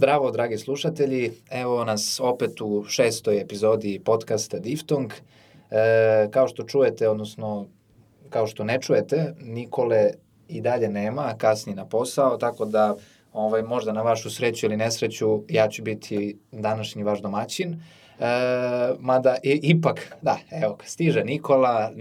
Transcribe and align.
Zdravo, 0.00 0.30
dragi 0.30 0.58
slušatelji. 0.58 1.32
Evo 1.50 1.84
nas 1.84 2.20
opet 2.22 2.60
u 2.60 2.84
šestoj 2.88 3.40
epizodi 3.40 4.00
podcasta 4.04 4.58
Diftung. 4.58 5.12
E, 5.12 6.28
kao 6.30 6.48
što 6.48 6.62
čujete, 6.62 7.08
odnosno 7.08 7.66
kao 8.30 8.46
što 8.46 8.64
ne 8.64 8.78
čujete, 8.80 9.34
Nikole 9.40 10.10
i 10.48 10.60
dalje 10.60 10.88
nema, 10.88 11.34
kasni 11.38 11.74
na 11.74 11.86
posao, 11.86 12.36
tako 12.36 12.64
da 12.64 12.96
ovaj, 13.32 13.62
možda 13.62 13.92
na 13.92 14.02
vašu 14.02 14.30
sreću 14.30 14.66
ili 14.66 14.76
nesreću 14.76 15.42
ja 15.48 15.68
ću 15.68 15.82
biti 15.82 16.38
današnji 16.52 17.02
vaš 17.02 17.20
domaćin. 17.20 17.72
E, 17.72 18.26
mada 18.98 19.36
i, 19.42 19.60
ipak, 19.62 20.16
da, 20.22 20.38
evo, 20.50 20.78
stiže 20.84 21.24
Nikola, 21.24 21.92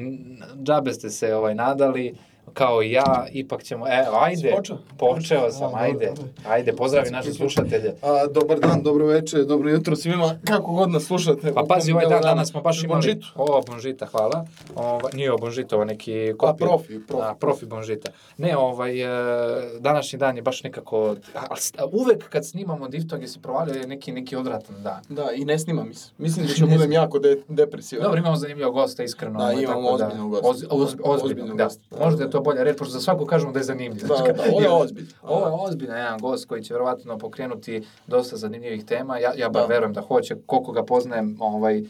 džabe 0.64 0.94
ste 0.94 1.10
se 1.10 1.36
ovaj, 1.36 1.56
nadali, 1.56 2.16
kao 2.54 2.84
i 2.84 2.92
ja, 2.92 3.26
ipak 3.32 3.64
ćemo, 3.64 3.88
e, 3.88 4.06
ajde, 4.22 4.54
Počeo? 4.56 4.78
počeo 4.98 5.52
sam, 5.52 5.76
A, 5.76 5.78
ajde, 5.80 6.06
dobro, 6.06 6.24
ajde, 6.50 6.74
pozdravi 6.74 7.10
naše 7.10 7.34
slušatelje. 7.34 7.96
A, 8.02 8.28
dobar 8.28 8.60
dan, 8.60 8.84
dobro 8.84 9.06
večer, 9.06 9.46
dobro 9.46 9.70
jutro 9.70 9.96
svima, 9.96 10.36
kako 10.48 10.72
god 10.72 10.90
nas 10.92 11.04
slušate. 11.04 11.54
Pa 11.54 11.64
pazi, 11.70 11.92
ovaj 11.92 12.02
delu 12.06 12.10
dan 12.10 12.22
dana. 12.22 12.34
danas 12.34 12.50
smo 12.50 12.62
baš 12.62 12.84
imali... 12.84 13.02
Bonžitu. 13.02 13.28
O, 13.36 13.62
Bonžita, 13.68 14.06
hvala. 14.06 14.46
Ova, 14.76 15.10
nije 15.14 15.34
o 15.34 15.38
Bonžita, 15.38 15.76
ovo 15.76 15.86
neki 15.86 16.34
kopija. 16.38 16.68
profi, 16.68 17.00
profi. 17.08 17.24
A, 17.24 17.36
profi 17.36 17.66
Bonžita. 17.66 18.12
Ne, 18.38 18.58
ovaj, 18.58 19.02
e, 19.02 19.80
današnji 19.80 20.20
dan 20.20 20.36
je 20.36 20.42
baš 20.42 20.64
nekako... 20.64 21.16
A, 21.36 21.56
uvek 21.92 22.30
kad 22.30 22.48
snimamo 22.48 22.88
Diftoge 22.88 23.28
se 23.28 23.40
provalio 23.42 23.74
je 23.74 23.88
neki, 23.88 24.12
neki 24.12 24.36
odvratan 24.36 24.84
dan. 24.84 25.02
Da, 25.10 25.32
i 25.36 25.46
ne 25.46 25.60
snima 25.60 25.84
mi 25.84 25.94
se. 25.94 26.12
Mislim 26.18 26.46
da 26.48 26.54
ću 26.60 26.68
budem 26.68 26.92
jako 26.92 27.20
de, 27.20 27.42
depresivan. 27.48 28.04
Dobro, 28.04 28.20
imamo 28.20 28.36
zanimljivog 28.36 28.74
gosta, 28.74 29.04
iskreno. 29.04 29.40
Da, 29.40 29.44
ovaj, 29.46 29.64
imamo 29.64 29.98
tako 29.98 30.04
ozbiljnog 30.06 30.32
gosta. 30.32 30.50
Oz, 30.50 30.64
oz, 30.70 30.96
ozbiljnog, 31.04 31.24
Ozbiljnog 31.24 31.58
da. 31.58 31.64
gosta. 31.64 31.82
Da, 31.92 32.06
Možda 32.06 32.18
da, 32.18 32.24
je 32.24 32.30
to 32.30 32.39
bolja 32.42 32.64
reč, 32.64 32.78
pošto 32.78 32.92
za 32.92 33.02
svaku 33.02 33.26
kažemo 33.26 33.52
da 33.52 33.60
je 33.60 33.64
zanimljiv. 33.64 34.08
Da, 34.08 34.16
da, 34.34 34.44
ovo 34.52 34.62
je 34.62 34.70
ozbiljno. 34.70 35.10
Ovo 35.24 35.48
je 35.48 35.54
ozbiljan 35.70 35.98
jedan 35.98 36.20
gost 36.20 36.46
koji 36.48 36.64
će 36.64 36.74
verovatno 36.74 37.18
pokrenuti 37.18 37.84
dosta 38.08 38.38
zanimljivih 38.38 38.86
tema. 38.86 39.20
Ja, 39.20 39.34
ja 39.38 39.50
bar 39.50 39.62
Da. 39.62 39.68
verujem 39.74 39.94
da 39.94 40.02
hoće, 40.02 40.36
koliko 40.46 40.72
ga 40.72 40.84
poznajem, 40.84 41.38
ovaj, 41.40 41.78
e, 41.78 41.84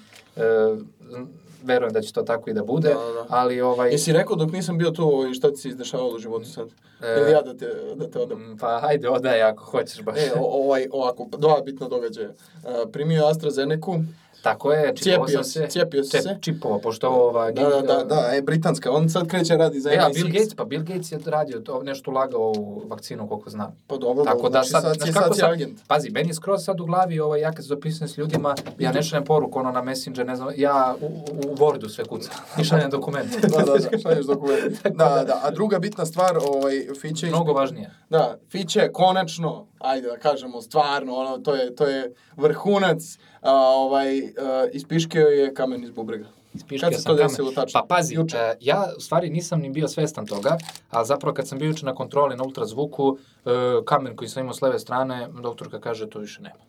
verujem 1.64 1.94
da 1.94 2.02
će 2.02 2.14
to 2.14 2.22
tako 2.22 2.50
i 2.50 2.54
da 2.54 2.64
bude, 2.64 2.90
Da, 2.90 2.94
da. 2.96 3.26
ali 3.30 3.62
ovaj... 3.62 3.92
Jesi 3.92 4.14
rekao 4.14 4.36
dok 4.36 4.52
nisam 4.52 4.78
bio 4.78 4.92
tu 4.92 5.04
ovaj, 5.04 5.34
šta 5.34 5.52
ti 5.52 5.58
se 5.58 5.70
izdešavalo 5.70 6.16
u 6.16 6.20
životu 6.20 6.46
sad? 6.46 6.68
E, 7.04 7.22
Ili 7.22 7.32
ja 7.32 7.42
da 7.42 7.54
te, 7.58 7.68
da 7.96 8.10
te 8.10 8.20
odam? 8.20 8.42
m, 8.52 8.58
Pa 8.58 8.80
hajde, 8.82 9.10
odaj 9.10 9.42
ako 9.42 9.64
hoćeš 9.64 10.02
baš. 10.02 10.18
E, 10.18 10.32
ovaj, 10.40 10.88
ovako, 10.92 11.28
dva 11.38 11.62
bitna 11.66 11.88
događaja. 11.88 12.30
Uh, 12.30 12.70
primio 12.92 13.22
je 13.24 13.30
AstraZeneku, 13.30 13.96
Tako 14.42 14.72
je, 14.72 14.96
čipovao 14.96 15.28
sam 15.28 15.44
se, 15.44 15.68
cijepio 15.70 16.04
se. 16.04 16.38
Čipova, 16.42 16.80
pošto 16.80 17.10
ova... 17.10 17.52
da, 17.52 17.64
da, 17.64 17.82
da, 17.82 18.04
da, 18.04 18.30
e, 18.36 18.42
britanska, 18.42 18.92
on 18.92 19.10
sad 19.10 19.28
kreće 19.28 19.58
radi 19.58 19.80
za 19.80 19.92
E, 19.92 19.98
a 19.98 20.10
MI6. 20.10 20.14
Bill 20.14 20.28
Gates, 20.28 20.56
pa 20.56 20.64
Bill 20.66 20.84
Gates 20.84 21.12
je 21.12 21.20
radio 21.26 21.60
to, 21.60 21.84
nešto 21.84 22.12
ulagao 22.12 22.54
u 22.58 22.84
vakcinu, 22.88 23.28
koliko 23.28 23.50
znam. 23.50 23.78
Pa 23.88 23.98
dobro, 23.98 24.24
Tako 24.24 24.50
da 24.50 24.50
znači 24.50 24.70
sad, 24.70 24.84
sad, 24.84 25.14
kako 25.14 25.34
sad 25.34 25.52
agent. 25.54 25.80
pazi, 25.88 26.10
meni 26.10 26.30
je 26.30 26.34
skroz 26.34 26.64
sad 26.64 26.80
u 26.80 26.86
glavi, 26.86 27.20
ovaj, 27.20 27.42
ja 27.42 27.52
kad 27.52 27.66
se 27.66 27.70
dopisujem 27.70 28.10
s 28.10 28.18
ljudima, 28.18 28.56
ja 28.80 28.92
ne 28.92 29.04
šaljem 29.04 29.26
poruku, 29.26 29.60
ono 29.60 29.72
na 29.72 29.82
Messenger, 29.82 30.26
ne 30.26 30.36
znam, 30.36 30.50
ja 30.58 30.96
u, 31.02 31.06
u, 31.06 31.56
Wordu 31.56 31.90
sve 31.90 32.06
kucam 32.06 32.34
i 32.62 32.64
šaljem 32.64 32.90
dokument. 32.90 33.42
da, 33.42 33.48
da, 33.48 33.78
da, 33.92 33.98
šalješ 33.98 34.26
dokument. 34.26 34.84
da, 35.00 35.24
da, 35.28 35.42
a 35.44 35.52
druga 35.52 35.80
bitna 35.80 36.06
stvar, 36.06 36.38
ovaj, 36.38 36.88
Fiće... 37.02 37.28
Mnogo 37.28 37.54
važnije. 37.54 37.92
Da, 38.10 38.38
Fiće, 38.50 38.90
konačno, 38.94 39.68
ajde 39.80 40.08
da 40.08 40.18
kažemo, 40.18 40.62
stvarno, 40.62 41.16
ono, 41.16 41.38
to 41.38 41.56
je, 41.56 41.76
to 41.76 41.86
je 41.86 42.14
vrhunac, 42.38 43.18
a, 43.42 43.54
ovaj, 43.54 44.20
a, 44.20 44.68
ispiškio 44.74 45.28
je 45.28 45.54
kamen 45.54 45.84
iz 45.84 45.92
bubrega. 45.92 46.26
Ispiškio 46.54 46.90
Kad 46.90 47.00
se 47.00 47.04
to 47.04 47.16
kamen. 47.16 47.28
desilo 47.28 47.52
tačno? 47.52 47.80
Pa 47.80 47.96
pazi, 47.96 48.16
Juče. 48.16 48.38
e, 48.38 48.56
ja 48.60 48.88
u 48.98 49.02
stvari 49.02 49.30
nisam 49.30 49.60
ni 49.60 49.70
bio 49.70 49.88
svestan 49.88 50.26
toga, 50.26 50.58
ali 50.90 51.06
zapravo 51.06 51.34
kad 51.34 51.48
sam 51.48 51.60
bio 51.60 51.68
juče 51.68 51.86
na 51.86 51.96
kontroli 51.96 52.36
na 52.36 52.44
ultrazvuku, 52.44 53.18
e, 53.46 53.50
kamen 53.86 54.16
koji 54.16 54.30
sam 54.30 54.42
imao 54.42 54.54
s 54.54 54.62
leve 54.62 54.80
strane, 54.80 55.28
doktorka 55.44 55.80
kaže 55.80 56.10
to 56.10 56.20
više 56.20 56.42
nema. 56.42 56.60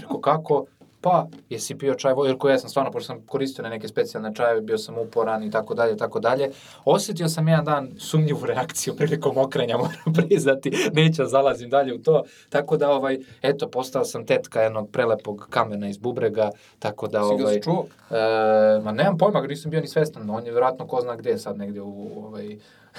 Rekao 0.00 0.20
kako? 0.20 0.64
Pa, 1.06 1.26
jesi 1.48 1.78
pio 1.78 1.94
čaj, 1.94 2.14
jer 2.26 2.38
koji 2.38 2.52
ja 2.52 2.58
sam 2.58 2.70
stvarno, 2.70 2.90
pošto 2.90 3.06
sam 3.06 3.26
koristio 3.26 3.62
na 3.62 3.68
neke 3.68 3.88
specijalne 3.88 4.34
čajeve, 4.34 4.60
bio 4.60 4.78
sam 4.78 4.98
uporan 4.98 5.44
i 5.44 5.50
tako 5.50 5.74
dalje, 5.74 5.96
tako 5.96 6.20
dalje. 6.20 6.50
Osetio 6.84 7.28
sam 7.28 7.48
jedan 7.48 7.64
dan 7.64 7.90
sumnjivu 7.98 8.46
reakciju 8.46 8.94
prilikom 8.98 9.38
okrenja, 9.38 9.76
moram 9.76 10.14
priznati, 10.14 10.70
neću 10.92 11.22
da 11.22 11.28
zalazim 11.28 11.70
dalje 11.70 11.94
u 11.94 11.98
to. 11.98 12.22
Tako 12.48 12.76
da, 12.76 12.90
ovaj, 12.90 13.18
eto, 13.42 13.70
postao 13.70 14.04
sam 14.04 14.26
tetka 14.26 14.60
jednog 14.60 14.90
prelepog 14.90 15.46
kamena 15.50 15.88
iz 15.88 15.98
bubrega, 15.98 16.50
tako 16.78 17.08
da, 17.08 17.24
Si 17.24 17.36
ga 17.36 17.44
ovaj, 17.44 17.60
čuo? 17.60 17.86
E, 18.10 18.80
ma 18.82 18.92
nemam 18.92 19.18
pojma, 19.18 19.40
nisam 19.40 19.70
bio 19.70 19.80
ni 19.80 19.88
svestan, 19.88 20.30
on 20.30 20.46
je 20.46 20.52
vjerojatno 20.52 20.86
ko 20.86 21.00
zna 21.00 21.16
gde 21.16 21.38
sad 21.38 21.58
negdje 21.58 21.82
u, 21.82 22.24
ovaj, 22.26 22.58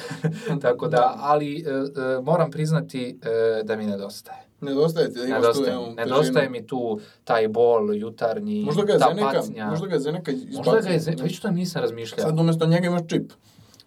tako 0.62 0.88
da, 0.88 1.16
ali 1.18 1.60
e, 1.60 1.70
e, 1.70 2.22
moram 2.22 2.52
priznati 2.52 3.20
e, 3.24 3.64
da 3.64 3.76
mi 3.76 3.86
nedostaje. 3.86 4.47
Nedostaje 4.62 5.08
ti 5.08 5.20
da 5.20 5.26
imaš 5.26 5.38
tu 5.38 5.42
Nedostaje, 5.44 5.70
jednu 5.70 5.88
mi. 5.88 5.96
nedostaje 5.96 6.50
mi 6.50 6.68
tu 6.68 7.00
taj 7.24 7.48
bol 7.48 7.96
jutarnji, 7.96 8.64
Možda 8.64 8.84
ga 8.84 8.94
je 8.94 9.00
ta 9.00 9.08
Zeneka, 9.10 9.32
patnja. 9.34 9.66
možda 9.66 9.88
ga 9.88 9.94
je 9.94 10.00
Zeneka 10.00 10.32
Možda 10.32 10.72
ga 10.72 10.90
je, 10.90 10.96
izbacio. 10.96 11.14
Zen- 11.14 11.24
već 11.24 11.40
to 11.40 11.52
nisam 11.52 11.82
razmišljao. 11.82 12.20
Sad 12.20 12.40
umjesto 12.40 12.66
njega 12.66 12.88
imaš 12.88 13.02
čip. 13.08 13.32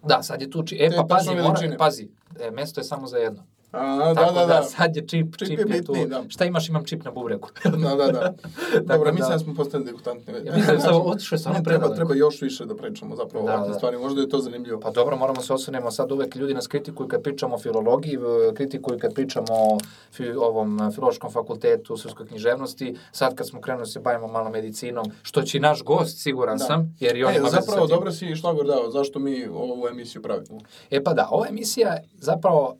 Da, 0.03 0.23
sad 0.23 0.41
je 0.41 0.49
tu 0.49 0.63
čip. 0.63 0.77
E, 0.81 0.89
Te 0.89 0.95
pa 0.95 1.03
pazi, 1.05 1.27
tačne 1.27 1.41
mora, 1.43 1.75
pazi, 1.77 2.09
e, 2.39 2.51
mesto 2.51 2.79
je 2.79 2.85
samo 2.85 3.07
za 3.07 3.17
jedno. 3.17 3.43
A, 3.71 3.95
da, 4.05 4.13
Tako 4.15 4.33
da, 4.33 4.45
da. 4.45 4.63
sad 4.63 4.95
je 4.95 5.01
čip, 5.01 5.37
Čip 5.37 5.47
čip, 5.49 5.59
je 5.61 5.75
je, 5.75 5.83
tu. 5.83 5.93
da. 6.07 6.23
Šta 6.29 6.45
imaš, 6.45 6.69
imam 6.69 6.85
čip 6.85 7.03
na 7.03 7.11
bubregu. 7.11 7.47
Da, 7.77 7.95
da, 7.95 8.07
da. 8.07 8.33
Dobro, 8.87 9.05
da- 9.05 9.11
mislim 9.11 9.31
da 9.31 9.39
smo 9.39 9.53
postali 9.55 9.83
degutantni. 9.85 10.33
Ja 10.35 10.55
mislim 10.55 10.75
da 10.75 10.81
sam 10.81 11.01
otišao 11.03 11.37
samo 11.37 11.53
Ne, 11.53 11.63
treba, 11.63 11.69
predaleko. 11.69 11.95
treba 11.95 12.15
još 12.15 12.41
više 12.41 12.65
da 12.65 12.75
pričamo 12.75 13.15
zapravo 13.15 13.45
Da, 13.45 13.51
ovakvim 13.51 13.71
da. 13.71 13.77
stvarima. 13.77 14.01
Možda 14.01 14.21
je 14.21 14.29
to 14.29 14.39
zanimljivo. 14.39 14.79
Pa 14.79 14.89
dobro, 14.91 15.17
moramo 15.17 15.41
se 15.41 15.53
osvrnemo 15.53 15.91
sad 15.91 16.11
uvek 16.11 16.35
ljudi 16.35 16.53
nas 16.53 16.67
kritikuju 16.67 17.07
kad 17.07 17.23
pričamo 17.23 17.55
o 17.55 17.59
filologiji, 17.59 18.17
kritikuju 18.53 18.99
kad 18.99 19.13
pričamo 19.13 19.45
o 19.49 19.77
fi, 20.11 20.29
ovom 20.29 20.79
eh, 20.79 20.91
filološkom 20.91 21.31
fakultetu, 21.31 21.97
srpskoj 21.97 22.27
književnosti, 22.27 22.95
sad 23.11 23.35
kad 23.35 23.47
smo 23.47 23.61
krenuli 23.61 23.81
da 23.81 23.87
se 23.87 23.99
bavimo 23.99 24.27
malo 24.27 24.49
medicinom, 24.49 25.05
što 25.21 25.41
će 25.41 25.57
i 25.57 25.61
naš 25.61 25.83
gost, 25.83 26.17
siguran 26.17 26.57
Da. 26.57 26.65
sam, 26.65 26.95
jer 26.99 27.17
i 27.17 27.23
on 27.23 27.33
E, 27.33 27.37
ima 27.37 27.49
zapravo, 27.49 27.87
dobro 27.87 28.11
si 28.11 28.35
šlagor 28.35 28.65
dao, 28.67 28.89
zašto 28.89 29.19
mi 29.19 29.47
ovu 29.47 29.87
emisiju 29.87 30.21
pravimo. 30.21 30.59
E 30.89 31.03
pa 31.03 31.13
da, 31.13 31.27
ova 31.31 31.47
emisija 31.47 31.97
zapravo, 32.15 32.77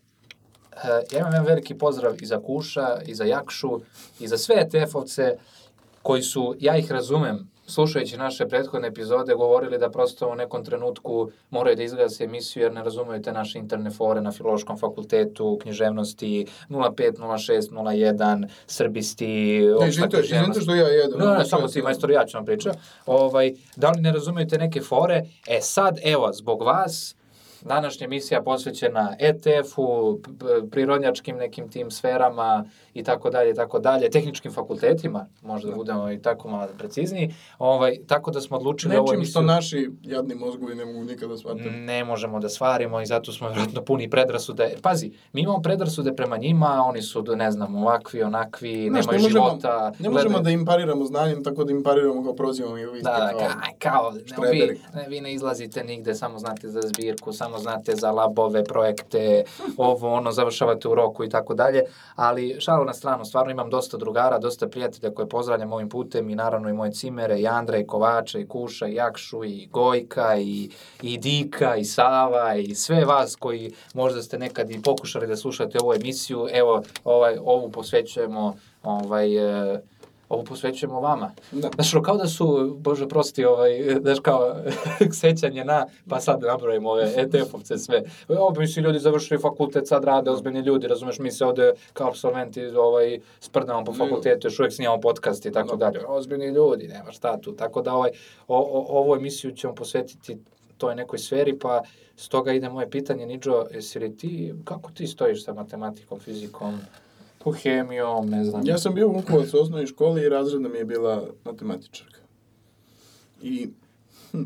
ja 1.12 1.20
imam 1.20 1.32
jedan 1.34 1.46
veliki 1.46 1.78
pozdrav 1.78 2.14
i 2.22 2.26
za 2.26 2.40
Kuša, 2.42 3.02
i 3.06 3.16
za 3.16 3.24
Jakšu, 3.24 3.80
i 4.20 4.28
za 4.28 4.38
sve 4.38 4.56
ETF-ovce 4.56 5.36
koji 6.02 6.22
su, 6.22 6.56
ja 6.60 6.78
ih 6.78 6.92
razumem, 6.92 7.52
slušajući 7.68 8.18
naše 8.18 8.48
prethodne 8.48 8.88
epizode, 8.88 9.34
govorili 9.34 9.78
da 9.78 9.90
prosto 9.90 10.30
u 10.30 10.36
nekom 10.36 10.66
trenutku 10.66 11.30
moraju 11.50 11.76
da 11.76 11.84
izgase 11.84 12.24
emisiju 12.24 12.64
jer 12.64 12.74
ne 12.74 12.84
razumeju 12.84 13.22
te 13.22 13.32
naše 13.32 13.60
interne 13.60 13.90
fore 13.92 14.22
na 14.22 14.32
filološkom 14.32 14.78
fakultetu, 14.78 15.60
književnosti 15.62 16.48
05, 16.70 17.18
06, 17.18 17.70
01, 17.72 18.48
srbisti, 18.68 19.60
Ne, 19.60 19.74
opšta 19.74 19.88
izvinite, 19.88 20.18
izvinite 20.18 20.18
književnost. 20.18 20.62
što 20.62 20.76
ja 20.76 20.88
jedem. 20.88 21.20
Ne, 21.20 21.26
ne, 21.26 21.32
Znači, 21.32 21.50
samo 21.50 21.68
ti 21.68 21.82
majstor, 21.82 22.12
ja 22.12 22.26
ću 22.26 22.38
vam 22.38 22.46
pričati. 22.46 22.78
Ovaj, 23.06 23.54
da 23.76 23.90
li 23.92 24.02
ne 24.02 24.12
razumijete 24.12 24.58
neke 24.58 24.82
fore? 24.82 25.24
E 25.48 25.62
sad, 25.62 26.00
evo, 26.04 26.30
zbog 26.34 26.62
vas, 26.62 27.16
današnja 27.62 28.06
emisija 28.06 28.42
posvećena 28.42 29.16
ETF-u, 29.20 30.20
prirodnjačkim 30.72 31.38
nekim 31.38 31.70
tim 31.70 31.92
sferama 31.92 32.66
i 32.94 33.04
tako 33.04 33.30
dalje, 33.30 33.54
tako 33.54 33.80
dalje, 33.80 34.10
tehničkim 34.10 34.52
fakultetima, 34.52 35.28
možda 35.42 35.70
da 35.70 35.76
budemo 35.76 36.12
i 36.12 36.22
tako 36.22 36.50
malo 36.50 36.68
precizniji, 36.78 37.34
ovaj, 37.60 37.98
tako 38.08 38.32
da 38.32 38.42
smo 38.42 38.58
odlučili 38.58 38.96
Nečim 38.96 39.14
emisiju... 39.16 39.32
što 39.32 39.42
naši 39.42 39.90
jadni 40.02 40.36
mozgovi 40.36 40.76
ne 40.76 40.86
mogu 40.86 41.04
nikada 41.04 41.38
shvatiti. 41.38 41.70
Ne 41.70 42.04
možemo 42.04 42.40
da 42.40 42.50
svarimo 42.50 43.02
i 43.02 43.06
zato 43.06 43.32
smo 43.32 43.48
vjerojatno 43.48 43.82
puni 43.82 44.10
predrasude. 44.10 44.76
Pazi, 44.82 45.12
mi 45.34 45.42
imamo 45.42 45.62
predrasude 45.62 46.16
prema 46.16 46.38
njima, 46.38 46.84
oni 46.86 47.02
su, 47.02 47.24
ne 47.26 47.52
znam, 47.52 47.76
ovakvi, 47.76 48.24
onakvi, 48.24 48.88
Znaš, 48.90 49.06
nemaju 49.06 49.18
ne 49.18 49.24
možemo, 49.24 49.46
života. 49.48 49.92
ne 50.00 50.10
možemo 50.10 50.30
gledaju- 50.30 50.44
da 50.44 50.50
im 50.52 50.66
pariramo 50.66 51.06
znanjem, 51.06 51.44
tako 51.44 51.64
da 51.64 51.72
im 51.72 51.84
pariramo 51.84 52.24
kao 52.24 52.36
prozivamo 52.36 52.78
i 52.78 52.86
vi 52.86 53.00
ste 53.00 53.04
Da, 53.04 53.18
da, 53.18 53.30
kao... 53.30 53.50
kao, 53.80 54.14
kao 54.36 54.44
ne, 54.46 54.52
vi, 54.52 54.60
ne, 54.94 55.06
vi 55.08 55.22
ne 55.22 55.34
izlazite 55.34 55.84
nigde, 55.84 56.16
samo 56.16 56.40
znate 56.40 56.70
za 56.70 56.82
zbirku, 56.84 57.34
samo 57.34 57.51
znate 57.58 57.96
za 57.96 58.12
labove, 58.12 58.64
projekte, 58.64 59.44
ovo, 59.78 60.14
ono, 60.14 60.32
završavate 60.32 60.88
u 60.88 60.96
roku 60.96 61.24
i 61.24 61.30
tako 61.30 61.54
dalje, 61.54 61.84
ali 62.16 62.56
šalu 62.60 62.86
na 62.86 62.94
stranu, 62.94 63.26
stvarno 63.26 63.52
imam 63.52 63.70
dosta 63.70 63.98
drugara, 63.98 64.40
dosta 64.40 64.68
prijatelja 64.68 65.14
koje 65.14 65.30
pozdravljam 65.30 65.74
ovim 65.74 65.90
putem 65.90 66.30
i 66.30 66.36
naravno 66.36 66.70
i 66.70 66.74
moje 66.74 66.92
cimere, 66.92 67.40
i 67.40 67.48
Andra, 67.48 67.78
i 67.78 67.88
Kovača, 67.88 68.40
i 68.40 68.48
Kuša, 68.48 68.88
i 68.88 68.96
Jakšu, 68.96 69.44
i 69.44 69.68
Gojka, 69.72 70.38
i, 70.38 70.70
i 71.02 71.18
Dika, 71.18 71.76
i 71.76 71.86
Sava, 71.86 72.56
i 72.56 72.76
sve 72.76 73.06
vas 73.06 73.36
koji 73.36 73.74
možda 73.94 74.22
ste 74.22 74.38
nekad 74.38 74.72
i 74.72 74.82
pokušali 74.82 75.28
da 75.28 75.36
slušate 75.36 75.78
ovu 75.82 75.94
emisiju, 75.94 76.48
evo, 76.52 76.84
ovaj, 77.04 77.38
ovu 77.44 77.72
posvećujemo, 77.72 78.56
ovaj, 78.84 79.38
e, 79.38 79.82
ovu 80.32 80.44
posvećujemo 80.44 81.00
vama. 81.00 81.32
Da. 81.52 81.70
Znaš, 81.76 81.92
kao 82.04 82.18
da 82.18 82.28
su, 82.28 82.76
bože 82.78 83.08
prosti, 83.08 83.46
ovaj, 83.46 83.72
znaš, 84.02 84.20
kao 84.20 84.56
sećanje 85.22 85.66
na, 85.66 85.86
pa 86.10 86.20
sad 86.20 86.42
nabrojimo 86.42 86.90
ove 86.90 87.14
ETF-ovce 87.18 87.78
sve. 87.78 88.04
Ovo 88.30 88.60
mislim, 88.60 88.86
ljudi 88.86 89.00
završili 89.00 89.40
fakultet, 89.42 89.88
sad 89.88 90.04
rade 90.04 90.30
ozbiljni 90.30 90.60
ljudi, 90.60 90.88
razumeš, 90.88 91.20
mi 91.20 91.32
se 91.32 91.46
ovde 91.46 91.74
kao 91.94 92.08
absolventi 92.08 92.66
ovaj, 92.66 93.20
sprdamo 93.40 93.86
po 93.86 93.94
fakultetu, 93.94 94.48
još 94.48 94.60
uvijek 94.60 94.74
snimamo 94.74 95.02
podcast 95.02 95.46
i 95.46 95.52
tako 95.52 95.76
Da. 95.76 95.86
dalje. 95.86 96.06
Ozbiljni 96.08 96.48
ljudi, 96.48 96.88
nema 96.88 97.12
šta 97.12 97.38
tu. 97.38 97.52
Tako 97.52 97.82
da 97.82 97.94
ovaj, 97.94 98.12
o, 98.48 98.58
o, 98.58 99.00
ovu 99.00 99.16
emisiju 99.16 99.52
ćemo 99.52 99.76
posvetiti 99.76 100.38
toj 100.78 100.96
nekoj 100.96 101.20
sferi, 101.20 101.60
pa 101.60 101.84
stoga 102.16 102.54
ide 102.54 102.70
moje 102.70 102.90
pitanje, 102.90 103.26
Niđo, 103.26 103.66
jesi 103.74 104.00
li 104.00 104.18
ti, 104.18 104.54
kako 104.64 104.92
ti 104.92 105.08
stojiš 105.08 105.46
sa 105.46 105.54
matematikom, 105.54 106.20
fizikom? 106.20 106.80
Po 107.44 107.52
hemijom, 107.52 108.30
ne 108.30 108.46
znam. 108.46 108.62
Ja 108.66 108.78
sam 108.78 108.96
bio 108.96 109.08
u 109.10 109.14
Vukovac 109.14 109.54
u 109.54 109.58
osnovnoj 109.62 109.86
školi 109.86 110.22
i 110.22 110.30
razredna 110.30 110.70
mi 110.70 110.78
je 110.78 110.86
bila 110.86 111.28
matematičarka. 111.46 112.20
I 113.42 113.70
hm, 114.32 114.44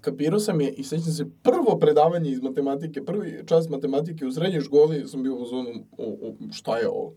kapirao 0.00 0.40
sam 0.40 0.60
je 0.60 0.72
i 0.72 0.84
sećam 0.84 1.12
se 1.12 1.26
prvo 1.42 1.78
predavanje 1.78 2.30
iz 2.30 2.42
matematike, 2.42 3.04
prvi 3.04 3.42
čas 3.46 3.68
matematike 3.68 4.26
u 4.26 4.32
srednjoj 4.32 4.60
školi 4.60 5.08
sam 5.08 5.22
bio 5.22 5.34
u 5.34 5.46
zonu, 5.46 5.70
u, 5.98 6.04
u, 6.04 6.36
šta 6.52 6.78
je 6.78 6.88
ovo? 6.88 7.12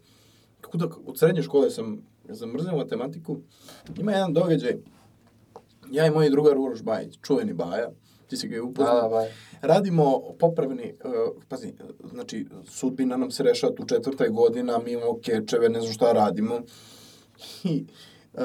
Kako 0.61 0.77
da, 0.77 0.87
od 1.05 1.19
srednje 1.19 1.41
škole 1.41 1.69
sam 1.69 2.01
zamrzio 2.29 2.77
matematiku. 2.77 3.37
Ima 3.99 4.11
jedan 4.11 4.33
događaj, 4.33 4.77
ja 5.91 6.05
i 6.05 6.11
moj 6.11 6.29
drugar 6.29 6.57
Uroš 6.57 6.83
Bajić, 6.83 7.19
čuveni 7.21 7.53
Baja, 7.53 7.91
ti 8.27 8.37
si 8.37 8.47
ga 8.47 8.55
je 8.55 8.61
Da, 8.61 8.67
upoznao 8.67 9.01
da, 9.01 9.09
ba. 9.09 9.25
Radimo 9.63 10.21
popravni, 10.39 10.93
uh, 11.05 11.43
pazi, 11.49 11.73
znači, 12.09 12.45
sudbina 12.65 13.17
nam 13.17 13.31
se 13.31 13.43
rešava 13.43 13.75
tu 13.75 13.85
četvrta 13.85 14.27
godina, 14.27 14.79
mi 14.79 14.91
imamo 14.91 15.19
kečeve, 15.23 15.69
ne 15.69 15.81
znam 15.81 15.93
šta 15.93 16.11
radimo. 16.11 16.61
I 17.63 17.85
uh, 18.33 18.39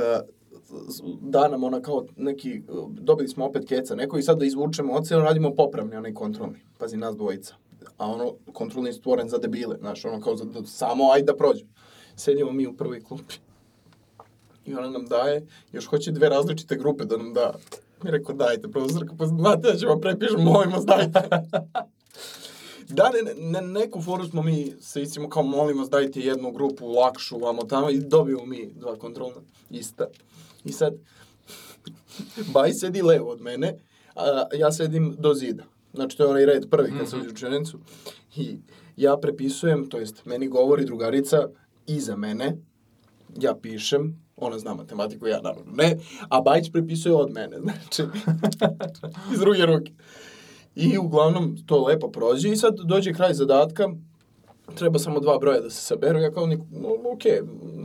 da 1.20 1.48
nam 1.48 1.64
ona 1.64 1.82
kao 1.82 2.06
neki, 2.16 2.62
uh, 2.68 2.90
dobili 2.90 3.28
smo 3.28 3.46
opet 3.46 3.68
keca 3.68 3.94
neko 3.94 4.18
i 4.18 4.22
sad 4.22 4.38
da 4.38 4.44
izvučemo 4.44 4.92
ocenu, 4.92 5.20
radimo 5.20 5.54
popravni, 5.54 5.96
onaj 5.96 6.14
kontrolni. 6.14 6.58
Pazi, 6.78 6.96
nas 6.96 7.16
dvojica. 7.16 7.54
A 7.96 8.06
ono, 8.06 8.34
kontrolni 8.52 8.92
stvoren 8.92 9.28
za 9.28 9.38
debile, 9.38 9.76
znaš, 9.78 10.04
ono 10.04 10.20
kao 10.20 10.36
za, 10.36 10.44
da, 10.44 10.66
samo 10.66 11.10
ajde 11.12 11.26
da 11.26 11.36
prođemo. 11.36 11.70
Sedimo 12.16 12.52
mi 12.52 12.66
u 12.66 12.76
prvoj 12.76 13.00
klupi. 13.00 13.34
I 14.66 14.74
ona 14.74 14.90
nam 14.90 15.06
daje, 15.06 15.46
još 15.72 15.86
hoće 15.86 16.12
dve 16.12 16.28
različite 16.28 16.76
grupe 16.76 17.04
da 17.04 17.16
nam 17.16 17.34
da. 17.34 17.52
Mi 18.02 18.10
rekao, 18.10 18.34
dajte, 18.34 18.68
profesorka, 18.68 19.14
pa 19.18 19.26
znate, 19.26 19.68
ja 19.68 19.76
ću 19.76 19.86
vam 19.86 20.00
prepišem, 20.00 20.40
molim 20.40 20.72
vas, 20.72 20.84
dajte. 20.84 21.28
da, 22.98 23.10
ne, 23.10 23.34
ne, 23.34 23.60
neku 23.60 24.02
foru 24.02 24.24
smo 24.24 24.42
mi 24.42 24.72
se 24.80 25.02
istimo 25.02 25.28
kao, 25.28 25.42
molim 25.42 25.78
vas, 25.78 25.90
dajte 25.90 26.20
jednu 26.20 26.52
grupu 26.52 26.86
lakšu, 26.86 27.38
vamo 27.38 27.62
tamo, 27.62 27.90
i 27.90 27.98
dobijemo 27.98 28.46
mi 28.46 28.70
dva 28.74 28.96
kontrolna, 28.96 29.40
ista. 29.70 30.06
I 30.64 30.72
sad, 30.72 30.94
Baj 32.54 32.72
sedi 32.72 33.02
levo 33.02 33.30
od 33.30 33.40
mene, 33.40 33.74
a 34.14 34.46
ja 34.52 34.72
sedim 34.72 35.16
do 35.18 35.34
zida. 35.34 35.64
Znači, 35.94 36.16
to 36.16 36.22
je 36.24 36.30
onaj 36.30 36.46
red 36.46 36.70
prvi 36.70 36.92
kad 36.98 37.08
sam 37.08 37.20
uđe 37.20 37.28
u 37.28 37.32
učenicu. 37.32 37.78
I 38.36 38.58
ja 38.96 39.16
prepisujem, 39.16 39.88
to 39.88 39.98
jest, 39.98 40.24
meni 40.24 40.48
govori 40.48 40.84
drugarica 40.84 41.48
iza 41.86 42.16
mene, 42.16 42.56
ja 43.40 43.54
pišem, 43.54 44.27
ona 44.40 44.58
zna 44.58 44.74
matematiku, 44.74 45.26
ja 45.26 45.40
naravno 45.40 45.72
ne, 45.72 45.96
a 46.28 46.40
Bajić 46.40 46.72
prepisuje 46.72 47.14
od 47.14 47.30
mene, 47.32 47.60
znači, 47.64 48.02
iz 49.32 49.38
druge 49.38 49.66
ruke. 49.66 49.92
I 50.74 50.98
uglavnom 50.98 51.56
to 51.66 51.84
lepo 51.84 52.08
prođe 52.10 52.48
i 52.48 52.56
sad 52.56 52.74
dođe 52.84 53.12
kraj 53.12 53.34
zadatka, 53.34 53.88
treba 54.74 54.98
samo 54.98 55.20
dva 55.20 55.38
broja 55.38 55.60
da 55.60 55.70
se 55.70 55.80
saberu, 55.82 56.18
ja 56.18 56.30
kao, 56.30 56.46
nik, 56.46 56.60
no, 56.70 56.88
ok, 56.88 57.22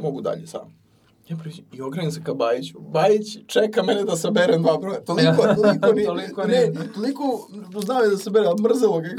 mogu 0.02 0.22
dalje 0.22 0.48
sam. 0.48 0.84
Ja 1.30 1.38
pređem 1.38 1.66
i 1.74 1.82
okrenem 1.82 2.12
se 2.12 2.24
ka 2.24 2.34
Bajiću. 2.34 2.80
Bajić 2.80 3.38
čeka 3.48 3.84
mene 3.84 4.04
da 4.04 4.16
saberem 4.16 4.62
dva 4.62 4.78
broja. 4.78 5.02
Toliko, 5.02 5.42
toliko, 5.62 5.92
ni, 5.94 6.06
Toliko 6.06 6.44
ne, 6.44 6.68
ni- 6.68 6.94
toliko 6.94 7.48
znao 7.86 8.02
je 8.02 8.10
da 8.10 8.18
sabere, 8.18 8.46
ali 8.46 8.62
mrzelo 8.62 9.00
ga 9.00 9.10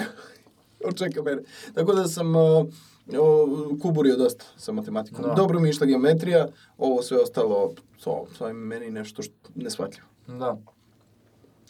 kako 0.83 0.93
čeka 0.93 1.23
mene. 1.23 1.43
Tako 1.75 1.93
da 1.93 2.09
sam 2.09 2.37
uh, 2.37 2.67
uh, 3.07 3.81
kuburio 3.83 4.17
dosta 4.17 4.45
sa 4.57 4.73
matematikom. 4.73 5.25
Da. 5.25 5.35
Dobro 5.35 5.61
mi 5.61 5.69
išla 5.69 5.87
geometrija, 5.87 6.49
ovo 6.79 7.03
sve 7.03 7.19
ostalo, 7.19 7.73
to, 8.05 8.27
to 8.39 8.47
je 8.47 8.53
meni 8.53 8.91
nešto 8.91 9.23
što 9.23 9.35
nesvatljivo. 9.55 10.07
Da. 10.27 10.57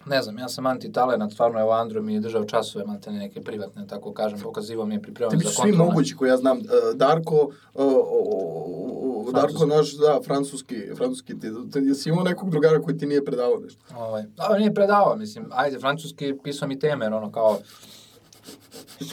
Ne 0.06 0.22
znam, 0.22 0.38
ja 0.38 0.48
sam 0.48 0.66
antitalenat, 0.66 1.32
stvarno, 1.32 1.60
evo 1.60 1.72
Andro 1.72 2.02
mi 2.02 2.14
je 2.14 2.20
držao 2.20 2.44
časove, 2.44 2.84
malte 2.84 3.10
neke 3.10 3.40
privatne, 3.40 3.86
tako 3.86 4.12
kažem, 4.12 4.40
pokazivo 4.40 4.86
mi 4.86 4.94
je 4.94 5.02
pripremio 5.02 5.30
Tebi 5.30 5.44
za 5.44 5.50
su 5.50 5.54
svi 5.54 5.62
kontrolne. 5.62 5.92
mogući 5.92 6.16
koji 6.16 6.28
ja 6.28 6.36
znam. 6.36 6.58
Uh, 6.58 6.64
Darko, 6.94 7.50
uh, 7.74 7.84
uh, 7.84 9.32
Darko 9.32 9.48
Francuski. 9.48 9.66
naš, 9.66 9.92
da, 9.92 10.20
francuski, 10.24 10.76
francuski, 10.96 11.40
ti, 11.40 11.50
ti, 11.72 11.78
jesi 11.78 12.08
imao 12.08 12.24
nekog 12.24 12.50
drugara 12.50 12.82
koji 12.82 12.98
ti 12.98 13.06
nije 13.06 13.24
predavao 13.24 13.58
nešto? 13.58 13.84
Ovaj, 13.96 14.24
a 14.36 14.58
nije 14.58 14.74
predavao, 14.74 15.16
mislim, 15.16 15.46
ajde, 15.50 15.78
francuski 15.78 16.34
pisao 16.42 16.68
mi 16.68 16.78
teme, 16.78 17.04
jer 17.04 17.12
ono 17.14 17.32
kao, 17.32 17.58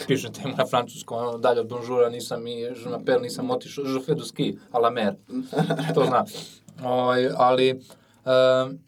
piše 0.06 0.32
temu 0.32 0.54
na 0.56 0.66
francuskom, 0.66 1.18
ono, 1.18 1.38
dalje 1.38 1.60
od 1.60 1.68
bonjoura 1.68 2.08
nisam 2.08 2.46
i 2.46 2.66
m'appelle, 2.86 3.22
nisam 3.22 3.50
otišao, 3.50 3.84
fais 4.06 4.18
du 4.18 4.24
ski, 4.24 4.56
a 4.70 4.78
la 4.78 4.90
mer, 4.90 5.14
to 5.94 6.04
zna. 6.04 6.24
Ovaj, 6.84 7.28
ali, 7.36 7.80
um, 8.24 8.78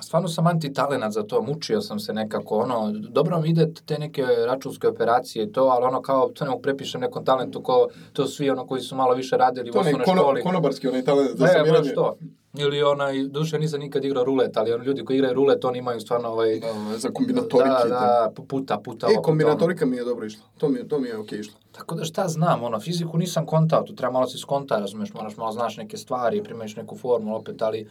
stvarno 0.00 0.28
sam 0.28 0.46
antitalenat 0.46 1.12
za 1.12 1.22
to, 1.22 1.42
mučio 1.42 1.80
sam 1.80 1.98
se 1.98 2.12
nekako, 2.12 2.56
ono, 2.56 2.76
dobro 2.92 3.40
mi 3.40 3.48
ide 3.48 3.72
te 3.76 3.98
neke 3.98 4.22
računske 4.22 4.88
operacije 4.88 5.44
i 5.44 5.52
to, 5.52 5.62
ali 5.62 5.84
ono 5.84 6.02
kao, 6.02 6.28
to 6.28 6.44
ne 6.44 6.50
mogu 6.50 6.62
prepišem 6.62 7.00
nekom 7.00 7.24
talentu, 7.24 7.62
ko, 7.62 7.88
to 8.12 8.26
svi 8.26 8.50
ono 8.50 8.66
koji 8.66 8.80
su 8.80 8.96
malo 8.96 9.14
više 9.14 9.36
radili 9.36 9.70
u 9.70 9.72
To 9.72 9.76
ne, 9.76 9.80
osnovnoj 9.82 10.04
kono, 10.06 10.22
školi. 10.22 10.42
konobarski 10.42 10.88
onaj 10.88 11.04
talent 11.04 11.30
za 11.30 11.44
Ne, 11.44 11.50
sabiranje. 11.50 11.78
baš 11.80 11.94
to. 11.94 12.16
Ili 12.54 12.82
onaj, 12.82 13.22
duše 13.24 13.58
nisam 13.58 13.80
nikad 13.80 14.04
igrao 14.04 14.24
rulet, 14.24 14.56
ali 14.56 14.72
oni 14.72 14.84
ljudi 14.84 15.04
koji 15.04 15.16
igraju 15.16 15.34
rulet, 15.34 15.64
oni 15.64 15.78
imaju 15.78 16.00
stvarno 16.00 16.28
ovaj... 16.28 16.60
Da, 16.60 16.98
za 16.98 17.08
kombinatorike. 17.10 17.68
Da, 17.68 17.82
to. 17.82 17.88
da, 17.88 18.32
pu- 18.32 18.46
puta, 18.46 18.78
puta. 18.78 19.06
E, 19.08 19.22
kombinatorika 19.22 19.86
mi 19.86 19.96
je 19.96 20.04
dobro 20.04 20.26
išla. 20.26 20.42
To 20.58 20.68
mi, 20.68 20.78
je- 20.78 20.88
to 20.88 20.98
mi 20.98 21.08
je 21.08 21.16
okej 21.18 21.38
išlo. 21.38 21.54
ono. 21.56 21.72
Tako 21.72 21.94
da 21.94 22.04
šta 22.04 22.28
znam, 22.28 22.62
ono, 22.62 22.80
fiziku 22.80 23.18
nisam 23.18 23.46
kontao, 23.46 23.82
tu 23.82 23.94
treba 23.94 24.12
malo 24.12 24.26
se 24.26 24.38
skonta, 24.38 24.78
razumeš, 24.78 25.14
moraš 25.14 25.36
malo 25.36 25.52
znaš 25.52 25.76
neke 25.76 25.96
stvari, 25.96 26.42
primaješ 26.42 26.76
neku 26.76 26.96
formulu 26.96 27.36
opet, 27.36 27.62
ali 27.62 27.88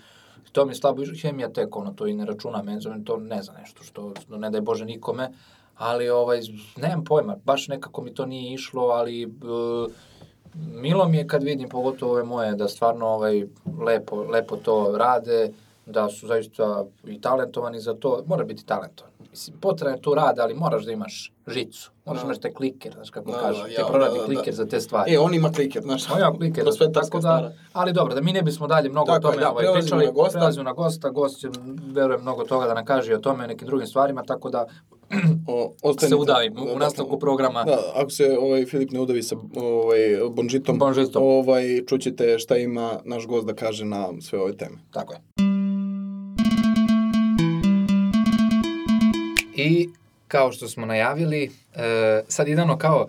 to 0.52 0.66
mi 0.66 0.72
je 0.72 0.76
slabo 0.76 1.02
išlo, 1.02 1.16
hemija 1.22 1.50
tek, 1.50 1.76
ono, 1.76 1.92
to 1.94 2.08
i 2.08 2.14
ne 2.14 2.26
računa, 2.26 2.64
meni 2.64 2.82
zovem 2.82 3.06
to 3.06 3.18
ne 3.18 3.42
znam 3.44 3.56
nešto, 3.60 3.84
što, 3.84 4.14
što 4.22 4.38
ne 4.38 4.50
daj 4.50 4.62
Bože 4.62 4.86
nikome, 4.86 5.32
ali, 5.76 6.10
ovaj, 6.10 6.42
nemam 6.78 7.04
pojma, 7.04 7.36
baš 7.46 7.68
nekako 7.68 8.02
mi 8.02 8.14
to 8.14 8.26
nije 8.26 8.54
išlo, 8.54 8.84
ali, 8.84 9.24
e, 9.24 9.28
milo 10.56 11.08
mi 11.08 11.18
je 11.18 11.28
kad 11.28 11.44
vidim, 11.44 11.70
pogotovo 11.70 12.12
ove 12.12 12.24
moje, 12.24 12.56
da 12.56 12.68
stvarno, 12.68 13.08
ovaj, 13.08 13.46
lepo, 13.86 14.24
lepo 14.24 14.58
to 14.58 14.98
rade, 14.98 15.52
da 15.86 16.10
su 16.10 16.28
zaista 16.28 16.86
i 17.04 17.22
talentovani 17.22 17.80
za 17.80 17.94
to, 17.94 18.24
mora 18.26 18.44
biti 18.44 18.66
talentovan. 18.66 19.17
Mislim, 19.38 19.58
potrebno 19.60 19.96
je 19.96 20.02
tu 20.02 20.14
rad, 20.14 20.40
ali 20.40 20.54
moraš 20.54 20.86
da 20.86 20.92
imaš 20.92 21.34
žicu, 21.48 21.92
moraš 22.06 22.22
da 22.22 22.24
Da. 22.24 22.28
imaš 22.28 22.40
taj 22.40 22.54
kliker, 22.54 22.94
znaš 22.94 23.10
kako 23.10 23.32
Da, 23.32 23.38
kažu, 23.38 23.62
da, 23.62 23.68
te 23.68 23.74
ja, 23.74 23.86
proradi 23.88 24.14
da, 24.14 24.20
da, 24.20 24.26
kliker 24.26 24.46
da. 24.46 24.52
za 24.54 24.66
te 24.66 24.80
stvari. 24.82 25.14
E, 25.14 25.20
on 25.20 25.34
ima 25.34 25.52
kliker, 25.52 25.82
znaš. 25.82 26.12
On 26.12 26.20
ima 26.20 26.32
kliker, 26.32 26.64
tako 26.94 27.18
da, 27.18 27.22
stara. 27.22 27.52
ali 27.74 27.94
dobro, 27.94 28.16
da 28.16 28.22
mi 28.22 28.34
ne 28.34 28.42
bismo 28.42 28.68
dalje 28.68 28.90
mnogo 28.90 29.06
Tako 29.06 29.28
o 29.28 29.32
tome 29.32 29.44
da, 29.44 29.52
ovaj, 29.52 29.66
pričali, 29.74 30.06
na 30.06 30.12
gosta. 30.12 30.32
prelazimo 30.32 30.64
na 30.64 30.74
gosta, 30.74 31.10
gost 31.10 31.40
će, 31.40 31.48
verujem, 31.86 32.22
mnogo 32.22 32.44
toga 32.44 32.68
da 32.68 32.74
nam 32.74 32.86
kaže 32.86 33.16
o 33.16 33.20
tome 33.20 33.46
i 33.46 33.48
nekim 33.48 33.68
drugim 33.68 33.88
stvarima, 33.88 34.24
tako 34.24 34.50
da 34.50 34.66
O, 35.48 35.74
se 36.00 36.16
udavim 36.16 36.54
Da, 36.54 36.62
u 36.62 36.66
da, 36.66 36.76
nastavku 36.76 37.20
programa. 37.20 37.64
Da, 37.64 37.78
ako 37.96 38.10
se 38.10 38.38
ovaj 38.40 38.66
Filip 38.66 38.92
ne 38.92 39.00
udavi 39.00 39.24
sa 39.24 39.36
ovaj 39.56 40.00
Bonžitom, 40.32 40.80
Bonžitom. 40.80 41.24
ovaj 41.24 41.86
čućete 41.86 42.40
šta 42.40 42.58
ima 42.58 43.00
naš 43.06 43.28
gost 43.28 43.48
da 43.48 43.54
kaže 43.54 43.86
na 43.86 44.10
sve 44.22 44.40
ove 44.42 44.58
teme. 44.58 44.78
Tako 44.92 45.14
je. 45.14 45.57
I 49.58 49.90
kao 50.28 50.52
što 50.52 50.68
smo 50.68 50.86
najavili, 50.86 51.52
e, 51.76 52.22
sad 52.28 52.48
idemo 52.48 52.78
kao 52.78 53.08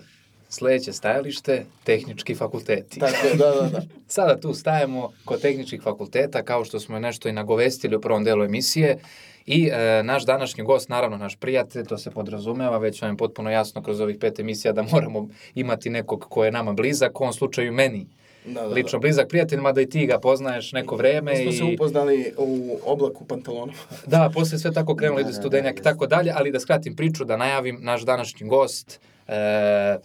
sledeće 0.48 0.92
stajalište, 0.92 1.64
tehnički 1.84 2.34
fakulteti. 2.34 3.00
Tako 3.00 3.26
je, 3.26 3.34
da, 3.34 3.50
da, 3.50 3.68
da. 3.68 3.82
Sada 4.16 4.40
tu 4.40 4.54
stajemo 4.54 5.12
kod 5.24 5.40
tehničkih 5.40 5.82
fakulteta, 5.82 6.42
kao 6.42 6.64
što 6.64 6.80
smo 6.80 6.98
nešto 6.98 7.28
i 7.28 7.32
nagovestili 7.32 7.96
u 7.96 8.00
prvom 8.00 8.24
delu 8.24 8.44
emisije. 8.44 8.98
I 9.46 9.70
e, 9.72 10.02
naš 10.02 10.26
današnji 10.26 10.64
gost, 10.64 10.88
naravno 10.88 11.16
naš 11.16 11.36
prijatelj, 11.36 11.86
to 11.86 11.98
se 11.98 12.10
podrazumeva, 12.10 12.78
već 12.78 13.02
vam 13.02 13.10
je 13.10 13.16
potpuno 13.16 13.50
jasno 13.50 13.82
kroz 13.82 14.00
ovih 14.00 14.16
pet 14.20 14.38
emisija 14.38 14.72
da 14.72 14.82
moramo 14.82 15.28
imati 15.54 15.90
nekog 15.90 16.26
ko 16.28 16.44
je 16.44 16.52
nama 16.52 16.72
blizak, 16.72 17.20
u 17.20 17.22
ovom 17.22 17.32
slučaju 17.32 17.72
meni 17.72 18.06
da, 18.54 18.60
da, 18.60 18.66
lično 18.66 18.98
blizak 18.98 19.28
prijatelj, 19.28 19.60
mada 19.60 19.80
i 19.80 19.88
ti 19.88 20.06
ga 20.06 20.18
poznaješ 20.18 20.72
neko 20.72 20.96
vreme. 20.96 21.32
Mi 21.32 21.42
smo 21.42 21.52
se 21.52 21.72
i... 21.72 21.74
upoznali 21.74 22.32
u 22.36 22.78
oblaku 22.84 23.24
pantalona. 23.24 23.72
Da, 24.06 24.30
posle 24.34 24.58
sve 24.58 24.72
tako 24.72 24.96
krenulo, 24.96 25.16
Da, 25.16 25.20
ide 25.20 25.30
da, 25.30 25.36
studenjak 25.36 25.74
da, 25.74 25.80
i 25.80 25.82
tako 25.82 26.06
dalje, 26.06 26.32
ali 26.36 26.52
da 26.52 26.60
skratim 26.60 26.96
priču, 26.96 27.24
da 27.24 27.36
najavim 27.36 27.78
naš 27.80 28.02
današnji 28.02 28.48
gost, 28.48 29.00
e, 29.28 29.98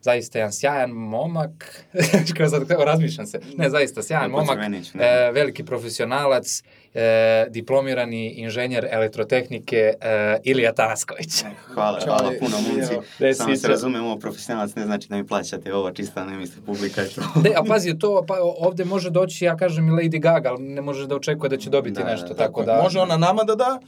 zaista 0.00 0.38
jedan 0.38 0.52
sjajan 0.52 0.90
momak, 0.90 1.84
kao 2.36 2.48
sad 2.48 2.70
razmišljam 2.70 3.26
se, 3.26 3.40
ne, 3.56 3.70
zaista 3.70 4.02
sjajan 4.02 4.30
Ne 4.30 4.36
momak, 4.36 4.58
ne. 4.58 4.82
e, 4.94 5.32
veliki 5.32 5.64
profesionalac, 5.64 6.62
e, 6.94 7.46
diplomirani 7.50 8.30
inženjer 8.30 8.86
elektrotehnike 8.90 9.76
e, 10.00 10.38
Ilija 10.44 10.72
Tanasković. 10.72 11.44
Hvala, 11.74 12.00
Čale, 12.00 12.16
hvala 12.18 12.32
puno 12.40 12.56
momci. 12.60 13.34
Samo 13.34 13.56
se 13.56 13.68
razumemo, 13.68 14.18
profesionalac 14.18 14.74
ne 14.74 14.84
znači 14.84 15.08
da 15.08 15.16
mi 15.16 15.26
plaćate 15.26 15.74
ovo, 15.74 15.90
čista 15.92 16.24
ne 16.24 16.36
misli 16.36 16.62
publika 16.62 17.02
to. 17.14 17.40
De, 17.40 17.50
a 17.58 17.62
pazi, 17.64 17.98
to, 17.98 18.24
pa 18.28 18.34
ovde 18.58 18.84
može 18.84 19.10
doći, 19.10 19.44
ja 19.44 19.56
kažem 19.56 19.88
i 19.88 19.92
Lady 19.92 20.20
Gaga, 20.20 20.48
ali 20.50 20.62
ne 20.62 20.80
može 20.82 21.06
da 21.06 21.16
očekuje 21.16 21.48
da 21.50 21.56
će 21.56 21.70
dobiti 21.70 21.94
Da, 21.94 22.04
da, 22.04 22.10
nešto, 22.10 22.28
da, 22.28 22.34
tako 22.34 22.62
Da. 22.64 22.74
da... 22.76 22.82
Može 22.82 23.00
ona 23.00 23.16
nama 23.16 23.44
da 23.44 23.54
da, 23.54 23.78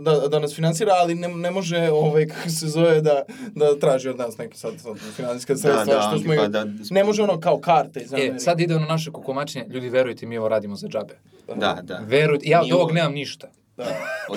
da, 0.00 0.28
da 0.28 0.38
nas 0.38 0.54
finansira, 0.54 0.92
ali 0.92 1.14
ne, 1.14 1.28
ne 1.28 1.50
može, 1.50 1.90
ovaj, 1.92 2.26
kako 2.34 2.48
se 2.48 2.66
zove, 2.66 3.00
da, 3.00 3.22
da 3.54 3.78
traži 3.78 4.08
od 4.08 4.18
nas 4.18 4.38
neke 4.38 4.56
sad, 4.56 4.72
sad 4.78 4.98
finansijska 5.16 5.56
sredstva, 5.56 5.94
da, 5.94 6.00
što 6.00 6.10
oni 6.10 6.22
smo 6.22 6.34
pa 6.36 6.48
da- 6.48 6.66
Ne 6.90 7.04
može 7.04 7.22
ono 7.22 7.40
kao 7.40 7.58
karte 7.60 8.00
iz 8.00 8.12
E, 8.12 8.34
sad 8.38 8.60
ide 8.60 8.76
ono 8.76 8.86
naše 8.86 9.10
kukomačenje, 9.10 9.66
ljudi 9.68 9.88
verujte 9.88 10.26
mi 10.26 10.38
ovo 10.38 10.48
radimo 10.48 10.76
za 10.76 10.88
džabe. 10.88 11.14
Da, 11.48 11.78
da. 11.82 11.98
Verujte, 11.98 12.48
ja 12.48 12.60
od 12.62 12.72
ovog 12.72 12.84
ovo- 12.84 12.92
nemam 12.92 13.12
ništa. 13.12 13.48
Da. 13.76 13.84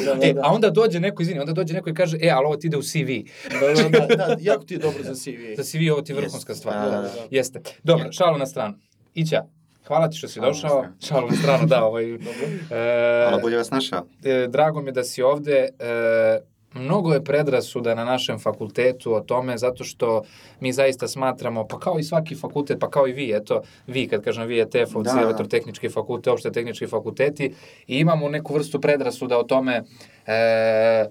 Da, 0.06 0.16
da, 0.16 0.28
E, 0.28 0.34
da. 0.34 0.42
a 0.44 0.48
onda 0.48 0.70
dođe 0.70 1.00
neko, 1.00 1.22
izvini, 1.22 1.40
onda 1.40 1.54
dođe 1.54 1.74
neko 1.74 1.90
i 1.90 1.94
kaže, 1.94 2.18
e, 2.22 2.30
ali 2.30 2.46
ovo 2.46 2.56
ti 2.56 2.68
ide 2.68 2.78
u 2.78 2.84
CV. 2.84 3.10
Da, 3.52 3.90
da, 3.90 4.00
da, 4.00 4.16
da, 4.18 4.36
jako 4.40 4.64
ti 4.64 4.74
je 4.74 4.78
dobro 4.78 5.04
za 5.04 5.16
CV. 5.16 5.56
Za 5.58 5.64
CV 5.64 5.92
ovo 5.92 6.02
ti 6.02 6.12
je 6.12 6.16
vrhunska 6.16 6.52
Jest, 6.52 6.60
stvar. 6.60 6.76
da, 6.76 6.92
da, 6.92 7.02
da. 7.02 7.10
Jeste. 7.32 7.62
Dobro, 7.84 8.12
šalu 8.12 8.38
na 8.38 8.46
stranu. 8.46 8.74
Ića, 9.14 9.44
hvala 9.86 10.10
ti 10.10 10.18
što 10.18 10.28
si 10.28 10.40
došao. 10.40 10.86
Šalu 11.02 11.28
na 11.28 11.36
stranu, 11.36 11.66
da. 11.66 11.84
Ovaj, 11.84 12.06
Dobro. 12.06 12.32
e, 12.72 13.24
Hvala, 13.24 13.40
bolje 13.42 13.58
vas 13.58 13.72
našao. 13.72 14.06
e, 14.24 14.48
drago 14.48 14.82
mi 14.82 14.88
je 14.88 14.94
da 14.94 15.04
si 15.04 15.22
ovde. 15.24 15.70
E, 15.80 16.40
mnogo 16.76 17.14
je 17.14 17.24
predrasuda 17.24 17.96
na 17.96 18.06
našem 18.06 18.40
fakultetu 18.40 19.14
o 19.14 19.20
tome, 19.20 19.58
zato 19.58 19.84
što 19.84 20.24
mi 20.60 20.74
zaista 20.74 21.08
smatramo, 21.08 21.68
pa 21.68 21.80
kao 21.80 22.00
i 22.00 22.04
svaki 22.04 22.36
fakultet, 22.36 22.80
pa 22.80 22.90
kao 22.90 23.08
i 23.08 23.14
vi, 23.14 23.32
eto, 23.32 23.62
vi, 23.88 24.08
kad 24.08 24.24
kažem 24.24 24.48
vi, 24.48 24.64
ETF-ovci, 24.64 25.04
Da, 25.04 25.14
da. 25.14 25.22
elektrotehnički 25.22 25.90
fakultet, 25.90 26.28
opšte 26.28 26.52
tehnički 26.52 26.88
fakulteti, 26.88 27.54
i 27.88 28.00
imamo 28.00 28.30
neku 28.30 28.54
vrstu 28.54 28.82
predrasuda 28.82 29.38
o 29.38 29.44
tome 29.44 29.84
e, 30.26 31.06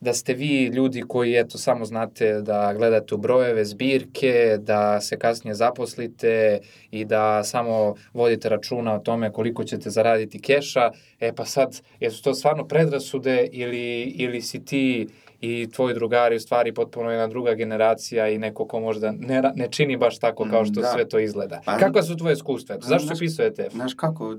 da 0.00 0.14
ste 0.14 0.34
vi 0.34 0.64
ljudi 0.64 1.02
koji, 1.08 1.34
eto, 1.34 1.58
samo 1.58 1.84
znate 1.84 2.40
da 2.40 2.74
gledate 2.76 3.14
u 3.14 3.18
brojeve, 3.18 3.64
zbirke, 3.64 4.56
da 4.58 5.00
se 5.00 5.18
kasnije 5.18 5.54
zaposlite 5.54 6.60
i 6.90 7.04
da 7.04 7.44
samo 7.44 7.94
vodite 8.12 8.48
računa 8.48 8.94
o 8.94 8.98
tome 8.98 9.32
koliko 9.32 9.64
ćete 9.64 9.90
zaraditi 9.90 10.40
keša. 10.40 10.90
E 11.20 11.32
pa 11.32 11.44
sad, 11.44 11.80
jesu 12.00 12.22
to 12.22 12.34
stvarno 12.34 12.68
predrasude 12.68 13.48
ili, 13.52 14.02
ili 14.02 14.42
si 14.42 14.64
ti 14.64 15.06
i 15.40 15.68
tvoji 15.70 15.94
drugari 15.94 16.36
u 16.36 16.40
stvari 16.40 16.74
potpuno 16.74 17.10
jedna 17.10 17.26
druga 17.26 17.54
generacija 17.54 18.28
i 18.28 18.38
neko 18.38 18.66
ko 18.66 18.80
možda 18.80 19.12
ne, 19.12 19.42
ne 19.54 19.68
čini 19.70 19.96
baš 19.96 20.18
tako 20.18 20.46
kao 20.50 20.64
što 20.64 20.72
Mm, 20.72 20.82
da. 20.82 20.88
sve 20.88 21.08
to 21.08 21.18
izgleda. 21.18 21.60
Pa- 21.64 21.76
Kakva 21.78 22.02
su 22.02 22.16
tvoje 22.16 22.32
iskustva? 22.32 22.74
Eto, 22.74 22.86
zašto 22.86 23.08
se 23.08 23.18
pisao 23.18 23.46
ETF? 23.46 23.72
Znaš 23.72 23.94
kako, 23.94 24.32
e, 24.32 24.36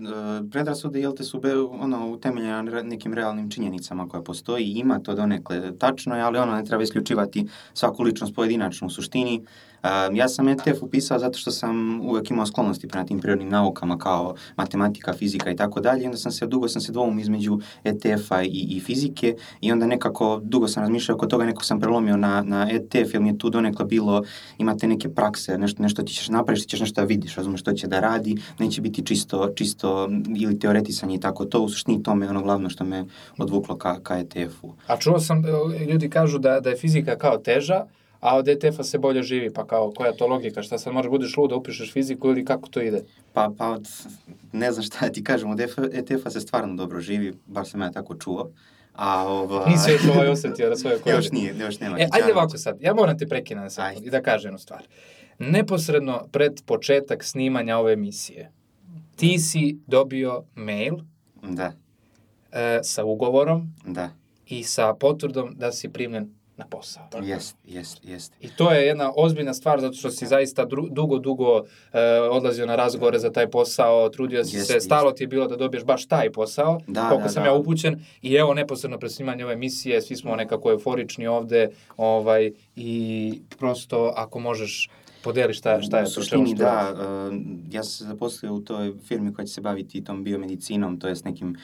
predrasude, 0.51 1.00
jel 1.00 1.13
te 1.13 1.24
su 1.24 1.39
be, 1.39 1.50
ono, 1.58 2.08
utemeljene 2.08 2.63
na 2.63 2.82
nekim 2.84 3.13
realnim 3.13 3.51
činjenicama 3.51 4.08
koje 4.08 4.24
postoji, 4.24 4.66
ima 4.66 5.00
to 5.00 5.13
donekle 5.16 5.77
tačno, 5.77 6.16
je, 6.16 6.22
ali 6.22 6.38
ono 6.38 6.56
ne 6.56 6.66
treba 6.66 6.84
isključivati 6.84 7.46
svaku 7.74 8.04
ličnost 8.04 8.36
pojedinačno 8.36 8.88
u 8.88 8.92
suštini. 8.92 9.44
Ja 10.13 10.27
sam 10.27 10.48
ETF 10.48 10.82
upisao 10.82 11.20
zato 11.20 11.38
što 11.38 11.51
sam 11.51 12.01
uvek 12.01 12.32
imao 12.32 12.46
sklonosti 12.46 12.88
prema 12.88 13.06
tim 13.06 13.20
prirodnim 13.20 13.50
naukama 13.50 13.98
kao 13.98 14.36
matematika, 14.58 15.13
fizika 15.13 15.51
i 15.51 15.56
tako 15.56 15.79
dalje. 15.79 16.06
Onda 16.06 16.17
sam 16.17 16.32
se, 16.32 16.48
dugo 16.48 16.67
sam 16.67 16.82
se 16.82 16.91
dvoum 16.91 17.20
između 17.20 17.60
ETF-a 17.84 18.44
i, 18.44 18.67
i 18.70 18.79
fizike 18.79 19.36
i 19.62 19.72
onda 19.72 19.88
nekako, 19.88 20.41
dugo 20.44 20.67
sam 20.67 20.84
razmišljao 20.84 21.15
oko 21.15 21.25
toga, 21.25 21.46
nekako 21.46 21.63
sam 21.63 21.79
prelomio 21.79 22.17
na, 22.17 22.41
na 22.41 22.67
ETF, 22.72 23.13
jer 23.13 23.22
mi 23.22 23.29
je 23.29 23.38
tu 23.38 23.50
donekle 23.50 23.86
bilo, 23.86 24.24
imate 24.58 24.88
neke 24.88 25.10
prakse, 25.10 25.58
nešto, 25.58 25.84
nešto 25.84 26.03
ti 26.03 26.13
ćeš 26.13 26.29
napraviti, 26.29 26.65
ti 26.65 26.70
ćeš 26.70 26.79
nešto 26.79 27.01
da 27.01 27.08
vidiš, 27.08 27.36
razumeš 27.36 27.62
što 27.62 27.74
će 27.74 27.88
da 27.88 28.00
radi, 28.00 28.38
neće 28.60 28.82
biti 28.82 29.06
čisto, 29.06 29.53
čisto 29.56 30.10
ili 30.38 30.60
teoretisanje 30.60 31.15
i 31.15 31.20
tako 31.20 31.46
to, 31.46 31.62
u 31.62 31.70
suštini 31.70 32.03
tome 32.03 32.25
je 32.25 32.29
ono 32.29 32.41
glavno 32.41 32.70
što 32.70 32.84
me 32.84 33.06
odvuklo 33.38 33.77
ka, 33.77 34.00
ka 34.03 34.20
ETF-u. 34.20 34.74
A 34.88 34.98
čuo 34.98 35.20
sam, 35.20 35.46
e, 35.46 35.86
ljudi 35.86 36.10
kažu 36.10 36.38
da, 36.39 36.60
da 36.60 36.70
je 36.70 36.77
fizika 36.77 37.17
kao 37.17 37.38
teža, 37.38 37.86
a 38.20 38.38
od 38.38 38.48
ETF-a 38.48 38.84
se 38.84 38.98
bolje 38.98 39.24
živi, 39.24 39.54
pa 39.54 39.68
kao, 39.68 39.92
koja 39.92 40.08
je 40.08 40.18
to 40.18 40.28
logika, 40.28 40.64
šta 40.64 40.78
sad 40.78 40.94
možeš 40.94 41.10
budeš 41.10 41.38
lud 41.38 41.50
da 41.50 41.56
upišeš 41.56 41.94
fiziku 41.94 42.28
ili 42.28 42.46
kako 42.46 42.70
to 42.70 42.82
ide? 42.82 43.04
Pa, 43.34 43.52
pa 43.58 43.70
od, 43.70 43.88
ne 44.52 44.72
znam 44.72 44.84
šta 44.84 44.98
da 45.02 45.12
ti 45.12 45.24
kažem, 45.24 45.50
od 45.50 45.60
ETF-a 45.94 46.30
se 46.30 46.42
stvarno 46.42 46.76
dobro 46.76 47.02
živi, 47.02 47.34
bar 47.46 47.68
sam 47.68 47.82
ja 47.82 47.92
tako 47.92 48.16
čuo. 48.16 48.52
A 48.94 49.28
ova... 49.28 49.66
Nisi 49.70 49.92
još 49.92 50.06
ovaj 50.16 50.28
osetio 50.28 50.70
na 50.70 50.76
svoje 50.76 51.00
kože. 51.00 51.16
još 51.18 51.32
nije, 51.32 51.56
još 51.60 51.80
nema. 51.80 52.00
E, 52.00 52.08
ajde 52.12 52.34
ovako 52.34 52.58
sad, 52.58 52.78
ja 52.82 52.94
moram 52.94 53.18
te 53.18 53.28
prekinem 53.28 53.70
sekund 53.70 53.88
Ajde. 53.88 54.08
i 54.08 54.10
da 54.10 54.22
kažem 54.22 54.48
jednu 54.48 54.60
stvar. 54.60 54.84
Neposredno 55.40 56.28
pred 56.32 56.62
početak 56.66 57.24
snimanja 57.24 57.78
ove 57.78 57.94
emisije, 57.94 58.52
ti 59.16 59.40
si 59.40 59.78
dobio 59.88 60.44
mail 60.56 60.96
Da, 61.44 61.74
e, 62.52 62.80
sa 62.84 63.06
ugovorom 63.06 63.74
da, 63.86 64.10
i 64.46 64.64
sa 64.64 64.94
potvrdom 64.94 65.56
da 65.56 65.72
si 65.72 65.90
primljen 65.90 66.37
na 66.58 66.66
posao. 66.66 67.04
jest, 67.24 67.58
jest, 67.66 68.06
jest. 68.06 68.34
I 68.42 68.50
to 68.50 68.72
je 68.72 68.86
jedna 68.86 69.12
ozbiljna 69.16 69.54
stvar 69.54 69.82
zato 69.82 69.94
što 69.94 70.12
si 70.12 70.26
zaista 70.26 70.66
dru, 70.66 70.88
dugo, 70.90 71.20
dugo 71.20 71.64
e, 71.94 72.20
odlazio 72.32 72.66
na 72.66 72.76
razgovore 72.76 73.20
za 73.20 73.32
taj 73.32 73.50
posao, 73.50 74.10
trudio 74.10 74.46
si 74.46 74.56
Jest, 74.58 74.68
se, 74.68 74.74
jest. 74.74 74.86
stalo 74.86 75.12
ti 75.12 75.24
je 75.24 75.28
bilo 75.28 75.48
da 75.48 75.56
dobiješ 75.56 75.84
baš 75.84 76.06
taj 76.06 76.32
posao, 76.32 76.80
Da, 76.88 77.10
koliko 77.10 77.24
da, 77.24 77.30
sam 77.30 77.44
da. 77.44 77.50
ja 77.50 77.54
upućen 77.56 78.00
i 78.22 78.34
evo 78.36 78.54
neposredno 78.54 79.00
pred 79.00 79.12
snimanje 79.12 79.44
ove 79.46 79.54
emisije, 79.54 80.02
svi 80.02 80.16
smo 80.16 80.36
nekako 80.36 80.72
euforični 80.72 81.28
ovde 81.28 81.70
ovaj, 81.98 82.52
i 82.76 83.34
prosto 83.60 84.14
ako 84.16 84.40
možeš 84.40 84.90
podeli 85.24 85.54
šta, 85.54 85.82
šta 85.82 85.98
je 85.98 86.04
U 86.04 86.08
suštini, 86.08 86.56
da, 86.56 86.94
uh, 86.94 87.36
ja 87.72 87.84
sam 87.84 87.92
se 87.92 88.04
zaposlio 88.04 88.54
u 88.54 88.60
toj 88.62 88.94
firmi 89.08 89.34
koja 89.34 89.46
će 89.46 89.54
se 89.54 89.62
baviti 89.62 90.04
tom 90.04 90.24
biomedicinom, 90.24 91.00
to 91.00 91.08
jest 91.08 91.26
nekim 91.26 91.58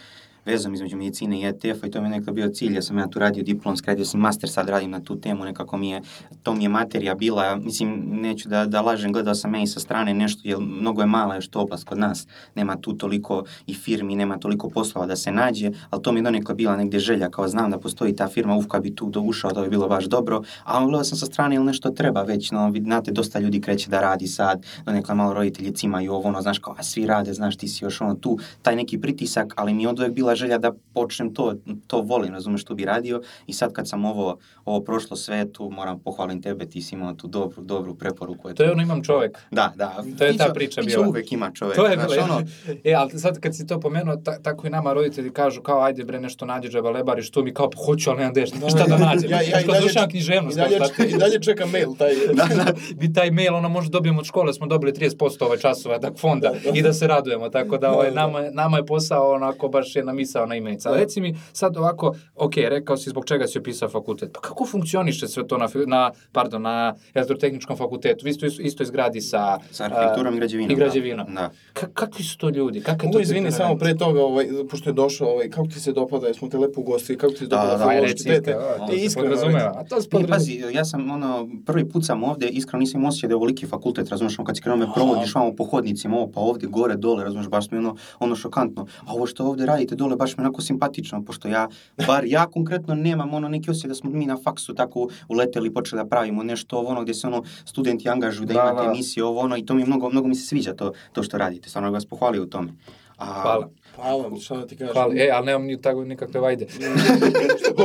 vezom 0.46 0.74
između 0.74 0.98
medicine 0.98 1.42
i 1.42 1.46
ETF-a 1.46 1.88
i 1.88 1.92
to 1.92 2.02
mi 2.02 2.08
je 2.08 2.12
nekako 2.12 2.34
bio 2.34 2.50
cilj, 2.50 2.76
ja 2.76 2.82
sam 2.82 2.98
ja 2.98 3.08
tu 3.08 3.20
radio 3.20 3.44
diplomski, 3.44 3.88
radio 3.88 4.06
sam 4.06 4.20
master, 4.20 4.50
sad 4.50 4.70
radim 4.70 4.92
na 4.92 5.00
tu 5.00 5.16
temu, 5.16 5.46
nekako 5.46 5.78
mi 5.78 5.90
je, 5.90 6.02
to 6.44 6.54
mi 6.54 6.64
je 6.64 6.70
materija 6.70 7.16
bila, 7.16 7.56
mislim, 7.56 8.04
neću 8.06 8.50
da, 8.50 8.66
da 8.66 8.82
lažem, 8.82 9.14
gledao 9.14 9.36
sam 9.36 9.56
ja 9.56 9.62
i 9.62 9.68
sa 9.68 9.80
strane 9.80 10.14
nešto, 10.14 10.42
jer 10.44 10.58
mnogo 10.60 11.02
je 11.02 11.08
mala 11.08 11.36
još 11.36 11.48
to 11.48 11.60
oblast 11.60 11.84
kod 11.84 11.98
nas, 11.98 12.28
nema 12.56 12.76
tu 12.76 12.94
toliko 12.94 13.44
i 13.68 13.74
firmi, 13.74 14.16
nema 14.16 14.38
toliko 14.38 14.70
poslova 14.70 15.08
da 15.08 15.16
se 15.16 15.32
nađe, 15.32 15.72
ali 15.90 16.02
to 16.02 16.12
mi 16.12 16.20
je 16.20 16.24
donekle 16.24 16.56
bila 16.56 16.76
negde 16.76 17.00
želja, 17.00 17.30
kao 17.30 17.48
znam 17.48 17.72
da 17.72 17.80
postoji 17.80 18.16
ta 18.16 18.28
firma, 18.28 18.58
uf, 18.58 18.66
bi 18.82 18.96
tu 18.96 19.10
do 19.10 19.22
ušao, 19.22 19.52
to 19.52 19.62
bi 19.62 19.70
bilo 19.70 19.88
baš 19.88 20.06
dobro, 20.06 20.42
a 20.64 20.86
gledao 20.86 21.04
sam 21.04 21.18
sa 21.18 21.26
strane, 21.26 21.56
ili 21.56 21.66
nešto 21.66 21.90
treba 21.90 22.24
već, 22.24 22.52
no, 22.52 22.70
vi 22.70 22.82
znate, 22.82 23.12
dosta 23.12 23.40
ljudi 23.40 23.62
kreće 23.62 23.90
da 23.90 24.02
radi 24.02 24.28
sad, 24.28 24.66
donekle 24.86 25.16
malo 25.16 25.34
roditelji 25.34 25.74
cimaju 25.74 26.14
ovo, 26.14 26.28
ono, 26.28 26.42
znaš, 26.42 26.60
kao, 26.60 26.76
a 26.78 26.84
svi 26.84 27.06
rade, 27.06 27.34
znaš, 27.34 27.58
ti 27.58 27.68
si 27.68 27.86
još 27.86 28.02
ono 28.02 28.16
tu, 28.16 28.40
taj 28.62 28.76
neki 28.76 28.98
pritisak, 29.02 29.54
ali 29.56 29.74
mi 29.74 29.84
je 29.84 29.90
uvek 29.90 30.14
bila 30.34 30.36
želja 30.36 30.58
da 30.58 30.72
počnem 30.94 31.34
to, 31.34 31.54
to 31.88 32.02
volim, 32.02 32.34
razumeš, 32.34 32.62
što 32.62 32.76
bi 32.76 32.86
radio 32.86 33.22
i 33.48 33.54
sad 33.54 33.74
kad 33.74 33.90
sam 33.90 34.06
ovo, 34.06 34.38
ovo 34.66 34.80
prošlo 34.82 35.18
sve, 35.18 35.52
tu 35.52 35.70
moram 35.70 36.00
pohvalim 36.00 36.42
tebe, 36.42 36.66
ti 36.66 36.82
si 36.82 36.96
imao 36.96 37.14
tu 37.14 37.28
dobru, 37.28 37.62
dobru 37.62 37.96
preporuku. 37.96 38.50
eto. 38.50 38.56
To 38.56 38.64
je 38.64 38.72
ono 38.72 38.82
imam 38.82 39.04
čovek. 39.04 39.38
Da, 39.52 39.74
da. 39.76 40.04
To 40.18 40.26
je 40.26 40.38
ta 40.38 40.54
priča 40.54 40.82
Fićo 40.82 40.98
bila. 40.98 41.08
uvek 41.08 41.32
ima 41.32 41.52
čovek. 41.52 41.76
To 41.76 41.86
je 41.86 41.96
znaš, 41.96 42.12
bilo, 42.12 42.24
ono, 42.24 42.42
e, 42.84 42.94
ali 42.94 43.20
sad 43.20 43.40
kad 43.40 43.56
si 43.56 43.68
to 43.68 43.80
pomenuo, 43.80 44.16
ta, 44.16 44.40
tako 44.40 44.68
i 44.68 44.70
nama 44.70 44.94
roditelji 44.94 45.30
kažu 45.30 45.62
kao 45.62 45.82
ajde 45.82 46.04
bre 46.04 46.20
nešto 46.20 46.46
nađi 46.46 46.70
džaba 46.70 46.90
lebariš, 46.90 47.32
tu 47.32 47.44
mi 47.44 47.54
kao 47.54 47.70
pa 47.70 47.78
hoću, 47.86 48.10
ali 48.10 48.20
nemam 48.20 48.34
deš, 48.34 48.50
šta 48.50 48.86
da 48.88 48.98
nađem. 48.98 49.32
Ja, 49.32 49.42
ja, 49.42 49.60
i 49.60 49.64
Što 49.64 49.72
dalje, 49.72 49.80
završavam 49.80 50.10
i 50.10 50.12
književnost, 50.12 50.58
dalje, 50.58 50.80
i 51.10 51.18
dalje 51.18 51.42
čekam 51.42 51.70
mail, 51.72 51.96
taj... 51.98 52.14
da, 52.40 52.48
da. 52.56 52.74
bi 52.96 53.14
taj 53.14 53.32
mail, 53.32 53.56
ono 53.56 53.70
može 53.70 53.90
dobijemo 53.90 54.20
od 54.20 54.26
škole, 54.26 54.54
smo 54.54 54.68
dobili 54.68 54.92
30% 54.92 55.46
ovaj 55.46 55.58
časova 55.58 56.00
tak 56.00 56.18
fonda 56.18 56.54
i 56.74 56.82
da 56.82 56.94
se 56.94 57.08
radujemo, 57.08 57.50
tako 57.50 57.78
da 57.78 57.92
ovaj, 57.92 58.10
Da, 58.10 58.16
da. 58.16 58.22
nama, 58.22 58.50
nama 58.52 58.78
je 58.78 58.86
posao 58.86 59.32
onako 59.32 59.68
baš 59.68 59.96
jedna 59.96 60.14
misao 60.24 60.46
na 60.46 60.56
imenica. 60.56 60.92
Da. 60.92 60.98
reci 60.98 61.22
mi 61.22 61.36
sad 61.54 61.78
ovako, 61.78 62.16
ok, 62.36 62.56
rekao 62.58 62.98
si 62.98 63.10
zbog 63.10 63.26
čega 63.26 63.48
si 63.48 63.60
opisao 63.60 63.90
fakultet, 63.90 64.30
pa 64.34 64.40
kako 64.42 64.66
funkcioniše 64.66 65.28
sve 65.28 65.48
to 65.48 65.58
na, 65.58 65.68
na 65.88 66.12
pardon, 66.32 66.62
na 66.62 66.96
elektrotehničkom 67.14 67.78
fakultetu? 67.78 68.26
Vi 68.26 68.30
isto, 68.30 68.46
isto 68.46 68.84
izgradi 68.84 69.22
sa... 69.22 69.58
Sa 69.72 69.84
arhitekturom 69.84 70.36
i 70.36 70.38
građevinom. 70.38 70.72
I 70.72 70.76
građevinom. 70.76 71.28
Da. 71.36 71.50
Ka, 71.74 71.88
kakvi 71.94 72.24
su 72.24 72.38
to 72.38 72.50
ljudi? 72.50 72.82
Kakve 72.82 73.12
to 73.12 73.20
izvini 73.20 73.52
samo 73.52 73.78
pre 73.78 73.98
toga, 73.98 74.22
ovaj, 74.24 74.48
pošto 74.70 74.90
je 74.90 74.94
došao, 74.94 75.28
ovaj, 75.28 75.50
kako 75.50 75.68
ti 75.68 75.80
se 75.80 75.92
dopada, 75.92 76.28
jesmo 76.28 76.48
te 76.50 76.58
lepo 76.58 76.82
ugostili, 76.82 77.18
kako 77.18 77.34
ti 77.34 77.40
se 77.40 77.48
Da, 77.48 77.56
dopada? 77.56 77.78
da, 77.78 77.84
da, 77.84 77.90
Aj, 77.90 77.96
filološki 77.96 78.30
reci 78.30 78.52
to 78.52 78.88
Ti 78.90 79.06
iskreno. 79.06 79.36
A 79.76 79.84
to 79.90 80.02
se 80.02 80.10
podrazumeva. 80.10 80.36
pazi, 80.36 80.64
ja 80.74 80.86
sam 80.86 81.12
ono, 81.12 81.50
prvi 81.66 81.90
put 81.90 82.06
sam 82.06 82.24
ovde, 82.24 82.48
iskreno 82.48 82.80
nisam 82.80 83.02
imao 83.02 83.10
osjećaj 83.10 83.28
da 83.28 83.32
je 83.32 83.36
ovoliki 83.36 83.66
fakultet, 83.66 84.10
razumeš, 84.10 84.38
kad 84.46 84.56
si 84.58 84.62
krenuo 84.64 84.78
me 84.78 84.94
provodiš 84.96 85.36
vamo 85.36 85.56
po 85.56 85.64
hodnicima, 85.66 86.18
ovo 86.18 86.28
pa 86.32 86.40
ovde, 86.40 86.68
gore, 86.68 86.96
dole, 86.96 87.24
razumeš, 87.24 87.48
baš 87.50 87.72
mi 87.72 87.78
ono, 87.78 87.96
ono 88.20 88.36
šokantno. 88.36 88.86
A 89.06 89.14
ovo 89.14 89.26
što 89.26 89.46
ovde 89.46 89.66
radite 89.66 89.96
dole, 89.96 90.13
baš 90.16 90.38
mi 90.38 90.42
onako 90.42 90.62
simpatično, 90.62 91.24
pošto 91.26 91.48
ja, 91.48 91.68
bar 92.08 92.26
ja 92.26 92.46
konkretno 92.46 92.96
nemam 92.96 93.34
ono 93.34 93.50
neki 93.50 93.72
osjećaj 93.72 93.88
da 93.88 93.96
smo 93.96 94.10
mi 94.10 94.26
na 94.26 94.38
faksu 94.44 94.74
tako 94.76 95.08
uleteli 95.28 95.68
i 95.68 95.74
počeli 95.74 96.02
da 96.02 96.10
pravimo 96.10 96.44
nešto 96.44 96.78
ovo 96.78 96.90
ono 96.90 97.04
gde 97.04 97.14
se 97.14 97.28
ono 97.28 97.44
studenti 97.66 98.10
angažuju 98.10 98.46
da, 98.48 98.54
Da, 98.54 98.62
imate 98.62 98.86
da. 98.88 98.94
emisije 98.94 99.24
ovo 99.24 99.40
ono 99.40 99.58
i 99.58 99.66
to 99.66 99.74
mi 99.74 99.86
mnogo, 99.86 100.10
mnogo 100.10 100.28
mi 100.28 100.36
se 100.36 100.48
sviđa 100.48 100.74
to, 100.74 100.92
to 101.12 101.24
što 101.24 101.38
radite, 101.38 101.70
stvarno 101.70 101.92
vas 101.92 102.06
pohvalio 102.06 102.44
u 102.44 102.46
tome. 102.46 102.74
A, 103.18 103.42
Hvala. 103.42 103.70
Hvala, 103.96 104.24
vam, 104.24 104.40
šta 104.40 104.58
da 104.58 104.68
ti 104.68 104.78
kažem. 104.78 104.94
Hvala. 104.94 105.14
E, 105.18 105.30
ali 105.30 105.46
nemam 105.46 105.66
ni 105.66 105.82
tako 105.82 106.04
nikakve 106.04 106.40
vajde. 106.40 106.68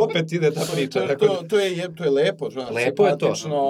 Opet 0.01 0.33
ide 0.33 0.51
ta 0.51 0.61
priča. 0.75 1.01
To, 1.09 1.17
to, 1.17 1.43
to, 1.43 1.59
je, 1.59 1.95
to 1.95 2.05
je 2.05 2.11
lepo, 2.11 2.51
znaš, 2.51 2.71
Lepo 2.71 3.07
je 3.07 3.19
to. 3.19 3.27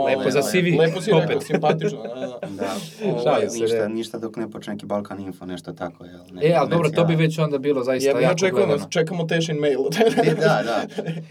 Lepo 0.06 0.30
za 0.30 0.38
ovaj, 0.38 0.52
CV, 0.52 0.78
Lepo 0.80 1.00
si 1.00 1.12
opet. 1.12 1.28
rekao, 1.28 1.40
simpatično, 1.40 2.02
da, 2.04 2.08
da. 2.14 2.38
Da, 2.48 2.76
Ovaj, 3.06 3.22
Šalim 3.24 3.50
se, 3.50 3.60
ništa, 3.60 3.76
ne. 3.78 3.88
ništa 3.88 4.18
dok 4.18 4.36
ne 4.36 4.50
počne 4.50 4.72
neki 4.72 4.86
Balkan 4.86 5.20
Info, 5.20 5.46
nešto 5.46 5.72
tako, 5.72 6.04
jel? 6.04 6.20
Neka 6.32 6.46
E, 6.46 6.52
ali 6.52 6.70
dobro, 6.70 6.90
to 6.90 7.04
bi 7.04 7.14
već 7.16 7.38
onda 7.38 7.58
bilo 7.58 7.84
zaista 7.84 8.10
Ja, 8.10 8.16
ja 8.16 8.22
jako 8.22 8.38
čekamo, 8.38 8.66
gledano. 8.66 8.88
čekamo 8.90 9.24
Tešin 9.24 9.56
mail. 9.56 9.80
E, 10.22 10.34
da, 10.34 10.62
da. 10.64 10.86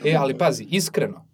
E, 0.05 0.15
ali 0.15 0.37
pazi, 0.37 0.63
iskreno, 0.63 1.25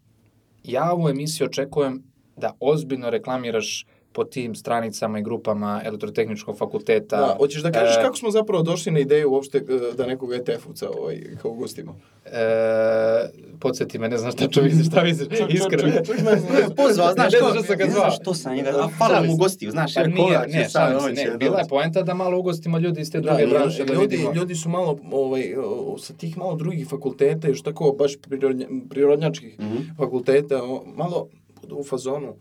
ja 0.64 0.92
ovu 0.92 1.10
emisiju 1.10 1.46
očekujem 1.46 2.04
da 2.36 2.58
ozbiljno 2.60 3.10
reklamiraš 3.10 3.86
po 4.14 4.24
tim 4.24 4.56
stranicama 4.56 5.20
i 5.20 5.24
grupama 5.24 5.82
elektrotehničkog 5.84 6.58
fakulteta. 6.58 7.18
Da, 7.18 7.36
hoćeš 7.38 7.62
da 7.62 7.72
kažeš 7.72 7.98
E, 7.98 8.02
kako 8.02 8.18
smo 8.18 8.32
zapravo 8.32 8.64
došli 8.64 8.92
na 8.92 9.00
ideju 9.00 9.32
uopšte 9.32 9.58
e, 9.58 9.62
da 9.94 10.06
nekog 10.06 10.30
ETF-ovca 10.32 10.88
ovaj, 10.90 11.22
kao 11.42 11.52
gostimo? 11.54 11.96
E, 12.26 12.30
podsjeti 13.60 14.00
me, 14.00 14.10
ne 14.10 14.18
znam 14.18 14.32
šta 14.32 14.48
čovjek, 14.48 14.74
šta 14.86 15.04
misliš, 15.04 15.28
iskreno. 15.50 15.82
čovjek, 15.82 16.06
čovjek 16.06 16.24
ne 16.24 16.32
ne 16.32 16.38
zna. 16.38 16.76
Pozvao, 16.78 17.14
znaš, 17.14 17.34
Ne 17.34 17.40
ko, 17.40 17.46
znam 17.46 17.54
što 17.54 17.64
sam 17.66 17.78
ga 17.78 17.86
ne 17.86 17.92
zvao. 17.92 18.02
znaš 18.02 18.16
što 18.18 18.34
sam 18.34 18.56
njega, 18.56 18.70
a 18.70 18.90
Šalim 19.00 19.32
mu 19.32 19.38
gostiju, 19.38 19.72
znaš, 19.72 19.94
Pa 19.94 20.00
jer 20.00 20.10
nije, 20.10 20.40
ne, 20.40 20.66
se, 20.66 20.80
će 21.16 21.24
ne, 21.24 21.38
bila 21.38 21.60
je 21.60 21.66
poenta 21.70 22.02
da 22.02 22.14
malo 22.14 22.40
ugostimo 22.40 22.78
ljudi 22.78 23.02
iz 23.02 23.12
te 23.12 23.20
Da, 23.20 23.30
druge 23.30 23.48
branše, 23.48 23.84
da 23.86 23.94
ljudi, 23.94 24.08
vidimo. 24.08 24.34
ljudi 24.34 24.56
su 24.56 24.70
malo 24.70 24.98
ovaj, 25.12 25.44
sa 26.00 26.14
tih 26.14 26.38
malo 26.38 26.56
drugih 26.56 26.88
fakulteta, 26.88 27.48
još 27.48 27.62
tako 27.62 27.92
baš 27.94 28.12
prirodnja, 28.20 28.68
prirodnjačkih 28.90 29.60
Mhm. 29.60 29.78
fakulteta, 29.98 30.62
malo 30.88 31.28
budu 31.62 31.76
u 31.76 31.84
fazonu, 31.84 32.36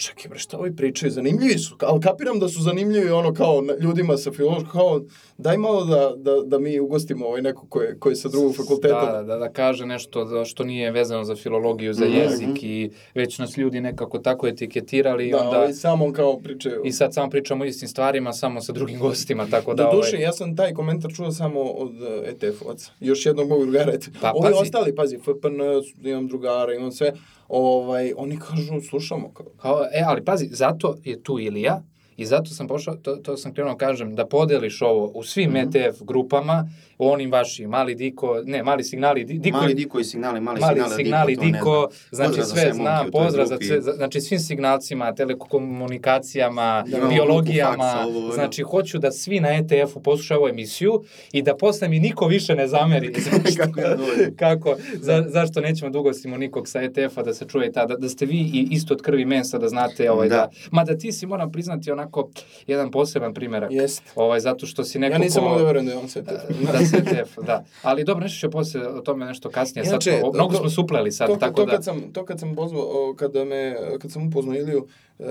čekaj 0.00 0.28
bre, 0.28 0.38
šta 0.38 0.58
ovi 0.58 0.76
pričaju, 0.76 1.10
zanimljivi 1.12 1.58
su, 1.58 1.76
ali 1.80 2.00
kapiram 2.00 2.38
da 2.38 2.48
su 2.48 2.62
zanimljivi 2.62 3.10
ono 3.10 3.34
kao 3.34 3.62
ljudima 3.80 4.16
sa 4.16 4.32
filološkog, 4.32 4.72
kao 4.72 5.00
daj 5.38 5.56
malo 5.56 5.84
da, 5.84 6.12
da, 6.16 6.42
da 6.42 6.58
mi 6.58 6.80
ugostimo 6.80 7.26
ovaj 7.26 7.42
neko 7.42 7.66
ko 7.66 7.82
je, 7.82 7.96
ko 7.98 8.08
je 8.10 8.16
sa 8.16 8.28
drugog 8.28 8.56
fakulteta. 8.56 9.12
Da, 9.12 9.22
da, 9.24 9.36
da 9.36 9.48
kaže 9.50 9.86
nešto 9.86 10.24
da- 10.24 10.44
što 10.44 10.64
nije 10.64 10.90
vezano 10.90 11.24
za 11.24 11.36
filologiju, 11.36 11.94
za 11.94 12.04
Mhm. 12.04 12.14
jezik 12.14 12.62
i 12.62 12.90
već 13.14 13.38
nas 13.38 13.56
ljudi 13.56 13.80
nekako 13.80 14.18
tako 14.20 14.46
etiketirali 14.48 15.28
i 15.28 15.30
Da, 15.30 15.38
onda... 15.38 15.58
ovaj, 15.58 15.72
samo 15.72 16.12
kao 16.12 16.38
pričaju. 16.38 16.82
I 16.84 16.92
sad 16.92 17.14
samo 17.14 17.30
pričamo 17.30 17.64
o 17.64 17.66
istim 17.66 17.88
stvarima, 17.88 18.32
samo 18.32 18.60
sa 18.60 18.72
drugim 18.72 18.98
gostima, 19.00 19.46
tako 19.46 19.74
da... 19.74 19.84
Do 19.84 19.90
duše, 19.92 20.10
ovaj, 20.10 20.22
ja 20.22 20.32
sam 20.32 20.56
taj 20.56 20.74
komentar 20.74 21.10
čuo 21.12 21.30
samo 21.32 21.60
od 21.62 21.92
ETF-ovaca. 22.26 22.90
Još 23.00 23.26
jednog 23.26 23.48
mog 23.48 23.62
drugara. 23.62 23.92
Pa, 24.20 24.32
Ovi 24.32 24.42
pazi. 24.44 24.62
ostali, 24.62 24.94
pazi, 24.94 25.18
FPN, 25.18 25.60
imam 26.04 26.26
drugara, 26.26 26.74
imam 26.74 26.92
sve, 26.92 27.12
ovaj, 27.50 28.12
oni 28.16 28.38
kažu, 28.38 28.80
slušamo. 28.88 29.32
Kao, 29.34 29.46
Kao, 29.56 29.82
e, 29.92 30.02
ali 30.06 30.24
pazi, 30.24 30.48
zato 30.50 30.96
je 31.04 31.22
tu 31.22 31.38
Ilija 31.38 31.82
i 32.16 32.26
zato 32.26 32.50
sam 32.50 32.68
pošao, 32.68 32.94
to, 32.94 33.16
to 33.16 33.36
sam 33.36 33.54
krenuo 33.54 33.76
kažem, 33.76 34.14
da 34.14 34.26
podeliš 34.26 34.82
ovo 34.82 35.06
u 35.06 35.22
svim 35.22 35.50
Mhm. 35.50 35.56
ETF 35.56 36.02
grupama, 36.02 36.68
u 37.00 37.08
onim 37.08 37.32
vašim, 37.32 37.70
mali 37.70 37.94
Diko, 37.94 38.42
ne, 38.44 38.62
mali 38.62 38.84
signali, 38.84 39.24
Di- 39.24 39.38
Diko, 39.38 39.56
Mali 39.56 39.74
Diko 39.74 40.00
i 40.00 40.04
signali, 40.04 40.40
mali, 40.40 40.60
mali 40.60 40.74
signali, 40.74 40.94
signali 40.96 41.36
Diko, 41.36 41.46
Diko, 41.48 41.88
znači 42.10 42.28
Pozdrav 42.30 42.46
sve 42.56 42.72
znam, 42.72 43.10
pozdrav 43.12 43.46
za 43.46 43.56
sve, 43.58 43.80
znači 43.80 44.20
svim 44.20 44.40
signalcima, 44.40 45.14
telekomunikacijama, 45.14 46.84
Imamo 46.88 47.08
biologijama, 47.08 47.70
grupu 47.74 47.82
faksa, 47.84 48.06
ovo, 48.08 48.18
ono. 48.18 48.32
znači 48.32 48.62
hoću 48.62 48.98
da 48.98 49.12
svi 49.12 49.40
na 49.40 49.48
ETF-u 49.50 50.00
poslušaju 50.00 50.40
ovu 50.40 50.48
emisiju 50.48 51.02
i 51.32 51.42
da 51.42 51.56
posle 51.56 51.88
mi 51.88 52.00
niko 52.00 52.26
više 52.26 52.54
ne 52.54 52.68
zameri. 52.68 53.12
Kako. 53.58 53.80
Kako, 54.36 54.76
za, 54.94 55.24
zašto 55.28 55.60
nećemo 55.60 55.90
dugo 55.90 56.12
simo 56.12 56.36
nikog 56.36 56.68
sa 56.68 56.80
ETF-a 56.80 57.22
da 57.22 57.34
se 57.34 57.44
čuje 57.46 57.72
ta, 57.72 57.86
da, 57.86 57.96
da 57.96 58.08
ste 58.08 58.26
vi 58.26 58.36
i 58.36 58.68
isto 58.70 58.94
od 58.94 59.02
krvi 59.02 59.24
mesa 59.24 59.58
da 59.58 59.68
znate 59.68 60.10
ovaj 60.10 60.28
da. 60.28 60.36
Da. 60.36 60.50
Mada 60.70 60.96
ti 60.96 61.12
si 61.12 61.26
moram 61.26 61.52
priznati 61.52 61.90
onako 61.90 62.30
jedan 62.66 62.90
poseban 62.90 63.34
primerak. 63.34 63.70
Jest. 63.72 64.02
Ovaj 64.14 64.40
zato 64.40 64.66
što 64.66 64.84
si 64.84 64.98
neko 64.98 65.12
ja 65.12 65.18
nisam 65.18 65.44
ko- 65.44 65.58
da 65.58 65.64
verujem 65.64 65.86
da 65.86 65.92
je 65.92 65.98
on 65.98 66.08
sve 66.08 66.22
da 66.22 66.32
se 66.90 66.96
ETF, 66.96 67.38
da. 67.46 67.64
Ali 67.82 68.04
dobro, 68.04 68.22
nešto 68.22 68.38
ću 68.40 68.50
posle 68.50 68.88
o 68.88 69.00
tome 69.00 69.26
nešto 69.26 69.50
kasnije. 69.50 69.84
Inače, 69.88 70.10
sad, 70.10 70.20
o- 70.24 70.32
mnogo 70.32 70.52
to- 70.52 70.60
smo 70.60 70.70
supleli 70.70 71.12
sad, 71.12 71.28
to, 71.28 71.36
tako 71.36 71.54
to 71.54 71.66
da... 71.66 71.72
kad 71.72 71.84
sam, 71.84 72.12
to 72.12 72.24
kad 72.24 72.40
sam 72.40 72.54
pozvao, 72.54 73.14
kada 73.18 73.44
me, 73.44 73.76
kad 74.02 74.12
sam 74.12 74.26
upoznao 74.26 74.54
Iliju, 74.54 74.86
uh, 75.18 75.26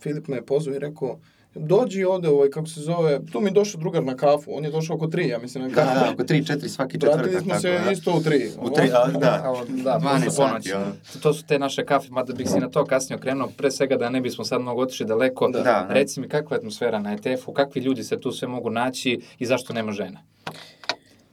Filip 0.00 0.28
me 0.28 0.36
je 0.36 0.46
pozvao 0.46 0.74
i 0.74 0.78
rekao, 0.78 1.18
dođi 1.54 2.04
ovde, 2.04 2.28
ovaj, 2.28 2.50
kako 2.50 2.66
se 2.66 2.80
zove, 2.80 3.20
tu 3.32 3.40
mi 3.40 3.46
je 3.46 3.52
došao 3.52 3.80
drugar 3.80 4.04
na 4.04 4.16
kafu, 4.16 4.56
on 4.56 4.64
je 4.64 4.70
došao 4.70 4.96
oko 4.96 5.06
tri, 5.06 5.28
ja 5.28 5.38
mislim, 5.38 5.64
na 5.64 5.68
Da, 5.68 5.74
kafu. 5.74 5.94
da, 6.00 6.10
oko 6.12 6.22
3-4 6.22 6.68
svaki 6.68 6.92
četvrtak. 6.92 7.16
Vratili 7.16 7.40
smo 7.40 7.48
tako, 7.48 7.60
se 7.60 7.80
da. 7.84 7.90
isto 7.90 8.12
u 8.12 8.22
tri. 8.22 8.50
U 8.60 8.70
tri, 8.70 8.90
a, 8.94 9.06
da. 9.08 9.42
Evo, 9.46 9.64
da, 9.68 9.98
12 9.98 10.02
posle 10.02 10.30
sati, 10.30 10.36
ponoći. 10.50 10.72
ono. 10.72 10.86
To 11.22 11.32
su 11.32 11.46
te 11.46 11.58
naše 11.58 11.84
kafe, 11.84 12.08
mada 12.10 12.32
bih 12.32 12.48
si 12.50 12.60
na 12.60 12.68
to 12.70 12.84
kasnije 12.84 13.16
okrenuo, 13.16 13.48
pre 13.56 13.70
svega 13.70 13.96
da 13.96 14.10
ne 14.10 14.20
bismo 14.20 14.44
sad 14.44 14.60
mnogo 14.60 14.82
otišli 14.82 15.06
daleko. 15.06 15.48
Da. 15.48 15.58
Da, 15.58 15.64
da. 15.64 15.86
Reci 15.90 16.20
mi 16.20 16.28
kakva 16.28 16.54
je 16.54 16.58
atmosfera 16.58 16.98
na 16.98 17.12
ETF-u, 17.12 17.52
kakvi 17.52 17.80
ljudi 17.80 18.04
se 18.04 18.20
tu 18.20 18.32
sve 18.32 18.48
mogu 18.48 18.70
naći 18.70 19.20
i 19.38 19.46
zašto 19.46 19.72
nema 19.72 19.92
žena? 19.92 20.20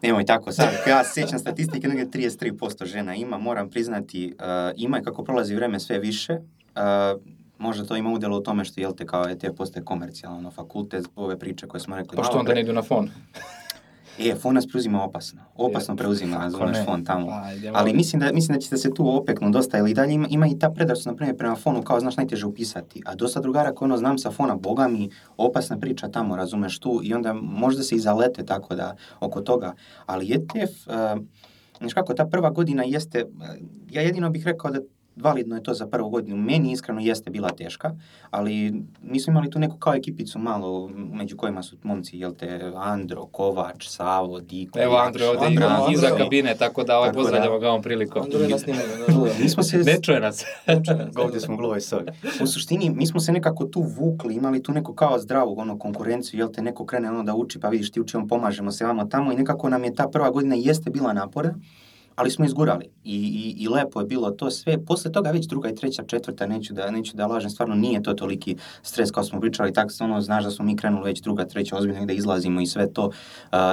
Nemoj 0.01 0.25
tako 0.25 0.51
sad, 0.51 0.67
ja 0.87 1.03
se 1.03 1.11
sjećam 1.13 1.39
statistike, 1.39 1.87
negdje 1.87 2.29
33% 2.29 2.85
žena 2.85 3.15
ima, 3.15 3.37
moram 3.37 3.69
priznati, 3.69 4.33
uh, 4.33 4.43
ima 4.75 4.99
i 4.99 5.03
kako 5.03 5.23
prolazi 5.23 5.55
vreme 5.55 5.79
sve 5.79 5.99
više, 5.99 6.33
uh, 6.33 7.21
možda 7.57 7.85
to 7.85 7.95
ima 7.95 8.09
udjelo 8.09 8.37
u 8.37 8.41
tome 8.41 8.65
što, 8.65 8.81
jel 8.81 8.93
te, 8.93 9.05
kao 9.05 9.29
ETF 9.29 9.57
postaje 9.57 9.85
komercijalno, 9.85 10.37
ono, 10.37 10.51
fakultet, 10.51 11.05
ove 11.15 11.39
priče 11.39 11.67
koje 11.67 11.81
smo 11.81 11.95
rekli 11.95 12.15
Pa 12.15 12.23
što 12.23 12.37
onda 12.37 12.53
ne 12.53 12.61
idu 12.61 12.73
na 12.73 12.81
fon? 12.81 13.09
E, 14.19 14.35
fon 14.35 14.55
nas 14.55 14.67
preuzima 14.67 15.03
opasno, 15.03 15.41
opasno 15.55 15.95
preuzima, 15.95 16.37
Kako 16.37 16.43
razumeš, 16.43 16.77
ne? 16.77 16.85
fon 16.85 17.05
tamo. 17.05 17.41
Idemo. 17.57 17.77
Ali 17.77 17.93
mislim 17.93 18.19
da, 18.19 18.31
mislim 18.31 18.55
da 18.55 18.61
ćete 18.61 18.77
se 18.77 18.93
tu 18.93 19.17
opeknu 19.17 19.49
dosta, 19.49 19.77
ili 19.77 19.93
dalje 19.93 20.13
ima, 20.13 20.27
ima 20.29 20.47
i 20.47 20.59
ta 20.59 20.69
predrasuda, 20.69 21.11
na 21.11 21.17
primjer, 21.17 21.37
prema 21.37 21.55
fonu, 21.55 21.81
kao, 21.81 21.99
znaš, 21.99 22.17
najteže 22.17 22.45
upisati. 22.45 23.01
A 23.05 23.15
dosta 23.15 23.39
drugara 23.39 23.75
koje 23.75 23.85
ono 23.85 23.97
znam 23.97 24.17
sa 24.17 24.31
fona, 24.31 24.55
boga 24.55 24.87
mi, 24.87 25.09
opasna 25.37 25.77
priča 25.77 26.07
tamo, 26.07 26.35
razumeš, 26.35 26.79
tu, 26.79 26.99
i 27.03 27.13
onda 27.13 27.33
možda 27.33 27.83
se 27.83 27.95
i 27.95 27.99
zalete 27.99 28.45
tako 28.45 28.75
da, 28.75 28.95
oko 29.19 29.41
toga. 29.41 29.73
Ali 30.05 30.33
ETF, 30.33 30.87
uh, 30.87 30.93
znaš 31.79 31.93
kako, 31.93 32.13
ta 32.13 32.25
prva 32.25 32.49
godina 32.49 32.83
jeste, 32.83 33.23
uh, 33.23 33.31
ja 33.91 34.01
jedino 34.01 34.29
bih 34.29 34.45
rekao 34.45 34.71
da 34.71 34.79
validno 35.17 35.55
je 35.55 35.63
to 35.63 35.73
za 35.73 35.87
prvu 35.87 36.09
godinu. 36.09 36.37
Meni 36.37 36.71
iskreno 36.71 37.01
jeste 37.01 37.29
bila 37.29 37.49
teška, 37.49 37.95
ali 38.29 38.83
mi 39.01 39.19
smo 39.19 39.31
imali 39.31 39.49
tu 39.49 39.59
neku 39.59 39.77
kao 39.77 39.93
ekipicu 39.93 40.39
malo, 40.39 40.89
među 41.11 41.37
kojima 41.37 41.63
su 41.63 41.77
momci, 41.83 42.17
jel 42.17 42.33
te, 42.33 42.71
Andro, 42.75 43.25
Kovač, 43.25 43.87
Savo, 43.87 44.39
Diko. 44.39 44.79
Evo 44.79 44.95
Andro 44.95 45.23
je 45.23 45.29
ovde 45.29 45.45
Andro, 45.45 45.65
iza, 45.65 45.75
Andro. 45.75 45.91
iza 45.93 46.17
kabine, 46.17 46.55
tako 46.59 46.83
da 46.83 46.97
ovaj 46.97 47.09
Tako 47.09 47.17
da. 47.17 47.23
pozdravljamo 47.23 47.59
ga 47.59 47.69
ovom 47.69 47.81
prilikom. 47.81 48.23
Andrej 48.23 48.49
nas 48.49 48.61
snimaju, 48.61 48.87
da, 48.87 49.13
da, 49.13 49.19
da. 49.19 49.29
Mi 49.39 49.49
smo 49.49 49.63
se... 49.63 49.77
Ne 49.77 50.01
čuje 50.01 50.19
nas. 50.19 50.43
Ovdje 51.23 51.39
smo 51.39 51.57
glove 51.57 51.81
soga. 51.81 52.11
U 52.41 52.47
suštini, 52.47 52.89
mi 52.89 53.07
smo 53.07 53.19
se 53.19 53.31
nekako 53.31 53.65
tu 53.65 53.81
vukli, 53.81 54.35
imali 54.35 54.63
tu 54.63 54.71
neku 54.71 54.93
kao 54.93 55.19
zdravu 55.19 55.59
ono, 55.59 55.79
konkurenciju, 55.79 56.39
jel 56.39 56.51
te 56.51 56.61
neko 56.61 56.85
krene 56.85 57.09
ono 57.09 57.23
da 57.23 57.35
uči, 57.35 57.59
pa 57.59 57.69
vidiš 57.69 57.91
ti 57.91 58.01
uči, 58.01 58.17
on 58.17 58.27
pomažemo 58.27 58.71
se 58.71 58.85
vamo 58.85 59.05
tamo 59.05 59.31
i 59.31 59.35
nekako 59.35 59.69
nam 59.69 59.83
je 59.83 59.95
ta 59.95 60.07
prva 60.07 60.29
godina 60.29 60.55
jeste 60.55 60.89
bila 60.89 61.13
napora, 61.13 61.53
ali 62.17 62.31
smo 62.31 62.45
izgurali 62.45 62.85
I, 63.03 63.15
i, 63.15 63.63
i 63.63 63.67
lepo 63.67 63.99
je 63.99 64.05
bilo 64.05 64.31
to 64.31 64.51
sve. 64.51 64.85
Posle 64.85 65.11
toga 65.11 65.31
već 65.31 65.45
druga 65.45 65.69
i 65.69 65.75
treća, 65.75 66.03
četvrta, 66.03 66.47
neću 66.47 66.73
da, 66.73 66.91
neću 66.91 67.17
da 67.17 67.27
lažem, 67.27 67.49
stvarno 67.49 67.75
nije 67.75 68.03
to 68.03 68.13
toliki 68.13 68.55
stres 68.81 69.11
kao 69.11 69.23
smo 69.23 69.39
pričali, 69.39 69.73
tako 69.73 69.89
se 69.89 70.03
ono, 70.03 70.21
znaš 70.21 70.43
da 70.43 70.51
smo 70.51 70.65
mi 70.65 70.75
krenuli 70.75 71.05
već 71.05 71.21
druga, 71.21 71.45
treća, 71.45 71.77
ozbiljno 71.77 72.05
da 72.05 72.13
izlazimo 72.13 72.61
i 72.61 72.65
sve 72.65 72.93
to. 72.93 73.05
Uh, 73.05 73.11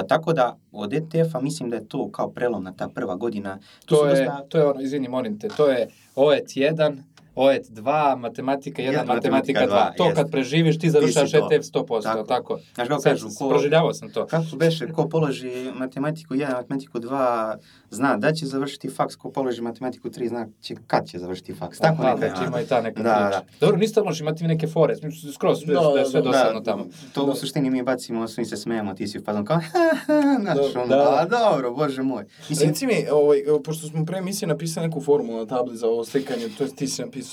tako 0.09 0.33
da, 0.33 0.57
od 0.71 0.93
ETF-a 0.93 1.41
mislim 1.41 1.69
da 1.69 1.75
je 1.75 1.87
to 1.87 2.11
kao 2.11 2.29
prelomna 2.29 2.73
ta 2.73 2.89
prva 2.89 3.15
godina. 3.15 3.59
To 3.85 3.95
su 3.95 4.05
je, 4.05 4.09
dosta- 4.09 4.45
to 4.49 4.57
je 4.57 4.65
ono, 4.65 4.81
izvini, 4.81 5.07
molim 5.07 5.39
te, 5.39 5.47
to 5.47 5.67
je 5.67 5.87
OET 6.15 6.47
1, 6.47 6.97
OET 7.35 7.65
2, 7.65 7.83
matematika 8.17 8.81
1, 8.81 8.85
Jedan, 8.85 9.07
matematika 9.07 9.59
2. 9.59 9.63
matematika 9.63 9.65
dva, 9.67 9.93
To 9.97 10.05
jest. 10.05 10.15
kad 10.15 10.31
preživiš, 10.31 10.79
ti 10.79 10.89
završavaš 10.89 11.31
to. 11.31 11.37
ETF 11.45 11.65
100%, 11.65 11.73
tako. 11.73 12.01
Tako. 12.03 12.23
tako. 12.25 12.59
Znaš 12.75 12.87
kako 12.87 13.01
kažu, 13.03 13.27
ko- 13.29 13.49
proživljavao 13.49 13.93
sam 13.93 14.09
to. 14.09 14.25
Kako 14.27 14.45
beše, 14.55 14.87
ko 14.87 15.09
položi 15.09 15.51
matematiku 15.75 16.33
1, 16.33 16.53
matematiku 16.53 16.99
2, 16.99 17.55
zna 17.89 18.17
da 18.17 18.31
će 18.31 18.45
završiti 18.45 18.89
faks, 18.89 19.15
ko 19.15 19.31
položi 19.31 19.61
matematiku 19.61 20.09
3, 20.09 20.27
zna 20.27 20.47
će, 20.61 20.75
kad 20.87 21.07
će 21.07 21.19
završiti 21.19 21.53
faks. 21.53 21.77
Tako 21.79 22.01
Aha, 22.01 22.13
neka 22.13 22.27
znači 22.27 22.47
ima 22.47 22.61
i 22.61 22.65
ta 22.65 22.81
neka 22.81 23.03
Da, 23.03 23.09
priča. 23.11 23.29
da. 23.31 23.43
Dobro, 23.59 23.77
niste 23.77 24.01
možeš 24.01 24.21
imati 24.21 24.43
neke 24.45 24.67
fore, 24.67 24.95
skroz 25.33 25.59
sve, 25.59 25.73
Da, 25.73 25.81
da, 25.81 25.93
da, 25.93 26.05
sve 26.05 26.21
da. 26.21 26.27
dosadno 26.27 26.61
tamo. 26.61 26.85
To 27.13 27.25
Da. 27.25 27.31
u 27.31 27.35
suštini 27.35 27.69
mi 27.69 27.83
bacimo, 27.83 28.27
svi 28.27 28.45
se 28.45 28.57
smejemo, 28.57 28.93
ti 28.93 29.07
si 29.07 29.19
u 29.19 29.23
fazonu 29.23 29.45
kao, 29.45 29.59
znaš, 30.41 30.57
Da, 30.73 30.79
ono, 30.79 30.87
da. 30.87 31.17
a 31.17 31.25
dobro, 31.27 31.71
bože 31.73 32.01
moj. 32.03 32.25
Mislim, 32.49 32.69
Reci 32.69 32.87
mi, 32.87 33.05
ovaj, 33.11 33.37
pošto 33.63 33.87
smo 33.87 34.05
pre 34.05 34.17
emisije 34.17 34.47
napisali 34.47 34.87
neku 34.87 35.01
formulu 35.01 35.37
na 35.37 35.45
tabli 35.47 35.77
za 35.77 35.87
ovo 35.87 36.05
slikanje, 36.05 36.49
to 36.49 36.63
je 36.63 36.69
ti 36.69 36.87
si 36.87 37.01
napisao. 37.01 37.24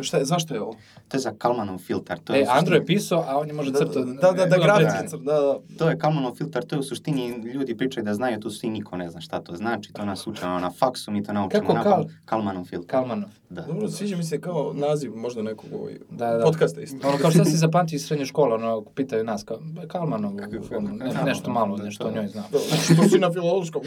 Šta 0.00 0.16
je, 0.16 0.24
zašto 0.24 0.54
je 0.54 0.60
ovo? 0.60 0.74
to 1.08 1.16
je 1.16 1.20
za 1.20 1.32
Kalmanov 1.38 1.78
filtar. 1.78 2.18
To 2.18 2.34
je 2.34 2.42
E, 2.42 2.46
Andro 2.48 2.74
je 2.74 2.86
pisao, 2.86 3.24
a 3.28 3.38
on 3.38 3.46
je 3.46 3.52
možda 3.52 3.78
crtao. 3.78 4.04
Da, 4.04 4.32
da, 4.32 4.46
da, 4.46 4.56
crt, 5.00 5.20
da, 5.20 5.32
da. 5.32 5.58
To 5.78 5.88
je 5.90 5.98
Kalmanov 5.98 6.34
filtar, 6.34 6.64
to 6.64 6.76
je 6.76 6.80
u 6.80 6.82
suštini, 6.82 7.28
ljudi 7.44 7.76
pričaju 7.76 8.04
da 8.04 8.14
znaju, 8.14 8.40
tu 8.40 8.50
svi 8.50 8.70
niko 8.70 8.96
ne 8.96 9.10
zna 9.10 9.20
šta 9.20 9.40
to 9.40 9.56
znači, 9.56 9.92
to 9.92 10.04
nas 10.04 10.26
učeno 10.26 10.58
na 10.58 10.70
faksu, 10.70 11.10
mi 11.10 11.22
to 11.24 11.32
naučimo 11.32 11.60
Kako 11.60 11.72
na 11.74 11.82
Kal? 11.82 12.04
Kalmanov 12.24 12.64
filtar. 12.64 12.88
Kalmanov. 12.90 13.28
Da. 13.50 13.62
Dobro, 13.62 13.88
sviđa 13.88 14.16
mi 14.16 14.22
se 14.24 14.40
kao 14.40 14.72
naziv 14.74 15.14
možda 15.14 15.42
nekog 15.42 15.70
ovaj, 15.74 15.98
Da, 16.10 16.26
da. 16.28 16.44
podcasta 16.44 16.80
isto. 16.80 17.08
Ono 17.08 17.18
kao 17.18 17.30
šta 17.30 17.44
si 17.44 17.56
zapamtio 17.56 17.96
iz 17.96 18.06
srednje 18.06 18.26
škole, 18.26 18.54
ono, 18.54 18.84
pitaju 18.86 19.24
nas, 19.24 19.44
kao, 19.44 19.58
Kalmanov, 19.88 20.32
ono, 20.70 20.90
nešto 21.24 21.50
malo, 21.50 21.76
da, 21.76 21.84
nešto 21.84 22.04
to- 22.04 22.10
o 22.10 22.12
njoj 22.12 22.28
znam. 22.28 22.44
Da, 22.52 22.58
Što 22.94 23.02
si 23.04 23.18
na 23.18 23.32
filološkom. 23.32 23.82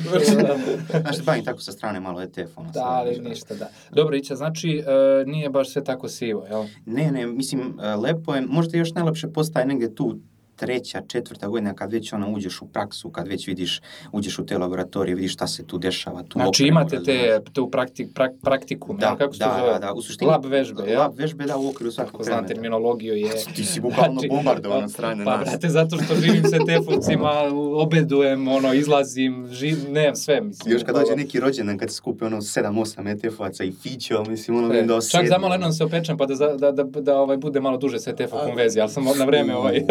Znaš, 1.02 1.21
bavim 1.21 1.45
tako 1.45 1.60
sa 1.60 1.71
strane 1.71 1.99
malo 1.99 2.21
ETF, 2.21 2.58
ono. 2.58 2.71
Da, 2.71 2.84
ali 2.84 3.19
ništa, 3.19 3.56
da. 3.56 3.69
Dobro, 3.91 4.15
Ića, 4.15 4.36
znači, 4.36 4.84
e, 5.21 5.26
nije 5.26 5.49
baš 5.54 5.70
sve 5.70 5.84
tako 5.84 6.08
sivo, 6.08 6.46
jel? 6.50 6.66
Ne, 6.86 7.12
ne, 7.12 7.28
mislim, 7.28 7.80
e, 7.80 7.96
lepo 7.96 8.36
je, 8.36 8.42
možda 8.42 8.78
još 8.78 8.94
najlepše 8.94 9.28
postaje 9.28 9.66
negdje 9.66 9.96
tu 9.96 10.20
treća, 10.56 11.02
četvrta 11.04 11.48
godina 11.48 11.74
kad 11.74 11.92
već 11.94 12.13
ono 12.13 12.30
uđeš 12.30 12.62
u 12.62 12.68
praksu, 12.68 13.10
kad 13.10 13.28
već 13.28 13.48
vidiš, 13.48 13.82
uđeš 14.12 14.39
u 14.39 14.46
te 14.46 14.58
laboratorije, 14.58 15.16
vidiš 15.16 15.34
šta 15.34 15.48
se 15.48 15.66
tu 15.66 15.78
dešava. 15.78 16.24
Tu 16.24 16.32
Znači 16.34 16.48
opremu, 16.50 16.68
imate 16.70 17.00
te, 17.00 17.18
razumeš. 17.18 17.54
tu 17.54 17.70
praktik, 17.70 18.08
prak, 18.13 18.32
praktikum, 18.44 18.98
Da, 18.98 19.06
jel? 19.08 19.18
kako 19.18 19.34
se 19.34 19.39
da, 19.39 19.56
zove? 19.60 19.74
da, 19.74 19.80
da, 19.80 19.94
u 19.94 20.02
suštini... 20.02 20.32
Lab 20.32 20.46
vežbe, 20.46 20.84
jel? 20.84 21.00
Lab 21.00 21.13
vežbe, 21.16 21.46
da, 21.46 21.58
u 21.58 21.70
okviru 21.70 21.92
svakog 21.92 22.13
Ako 22.13 22.24
znam 22.24 22.34
predmeta. 22.34 22.54
terminologiju 22.54 23.16
je... 23.16 23.32
Ti 23.56 23.63
si 23.66 23.82
bukvalno 23.82 24.22
bombardovan 24.30 24.84
od 24.84 24.92
strane 24.92 25.26
pa, 25.26 25.32
nas. 25.32 25.44
brate, 25.44 25.70
zato 25.70 25.98
što 25.98 26.16
živim 26.16 26.44
sa 26.44 26.58
tefovcima, 26.66 27.32
obedujem, 27.76 28.48
ono, 28.48 28.74
izlazim, 28.74 29.48
živ, 29.52 29.78
ne, 29.89 30.16
sve, 30.16 30.42
mislim. 30.42 30.74
Još 30.74 30.84
kad 30.84 30.96
dođe 30.96 31.16
neki 31.16 31.39
rođendan, 31.39 31.78
kad 31.78 31.89
se 31.89 31.96
skupe 31.96 32.26
ono 32.26 32.38
7-8 32.38 32.74
ETF-ovaca 33.12 33.63
i 33.63 33.72
fićo, 33.74 34.24
mislim, 34.24 34.58
ono 34.58 34.68
vidim 34.68 34.88
da 34.88 34.94
E, 34.94 34.98
osjedi. 34.98 35.12
Čak 35.20 35.30
zamalo 35.30 35.54
jednom 35.54 35.72
se 35.74 35.84
opečem 35.84 36.18
pa 36.18 36.26
da, 36.26 36.36
za- 36.36 36.56
da, 36.56 36.72
da, 36.74 36.84
da, 36.84 37.18
ovaj, 37.18 37.38
bude 37.38 37.60
malo 37.60 37.78
duže 37.78 38.00
sa 38.00 38.10
ETF 38.12 38.34
A. 38.34 38.46
konverzije, 38.46 38.82
ali 38.82 38.92
sam 38.92 39.04
na 39.13 39.26
vreme 39.26 39.56
ovaj... 39.56 39.84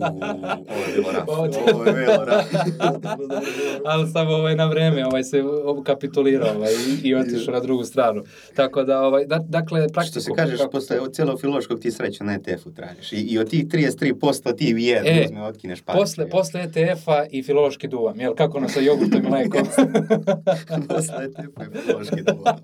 Ovo 0.00 0.84
je 0.86 0.92
bilo 0.96 1.12
raf. 1.12 1.28
Ovo- 1.28 1.48
Ovo 1.74 1.84
je 1.84 1.92
bilo 1.92 2.26
ali 3.84 4.10
sam 4.10 4.28
ovaj, 4.28 4.56
na 4.56 4.66
vreme 4.66 5.06
ovaj, 5.06 5.24
se 5.24 5.42
kapitulirao 5.84 6.54
ovaj, 6.56 6.72
i, 6.72 7.08
i 7.08 7.14
otišao 7.14 7.54
na 7.54 7.60
drugu 7.60 7.84
stranu. 7.84 8.22
Tako 8.54 8.84
da, 8.84 9.02
ovaj, 9.02 9.26
da, 9.26 9.38
dakle, 9.38 9.88
praktikum... 9.88 10.10
Što 10.10 10.20
se 10.20 10.30
kažeš, 10.36 10.58
kako 10.58 10.70
posle 10.70 11.00
od 11.00 11.14
cijelog 11.14 11.40
filološkog 11.40 11.80
ti 11.80 11.90
sreću 11.90 12.24
na 12.24 12.32
ETF-u 12.34 12.70
tražiš. 12.72 13.12
I, 13.12 13.16
I 13.16 13.38
od 13.38 13.50
tih 13.50 13.66
33% 13.66 14.56
ti 14.56 14.74
jedan 14.78 15.06
E, 15.08 15.24
uzme, 15.24 15.42
otkineš 15.42 15.80
pa. 15.80 15.92
Posle, 15.92 16.28
posle 16.28 16.60
ETF-a 16.60 17.24
i 17.30 17.42
filološki 17.42 17.88
duvam, 17.88 18.20
jel? 18.20 18.34
Kako 18.34 18.58
ono 18.58 18.68
sa 18.68 18.80
jogurtom 18.80 19.26
i 19.26 19.30
mlekom? 19.30 19.62
posle 20.88 21.24
ETF-u 21.24 21.62
je 21.62 21.82
filološki 21.82 22.22
dobar. 22.22 22.54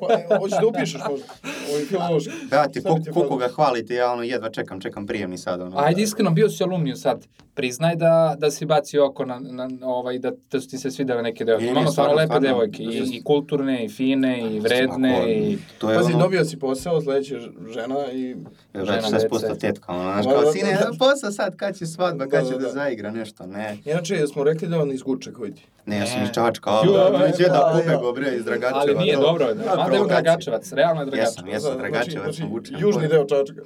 Pa, 0.00 0.36
hoćeš 0.38 0.58
da 0.60 0.66
upišeš 0.66 1.00
možda? 1.10 1.26
Ovaj 1.70 1.82
filološki. 1.82 2.30
Da, 2.50 2.68
ti 2.68 2.80
koliko 3.14 3.36
ga 3.36 3.48
hvalite, 3.48 3.94
ja 3.94 4.12
ono 4.12 4.22
jedva 4.22 4.50
čekam, 4.50 4.80
čekam 4.80 5.06
prijemni 5.20 5.38
sad. 5.38 5.60
Ono, 5.60 5.78
Ajde, 5.78 6.02
iskreno, 6.02 6.30
bio 6.30 6.48
si 6.48 6.62
alumniju 6.62 6.96
sad. 6.96 7.26
Priznaj 7.54 7.96
da, 7.96 8.36
da 8.38 8.50
si 8.50 8.64
bacio 8.64 9.06
oko 9.06 9.24
na, 9.24 9.38
na, 9.40 9.68
ovaj, 9.82 10.18
da, 10.18 10.30
da 10.52 10.60
su 10.60 10.68
ti 10.68 10.78
se 10.78 10.90
svidele 10.90 11.22
neke 11.22 11.44
devojke. 11.44 11.66
Imamo 11.66 11.90
stvarno 11.90 12.12
stvarno, 12.12 12.14
lepe 12.14 12.26
stvarno. 12.26 12.48
devojke, 12.48 12.82
i, 12.82 13.16
i 13.16 13.22
kulturne, 13.24 13.84
i 13.84 13.88
fine, 13.88 14.40
i 14.46 14.60
vredne, 14.60 15.14
Svako- 15.16 15.28
i... 15.28 15.58
To 15.78 15.90
je 15.90 15.96
Pazi, 15.96 16.12
ono... 16.12 16.22
dobio 16.22 16.44
si 16.44 16.58
posao, 16.58 17.00
sledeće 17.00 17.38
žena 17.70 18.12
i... 18.12 18.36
Ja, 18.74 18.84
žena, 18.84 19.00
znači, 19.00 19.28
postao 19.30 19.54
tetka, 19.54 19.92
ono, 19.92 20.02
znaš, 20.02 20.24
Da, 20.24 20.30
kao, 20.32 20.42
da, 20.42 20.52
sine, 20.52 20.72
da. 20.72 20.90
posao 20.98 21.30
sad, 21.30 21.56
kad 21.56 21.76
će 21.76 21.86
svadba, 21.86 22.26
kad 22.26 22.44
Da, 22.44 22.50
će 22.50 22.52
da, 22.52 22.58
da, 22.58 22.64
da. 22.64 22.72
zaigra 22.72 23.10
nešto, 23.10 23.46
ne. 23.46 23.78
Inače, 23.84 24.26
smo 24.26 24.44
rekli 24.44 24.68
da 24.68 24.80
on 24.80 24.90
iz 24.92 25.02
Guča 25.02 25.30
koji. 25.32 25.52
Ne, 25.86 25.98
ja 25.98 26.06
sam 26.06 26.22
iz 26.22 26.28
Čačka, 26.34 26.70
Ju, 26.84 26.92
ali 26.94 27.32
jedan 27.38 27.60
pa, 27.60 27.78
pobego, 27.78 28.12
bre, 28.12 28.36
iz 28.36 28.44
Dragačeva. 28.44 28.80
Ali 28.80 28.94
nije 28.94 29.16
dobro, 29.16 29.54
da. 29.54 29.74
Mada 29.76 29.96
je. 29.96 30.04
Dragačevac, 30.08 30.72
realno 30.72 31.02
je 31.02 31.06
Dragačevac. 31.06 31.36
Jesam, 31.36 31.48
jesam, 31.48 31.78
Dragačevac 31.78 32.24
sam 32.26 32.34
znači, 32.34 32.52
vučen. 32.52 32.76
južni 32.82 33.08
deo 33.08 33.24
Čačka. 33.26 33.62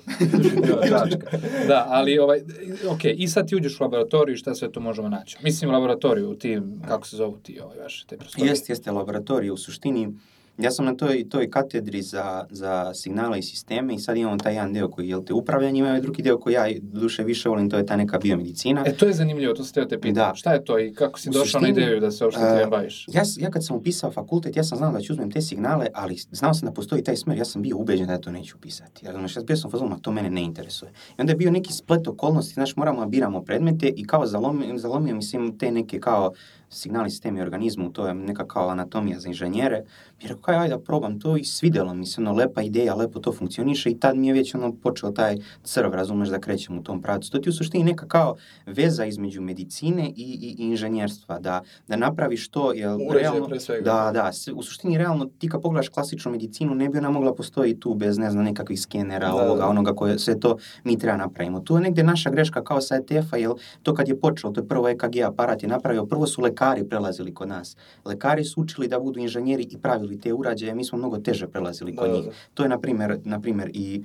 Da, 1.68 1.86
ali 1.88 2.18
ovaj, 2.18 2.40
ok, 2.88 3.04
i 3.04 3.28
sad 3.28 3.48
ti 3.48 3.56
uđeš 3.56 3.80
u 3.80 3.82
laboratoriju 3.84 4.36
šta 4.36 4.54
sve 4.54 4.72
tu 4.72 4.80
možemo 4.80 5.08
naći? 5.08 5.36
Mislim, 5.42 5.70
laboratoriju, 5.70 6.34
ti, 6.34 6.60
kako 6.88 7.06
se 7.06 7.16
zovu 7.16 7.38
ti 7.42 7.60
ovaj, 7.60 7.78
vaše 7.78 8.06
te 8.06 8.16
prostorije? 8.16 8.50
Jeste, 8.50 8.72
jeste 8.72 8.90
laboratorij. 8.90 9.50
U 9.50 9.56
suštini, 9.56 10.14
ja 10.58 10.70
sam 10.70 10.84
na 10.84 10.96
toj, 10.96 11.28
toj 11.28 11.50
katedri 11.50 12.02
za, 12.02 12.46
za 12.50 12.94
signale 12.94 13.38
i 13.38 13.42
sisteme 13.42 13.94
i 13.94 13.98
sad 13.98 14.16
imamo 14.16 14.36
taj 14.36 14.54
jedan 14.54 14.72
deo 14.72 14.90
koji 14.90 15.08
je 15.08 15.24
te 15.24 15.32
upravljanje, 15.32 15.78
ima 15.78 15.88
ovaj 15.88 16.00
drugi 16.00 16.22
deo 16.22 16.38
koji 16.38 16.54
ja 16.54 16.66
duše 16.80 17.24
više 17.24 17.48
volim, 17.48 17.70
to 17.70 17.76
je 17.76 17.86
ta 17.86 17.96
neka 17.96 18.18
biomedicina. 18.18 18.84
E, 18.86 18.92
to 18.92 19.06
je 19.06 19.12
zanimljivo, 19.12 19.54
to 19.54 19.64
se 19.64 19.72
teo 19.72 19.84
te 19.84 20.00
pitam. 20.00 20.14
Da. 20.14 20.32
Šta 20.34 20.52
je 20.52 20.64
to 20.64 20.78
i 20.78 20.92
kako 20.94 21.18
si 21.18 21.30
došao 21.30 21.60
na 21.60 21.68
ideju 21.68 22.00
da 22.00 22.10
se 22.10 22.24
uopšte 22.24 22.42
e, 22.42 22.48
time 22.48 22.66
baviš? 22.66 23.06
Ja, 23.08 23.22
ja 23.36 23.50
kad 23.50 23.64
sam 23.64 23.76
upisao 23.76 24.10
fakultet, 24.10 24.56
ja 24.56 24.64
sam 24.64 24.78
znao 24.78 24.92
da 24.92 25.00
ću 25.00 25.12
uzmem 25.12 25.30
te 25.30 25.40
signale, 25.40 25.86
ali 25.94 26.16
znao 26.30 26.54
sam 26.54 26.66
da 26.68 26.72
postoji 26.72 27.04
taj 27.04 27.16
smer, 27.16 27.38
ja 27.38 27.44
sam 27.44 27.62
bio 27.62 27.76
ubeđen 27.76 28.06
da 28.06 28.18
to 28.18 28.30
neću 28.30 28.56
upisati. 28.56 29.06
Ja, 29.06 29.12
znači, 29.12 29.38
ja 29.38 29.42
bio 29.42 29.56
sam 29.56 29.68
u 29.68 29.70
fazonu, 29.70 29.90
"Ma, 29.90 29.98
to 29.98 30.12
mene 30.12 30.30
ne 30.30 30.42
interesuje. 30.42 30.92
I 31.18 31.20
onda 31.20 31.32
je 31.32 31.36
bio 31.36 31.50
neki 31.50 31.72
splet 31.72 32.08
okolnosti, 32.08 32.54
znaš, 32.54 32.76
moramo 32.76 33.00
da 33.00 33.06
biramo 33.06 33.42
predmete 33.42 33.88
i 33.96 34.04
kao 34.04 34.26
zalomio, 34.26 34.78
zalomio 34.78 35.14
mislim 35.14 35.58
te 35.58 35.70
neke 35.70 36.00
kao 36.00 36.32
signali 36.74 37.10
sistemi 37.10 37.40
organizmu, 37.40 37.92
to 37.92 38.06
je 38.06 38.14
neka 38.14 38.46
kao 38.46 38.68
anatomija 38.68 39.20
za 39.20 39.28
inženjere. 39.28 39.82
I 40.24 40.28
rekao, 40.28 40.42
kaj, 40.42 40.56
ajde 40.56 40.74
da 40.74 40.80
probam 40.80 41.20
to 41.20 41.36
i 41.36 41.44
svidelo 41.44 41.94
mi 41.94 42.06
se, 42.06 42.20
ono, 42.20 42.32
lepa 42.32 42.62
ideja, 42.62 42.94
lepo 42.94 43.20
to 43.20 43.32
funkcioniše 43.32 43.90
i 43.90 43.98
tad 44.00 44.16
mi 44.16 44.26
je 44.26 44.34
već 44.34 44.54
ono 44.54 44.72
počeo 44.72 45.10
taj 45.10 45.36
crv, 45.62 45.90
razumeš, 45.92 46.28
da 46.28 46.38
krećem 46.38 46.78
u 46.78 46.82
tom 46.82 47.02
pravcu. 47.02 47.30
To 47.30 47.38
ti 47.38 47.48
u 47.48 47.52
suštini 47.52 47.84
neka 47.84 48.06
kao 48.08 48.36
veza 48.66 49.04
između 49.04 49.42
medicine 49.42 50.08
i, 50.08 50.12
i, 50.16 50.54
i 50.58 50.66
inženjerstva, 50.66 51.38
da, 51.38 51.62
da 51.88 51.96
napraviš 51.96 52.48
to, 52.48 52.72
jel, 52.72 52.94
Uređaj 53.08 53.22
realno, 53.22 53.46
pre 53.48 53.60
svega. 53.60 53.82
da, 53.84 54.10
da, 54.12 54.30
u 54.54 54.62
suštini 54.62 54.98
realno 54.98 55.24
ti 55.38 55.48
kad 55.48 55.62
pogledaš 55.62 55.88
klasičnu 55.88 56.30
medicinu 56.32 56.74
ne 56.74 56.88
bi 56.88 56.98
ona 56.98 57.10
mogla 57.10 57.34
postoji 57.34 57.80
tu 57.80 57.94
bez 57.94 58.18
ne 58.18 58.30
znam 58.30 58.44
nekakvih 58.44 58.80
skenera, 58.80 59.28
Da, 59.28 59.34
ovoga, 59.34 59.60
da. 59.60 59.68
onoga 59.68 59.92
koje 59.94 60.18
sve 60.18 60.40
to 60.40 60.56
mi 60.84 60.98
treba 60.98 61.16
napravimo. 61.16 61.60
Tu 61.60 61.74
je 61.74 61.80
negde 61.80 62.02
naša 62.02 62.30
greška 62.30 62.64
kao 62.64 62.80
sa 62.80 62.94
ETF-a, 62.96 63.36
jel 63.36 63.54
to 63.82 63.94
kad 63.94 64.08
je 64.08 64.20
počelo, 64.20 64.52
to 64.52 64.60
je 64.60 64.68
prvo 64.68 64.88
EKG 64.88 65.16
aparat 65.26 65.62
je 65.62 65.68
napravio, 65.68 66.06
prvo 66.06 66.26
su 66.26 66.42
lekari 66.42 66.88
prelazili 66.88 67.34
kod 67.34 67.48
nas. 67.48 67.76
Lekari 68.04 68.44
su 68.44 68.60
učili 68.60 68.88
da 68.88 68.98
budu 69.00 69.20
inženjeri 69.20 69.62
i 69.70 69.78
pravili 69.78 70.13
te 70.20 70.32
uređaje, 70.32 70.74
mi 70.74 70.84
smo 70.84 70.98
mnogo 70.98 71.18
teže 71.18 71.46
prelazili 71.46 71.96
kod 71.96 72.06
Da, 72.06 72.12
da, 72.12 72.18
njih. 72.18 72.26
da. 72.26 72.32
To 72.54 72.62
je 72.62 72.68
na 72.68 72.78
primjer, 72.78 73.18
na 73.24 73.40
primjer 73.40 73.70
i 73.74 74.04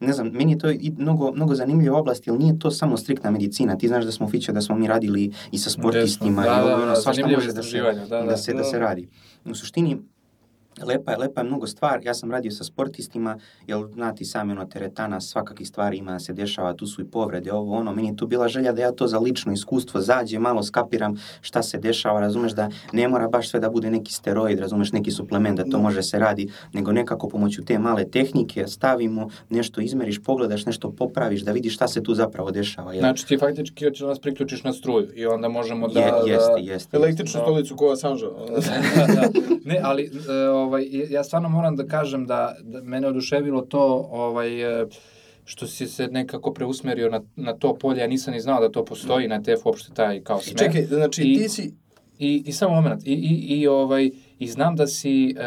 ne 0.00 0.12
znam, 0.12 0.28
meni 0.28 0.52
je 0.52 0.58
to 0.58 0.70
i 0.70 0.92
mnogo, 0.98 1.32
mnogo 1.32 1.54
zanimljiva 1.54 1.98
oblast, 1.98 2.26
jer 2.26 2.38
nije 2.38 2.58
to 2.58 2.70
samo 2.70 2.96
striktna 2.96 3.30
medicina. 3.30 3.78
Ti 3.78 3.88
znaš 3.88 4.04
da 4.04 4.12
smo 4.12 4.28
fiće, 4.28 4.52
da 4.52 4.60
smo 4.60 4.76
mi 4.76 4.86
radili 4.86 5.32
i 5.52 5.58
sa 5.58 5.70
sportistima, 5.70 6.42
Da, 6.42 6.48
i 6.48 6.60
ovo, 6.60 6.80
da, 6.80 6.86
da, 6.86 6.96
svašta 6.96 7.26
može 7.26 7.52
da 7.52 7.62
se, 7.62 7.80
da, 7.80 7.92
da. 7.92 8.22
da, 8.22 8.36
se, 8.36 8.54
da 8.54 8.64
se 8.64 8.78
radi. 8.78 9.08
U 9.44 9.54
suštini, 9.54 9.98
lepa 10.82 11.12
je, 11.12 11.18
lepa 11.18 11.40
je 11.40 11.46
mnogo 11.46 11.66
stvar. 11.66 12.00
Ja 12.02 12.14
sam 12.14 12.30
radio 12.30 12.50
sa 12.50 12.64
sportistima, 12.64 13.38
jer 13.66 13.78
znati 13.86 14.24
sami 14.24 14.52
ono 14.52 14.64
teretana, 14.64 15.20
svakakih 15.20 15.68
stvari 15.68 15.96
ima 15.96 16.12
da 16.12 16.18
se 16.18 16.32
dešava, 16.32 16.74
tu 16.74 16.86
su 16.86 17.02
i 17.02 17.04
povrede, 17.04 17.52
ovo 17.52 17.76
ono. 17.76 17.92
Meni 17.92 18.08
je 18.08 18.16
tu 18.16 18.26
bila 18.26 18.48
želja 18.48 18.72
da 18.72 18.82
ja 18.82 18.92
to 18.92 19.06
za 19.06 19.18
lično 19.18 19.52
iskustvo 19.52 20.00
zađem, 20.00 20.42
malo 20.42 20.62
skapiram 20.62 21.14
šta 21.40 21.62
se 21.62 21.78
dešava, 21.78 22.20
razumeš 22.20 22.52
da 22.52 22.68
ne 22.92 23.08
mora 23.08 23.28
baš 23.28 23.48
sve 23.50 23.60
da 23.60 23.70
bude 23.70 23.90
neki 23.90 24.12
steroid, 24.12 24.58
razumeš 24.58 24.92
neki 24.92 25.10
suplement 25.10 25.56
da 25.56 25.64
to 25.64 25.78
može 25.78 26.02
se 26.02 26.18
radi, 26.18 26.50
nego 26.72 26.92
nekako 26.92 27.28
pomoću 27.28 27.64
te 27.64 27.78
male 27.78 28.04
tehnike 28.04 28.66
stavimo, 28.66 29.28
nešto 29.48 29.80
izmeriš, 29.80 30.22
pogledaš, 30.22 30.66
nešto 30.66 30.90
popraviš, 30.92 31.40
da 31.40 31.52
vidiš 31.52 31.74
šta 31.74 31.88
se 31.88 32.02
tu 32.02 32.14
zapravo 32.14 32.50
dešava. 32.50 32.92
Jel? 32.92 33.00
Znači 33.00 33.26
ti 33.26 33.38
faktički 33.38 33.84
hoćeš 33.84 34.00
da 34.00 34.06
nas 34.06 34.18
priključiš 34.18 34.64
na 34.64 34.72
struju 34.72 35.08
i 35.14 35.26
onda 35.26 35.48
možemo 35.48 35.88
da... 35.88 36.00
je, 36.00 36.10
da- 36.12 36.32
jeste, 36.32 36.52
jeste. 36.58 36.96
Električnu 36.96 37.38
Da. 37.40 37.44
stolicu 37.44 37.76
koja 37.76 37.96
Sanža. 37.96 38.26
da, 38.26 39.06
da. 39.06 39.28
Ne, 39.64 39.80
ali 39.82 40.02
e, 40.04 40.10
ovaj, 40.62 40.86
ja 41.10 41.24
stvarno 41.24 41.48
moram 41.48 41.76
da 41.76 41.86
kažem 41.86 42.26
da, 42.26 42.56
da 42.62 42.82
mene 42.82 43.08
oduševilo 43.08 43.60
to 43.60 44.08
ovaj, 44.10 44.80
e, 44.82 44.86
što 45.44 45.66
si 45.66 45.86
se 45.86 46.06
nekako 46.06 46.52
preusmerio 46.52 47.10
na, 47.10 47.22
na 47.36 47.52
to 47.52 47.74
polje, 47.74 48.00
ja 48.00 48.06
nisam 48.06 48.34
ni 48.34 48.40
znao 48.40 48.60
da 48.60 48.68
to 48.68 48.84
postoji 48.84 49.28
na 49.28 49.42
TF 49.42 49.66
uopšte 49.66 49.94
taj 49.94 50.22
kao 50.22 50.40
smer. 50.40 50.58
Čekaj, 50.58 50.82
znači 50.82 51.22
I- 51.22 51.38
ti 51.38 51.48
si... 51.48 51.74
I, 52.18 52.42
i 52.46 52.52
samo 52.52 52.74
moment, 52.74 53.06
i, 53.06 53.12
i, 53.12 53.60
i, 53.60 53.66
ovaj, 53.66 54.10
i 54.38 54.48
znam 54.48 54.76
da 54.76 54.86
si, 54.86 55.34
e, 55.38 55.42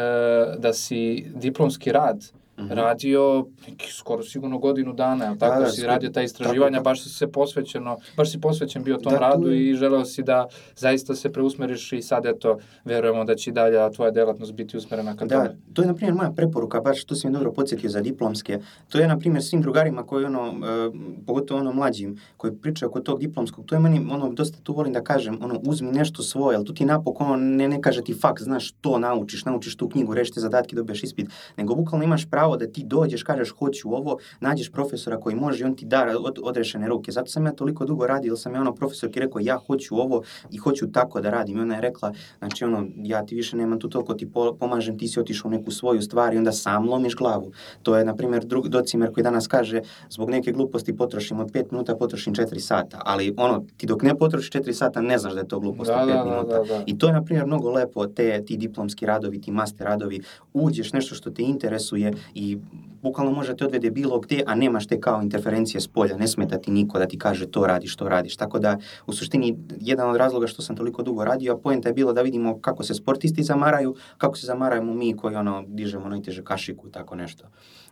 da 0.58 0.72
si 0.72 1.26
diplomski 1.34 1.92
rad 1.92 2.24
radio 2.60 3.46
neki, 3.60 3.92
skoro 3.92 4.22
sigurno 4.22 4.58
godinu 4.58 4.92
dana, 4.92 5.24
jel 5.24 5.36
tako. 5.36 5.54
Da, 5.54 5.60
da, 5.60 5.66
si 5.66 5.82
radio 5.84 6.10
ta 6.10 6.22
istraživanja, 6.22 6.72
tako, 6.72 6.84
baš 6.84 7.02
si 7.02 7.08
se 7.08 7.26
posvećeno, 7.28 7.96
baš 8.16 8.30
si 8.30 8.40
posvećen 8.40 8.82
bio 8.82 8.96
tom 8.96 9.12
Da, 9.12 9.18
tu 9.18 9.22
radu 9.22 9.46
je- 9.48 9.70
i 9.70 9.74
želeo 9.74 10.04
si 10.04 10.22
da 10.22 10.46
zaista 10.76 11.14
se 11.14 11.32
preusmeriš 11.32 11.92
i 11.92 12.02
sad 12.02 12.26
eto, 12.26 12.56
verujemo 12.84 13.24
da 13.24 13.34
će 13.34 13.52
dalje 13.52 13.92
tvoja 13.92 14.10
delatnost 14.10 14.52
biti 14.52 14.76
usmerena 14.76 15.16
ka 15.16 15.24
Da, 15.24 15.36
tome. 15.36 15.56
to 15.72 15.82
je 15.82 15.88
na 15.88 15.94
primjer 15.94 16.14
moja 16.14 16.30
preporuka, 16.30 16.80
baš 16.80 17.04
tu 17.04 17.14
si 17.14 17.26
me 17.26 17.32
dobro 17.32 17.52
podsjetio 17.52 17.90
za 17.90 18.00
diplomske. 18.00 18.58
To 18.88 18.98
je 18.98 19.08
na 19.08 19.18
primjer 19.18 19.42
svim 19.42 19.62
drugarima 19.62 20.02
koji 20.02 20.24
ono, 20.24 20.48
e, 20.48 20.90
pogotovo 21.26 21.60
ono 21.60 21.72
mlađim, 21.72 22.16
koji 22.36 22.52
pričaju 22.54 22.88
oko 22.88 23.00
tog 23.00 23.20
diplomskog, 23.20 23.64
to 23.64 23.74
je 23.74 23.80
meni 23.80 24.06
ono 24.10 24.28
dosta 24.30 24.58
tu 24.62 24.72
volim 24.72 24.92
da 24.92 25.02
kažem, 25.02 25.38
ono 25.42 25.60
uzmi 25.62 25.92
nešto 25.92 26.22
svoje, 26.22 26.56
ali 26.56 26.64
tu 26.64 26.74
ti 26.74 26.84
napokon 26.84 27.26
ono, 27.26 27.36
ne, 27.36 27.68
ne 27.68 27.80
kaže 27.80 28.02
ti 28.02 28.14
fakt, 28.14 28.42
znaš 28.42 28.72
to 28.72 28.98
naučiš, 28.98 29.44
naučiš 29.44 29.76
tu 29.76 29.88
knjigu, 29.88 30.14
rešiš 30.14 30.34
te 30.34 30.40
zadatke, 30.40 30.76
dobiješ 30.76 31.02
ispit, 31.02 31.26
nego 31.56 31.74
bukvalno 31.74 32.04
imaš 32.04 32.26
pravo 32.26 32.43
da 32.56 32.66
ti 32.66 32.84
dođeš, 32.84 33.22
kažeš 33.22 33.50
hoću 33.50 33.94
ovo, 33.94 34.18
nađeš 34.40 34.72
profesora 34.72 35.20
koji 35.20 35.36
može 35.36 35.60
i 35.60 35.64
on 35.64 35.76
ti 35.76 35.86
da 35.86 36.06
od, 36.20 36.38
odrešene 36.42 36.88
ruke. 36.88 37.12
Zato 37.12 37.26
sam 37.26 37.46
ja 37.46 37.52
toliko 37.52 37.84
dugo 37.84 38.06
radio, 38.06 38.30
jer 38.30 38.38
sam 38.38 38.54
ja 38.54 38.60
ono 38.60 38.74
profesorki 38.74 39.20
rekao 39.20 39.40
ja 39.40 39.58
hoću 39.66 39.96
ovo 40.00 40.22
i 40.50 40.56
hoću 40.56 40.92
tako 40.92 41.20
da 41.20 41.30
radim. 41.30 41.58
I 41.58 41.60
ona 41.60 41.74
je 41.74 41.80
rekla, 41.80 42.12
znači 42.38 42.64
ono, 42.64 42.86
ja 42.96 43.26
ti 43.26 43.34
više 43.34 43.56
nemam 43.56 43.80
tu 43.80 43.88
toliko, 43.88 44.14
ti 44.14 44.30
po, 44.32 44.56
pomažem, 44.60 44.98
ti 44.98 45.08
si 45.08 45.20
otišao 45.20 45.48
u 45.48 45.52
neku 45.52 45.70
svoju 45.70 46.02
stvar 46.02 46.34
i 46.34 46.38
onda 46.38 46.52
sam 46.52 46.88
lomiš 46.88 47.14
glavu. 47.14 47.52
To 47.82 47.96
je, 47.96 48.04
na 48.04 48.14
primjer, 48.16 48.44
drug, 48.44 48.68
docimer 48.68 49.12
koji 49.12 49.24
danas 49.24 49.46
kaže, 49.46 49.80
zbog 50.10 50.30
neke 50.30 50.52
gluposti 50.52 50.96
potrošim 50.96 51.40
od 51.40 51.50
5 51.52 51.64
minuta, 51.72 51.96
potrošim 51.96 52.34
4 52.34 52.58
sata. 52.58 53.00
Ali 53.04 53.34
ono, 53.36 53.64
ti 53.76 53.86
dok 53.86 54.02
ne 54.02 54.18
potrošiš 54.18 54.50
4 54.50 54.72
sata, 54.72 55.00
ne 55.00 55.18
znaš 55.18 55.32
da 55.34 55.40
je 55.40 55.48
to 55.48 55.60
glupost 55.60 55.90
Da, 55.90 56.02
od 56.02 56.08
5 56.08 56.12
da, 56.12 56.18
da, 56.18 56.24
minuta. 56.24 56.58
da, 56.58 56.64
da. 56.64 56.82
I 56.86 56.98
to 56.98 57.06
je, 57.06 57.12
na 57.12 57.22
primjer, 57.24 57.46
mnogo 57.46 57.70
lepo, 57.70 58.06
te, 58.06 58.44
ti 58.44 58.56
diplomski 58.56 59.06
radovi, 59.06 59.40
ti 59.40 59.50
master 59.52 59.86
radovi, 59.86 60.20
uđeš 60.54 60.92
nešto 60.92 61.14
što 61.14 61.30
te 61.30 61.42
interesuje 61.42 62.12
i 62.34 62.58
bukvalno 63.02 63.32
može 63.32 63.56
te 63.56 63.64
odvede 63.64 63.90
bilo 63.90 64.20
gdje, 64.20 64.42
a 64.46 64.54
nemaš 64.54 64.86
te 64.86 65.00
kao 65.00 65.22
interferencije 65.22 65.80
s 65.80 65.88
polja, 65.88 66.16
ne 66.16 66.28
smeta 66.28 66.58
ti 66.58 66.70
niko 66.70 66.98
da 66.98 67.06
ti 67.06 67.18
kaže 67.18 67.46
to 67.46 67.66
radiš, 67.66 67.96
to 67.96 68.08
radiš. 68.08 68.36
Tako 68.36 68.58
da, 68.58 68.78
u 69.06 69.12
suštini, 69.12 69.56
jedan 69.80 70.10
od 70.10 70.16
razloga 70.16 70.46
što 70.46 70.62
sam 70.62 70.76
toliko 70.76 71.02
dugo 71.02 71.24
radio, 71.24 71.52
a 71.52 71.58
poenta 71.58 71.88
je 71.88 71.92
bilo 71.92 72.12
da 72.12 72.22
vidimo 72.22 72.60
kako 72.60 72.82
se 72.82 72.94
sportisti 72.94 73.42
zamaraju, 73.42 73.94
kako 74.18 74.36
se 74.36 74.46
zamarajemo 74.46 74.94
mi 74.94 75.16
koji 75.16 75.36
ono, 75.36 75.64
dižemo 75.68 76.08
najteže 76.08 76.44
kašiku, 76.44 76.88
tako 76.88 77.14
nešto. 77.14 77.44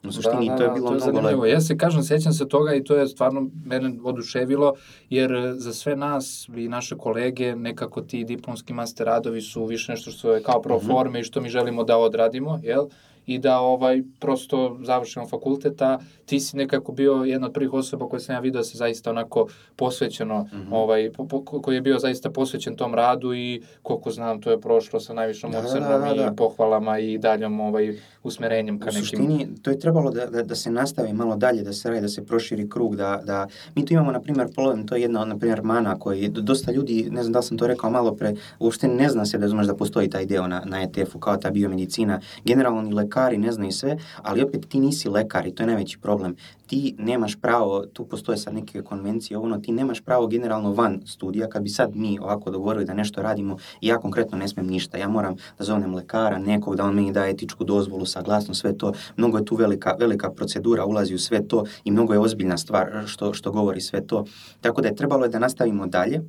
U 0.04 0.12
suštini, 0.12 0.46
da, 0.46 0.52
da, 0.52 0.56
to 0.56 0.62
je 0.62 0.68
da, 0.68 0.74
bilo 0.74 0.88
to 0.88 0.94
je 0.94 0.96
mnogo 0.96 1.12
zanimljivo. 1.12 1.42
lepo. 1.42 1.46
Ja 1.46 1.60
se 1.60 1.76
kažem, 1.76 2.02
sjećam 2.02 2.32
se 2.32 2.48
toga 2.48 2.74
i 2.74 2.84
to 2.84 2.96
je 2.96 3.08
stvarno 3.08 3.50
mene 3.64 3.92
oduševilo, 4.04 4.74
jer 5.10 5.32
e, 5.32 5.52
za 5.54 5.72
sve 5.72 5.96
nas 5.96 6.48
i 6.56 6.68
naše 6.68 6.96
kolege 6.96 7.56
nekako 7.56 8.00
ti 8.00 8.24
diplomski 8.24 8.72
master 8.72 9.06
radovi 9.06 9.40
su 9.40 9.64
više 9.64 9.92
nešto 9.92 10.10
što 10.10 10.32
je 10.32 10.42
kao 10.42 10.62
pro 10.62 10.76
Mhm. 10.76 10.86
forme 10.86 11.20
i 11.20 11.24
što 11.24 11.40
mi 11.40 11.48
želimo 11.48 11.84
da 11.84 11.98
odradimo, 11.98 12.60
jel? 12.62 12.86
I 13.26 13.38
da 13.38 13.60
ovaj 13.60 14.02
prosto 14.20 14.76
završimo 14.82 15.26
fakultet, 15.26 15.82
a 15.82 15.98
ti 16.26 16.40
si 16.40 16.56
nekako 16.56 16.92
bio 16.92 17.12
jedna 17.14 17.46
od 17.46 17.52
prvih 17.52 17.72
osoba 17.72 18.08
koje 18.08 18.20
sam 18.20 18.34
ja 18.34 18.40
vidio 18.40 18.58
da 18.58 18.64
se 18.64 18.78
zaista 18.78 19.10
onako 19.10 19.46
posvećeno, 19.76 20.42
Mhm. 20.44 20.72
ovaj, 20.72 21.10
po, 21.12 21.26
po, 21.26 21.42
koji 21.42 21.74
je 21.74 21.80
bio 21.80 21.98
zaista 21.98 22.30
posvećen 22.30 22.76
tom 22.76 22.94
radu 22.94 23.34
i 23.34 23.62
koliko 23.82 24.10
znam 24.10 24.40
to 24.40 24.50
je 24.50 24.60
prošlo 24.60 25.00
sa 25.00 25.14
najvišom 25.14 25.50
Da, 25.52 25.60
da, 25.60 25.66
ocenom 25.66 25.88
da, 25.90 26.14
da. 26.14 26.24
i 26.24 26.36
pohvalama 26.36 26.98
i 26.98 27.18
daljom 27.18 27.60
ovaj, 27.60 27.92
usmerenjem 28.22 28.78
ka 28.78 28.84
U 28.84 28.86
nekim... 28.86 29.00
suštini, 29.00 29.48
to 29.62 29.70
je 29.70 29.78
trebalo 29.78 30.10
da, 30.10 30.26
da, 30.26 30.42
da 30.42 30.54
se 30.54 30.70
nastavi 30.70 31.12
malo 31.12 31.36
dalje, 31.36 31.62
da 31.62 31.72
se 31.72 31.88
radi, 31.88 32.00
da 32.00 32.08
se 32.08 32.24
proširi 32.24 32.68
krug, 32.68 32.96
da, 32.96 33.22
da... 33.24 33.46
Mi 33.74 33.86
tu 33.86 33.94
imamo, 33.94 34.12
na 34.12 34.20
primjer, 34.20 34.48
problem, 34.54 34.86
to 34.86 34.94
je 34.96 35.02
jedna 35.02 35.22
od, 35.22 35.28
na 35.28 35.38
primjer, 35.38 35.62
mana 35.62 35.98
koji 35.98 36.28
do- 36.28 36.40
dosta 36.42 36.72
ljudi, 36.72 37.08
ne 37.10 37.22
znam 37.22 37.32
da 37.32 37.38
li 37.38 37.44
sam 37.44 37.58
to 37.58 37.66
rekao 37.66 37.90
malo 37.90 38.14
pre, 38.14 38.30
uopšte 38.58 38.88
ne 38.88 39.08
zna 39.08 39.26
se 39.26 39.38
da, 39.38 39.48
znaš, 39.48 39.66
da 39.66 39.74
postoji 39.74 40.10
taj 40.10 40.26
deo 40.26 40.46
na, 40.46 40.62
na 40.66 40.82
ETF-u, 40.82 41.18
kao 41.18 41.36
ta 41.36 41.50
biomedicina. 41.50 42.20
Generalno 42.44 42.82
ni 42.82 42.94
lekari 43.12 43.38
ne 43.38 43.52
znaju 43.52 43.72
sve, 43.72 43.96
ali 44.22 44.42
opet 44.42 44.68
ti 44.68 44.80
nisi 44.80 45.08
lekar 45.08 45.46
i 45.46 45.54
to 45.54 45.62
je 45.62 45.66
najveći 45.66 45.98
problem. 45.98 46.36
Ti 46.66 46.94
nemaš 46.98 47.36
pravo, 47.40 47.86
tu 47.92 48.04
postoje 48.04 48.38
sad 48.38 48.54
neke 48.54 48.82
konvencije, 48.82 49.38
ono, 49.38 49.58
ti 49.58 49.72
nemaš 49.72 50.00
pravo 50.00 50.26
generalno 50.26 50.72
van 50.72 51.00
studija, 51.06 51.48
kad 51.48 51.62
bi 51.62 51.68
sad 51.68 51.96
mi 51.96 52.18
ovako 52.18 52.50
dogovorili 52.50 52.84
da 52.84 52.94
nešto 52.94 53.22
radimo, 53.22 53.56
ja 53.80 53.98
konkretno 53.98 54.38
ne 54.38 54.48
smem 54.48 54.66
ništa, 54.66 54.98
ja 54.98 55.08
moram 55.08 55.36
da 55.58 55.64
zovnem 55.64 55.94
lekara, 55.94 56.38
nekog 56.38 56.76
da 56.76 56.84
on 56.84 56.94
meni 56.94 57.12
da 57.12 57.26
etičku 57.26 57.64
dozvolu, 57.64 58.06
saglasnost, 58.06 58.60
sve 58.60 58.78
to, 58.78 58.92
mnogo 59.16 59.38
je 59.38 59.44
tu 59.44 59.56
velika, 59.56 59.96
velika 59.98 60.30
procedura, 60.30 60.84
ulazi 60.84 61.14
u 61.14 61.18
sve 61.18 61.48
to 61.48 61.64
i 61.84 61.90
mnogo 61.90 62.12
je 62.12 62.18
ozbiljna 62.18 62.56
stvar 62.58 63.04
što, 63.06 63.34
što 63.34 63.52
govori 63.52 63.80
sve 63.80 64.06
to. 64.06 64.24
Tako 64.60 64.80
da 64.80 64.88
je 64.88 64.96
trebalo 64.96 65.28
da 65.28 65.38
nastavimo 65.38 65.86
dalje, 65.86 66.20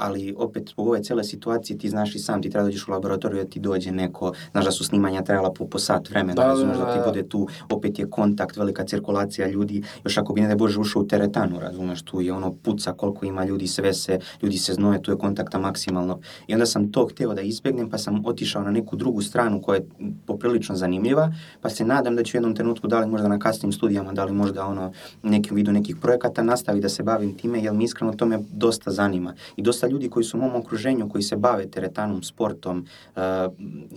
ali 0.00 0.34
opet 0.38 0.68
zbog 0.68 0.88
ove 0.88 1.02
cele 1.02 1.24
situacije 1.24 1.78
ti 1.78 1.88
znaš 1.88 2.14
i 2.14 2.18
sam, 2.18 2.42
ti 2.42 2.50
treba 2.50 2.64
dođeš 2.64 2.88
u 2.88 2.90
laboratoriju 2.90 3.44
da 3.44 3.50
ti 3.50 3.60
dođe 3.60 3.92
neko, 3.92 4.32
znaš 4.52 4.64
da 4.64 4.70
su 4.70 4.84
snimanja 4.84 5.22
trajala 5.22 5.52
po, 5.52 5.66
po 5.66 5.78
sat 5.78 6.10
vremena, 6.10 6.29
Da, 6.34 6.42
da, 6.42 6.48
razumeš 6.48 6.78
da, 6.78 6.84
da, 6.84 6.92
ti 6.92 6.98
da. 6.98 7.06
bude 7.06 7.28
tu, 7.28 7.48
opet 7.70 7.98
je 7.98 8.10
kontakt, 8.10 8.56
velika 8.56 8.84
cirkulacija 8.84 9.48
ljudi, 9.48 9.82
još 10.04 10.18
ako 10.18 10.32
bi 10.32 10.40
ne 10.40 10.48
da 10.48 10.54
Bože 10.54 10.80
ušao 10.80 11.02
u 11.02 11.06
teretanu, 11.06 11.60
razumeš, 11.60 12.02
tu 12.02 12.20
je 12.20 12.32
ono 12.32 12.52
puca 12.52 12.92
koliko 12.92 13.26
ima 13.26 13.44
ljudi, 13.44 13.66
sve 13.66 13.94
se, 13.94 14.18
ljudi 14.42 14.58
se 14.58 14.74
znoje, 14.74 15.02
tu 15.02 15.10
je 15.10 15.18
kontakta 15.18 15.58
maksimalno. 15.58 16.20
I 16.46 16.54
onda 16.54 16.66
sam 16.66 16.92
to 16.92 17.06
hteo 17.06 17.34
da 17.34 17.40
izbegnem, 17.40 17.90
pa 17.90 17.98
sam 17.98 18.22
otišao 18.26 18.62
na 18.62 18.70
neku 18.70 18.96
drugu 18.96 19.22
stranu 19.22 19.62
koja 19.62 19.76
je 19.76 19.86
poprilično 20.26 20.76
zanimljiva, 20.76 21.32
pa 21.60 21.70
se 21.70 21.84
nadam 21.84 22.16
da 22.16 22.22
ću 22.22 22.36
u 22.36 22.38
jednom 22.38 22.54
trenutku, 22.56 22.88
da 22.88 23.00
li 23.00 23.06
možda 23.06 23.28
na 23.28 23.38
kasnim 23.38 23.72
studijama, 23.72 24.12
da 24.12 24.24
li 24.24 24.32
možda 24.32 24.66
ono, 24.66 24.92
nekim 25.22 25.56
vidu 25.56 25.72
nekih 25.72 25.96
projekata, 25.96 26.42
nastavi 26.42 26.80
da 26.80 26.88
se 26.88 27.02
bavim 27.02 27.34
time, 27.34 27.62
jer 27.62 27.74
mi 27.74 27.84
iskreno 27.84 28.12
to 28.12 28.26
me 28.26 28.38
dosta 28.52 28.90
zanima. 28.90 29.34
I 29.56 29.62
dosta 29.62 29.86
ljudi 29.86 30.08
koji 30.08 30.24
su 30.24 30.38
u 30.38 30.40
mom 30.40 30.56
okruženju, 30.56 31.08
koji 31.08 31.22
se 31.22 31.36
bave 31.36 31.66
teretanom, 31.66 32.22
sportom, 32.22 32.86
uh, 33.16 33.22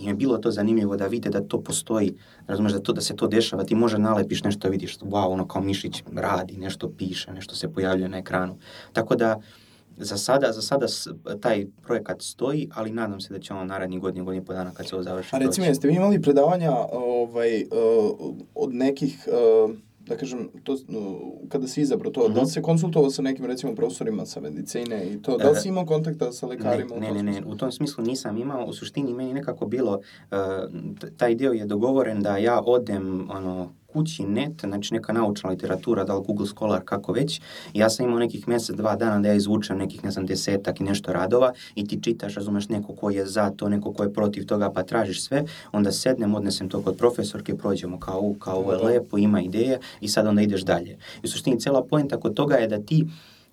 im 0.00 0.08
je 0.08 0.14
bilo 0.14 0.38
to 0.38 0.50
zanimljivo 0.50 0.96
da 0.96 1.06
vide 1.06 1.30
da 1.30 1.40
to 1.40 1.60
postoji, 1.60 2.14
razumeš, 2.46 2.72
da, 2.72 2.78
to, 2.78 2.92
da 2.92 3.00
se 3.00 3.16
to 3.16 3.26
dešava, 3.26 3.64
ti 3.64 3.74
možda 3.74 3.98
nalepiš 3.98 4.44
nešto, 4.44 4.68
vidiš, 4.68 4.98
wow, 4.98 5.32
ono 5.32 5.48
kao 5.48 5.62
mišić 5.62 6.02
radi, 6.16 6.56
nešto 6.56 6.92
piše, 6.98 7.32
nešto 7.32 7.54
se 7.54 7.72
pojavljuje 7.72 8.08
na 8.08 8.18
ekranu. 8.18 8.58
Tako 8.92 9.16
da, 9.16 9.40
za 9.96 10.16
sada, 10.16 10.52
za 10.52 10.62
sada 10.62 10.86
taj 11.40 11.66
projekat 11.82 12.22
stoji, 12.22 12.68
ali 12.74 12.90
nadam 12.90 13.20
se 13.20 13.32
da 13.32 13.40
će 13.40 13.54
on 13.54 13.66
narednih 13.66 14.00
godinu, 14.00 14.24
godinu 14.24 14.42
i 14.42 14.46
po 14.46 14.52
dana 14.52 14.70
kad 14.74 14.88
se 14.88 14.94
ovo 14.94 15.02
završi. 15.02 15.36
A 15.36 15.38
recimo, 15.38 15.66
jeste 15.66 15.88
vi 15.88 15.94
imali 15.94 16.22
predavanja 16.22 16.72
ovaj, 16.92 17.62
uh, 17.62 18.34
od 18.54 18.74
nekih, 18.74 19.28
uh, 19.28 19.76
da 20.06 20.16
kažem, 20.16 20.48
to, 20.64 20.76
kada 21.48 21.68
si 21.68 21.80
izabrao 21.80 22.12
to, 22.12 22.20
da 22.22 22.34
li 22.34 22.40
Mhm. 22.40 22.46
se 22.46 22.62
konsultovao 22.62 23.10
sa 23.10 23.22
nekim, 23.22 23.46
recimo, 23.46 23.74
profesorima 23.74 24.26
sa 24.26 24.40
medicine 24.40 25.04
i 25.04 25.22
to, 25.22 25.36
da 25.36 25.50
li 25.50 25.56
E, 25.56 25.60
si 25.60 25.68
imao 25.68 25.86
kontakta 25.86 26.32
sa 26.32 26.46
lekarima? 26.46 26.96
Ne, 26.96 27.12
ne, 27.12 27.22
ne, 27.22 27.32
ne, 27.32 27.42
u 27.46 27.56
tom 27.56 27.72
smislu 27.72 28.04
nisam 28.04 28.38
imao, 28.38 28.66
u 28.66 28.72
suštini 28.72 29.14
meni 29.14 29.34
nekako 29.34 29.66
bilo, 29.66 29.92
uh, 29.92 30.36
taj 31.16 31.34
deo 31.34 31.52
je 31.52 31.66
dogovoren 31.66 32.22
da 32.22 32.36
ja 32.36 32.62
odem, 32.62 33.30
ono, 33.30 33.72
kući 33.94 34.22
net, 34.24 34.60
znači 34.62 34.94
neka 34.94 35.12
naučna 35.12 35.50
literatura, 35.50 36.04
da 36.04 36.14
li 36.14 36.24
Google 36.26 36.46
Scholar, 36.48 36.80
kako 36.84 37.12
već, 37.12 37.40
ja 37.72 37.90
sam 37.90 38.06
imao 38.06 38.18
nekih 38.18 38.48
mjesec, 38.48 38.76
dva 38.76 38.96
dana 38.96 39.20
da 39.20 39.28
ja 39.28 39.34
izvučem 39.34 39.78
nekih, 39.78 40.04
ne 40.04 40.10
znam, 40.10 40.26
desetak 40.26 40.80
i 40.80 40.84
nešto 40.84 41.12
radova 41.12 41.52
i 41.74 41.86
ti 41.86 42.00
čitaš, 42.02 42.34
razumeš, 42.34 42.68
neko 42.68 42.94
ko 42.94 43.10
je 43.10 43.26
za 43.26 43.50
to, 43.50 43.68
neko 43.68 43.92
ko 43.92 44.02
je 44.02 44.12
protiv 44.12 44.46
toga, 44.46 44.70
pa 44.70 44.82
tražiš 44.84 45.22
sve, 45.22 45.44
onda 45.72 45.92
sednem, 45.92 46.34
odnesem 46.34 46.68
to 46.68 46.82
kod 46.82 46.96
profesorke, 46.96 47.54
prođemo 47.54 47.98
kao, 47.98 48.20
u- 48.20 48.34
kao 48.34 48.56
ovo 48.56 48.72
je 48.72 48.78
Da. 48.78 48.84
lepo, 48.84 49.18
ima 49.18 49.40
ideje 49.42 49.78
i 50.00 50.08
sad 50.08 50.26
onda 50.26 50.42
ideš 50.42 50.62
dalje. 50.62 50.90
I 51.16 51.24
u 51.24 51.28
suštini 51.28 51.60
cijela 51.60 51.84
poenta 51.84 52.16
kod 52.16 52.34
toga 52.34 52.54
je 52.56 52.68
da 52.68 52.78
ti 52.80 53.06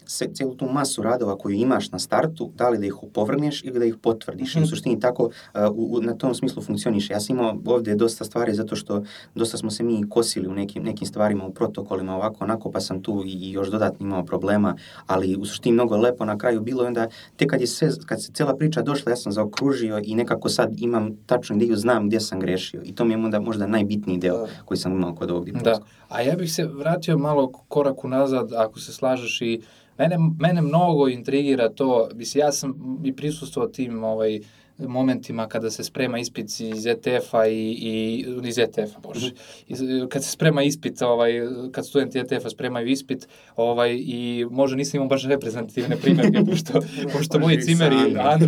se, 0.05 0.27
cijelu 0.27 0.55
tu 0.55 0.65
masu 0.67 1.01
radova 1.01 1.37
koju 1.37 1.55
imaš 1.55 1.91
na 1.91 1.99
startu, 1.99 2.51
da 2.55 2.69
li 2.69 2.77
da 2.77 2.85
ih 2.85 3.03
opovrgneš 3.03 3.63
ili 3.63 3.79
da 3.79 3.85
ih 3.85 3.95
potvrdiš. 3.97 4.55
I 4.55 4.59
Mhm. 4.59 4.63
u 4.63 4.67
suštini 4.67 4.99
tako 4.99 5.23
uh, 5.23 5.31
u, 5.67 5.87
u- 5.87 6.01
na 6.01 6.13
tom 6.13 6.35
smislu 6.35 6.61
funkcioniše. 6.61 7.13
Ja 7.13 7.19
sam 7.19 7.35
imao 7.35 7.55
ovdje 7.65 7.95
dosta 7.95 8.25
stvari 8.25 8.53
zato 8.53 8.75
što 8.75 9.03
dosta 9.35 9.57
smo 9.57 9.71
se 9.71 9.83
mi 9.83 10.09
kosili 10.09 10.47
u 10.47 10.53
nekim, 10.53 10.83
nekim 10.83 11.07
stvarima, 11.07 11.45
u 11.45 11.51
protokolima 11.51 12.15
ovako, 12.15 12.37
onako, 12.41 12.71
pa 12.71 12.79
sam 12.79 13.01
tu 13.01 13.23
i, 13.25 13.51
još 13.51 13.67
dodatno 13.69 14.05
imao 14.05 14.25
problema, 14.25 14.75
ali 15.07 15.35
u 15.35 15.45
suštini 15.45 15.73
mnogo 15.73 15.97
lepo 15.97 16.25
na 16.25 16.37
kraju 16.37 16.61
bilo 16.61 16.83
i 16.83 16.87
onda 16.87 17.07
tek 17.35 17.49
kad 17.49 17.61
je 17.61 17.67
sve, 17.67 17.89
kad 18.05 18.23
se 18.23 18.31
cijela 18.31 18.55
priča 18.55 18.81
došla, 18.81 19.11
ja 19.11 19.15
sam 19.15 19.31
zaokružio 19.31 20.01
i 20.03 20.15
nekako 20.15 20.49
sad 20.49 20.73
imam 20.77 21.15
tačnu 21.17 21.55
ideju, 21.55 21.75
znam 21.75 22.07
gdje 22.07 22.19
sam 22.19 22.39
grešio. 22.39 22.81
I 22.83 22.95
to 22.95 23.05
mi 23.05 23.13
je 23.13 23.17
onda 23.17 23.39
možda 23.41 23.67
najbitniji 23.67 24.17
deo 24.17 24.37
Da. 24.37 24.47
koji 24.65 24.77
sam 24.77 24.91
imao 24.91 25.15
kod 25.15 25.31
ovog 25.31 25.45
Da, 25.45 25.51
diplomskog. 25.51 25.87
a 26.09 26.21
ja 26.21 26.35
bih 26.35 26.53
se 26.53 26.65
vratio 26.65 27.17
malo 27.17 27.47
korak 27.67 28.03
unazad, 28.03 28.53
ako 28.53 28.79
se 28.79 28.93
slažeš 28.93 29.41
i 29.41 29.61
mene, 30.01 30.17
mene 30.39 30.61
mnogo 30.61 31.07
intrigira 31.07 31.69
to, 31.69 32.09
mislim, 32.15 32.41
ja 32.41 32.51
sam 32.51 32.99
i 33.03 33.15
prisustvovao 33.15 33.69
tim 33.69 34.03
ovaj, 34.03 34.39
momentima 34.87 35.47
kada 35.47 35.71
se 35.71 35.83
sprema 35.83 36.19
ispit 36.19 36.59
iz 36.59 36.85
ETF-a 36.85 37.47
i, 37.47 37.71
i 37.71 38.25
iz 38.43 38.57
ETF-a, 38.57 38.99
bože, 38.99 39.31
iz, 39.67 39.81
kad 40.09 40.23
se 40.23 40.31
sprema 40.31 40.63
ispit, 40.63 41.01
ovaj, 41.01 41.31
kad 41.71 41.87
studenti 41.87 42.19
ETF-a 42.19 42.49
spremaju 42.49 42.87
ispit, 42.87 43.27
ovaj, 43.55 43.97
i 43.99 44.45
možda 44.51 44.77
nisam 44.77 44.97
imao 44.97 45.07
baš 45.07 45.23
reprezentativne 45.27 45.95
primjerke, 45.97 46.39
pošto, 46.51 46.73
pošto 47.13 47.39
moji 47.39 47.61
cimeri, 47.61 47.95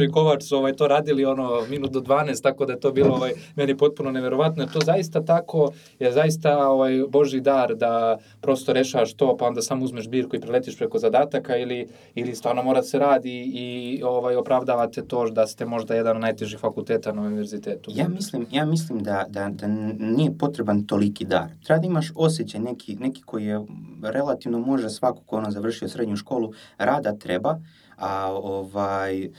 i 0.05 0.11
Kovač 0.11 0.43
su 0.43 0.57
ovaj, 0.57 0.73
to 0.73 0.87
radili 0.87 1.25
ono 1.25 1.61
minut 1.69 1.91
do 1.91 1.99
12, 2.01 2.43
tako 2.43 2.65
da 2.65 2.73
je 2.73 2.79
to 2.79 2.91
bilo 2.91 3.15
ovaj, 3.15 3.31
meni 3.55 3.77
potpuno 3.77 4.11
neverovatno. 4.11 4.65
To 4.65 4.79
zaista 4.79 5.25
tako 5.25 5.71
je 5.99 6.11
zaista 6.11 6.67
ovaj, 6.67 7.03
Boži 7.09 7.41
dar 7.41 7.75
da 7.75 8.17
prosto 8.41 8.73
rešavaš 8.73 9.13
to, 9.13 9.37
pa 9.37 9.45
onda 9.45 9.61
samo 9.61 9.85
uzmeš 9.85 10.07
birku 10.07 10.35
i 10.35 10.39
preletiš 10.39 10.77
preko 10.77 10.99
zadataka 10.99 11.57
ili, 11.57 11.87
ili 12.15 12.35
stvarno 12.35 12.63
mora 12.63 12.79
da 12.79 12.83
se 12.83 12.99
radi 12.99 13.51
i 13.53 14.01
ovaj, 14.03 14.35
opravdavate 14.35 15.01
to 15.07 15.29
da 15.29 15.47
ste 15.47 15.65
možda 15.65 15.95
jedan 15.95 16.17
najtežih 16.23 16.59
fakulteta 16.59 17.13
na 17.13 17.21
univerzitetu. 17.21 17.91
Ja 17.93 18.07
mislim, 18.07 18.47
ja 18.51 18.65
mislim 18.65 19.03
da, 19.03 19.25
da, 19.29 19.49
da 19.49 19.67
nije 19.67 20.37
potreban 20.37 20.85
toliki 20.87 21.25
dar. 21.25 21.49
Treba 21.63 21.79
da 21.79 21.87
imaš 21.87 22.11
osjećaj 22.15 22.61
neki, 22.61 22.95
neki 22.95 23.21
koji 23.21 23.45
je 23.45 23.61
relativno 24.01 24.59
može 24.59 24.89
svako 24.89 25.23
ko 25.25 25.37
ono 25.37 25.51
završio 25.51 25.89
srednju 25.89 26.15
školu, 26.15 26.53
rada 26.77 27.15
treba, 27.17 27.59
a 27.97 28.31
ovaj, 28.31 29.29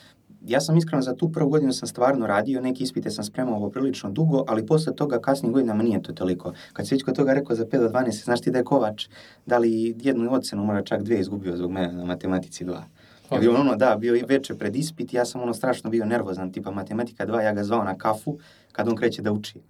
ja 0.46 0.60
sam 0.60 0.76
iskreno 0.76 1.02
za 1.02 1.14
tu 1.16 1.32
prvu 1.32 1.48
godinu 1.50 1.72
sam 1.72 1.88
stvarno 1.88 2.26
radio, 2.26 2.60
neke 2.60 2.84
ispite 2.84 3.10
sam 3.10 3.24
spremao 3.24 3.60
poprilično 3.60 4.10
dugo, 4.10 4.44
ali 4.48 4.66
posle 4.66 4.94
toga 4.94 5.20
kasnim 5.20 5.52
godinama 5.52 5.82
nije 5.82 6.02
to 6.02 6.12
toliko. 6.12 6.52
Kad 6.72 6.88
se 6.88 6.94
već 6.94 7.02
kod 7.02 7.16
toga 7.16 7.34
rekao 7.34 7.56
za 7.56 7.64
5 7.64 7.78
do 7.78 7.88
12, 7.88 8.24
znaš 8.24 8.40
ti 8.40 8.50
da 8.50 8.58
je 8.58 8.64
Kovač, 8.64 9.08
da 9.46 9.58
li 9.58 9.96
jednu 10.02 10.32
ocenu, 10.32 10.64
mora 10.64 10.82
čak 10.82 11.02
dve 11.02 11.20
izgubio 11.20 11.56
zbog 11.56 11.70
mene 11.70 11.92
na 11.92 12.04
matematici 12.04 12.64
2. 12.64 12.82
Je 13.30 13.40
bio 13.40 13.54
ono, 13.54 13.76
da, 13.76 13.96
bio 13.96 14.16
i 14.16 14.22
veče 14.28 14.54
pred 14.54 14.76
ispit, 14.76 15.12
ja 15.12 15.24
sam 15.24 15.42
ono 15.42 15.54
strašno 15.54 15.90
bio 15.90 16.04
nervozan, 16.04 16.52
tipa 16.52 16.70
matematika 16.70 17.26
2, 17.26 17.40
ja 17.40 17.52
ga 17.52 17.64
zvao 17.64 17.84
na 17.84 17.98
kafu 17.98 18.38
kad 18.72 18.88
on 18.88 18.96
kreće 18.96 19.22
da 19.22 19.32
uči. 19.32 19.60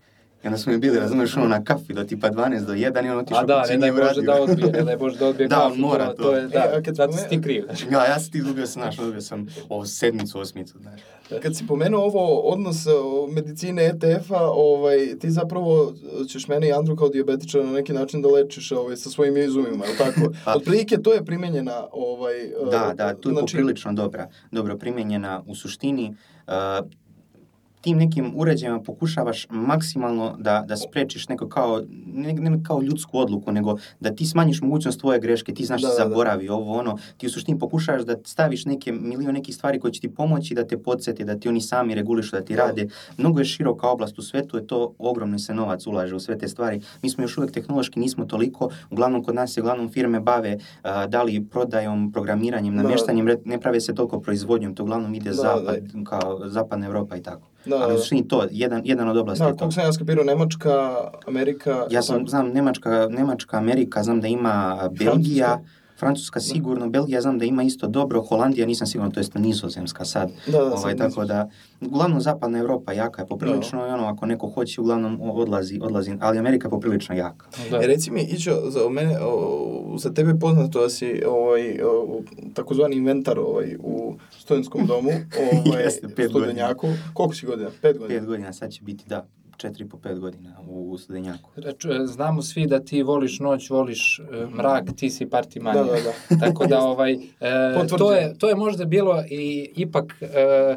I 0.44 0.46
onda 0.46 0.58
smo 0.58 0.72
mi 0.72 0.78
bili, 0.78 0.98
razumeš, 0.98 1.36
ono 1.36 1.48
na 1.48 1.64
kafi 1.64 1.92
do 1.92 2.04
tipa 2.04 2.30
12 2.30 2.66
do 2.66 2.72
1 2.72 3.06
i 3.06 3.10
on 3.10 3.18
otišao 3.18 3.40
A 3.40 3.44
da, 3.44 3.60
kući 3.60 3.70
ne 3.70 3.76
i 3.76 3.80
daj 3.80 3.90
nije 3.90 4.02
Bože 4.02 4.20
uradio. 4.20 4.22
da 4.24 4.42
odbije, 4.42 4.72
ne 4.72 4.82
daj 4.82 4.96
Bože 4.96 5.18
da 5.18 5.26
odbije 5.26 5.48
Da, 5.48 5.56
kafu, 5.56 5.76
mora 5.76 6.06
to, 6.06 6.22
to. 6.22 6.32
je, 6.32 6.48
da, 6.48 6.70
E, 6.74 6.82
kad 6.82 6.94
zato 6.94 7.12
si 7.12 7.28
ti 7.28 7.42
kriv. 7.42 7.64
Ja, 7.90 8.04
ja 8.10 8.20
sam 8.20 8.32
ti 8.32 8.38
izgubio 8.38 8.66
sam, 8.66 8.82
znaš, 8.82 8.96
dobio 8.96 9.20
sam 9.20 9.46
ovo 9.68 9.86
sedmicu, 9.86 10.40
osmicu, 10.40 10.78
znaš. 10.78 11.00
Kad 11.42 11.56
si 11.56 11.66
pomenuo 11.66 12.02
ovo 12.02 12.40
odnos 12.40 12.86
uh, 12.86 12.92
medicine 13.30 13.84
ETF-a, 13.84 14.40
ovaj, 14.42 15.18
ti 15.20 15.30
zapravo 15.30 15.92
ćeš 16.28 16.48
mene 16.48 16.68
i 16.68 16.72
Andru 16.72 16.96
kao 16.96 17.08
dijabetičara 17.08 17.64
na 17.64 17.72
neki 17.72 17.92
način 17.92 18.22
da 18.22 18.28
lečiš 18.28 18.72
ovaj, 18.72 18.96
sa 18.96 19.10
svojim 19.10 19.36
izumima, 19.36 19.84
je 19.84 19.90
li 19.90 19.98
tako? 19.98 20.20
Pa- 20.44 20.54
Otprilike 20.54 20.96
to 20.98 21.12
je 21.12 21.24
primenjena 21.24 21.86
ovaj, 21.92 22.34
uh, 22.62 22.70
Da, 22.70 22.92
da, 22.94 23.14
tu 23.14 23.28
je 23.28 23.32
znači, 23.32 23.56
poprilično 23.56 23.92
dobra, 23.92 24.28
dobro 24.50 24.76
primenjena 24.76 25.42
u 25.46 25.54
suštini. 25.54 26.16
Uh, 26.46 26.52
tim 27.84 27.98
nekim 27.98 28.32
uređajima 28.36 28.80
pokušavaš 28.80 29.46
maksimalno 29.50 30.36
da, 30.38 30.64
da 30.68 30.76
sprečiš 30.76 31.28
neko 31.28 31.48
kao, 31.48 31.82
ne, 32.06 32.32
ne 32.32 32.58
kao 32.62 32.82
ljudsku 32.82 33.18
odluku, 33.18 33.52
nego 33.52 33.76
da 34.00 34.10
ti 34.10 34.26
smanjiš 34.26 34.60
mogućnost 34.60 35.00
tvoje 35.00 35.20
greške, 35.20 35.54
ti 35.54 35.64
znaš 35.64 35.82
Da, 35.82 35.88
da, 35.88 35.94
da, 35.94 35.98
da. 35.98 36.08
zaboravi 36.08 36.48
ovo, 36.48 36.72
ono, 36.72 36.98
ti 37.16 37.26
u 37.26 37.30
suštini 37.30 37.58
pokušavaš 37.58 38.02
da 38.02 38.16
staviš 38.24 38.64
neke 38.64 38.92
milion 38.92 39.34
nekih 39.34 39.54
stvari 39.54 39.80
koje 39.80 39.92
će 39.92 40.00
ti 40.00 40.08
pomoći 40.10 40.54
da 40.54 40.66
te 40.66 40.78
podsjeti, 40.78 41.24
da 41.24 41.36
ti 41.36 41.48
oni 41.48 41.60
sami 41.60 41.94
regulišu, 41.94 42.36
da 42.36 42.42
ti 42.42 42.54
Da. 42.54 42.62
rade. 42.62 42.86
Mnogo 43.18 43.38
je 43.38 43.44
široka 43.44 43.88
oblast 43.88 44.18
u 44.18 44.22
svetu, 44.22 44.56
je 44.56 44.66
to 44.66 44.94
ogromno 44.98 45.38
se 45.38 45.54
novac 45.54 45.86
ulaže 45.86 46.14
u 46.14 46.20
sve 46.20 46.38
te 46.38 46.48
stvari. 46.48 46.80
Mi 47.02 47.10
smo 47.10 47.24
još 47.24 47.38
uvijek 47.38 47.52
tehnološki 47.52 48.00
nismo 48.00 48.24
toliko, 48.24 48.68
uglavnom 48.90 49.24
kod 49.24 49.34
nas 49.34 49.52
se 49.52 49.60
uglavnom 49.60 49.88
firme 49.88 50.20
bave 50.20 50.58
a, 50.82 51.06
da 51.06 51.22
li 51.22 51.44
prodajom, 51.44 52.12
programiranjem, 52.12 52.76
Da. 52.76 52.82
namještanjem, 52.82 53.26
ne 53.44 53.60
prave 53.60 53.80
se 53.80 53.94
toliko 53.94 54.20
proizvodnjom, 54.20 54.74
to 54.74 54.82
uglavnom 54.82 55.14
ide 55.14 55.30
Da, 55.30 55.36
zapad, 55.36 55.76
kao 56.04 56.40
zapadna 56.46 56.86
Evropa 56.86 57.16
i 57.16 57.22
tako. 57.22 57.53
Da, 57.66 57.76
Ali 57.76 57.92
da. 57.92 57.98
suštini 57.98 58.28
to, 58.28 58.46
jedan, 58.50 58.82
jedan 58.84 59.08
od 59.08 59.16
oblasti 59.16 59.44
Da, 59.44 59.52
koliko 59.56 59.70
sam 59.70 59.84
ja 59.84 59.92
skapirao, 59.92 60.24
Nemačka, 60.24 60.96
Amerika... 61.26 61.86
Ja 61.90 62.02
sam, 62.02 62.28
znam 62.28 62.48
Nemačka, 62.48 63.08
Nemačka, 63.10 63.56
Amerika, 63.56 64.02
znam 64.02 64.20
da 64.20 64.28
ima 64.28 64.88
Belgija, 64.98 65.46
Francuska 65.46 65.83
sigurno, 66.40 66.88
Belgija 66.88 67.20
znam 67.20 67.38
da 67.38 67.44
ima 67.44 67.62
isto 67.62 67.86
dobro, 67.86 68.22
Holandija 68.22 68.66
nisam 68.66 68.86
siguran, 68.86 69.12
to 69.12 69.20
jest 69.20 69.34
Nizozemska 69.34 70.04
sad. 70.04 70.30
Da, 70.46 70.52
da, 70.52 70.64
ovaj, 70.64 70.78
sad 70.78 70.98
tako 70.98 71.24
da, 71.24 71.48
uglavnom 71.80 72.20
zapadna 72.20 72.58
Evropa 72.58 72.92
jaka 72.92 73.22
je 73.22 73.28
poprilično 73.28 73.86
i 73.86 73.90
ono, 73.90 74.06
ako 74.06 74.26
neko 74.26 74.48
hoće, 74.48 74.80
uglavnom 74.80 75.20
odlazi, 75.22 75.78
odlazi, 75.82 76.16
ali 76.20 76.38
Amerika 76.38 76.66
je 76.66 76.70
poprilično 76.70 77.14
jaka. 77.14 77.46
Da. 77.70 77.82
E, 77.82 77.86
reci 77.86 78.10
mi, 78.10 78.22
Ićo, 78.22 78.70
za 78.70 78.88
mene, 78.88 79.18
o, 79.20 79.96
za 79.98 80.10
tebe 80.14 80.30
je 80.30 80.38
poznato 80.38 80.82
da 80.82 80.88
si 80.88 81.22
ovaj, 81.26 81.80
o, 81.82 82.20
takozvani 82.54 82.96
inventar 82.96 83.38
ovaj, 83.38 83.76
u 83.80 84.14
studentskom 84.38 84.86
domu, 84.86 85.10
ovaj, 85.66 85.82
Jeste, 85.82 86.08
pet 86.08 86.30
studenjaku. 86.30 86.86
Koliko 87.14 87.34
si 87.34 87.46
godina? 87.46 87.70
Pet 87.82 87.98
godina? 87.98 88.20
Pet 88.20 88.28
godina, 88.28 88.52
sad 88.52 88.70
će 88.70 88.82
biti, 88.82 89.04
da, 89.08 89.26
četiri 89.56 89.84
po 89.84 89.98
pet 89.98 90.18
godina 90.18 90.56
u, 90.62 90.90
u 90.90 90.98
studenjaku. 90.98 91.50
E, 91.58 92.06
znamo 92.06 92.42
svi 92.42 92.66
da 92.66 92.80
ti 92.80 93.02
voliš 93.02 93.40
noć, 93.40 93.70
voliš 93.70 94.18
e, 94.20 94.22
mrak, 94.48 94.84
ti 94.96 95.10
si 95.10 95.26
party 95.26 95.54
Da, 95.54 95.62
manija. 95.64 95.84
da, 95.84 96.00
da. 96.30 96.40
Tako 96.42 96.66
da 96.66 96.80
ovaj 96.80 97.12
e, 97.12 97.18
to 97.90 98.12
je 98.12 98.34
to 98.38 98.48
je 98.48 98.54
možda 98.56 98.84
bilo 98.84 99.22
i 99.22 99.70
ipak 99.76 100.04
e, 100.22 100.26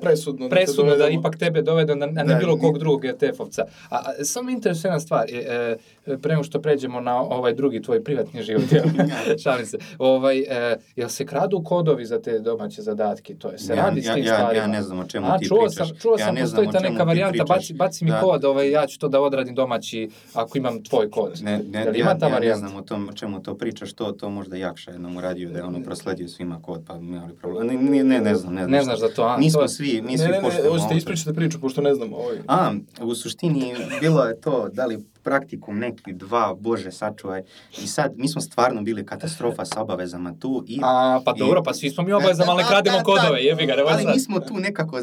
Presudno. 0.02 0.46
da 0.46 0.50
presudno 0.50 0.92
da 0.92 0.98
dovedemo. 0.98 1.20
ipak 1.20 1.38
tebe 1.38 1.62
dovede 1.62 1.96
na, 1.96 2.06
na 2.06 2.12
Da, 2.14 2.24
ne 2.24 2.36
bilo 2.36 2.58
kog 2.58 2.78
drugog 2.80 3.04
ETF-ovca. 3.04 3.62
A, 3.90 3.98
a 3.98 4.24
samo 4.24 4.46
me 4.46 4.54
interesuje 4.54 4.90
jedna 4.90 5.00
stvar, 5.00 5.26
e, 5.26 5.76
e, 6.08 6.18
pre 6.18 6.30
nego 6.30 6.44
što 6.44 6.62
pređemo 6.62 7.00
na 7.02 7.22
ovaj 7.22 7.54
drugi 7.54 7.82
tvoj 7.82 8.04
privatni 8.04 8.44
život, 8.44 8.72
jel? 8.72 8.84
šalim 9.44 9.66
se, 9.66 9.78
ovaj, 9.98 10.40
e, 10.40 10.78
jel 10.96 11.10
se 11.10 11.26
kradu 11.26 11.64
kodovi 11.64 12.06
za 12.06 12.22
te 12.22 12.40
domaće 12.40 12.82
zadatke, 12.82 13.36
to 13.36 13.52
je, 13.52 13.58
se 13.58 13.74
Ja- 13.74 13.76
radi 13.78 14.02
s 14.02 14.06
ja- 14.06 14.14
tim 14.14 14.24
ja- 14.24 14.30
ja 14.30 14.38
stvarima? 14.38 14.68
ne 14.68 14.82
znam 14.82 15.00
o 15.00 15.06
čemu 15.06 15.28
A, 15.28 15.38
ti 15.38 15.46
čuo 15.46 15.58
pričaš. 15.60 15.88
Sam, 15.90 15.98
čuo 15.98 16.12
Ja 16.14 16.26
sam, 16.26 16.36
ne 16.36 16.42
postoji 16.42 16.68
ta 16.70 16.80
neka 16.82 17.04
varijanta, 17.04 17.44
baci, 17.46 17.74
baci 17.74 18.06
mi 18.06 18.12
Da. 18.12 18.20
kod, 18.22 18.46
ovaj, 18.46 18.67
ja 18.68 18.88
ću 18.88 19.00
to 19.00 19.08
da 19.08 19.22
odradim 19.22 19.56
domaći, 19.56 20.10
ako 20.34 20.58
imam 20.58 20.84
tvoj 20.84 21.12
kod. 21.12 21.42
Ne, 21.42 21.62
ne, 21.64 21.80
Jel 21.80 21.96
ja, 21.96 22.18
ta 22.18 22.28
ja 22.28 22.40
ne 22.40 22.56
znam 22.56 22.76
o 22.76 22.82
tom 22.82 23.10
čemu 23.16 23.44
to 23.44 23.56
pričaš, 23.56 23.94
to, 23.94 24.12
to 24.12 24.30
možda 24.30 24.56
Jakša 24.58 24.92
jednom 24.92 25.18
uradio 25.18 25.50
da 25.50 25.58
je 25.58 25.64
ono 25.64 25.84
prosledio 25.84 26.28
svima 26.28 26.62
kod, 26.62 26.84
pa 26.88 27.00
mi 27.00 27.08
imali 27.08 27.34
problem. 27.36 27.68
Ne, 27.68 27.74
ne, 27.74 28.04
ne, 28.04 28.22
ne 28.22 28.36
znam, 28.36 28.54
ne 28.54 28.62
znam. 28.62 28.72
Ne 28.72 28.84
znaš 28.84 29.00
za 29.00 29.10
to, 29.10 29.24
a? 29.24 29.38
Mi 29.38 29.52
smo 29.52 29.68
svi, 29.68 30.02
mi 30.02 30.12
Ne, 30.12 30.18
svi 30.18 30.26
ne, 30.26 30.32
ne, 30.32 30.42
poštujemo 30.42 30.70
hoćete 30.70 30.88
ovo. 30.88 30.98
ispričati 30.98 31.36
priču, 31.36 31.62
pošto 31.62 31.82
ne 31.82 31.96
znam. 31.96 32.14
Ovaj. 32.14 32.38
A, 32.48 32.72
u 33.02 33.16
suštini 33.16 33.74
bilo 34.00 34.24
je 34.24 34.42
to, 34.42 34.70
da 34.70 34.86
li 34.86 35.04
praktikum 35.24 35.80
neki 35.80 36.14
dva, 36.14 36.56
bože 36.56 36.92
sačuvaj. 36.92 37.42
I 37.74 37.88
sad, 37.88 38.14
mi 38.16 38.28
smo 38.28 38.42
stvarno 38.42 38.82
bili 38.82 39.06
katastrofa 39.06 39.66
sa 39.66 39.82
obavezama 39.82 40.34
tu. 40.40 40.64
I, 40.68 40.80
A, 40.84 41.22
pa 41.26 41.34
i- 41.36 41.40
dobro, 41.40 41.64
pa 41.64 41.74
svi 41.74 41.90
smo 41.90 42.04
mi 42.04 42.14
obavezama, 42.14 42.52
ali 42.52 42.64
Da, 42.64 42.70
krademo 42.70 42.98
da, 42.98 43.04
kodove, 43.04 43.30
da, 43.32 43.38
jebi 43.38 43.66
ga, 43.66 43.74
Ali 43.88 44.06
mi 44.06 44.20
smo 44.20 44.40
tu 44.40 44.54
nekako 44.54 45.00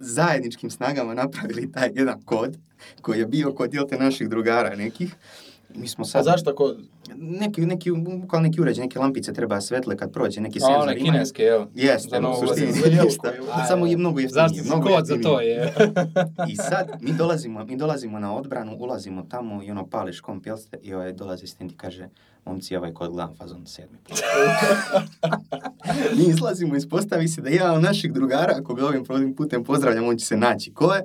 zajedničkim 0.00 0.70
snagama 0.70 1.14
napravili 1.14 1.72
taj 1.72 1.90
jedan 1.94 2.22
kod 2.24 2.56
koji 3.00 3.18
je 3.18 3.26
bio 3.26 3.52
kod 3.52 3.74
jel 3.74 3.86
te 3.88 3.98
naših 3.98 4.28
drugara 4.28 4.76
nekih. 4.76 5.14
Mi 5.74 5.88
smo 5.88 6.02
A 6.02 6.06
sad... 6.06 6.24
zašto 6.24 6.50
tako? 6.50 6.74
Neki, 7.16 7.60
neki, 7.60 7.90
bukvalno 7.90 8.48
neki 8.48 8.60
uređaj, 8.60 8.84
neke 8.84 8.98
lampice 8.98 9.32
treba 9.32 9.60
svetle 9.60 9.96
kad 9.96 10.12
prođe, 10.12 10.40
neki 10.40 10.58
A, 10.58 10.60
senzor 10.60 10.82
one 10.82 10.92
imaju. 10.92 11.12
kineske, 11.12 11.42
jel? 11.42 11.66
Jeste, 11.74 12.08
Za 12.10 12.20
novu 12.20 12.46
suštini 12.46 12.72
ništa. 13.04 13.32
Samo 13.68 13.86
je 13.86 13.96
mnogo 13.96 14.20
jeftinije. 14.20 14.48
Zašto 14.48 14.64
mnogo 14.64 14.88
kod 14.88 15.06
za 15.06 15.16
to 15.22 15.40
je? 15.40 15.74
I 16.52 16.56
sad 16.56 16.90
mi 17.00 17.12
dolazimo, 17.12 17.64
mi 17.64 17.76
dolazimo 17.76 18.18
na 18.18 18.34
odbranu, 18.34 18.76
ulazimo 18.78 19.22
tamo 19.22 19.62
i 19.62 19.70
ono 19.70 19.86
pališ 19.86 20.20
komp, 20.20 20.46
jel 20.46 20.56
ste? 20.56 20.76
I 20.82 20.94
ovaj 20.94 21.12
dolazi 21.12 21.46
stend 21.46 21.72
i 21.72 21.76
kaže, 21.76 22.08
momci, 22.44 22.76
ovaj 22.76 22.92
kod 22.92 23.10
gledam 23.10 23.36
fazon 23.36 23.66
sedmi 23.66 23.98
mi 26.16 26.24
izlazimo, 26.24 26.76
ispostavi 26.76 27.28
se 27.28 27.40
da 27.40 27.48
jedan 27.48 27.76
od 27.76 27.82
naših 27.82 28.12
drugara, 28.12 28.54
ako 28.58 28.74
ga 28.74 28.86
ovim 29.08 29.34
putem 29.36 29.64
pozdravljam, 29.64 30.08
on 30.08 30.16
će 30.16 30.26
se 30.26 30.36
naći. 30.36 30.74
Ko 30.74 30.94
je? 30.94 31.04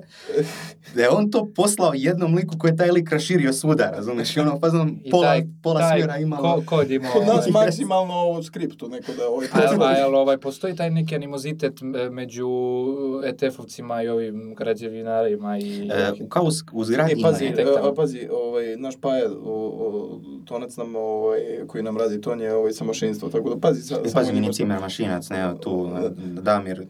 Da 0.94 1.02
je 1.02 1.10
on 1.10 1.30
to 1.30 1.48
poslao 1.54 1.92
jednom 1.94 2.34
liku 2.34 2.58
koji 2.58 2.70
je 2.70 2.76
taj 2.76 2.90
lik 2.90 3.10
raširio 3.10 3.52
svuda, 3.52 3.90
razumeš? 3.90 4.36
I 4.36 4.40
ono 4.40 4.60
fazon 4.60 4.98
pola, 5.10 5.26
taj, 5.26 5.46
pola 5.62 5.80
taj 5.80 5.95
smjera 5.96 6.18
imalo. 6.18 6.54
Ko, 6.54 6.62
kod 6.66 6.90
imao... 6.90 7.12
Kod 7.12 7.26
nas 7.26 7.48
maksimalno 7.50 8.14
ovo 8.14 8.42
skriptu, 8.42 8.88
neko 8.88 9.12
da 9.12 9.28
ovaj... 9.28 9.46
A, 9.52 9.60
jel- 9.60 9.82
a 9.82 9.92
jel 9.92 10.14
ovaj, 10.14 10.38
postoji 10.38 10.76
taj 10.76 10.90
neki 10.90 11.14
animozitet 11.14 11.72
e, 11.82 12.10
među 12.10 12.48
ETF-ovcima 13.24 14.02
i 14.02 14.08
ovim 14.08 14.54
građevinarima 14.54 15.58
i... 15.58 15.88
E, 15.92 16.28
kao 16.28 16.44
u, 16.44 16.50
u 16.72 16.84
zgradi 16.84 17.12
E, 17.12 17.22
pazi, 17.22 17.44
ima- 17.44 17.56
tek 17.56 17.66
tamo. 17.74 17.88
a, 17.88 17.94
pazi, 17.94 18.28
ovaj, 18.32 18.76
naš 18.76 18.94
paja, 19.00 19.24
o, 19.44 19.52
o, 19.78 20.20
tonac 20.44 20.76
nam, 20.76 20.96
ovaj, 20.96 21.38
koji 21.66 21.84
nam 21.84 21.96
radi, 21.96 22.20
to 22.20 22.32
je 22.32 22.54
ovaj, 22.54 22.72
sa 22.72 22.84
mašinstvo, 22.84 23.28
tako 23.28 23.50
da 23.50 23.56
pazi. 23.58 23.82
Sa, 23.82 23.94
E, 23.96 24.12
pazi, 24.14 24.32
mi 24.32 24.40
ni 24.40 24.52
cimer 24.52 24.80
mašinac, 24.80 25.30
ne, 25.30 25.54
tu, 25.60 25.90
Damir, 26.16 26.86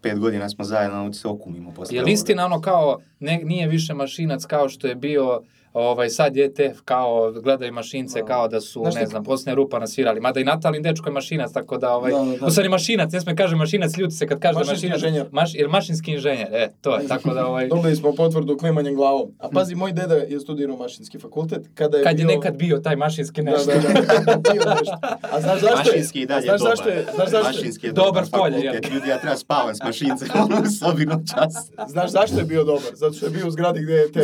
pet 0.00 0.18
godina 0.18 0.48
smo 0.48 0.64
zajedno, 0.64 1.00
ovdje 1.00 1.14
se 1.14 1.28
okumimo 1.28 1.70
posle 1.70 1.96
Je 1.96 2.02
li 2.02 2.12
istina 2.12 2.46
ono 2.46 2.60
kao, 2.60 2.98
ne, 3.20 3.40
nije 3.44 3.68
više 3.68 3.94
mašinac 3.94 4.44
kao 4.44 4.68
što 4.68 4.86
je 4.86 4.94
bio, 4.94 5.40
ovaj, 5.72 6.08
sad 6.10 6.36
je 6.36 6.44
ETF 6.46 6.80
kao, 6.84 7.32
gledaju 7.32 7.72
mašince 7.72 8.20
Da. 8.20 8.26
kao 8.26 8.48
da 8.48 8.60
su, 8.60 8.80
Znaš 8.80 8.94
ne 8.94 9.06
znam, 9.06 9.24
posljednje 9.24 9.54
rupa 9.54 9.78
nasvirali. 9.78 10.20
Mada 10.20 10.40
i 10.40 10.44
Natalin 10.44 10.82
dečko 10.82 11.08
je 11.08 11.12
mašinac, 11.12 11.52
tako 11.52 11.78
da, 11.78 11.94
ovaj, 11.94 12.12
Da, 12.12 12.18
da, 12.18 12.36
da. 12.36 12.46
u 12.46 12.50
stvari 12.50 12.68
mašinac, 12.68 13.12
ne 13.12 13.20
sme 13.20 13.36
kaže 13.36 13.56
mašinac, 13.56 13.96
ljuti 13.96 14.14
se 14.14 14.26
kad 14.26 14.40
kaže 14.40 14.54
da 14.54 14.58
Mašinski 14.58 14.88
mašinac, 14.88 15.02
inženjer. 15.02 15.26
Maš, 15.32 15.54
jer 15.54 15.68
mašinski 15.68 16.12
inženjer, 16.12 16.48
e, 16.52 16.68
to 16.80 16.96
je, 16.96 17.06
tako 17.06 17.34
da, 17.34 17.46
ovaj, 17.46 17.68
Dobili 17.74 17.96
smo 17.96 18.12
potvrdu 18.12 18.56
klimanjem 18.58 18.94
glavom. 18.94 19.30
A 19.38 19.48
pazi, 19.48 19.74
moj 19.74 19.92
deda 19.92 20.14
je 20.14 20.40
studirao 20.40 20.76
mašinski 20.76 21.18
fakultet. 21.18 21.68
Kada 21.74 21.96
je 21.96 22.04
kad 22.04 22.18
je 22.18 22.24
bio... 22.26 22.36
nekad 22.36 22.54
bio 22.56 22.78
taj 22.78 22.96
mašinski 22.96 23.42
Da, 23.42 23.50
nešto. 23.50 23.70
da, 23.72 23.78
da, 24.26 24.52
bio 24.52 24.62
nešto. 24.70 24.96
A 25.32 25.40
znaš 25.40 25.60
zašto 25.60 25.76
je? 25.80 25.94
Mašinski 25.94 26.20
i 26.20 26.26
dalje 26.26 26.42
znaš 26.42 26.60
dobar. 26.60 26.76
zašto 26.76 26.88
je? 26.90 27.04
Znaš 27.14 27.28
zašto 27.28 27.48
je? 27.48 27.54
Mašinski 27.54 27.86
je 27.86 27.92
Dobar 27.92 28.24
dobar, 28.24 28.40
polje, 28.40 28.56
fakultet. 28.56 28.84
jel? 28.84 28.94
Ljudi, 28.94 29.08
ja 29.08 29.20
treba 29.20 29.36
spavam 29.36 29.74
s 29.74 29.82
mašincem 29.84 30.28
ono, 30.44 30.56
u 30.62 30.66
sobi 30.68 31.06
noćas. 31.06 31.54
Znaš 31.88 32.10
zašto 32.10 32.38
je 32.38 32.44
bio 32.44 32.64
dobar? 32.64 32.90
Zato 32.94 33.12
što 33.12 33.26
je 33.26 33.30
bio 33.30 33.46
u 33.46 33.50
zgradi 33.50 33.82
gde 33.82 33.92
je 33.92 34.12
te. 34.12 34.20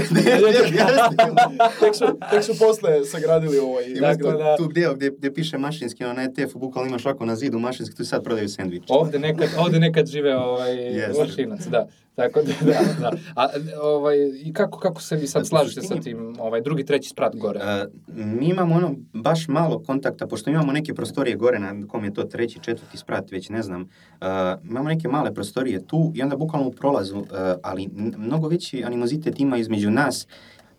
Tek, 1.80 1.94
su, 1.94 2.04
tek 2.30 2.44
su 2.44 2.58
posle 2.58 3.04
sagradili 3.04 3.58
ovaj... 3.58 3.84
Imaš 3.86 4.16
Tako 4.16 4.30
tu, 4.30 4.38
da- 4.38 4.56
tu 4.56 4.68
gdje, 4.68 4.88
gdje, 4.94 5.10
gdje 5.10 5.34
piše 5.34 5.58
mašinski, 5.58 6.04
ono 6.04 6.14
na 6.14 6.22
ETF-u, 6.22 6.58
bukvalno 6.58 6.88
imaš 6.88 7.06
ovako 7.06 7.24
na 7.26 7.36
zidu 7.36 7.58
mašinski, 7.58 7.96
tu 7.96 8.04
sad 8.04 8.24
prodaju 8.24 8.48
sendvič. 8.48 8.84
Ovde 8.88 9.18
nekad, 9.18 9.48
ovde 9.58 9.80
nekad 9.80 10.06
žive 10.06 10.36
ovaj 10.36 10.74
Jeste. 10.76 11.22
mašinac, 11.22 11.66
da. 11.66 11.86
Tako 12.16 12.42
da, 12.42 12.52
da, 12.72 12.80
da. 13.00 13.10
A 13.36 13.48
ovaj 13.82 14.16
i 14.44 14.52
kako 14.52 14.78
kako 14.78 15.02
se 15.02 15.16
vi 15.16 15.26
sad 15.26 15.46
slažete 15.46 15.82
sa 15.82 15.94
tim, 16.00 16.36
ovaj 16.38 16.60
drugi, 16.60 16.84
treći 16.84 17.08
sprat 17.08 17.36
gore? 17.36 17.60
Uh, 17.60 17.92
mi 18.16 18.46
imamo 18.46 18.74
ono 18.74 18.94
baš 19.12 19.48
malo 19.48 19.82
kontakta, 19.86 20.26
pošto 20.26 20.50
imamo 20.50 20.72
neke 20.72 20.94
prostorije 20.94 21.36
gore 21.36 21.58
na 21.58 21.86
kom 21.88 22.04
je 22.04 22.14
to 22.14 22.24
treći, 22.24 22.58
četvrti 22.62 22.96
sprat, 22.96 23.30
već 23.30 23.48
ne 23.48 23.62
znam. 23.62 23.82
Uh, 23.82 23.88
imamo 24.70 24.88
neke 24.88 25.08
male 25.08 25.34
prostorije 25.34 25.86
tu 25.86 26.12
i 26.14 26.22
onda 26.22 26.36
bukvalno 26.36 26.68
u 26.68 26.72
prolazu, 26.72 27.18
uh, 27.18 27.26
ali 27.62 27.88
mnogo 28.16 28.48
veći 28.48 28.84
animozitet 28.84 29.40
ima 29.40 29.58
između 29.58 29.90
nas, 29.90 30.26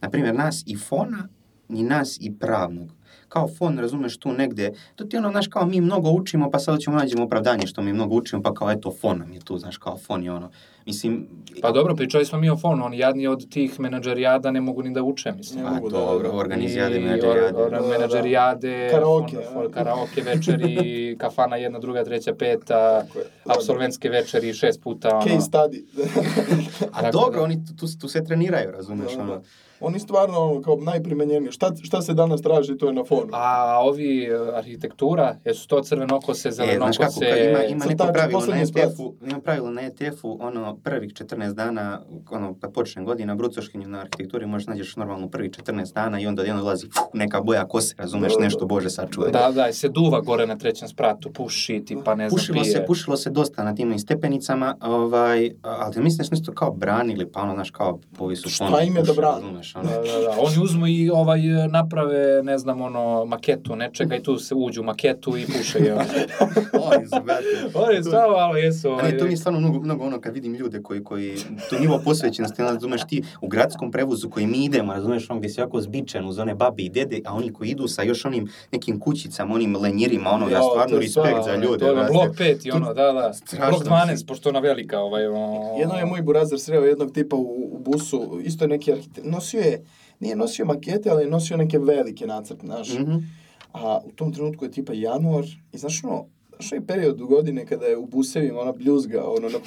na 0.02 0.10
primjer 0.10 0.36
nas 0.36 0.64
i 0.66 0.76
fona 0.78 1.28
i 1.70 1.84
nas 1.84 2.18
i 2.22 2.34
pravnog. 2.40 2.92
Kao 3.28 3.48
fon, 3.50 3.78
razumeš, 3.80 4.18
tu 4.18 4.32
negde, 4.32 4.72
to 4.96 5.06
ti 5.06 5.18
ono, 5.18 5.32
znaš, 5.32 5.48
kao 5.48 5.66
mi 5.66 5.82
mnogo 5.82 6.10
učimo, 6.10 6.52
pa 6.52 6.60
sad 6.60 6.80
ćemo 6.80 6.98
nađemo 6.98 7.24
opravdanje 7.24 7.68
što 7.68 7.82
mi 7.82 7.94
mnogo 7.94 8.16
učimo, 8.16 8.42
pa 8.42 8.54
kao 8.54 8.72
eto, 8.72 8.92
fon 8.92 9.20
nam 9.20 9.34
je 9.34 9.40
tu, 9.40 9.58
znaš, 9.58 9.78
kao 9.78 9.98
fon 9.98 10.24
je 10.24 10.32
ono, 10.32 10.50
mislim... 10.86 11.28
Pa 11.62 11.72
dobro, 11.72 11.96
pričali 11.96 12.26
smo 12.26 12.40
mi 12.40 12.50
o 12.50 12.58
fonu, 12.58 12.86
oni 12.86 12.98
jadni 12.98 13.28
od 13.28 13.50
tih 13.50 13.80
menadžerijada 13.80 14.52
ne 14.52 14.62
mogu 14.62 14.84
ni 14.84 14.94
da 14.94 15.04
uče, 15.04 15.32
mislim. 15.32 15.64
Ne 15.64 15.70
A, 15.70 15.74
mogu 15.74 15.90
dobro, 15.90 16.30
da. 16.30 16.36
organizijade, 16.36 17.00
menadžerijade. 17.00 17.54
or- 17.54 17.72
or- 17.74 17.90
menadžerijade, 17.90 18.90
Karaoke, 18.94 19.38
fon- 19.54 19.72
karaoke 19.72 20.22
večeri, 20.22 20.76
kafana 21.20 21.56
jedna, 21.56 21.80
druga, 21.80 22.04
treća, 22.04 22.34
peta, 22.36 23.06
apsolventske 23.46 24.10
večeri 24.10 24.54
šest 24.54 24.82
puta, 24.82 25.10
ono. 25.10 25.22
Case 25.22 25.52
study. 25.52 25.84
A 26.94 27.12
dobro, 27.12 27.38
da. 27.38 27.44
oni 27.44 27.66
tu, 27.66 27.76
tu, 27.76 27.98
tu 28.02 28.08
se 28.08 28.24
treniraju, 28.24 28.72
razumeš, 28.72 29.12
Da, 29.12 29.18
da. 29.18 29.24
ono. 29.24 29.42
Oni 29.80 30.00
stvarno 30.00 30.40
ono, 30.40 30.62
kao 30.62 30.76
najprimenjeniji. 30.78 31.52
Šta, 31.52 31.72
šta 31.82 32.02
se 32.02 32.14
danas 32.14 32.42
traži, 32.42 32.78
to 32.78 32.88
je 32.88 32.94
na 32.94 33.04
fonu. 33.04 33.30
A 33.32 33.80
ovi 33.82 34.24
e, 34.24 34.30
arhitektura, 34.54 35.36
jesu 35.46 35.68
to 35.68 35.82
crvenokose, 35.82 36.50
E, 36.50 36.52
znaš 36.52 36.98
kako, 36.98 37.12
zelenokose? 37.12 37.50
ima, 37.50 37.64
ima 37.66 37.86
neko 37.86 38.08
pravilo 38.14 38.42
na. 38.42 38.58
ETF-u, 38.58 39.16
ima 39.24 39.40
pravilo 39.40 39.72
na 39.72 39.82
ETF-u, 39.82 40.38
ono, 40.42 40.78
prvih 40.78 41.14
14 41.14 41.54
dana, 41.54 42.02
ono, 42.32 42.56
kad 42.56 42.74
počne 42.74 43.04
godina, 43.04 43.36
brucoškinju 43.36 43.88
na 43.88 44.00
arhitekturi, 44.00 44.46
možeš 44.46 44.68
nađeš 44.68 44.96
normalno 44.96 45.30
prvih 45.30 45.52
14 45.54 45.94
dana 45.94 46.20
i 46.20 46.28
onda 46.28 46.42
odjedno 46.42 46.62
dolazi 46.62 46.86
fuh, 46.88 47.08
neka 47.14 47.42
boja 47.42 47.66
kose, 47.66 47.96
razumeš, 47.98 48.32
Da, 48.32 48.38
da. 48.38 48.44
nešto, 48.44 48.66
bože, 48.66 48.90
sačuvaj. 48.90 49.32
Da, 49.32 49.52
da, 49.52 49.74
se 49.74 49.90
duva 49.90 50.22
gore 50.22 50.48
na 50.48 50.58
trećem 50.58 50.88
spratu, 50.88 51.34
puši, 51.34 51.84
tipa 51.86 52.16
ne 52.16 52.30
znam, 52.30 52.38
Pušilo 52.38 52.62
pije. 52.62 52.72
se, 52.72 52.86
pušilo 52.88 53.18
se 53.18 53.30
dosta 53.30 53.64
na 53.64 53.76
tim 53.76 54.00
stepenicama, 54.00 54.76
ovaj, 54.82 55.52
ali 55.62 55.94
mislim 55.98 56.18
da 56.18 56.24
su 56.24 56.32
nešto 56.32 56.52
kao 56.52 56.72
branili, 56.72 57.32
pa 57.32 57.42
ono, 57.42 57.54
znaš, 57.54 57.72
kao, 57.72 58.00
ovi 58.20 58.36
su 58.36 58.50
Šta 58.50 58.82
im 58.82 58.96
je 58.96 59.02
da 59.02 59.08
pušili, 59.08 59.24
razumeš, 59.74 59.76
ono. 59.76 60.04
Da, 60.04 60.12
da, 60.12 60.36
da. 60.36 60.42
Oni 60.42 60.64
uzmu 60.64 60.88
i 60.88 61.10
ovaj, 61.10 61.40
naprave, 61.70 62.44
ne 62.44 62.58
znam, 62.58 62.82
ono, 62.82 63.26
maketu 63.26 63.76
nečega 63.76 64.16
i 64.16 64.24
tu 64.24 64.38
se 64.40 64.56
uđu 64.56 64.82
u 64.82 64.84
maketu 64.84 65.38
i 65.38 65.46
puše 65.46 65.80
je. 65.80 65.94
Oni 65.94 67.08
su, 67.08 67.24
brate, 67.24 67.44
Oni 67.74 68.04
stvarno 68.04 68.36
malo 68.36 68.56
jesu. 68.56 68.90
Ovaj, 68.90 69.12
ne, 69.12 69.18
to 69.18 69.26
mi 69.26 69.32
je 69.32 69.38
stvarno 69.38 69.60
mnogo, 69.60 69.80
mnogo 69.80 70.06
ono 70.06 70.22
kad 70.22 70.34
vidim 70.34 70.54
ljude 70.54 70.82
koji, 70.82 71.04
koji, 71.04 71.38
to 71.70 71.80
nivo 71.80 72.02
posvećenosti, 72.04 72.62
ono, 72.62 72.72
razumeš 72.72 73.02
ti, 73.08 73.24
u 73.42 73.48
gradskom 73.48 73.92
prevozu 73.92 74.30
koji 74.30 74.48
mi 74.48 74.66
idemo, 74.66 74.94
razumeš, 74.94 75.30
on 75.30 75.38
gdje 75.38 75.50
si 75.50 75.60
jako 75.60 75.82
zbičan 75.82 76.26
uz 76.26 76.40
one 76.40 76.56
babi 76.56 76.86
i 76.86 76.90
dede, 76.90 77.22
a 77.26 77.34
oni 77.34 77.54
koji 77.54 77.70
idu 77.70 77.88
sa 77.88 78.04
još 78.04 78.26
onim 78.26 78.48
nekim 78.72 79.00
kućicama, 79.00 79.56
onim 79.56 79.76
lenjirima, 79.76 80.30
ono, 80.30 80.50
ja 80.50 80.62
stvarno 80.62 80.98
respekt 80.98 81.44
za 81.46 81.56
ljude, 81.56 81.78
To 81.78 81.88
je 81.88 82.08
blok 82.12 82.36
5 82.36 82.68
i 82.68 82.72
ono, 82.72 82.94
da, 82.94 83.12
da. 83.12 83.34
Strašno 83.34 83.70
Blok 83.70 83.84
12, 83.84 84.10
mislim. 84.10 84.28
pošto 84.28 84.50
ona 84.50 84.60
velika, 84.60 85.00
ovaj, 85.00 85.28
ono... 85.28 85.76
Jedno 85.80 85.96
je 85.96 86.06
moj 86.06 86.22
burazir 86.22 86.60
sreo 86.60 86.82
jednog 86.82 87.12
tipa 87.12 87.36
u, 87.36 87.70
u 87.72 87.80
busu, 87.80 88.40
isto 88.44 88.64
je 88.64 88.68
neki 88.68 88.92
arhitekt, 88.92 89.28
nosio 89.28 89.57
je, 89.60 89.86
nije 90.20 90.36
nosio 90.36 90.66
makete, 90.66 91.10
ali 91.10 91.24
je 91.24 91.30
nosio 91.30 91.58
neke 91.58 91.80
velike 91.80 92.28
nacrte, 92.28 92.66
znaš. 92.66 92.94
Mhm. 92.94 93.18
A 93.74 94.00
u 94.06 94.12
tom 94.12 94.34
trenutku 94.34 94.66
je 94.66 94.72
tipa 94.72 94.94
januar 94.94 95.46
i 95.72 95.78
znaš 95.78 96.04
ono, 96.04 96.26
znaš 96.60 96.72
onaj 96.72 96.86
period 96.88 97.22
u 97.22 97.28
godine 97.28 97.66
kada 97.66 97.86
je 97.86 97.98
u 97.98 98.06
busevima 98.06 98.60
ona 98.60 98.72
bljuzga, 98.74 99.24
ono, 99.28 99.50
na, 99.50 99.58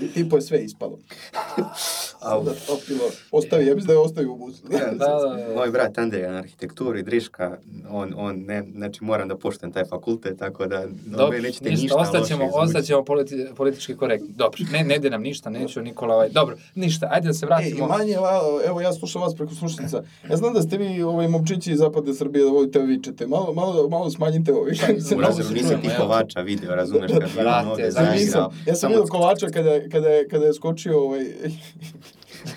i 0.00 0.08
tipo 0.08 0.36
je 0.36 0.42
sve 0.42 0.58
ispalo. 0.60 0.98
Au. 2.20 2.44
Sada 2.44 2.50
opilo, 2.70 3.00
ostavi, 3.32 3.66
ja 3.66 3.74
mislim 3.74 3.86
da 3.86 3.92
je 3.92 3.98
ostavio 3.98 4.32
u 4.32 4.36
busu. 4.36 4.62
Da, 4.70 4.78
da, 4.78 5.06
da. 5.38 5.54
Moj 5.56 5.70
brat 5.70 5.98
Andrej 5.98 6.22
je 6.22 6.28
na 6.28 6.38
arhitekturi, 6.38 7.02
Driška, 7.02 7.58
on, 7.90 8.12
on 8.16 8.36
ne, 8.38 8.64
znači 8.72 9.04
moram 9.04 9.28
da 9.28 9.36
poštujem 9.36 9.72
taj 9.72 9.84
fakultet, 9.84 10.38
tako 10.38 10.66
da 10.66 10.84
Dobro, 11.06 11.26
ove 11.26 11.40
nećete 11.40 11.70
ništa, 11.70 11.82
ništa 11.82 11.96
ostaćemo, 11.98 12.44
loše 12.44 12.48
izvući. 12.48 12.66
ostaćemo 12.68 13.04
politi, 13.04 13.46
politički 13.56 13.96
korektni. 13.96 14.28
Dobro, 14.28 14.58
ne, 14.72 14.84
ne 14.84 14.96
ide 14.96 15.10
nam 15.10 15.22
ništa, 15.22 15.50
neću 15.50 15.82
Nikola, 15.82 16.14
ovaj, 16.14 16.28
dobro, 16.30 16.56
ništa, 16.74 17.08
ajde 17.10 17.26
da 17.26 17.34
se 17.34 17.38
E, 17.38 17.46
i 17.46 17.48
vratimo. 17.48 17.86
manje, 17.88 18.16
va- 18.16 18.40
evo 18.66 18.80
ja 18.80 18.92
slušam 18.92 19.22
vas 19.22 19.34
preko 19.34 19.54
slušnica. 19.54 20.02
Ja 20.30 20.36
znam 20.36 20.54
da 20.54 20.62
ste 20.62 20.78
vi 20.78 21.02
ovaj, 21.02 21.28
momčići 21.28 21.72
iz 21.72 21.78
zapadne 21.78 22.14
Srbije 22.14 22.44
da 22.44 22.50
volite 22.50 22.78
vičete. 22.80 23.26
Malo, 23.26 23.52
malo, 23.54 23.88
malo 23.88 24.10
smanjite 24.10 24.52
ovo. 24.52 24.62
više 24.62 24.92
mi 24.92 25.00
se 25.00 25.14
U 25.14 25.18
mnogo 25.18 25.28
razredu 25.28 25.48
se 25.48 25.54
nisi 25.54 25.66
čujemo, 25.66 25.82
ti 25.82 25.88
evo. 25.88 25.96
Kovača 26.36 26.42
video, 26.42 26.74
razumeš, 26.74 27.10
kad 27.12 27.30
bi 27.30 27.38
on 27.38 27.44
da, 27.76 27.82
Ja 27.82 27.90
zaigrao. 27.90 28.52
ja 28.66 28.74
sam 28.74 28.90
vidio 28.90 29.04
Kovača 29.04 29.46
kada, 29.48 29.70
je- 29.70 29.88
kada, 29.90 30.08
je, 30.08 30.28
kada 30.28 30.46
je 30.46 30.54
skočio, 30.54 31.00
ovaj, 31.00 31.24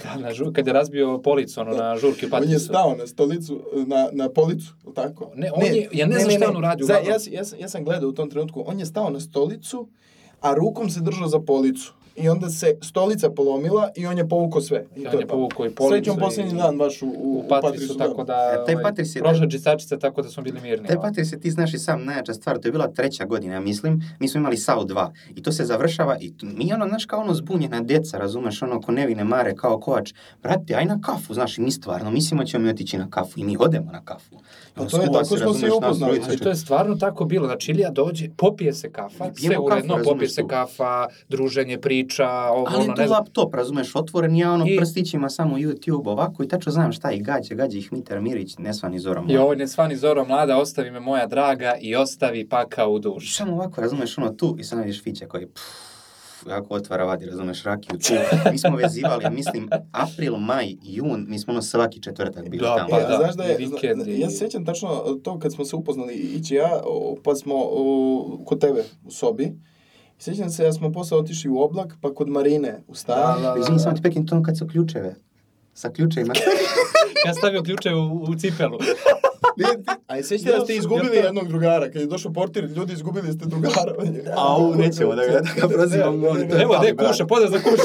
Da, 0.04 0.16
na 0.18 0.34
žur, 0.34 0.54
kad 0.54 0.68
je 0.68 0.74
razbio 0.74 1.18
policu, 1.20 1.62
ono, 1.62 1.72
na 1.74 1.98
žurki 1.98 2.26
u 2.26 2.30
on 2.34 2.44
je 2.44 2.60
stao 2.60 2.96
na 2.96 3.08
stolicu, 3.08 3.60
na, 3.88 4.10
na 4.14 4.30
policu, 4.30 4.74
je 4.84 4.90
li 4.90 4.96
tako? 4.96 5.32
Ne, 5.36 5.52
on 5.54 5.66
je- 5.66 5.90
ja 5.92 6.08
ne 6.08 6.16
znam 6.16 6.32
šta 6.32 6.50
on 6.50 6.58
uradio, 6.58 6.86
Za, 6.86 6.94
ja, 6.96 7.02
ja, 7.32 7.44
ja 7.58 7.70
sam 7.70 7.84
gledao 7.84 8.10
u 8.10 8.14
tom 8.14 8.30
trenutku, 8.30 8.64
on 8.68 8.80
je 8.80 8.86
stao 8.86 9.10
na 9.10 9.20
stolicu, 9.20 9.88
a 10.42 10.54
rukom 10.54 10.90
se 10.90 11.02
držao 11.02 11.28
za 11.28 11.40
policu. 11.40 11.94
I 12.20 12.30
onda 12.30 12.50
se 12.50 12.78
stolica 12.82 13.30
polomila 13.30 13.90
i 13.96 14.06
on 14.06 14.18
je 14.18 14.30
povukao 14.30 14.62
sve. 14.62 14.86
I 14.96 15.00
I 15.00 15.04
to 15.04 15.10
on 15.10 15.16
je 15.16 15.20
je 15.20 15.28
povukao 15.28 15.66
i 15.66 15.70
policu 15.70 15.94
Srećom 15.96 16.18
posljednji 16.20 16.52
i- 16.52 16.56
dan 16.56 16.78
baš 16.78 17.02
u, 17.02 17.08
u, 17.08 17.12
u 17.36 17.44
Patrisu, 17.52 17.98
tako 17.98 18.24
da, 18.24 18.34
E, 18.54 18.66
taj 18.66 18.76
ovaj, 18.76 18.84
Patris 18.84 19.16
je- 19.16 19.22
prošla 19.22 19.46
džisačica, 19.48 19.98
tako 19.98 20.22
da 20.22 20.30
smo 20.30 20.44
bili 20.44 20.62
mirni. 20.62 20.88
Taj. 20.88 20.96
Patris 20.98 21.30
se 21.30 21.40
ti 21.40 21.52
znaš 21.52 21.74
i 21.74 21.80
sam 21.80 22.06
najjača 22.06 22.34
stvar, 22.34 22.58
to 22.58 22.68
je 22.68 22.72
bila 22.72 22.88
treća 22.90 23.26
godina, 23.26 23.54
ja 23.54 23.60
mislim, 23.62 24.02
mi 24.20 24.28
smo 24.28 24.40
imali 24.40 24.58
SAO 24.58 24.84
2 24.84 25.08
i 25.32 25.44
to 25.44 25.52
se 25.52 25.66
završava 25.66 26.18
i 26.18 26.34
mi 26.44 26.74
ono, 26.74 26.88
znaš, 26.88 27.06
kao 27.06 27.20
ono 27.20 27.34
zbunjena 27.34 27.82
deca, 27.82 28.18
razumeš, 28.18 28.62
ono, 28.62 28.82
ko 28.82 28.92
nevine 28.92 29.24
mare, 29.24 29.56
kao 29.56 29.80
kovač, 29.80 30.14
brate, 30.44 30.76
aj 30.76 30.86
na 30.86 31.00
kafu, 31.02 31.34
znaš, 31.34 31.58
mi 31.58 31.72
stvarno, 31.72 32.12
mislimo 32.12 32.44
da 32.44 32.48
ćemo 32.48 32.64
mi 32.64 32.70
otići 32.70 32.98
na 32.98 33.10
kafu 33.10 33.40
i 33.40 33.44
mi 33.44 33.58
odemo 33.60 33.92
na 33.92 34.02
kafu. 34.02 34.36
Pa 34.80 34.86
to 34.88 35.02
je 35.02 35.12
tako 35.14 35.38
smo 35.38 35.54
se 35.54 35.72
upoznali. 35.72 36.20
Ali 36.20 36.36
što- 36.36 36.44
to 36.44 36.50
je 36.50 36.56
stvarno 36.56 36.96
tako 36.98 37.26
bilo. 37.26 37.48
Znači, 37.48 37.72
Ilija 37.72 37.90
dođe, 37.92 38.30
popije 38.30 38.74
se 38.74 38.92
kafa, 38.92 39.26
sve 39.36 39.58
uredno, 39.58 39.96
kafu, 39.96 40.06
popije 40.06 40.30
se 40.30 40.42
tu. 40.42 40.48
kafa, 40.48 41.08
druženje, 41.30 41.78
priča, 41.78 42.30
ovo, 42.30 42.66
Ali 42.68 42.76
ono, 42.78 42.88
ne 42.88 42.96
to 42.96 42.96
znam. 42.98 43.10
laptop, 43.12 43.54
razumeš, 43.54 43.96
otvoren, 43.96 44.36
ja 44.36 44.52
ono 44.52 44.66
I- 44.68 44.78
prstićima 44.78 45.30
samo 45.30 45.58
YouTube 45.58 46.08
ovako 46.08 46.44
i 46.44 46.48
tačno 46.48 46.72
znam 46.72 46.92
šta 46.92 47.12
i 47.12 47.20
gađa, 47.20 47.56
gađa 47.56 47.78
ih 47.78 47.94
Mitar 47.94 48.22
Mirić, 48.22 48.58
Nesvani 48.58 49.00
Zorom. 49.00 49.30
I 49.30 49.38
ovo 49.38 49.56
ne 49.56 49.68
svani 49.68 49.96
Zoro 49.96 50.26
mlada, 50.26 50.58
ostavi 50.58 50.92
me 50.92 51.00
moja 51.00 51.28
draga 51.28 51.74
i 51.82 51.96
ostavi 51.96 52.48
paka 52.48 52.88
u 52.88 53.00
duši. 53.00 53.34
Samo 53.34 53.54
ovako, 53.54 53.82
razumeš, 53.82 54.18
ono 54.18 54.30
tu 54.30 54.56
i 54.60 54.64
sad 54.64 54.80
vidiš 54.80 55.04
Fića 55.04 55.26
koji 55.26 55.48
pff, 55.48 55.64
jako 56.48 56.74
otvara, 56.74 57.04
vadi, 57.06 57.26
razumeš, 57.26 57.64
rakiju 57.64 58.00
tu. 58.00 58.14
Mi 58.52 58.58
smo 58.58 58.76
vezivali, 58.78 59.24
ja 59.24 59.30
mislim, 59.30 59.70
april, 59.94 60.36
maj, 60.36 60.76
jun, 60.84 61.26
mi 61.28 61.40
smo 61.40 61.54
ono 61.54 61.62
svaki 61.62 62.02
četvrtak 62.02 62.44
bili 62.46 62.58
Da, 62.60 62.76
tamo. 62.78 62.90
pa 62.90 63.00
E, 63.00 63.02
da, 63.02 63.16
znaš 63.18 63.36
da 63.36 63.44
je, 63.44 63.54
i 63.54 63.58
vikend 63.58 64.02
zna- 64.02 64.08
i- 64.08 64.20
ja 64.20 64.30
se 64.30 64.38
sjećam 64.38 64.66
tačno 64.66 64.90
to 65.16 65.40
kad 65.40 65.54
smo 65.54 65.66
se 65.66 65.76
upoznali 65.76 66.14
Ići 66.14 66.56
ja, 66.56 66.82
pa 67.24 67.36
smo 67.36 67.56
o, 67.58 68.42
kod 68.46 68.60
tebe 68.60 68.84
u 69.06 69.12
sobi. 69.12 69.52
Sjećam 70.20 70.50
se 70.50 70.64
da 70.64 70.74
smo 70.74 70.92
posle 70.92 71.18
otišli 71.18 71.50
u 71.50 71.58
oblak, 71.58 71.98
pa 72.02 72.14
kod 72.14 72.30
Marine 72.30 72.84
u 72.88 72.96
stan. 72.96 73.16
Da, 73.36 73.42
da, 73.42 73.54
da. 73.54 73.60
Izvini, 73.60 73.80
samo 73.80 73.96
ti 73.96 74.02
pekim 74.02 74.28
to 74.28 74.44
kad 74.44 74.58
su 74.58 74.68
ključeve. 74.68 75.16
Sa 75.74 75.90
ključevima. 75.90 76.34
Ja 77.26 77.34
stavio 77.34 77.64
ključe 77.64 77.90
u, 77.92 78.24
u 78.24 78.36
cipelu. 78.36 78.78
A 80.08 80.16
je 80.16 80.24
sjećate 80.24 80.58
da 80.58 80.64
ste 80.64 80.76
izgubili 80.76 81.18
jednog 81.18 81.48
drugara, 81.48 81.92
kad 81.92 82.02
je 82.02 82.08
došao 82.08 82.34
portir, 82.34 82.64
ljudi 82.64 82.94
izgubili 82.94 83.34
ste 83.34 83.46
drugara. 83.46 83.96
Au, 84.48 84.76
nećemo 84.76 85.16
da 85.16 85.26
ga, 85.26 85.42
da 85.68 85.86
ga 85.86 85.96
je 85.96 86.62
Evo, 86.62 86.78
ne. 86.84 86.96
Kuša, 86.96 87.26
pozdrav 87.26 87.52
za 87.52 87.60
Kuša. 87.60 87.84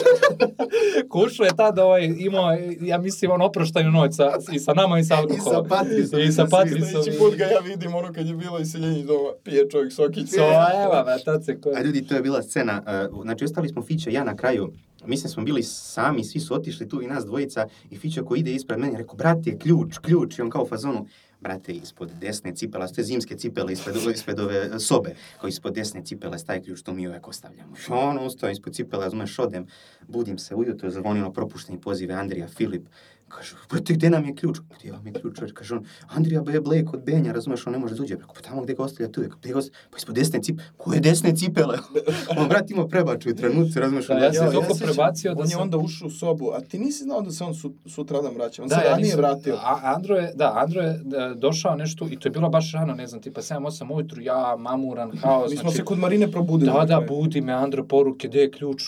Kuša 1.13 1.45
je 1.45 1.57
tada 1.57 1.85
ovaj, 1.85 2.05
imao, 2.19 2.57
ja 2.81 2.99
mislim, 2.99 3.31
on 3.31 3.43
oproštaju 3.43 3.91
noć 3.91 4.15
sa, 4.15 4.33
i 4.53 4.59
sa 4.59 4.75
nama 4.75 4.99
i 4.99 5.05
sa 5.05 5.17
alkoholom. 5.17 5.67
I 5.67 5.69
sa 5.69 5.77
Patrisom, 5.77 6.21
I 6.21 6.25
i 6.25 6.33
sa. 6.33 6.47
Patrisom. 6.51 7.03
Sljedeći 7.03 7.19
put 7.19 7.37
ga 7.37 7.45
ja 7.45 7.59
vidim 7.59 7.95
ono 7.95 8.13
kad 8.13 8.27
je 8.27 8.35
bilo 8.35 8.59
iseljenje 8.59 9.01
iz 9.01 9.07
doma, 9.07 9.31
pije 9.45 9.71
čovjek 9.71 9.93
sokić. 9.93 10.31
So, 10.31 10.43
evo, 10.85 11.05
me, 11.07 11.25
tad 11.25 11.45
se 11.45 11.61
ko... 11.61 11.71
A 11.77 11.83
ljudi, 11.83 12.07
to 12.07 12.15
je 12.15 12.23
bila 12.23 12.43
scena. 12.43 12.83
uh, 13.13 13.23
znači, 13.23 13.45
ostali 13.45 13.69
smo 13.69 13.83
Fićo 13.83 14.11
i 14.11 14.13
ja 14.13 14.25
na 14.25 14.37
kraju. 14.37 14.73
Mislim 15.07 15.31
smo 15.31 15.43
bili 15.43 15.63
sami, 15.63 16.25
svi 16.25 16.41
su 16.41 16.55
otišli 16.55 16.89
tu 16.89 17.03
i 17.03 17.07
nas 17.07 17.25
dvojica. 17.25 17.67
I 17.91 17.97
Fićo 17.97 18.25
koji 18.25 18.41
ide 18.41 18.53
ispred 18.53 18.79
mene, 18.79 18.99
rekao, 18.99 19.15
brate, 19.17 19.59
ključ, 19.59 19.99
ključ. 19.99 20.39
I 20.39 20.43
on 20.43 20.51
kao 20.51 20.63
u 20.63 20.67
fazonu, 20.67 21.07
brate, 21.41 21.73
ispod 21.73 22.11
desne 22.21 22.55
cipela, 22.57 22.89
je 22.97 23.05
zimske 23.05 23.37
cipele 23.37 23.73
ispred, 23.73 23.97
ispred 24.15 24.41
ove 24.41 24.61
uh, 24.67 24.77
sobe. 24.79 25.15
Kao 25.41 25.49
ispod 25.49 25.75
desne 25.75 26.05
cipele 26.05 26.39
staje 26.39 26.63
ključ, 26.63 26.83
to 26.83 26.95
mi 26.95 27.09
uvek 27.09 27.29
ostavljamo. 27.29 27.77
I 27.77 27.93
ono, 27.93 28.27
ustao 28.27 28.51
ispod 28.51 28.75
cipele, 28.75 29.05
razumeš, 29.05 29.39
odem, 29.39 29.67
budim 30.09 30.39
se 30.39 30.55
ujutro, 30.55 30.91
zvonilo 30.91 31.33
propušteni 31.33 31.81
pozive 31.81 32.15
Andrija, 32.15 32.49
Filip. 32.49 32.87
Kažu, 33.35 33.57
brate, 33.71 33.93
gde 33.95 34.11
nam 34.11 34.25
je 34.25 34.35
ključ? 34.35 34.59
Gdje 34.71 34.93
vam 34.93 35.07
je 35.07 35.13
ključ? 35.13 35.39
Kaže 35.55 35.75
on, 35.75 35.85
Andrija 36.09 36.43
B. 36.43 36.61
Blake 36.61 36.89
od 36.93 37.03
Benja, 37.03 37.33
razumeš, 37.33 37.67
on 37.67 37.73
ne 37.73 37.79
može 37.79 37.95
da 37.95 38.03
uđe. 38.03 38.15
Rekao, 38.15 38.35
pa 38.35 38.41
tamo 38.41 38.63
gde 38.63 38.75
ga 38.75 38.83
ostavlja 38.83 39.13
tu 39.13 39.23
je. 39.23 39.29
Gde 39.35 39.53
ga 39.53 39.59
ostavlja? 39.59 39.79
Pa 39.91 39.97
ispod 39.97 40.15
desne 40.15 40.43
cipele. 40.43 40.69
Koje 40.77 41.01
desne 41.01 41.37
cipele? 41.37 41.79
on, 42.39 42.49
brat, 42.49 42.71
ima 42.71 42.87
prebaču 42.89 43.31
u 43.31 43.35
trenutci, 43.35 43.81
razumeš. 43.81 44.07
Da, 44.07 44.15
ja 44.15 44.25
Ja, 44.25 44.33
toliko 44.33 44.63
ja 44.63 44.69
sjećam, 44.69 44.87
prebacio 44.87 45.35
da 45.35 45.41
on 45.41 45.47
je 45.47 45.51
sam- 45.51 45.63
onda 45.63 45.77
ušao 45.79 46.09
u 46.09 46.11
sobu, 46.11 46.51
a 46.51 46.61
ti 46.61 46.79
nisi 46.79 47.03
znao 47.03 47.21
da 47.23 47.31
se 47.31 47.45
on 47.45 47.55
su, 47.55 47.75
sutradan 47.87 48.35
vraća, 48.35 48.63
on 48.63 48.69
Da, 48.69 48.75
se 48.75 48.81
ja 48.81 48.91
ranije 48.91 49.05
nisam, 49.05 49.19
vratio. 49.19 49.55
A, 49.57 49.81
Andro 49.87 50.17
je, 50.17 50.33
da, 50.35 50.53
Andro 50.57 50.83
je 50.83 51.01
da, 51.05 51.35
došao 51.37 51.77
nešto 51.77 52.07
i 52.07 52.17
to 52.17 52.29
je 52.29 52.33
bilo 52.33 52.49
baš 52.49 52.73
rano, 52.73 52.95
ne 52.95 53.07
znam, 53.07 53.23
tipa 53.23 53.41
7-8 53.43 53.95
ujutru, 53.95 54.23
ja 54.23 54.57
mamuran, 54.59 55.13
haos, 55.19 55.51
Mi 55.51 55.57
smo 55.57 55.63
znači, 55.63 55.77
se 55.77 55.85
kod 55.85 55.99
Marine 55.99 56.31
probudili. 56.31 56.71
Da, 56.73 56.79
da, 56.79 56.87
kraju. 56.87 57.07
budi 57.11 57.41
me 57.41 57.53
Andro 57.53 57.85
poruke, 57.85 58.29
gde 58.29 58.41
je 58.41 58.51
ključ? 58.51 58.83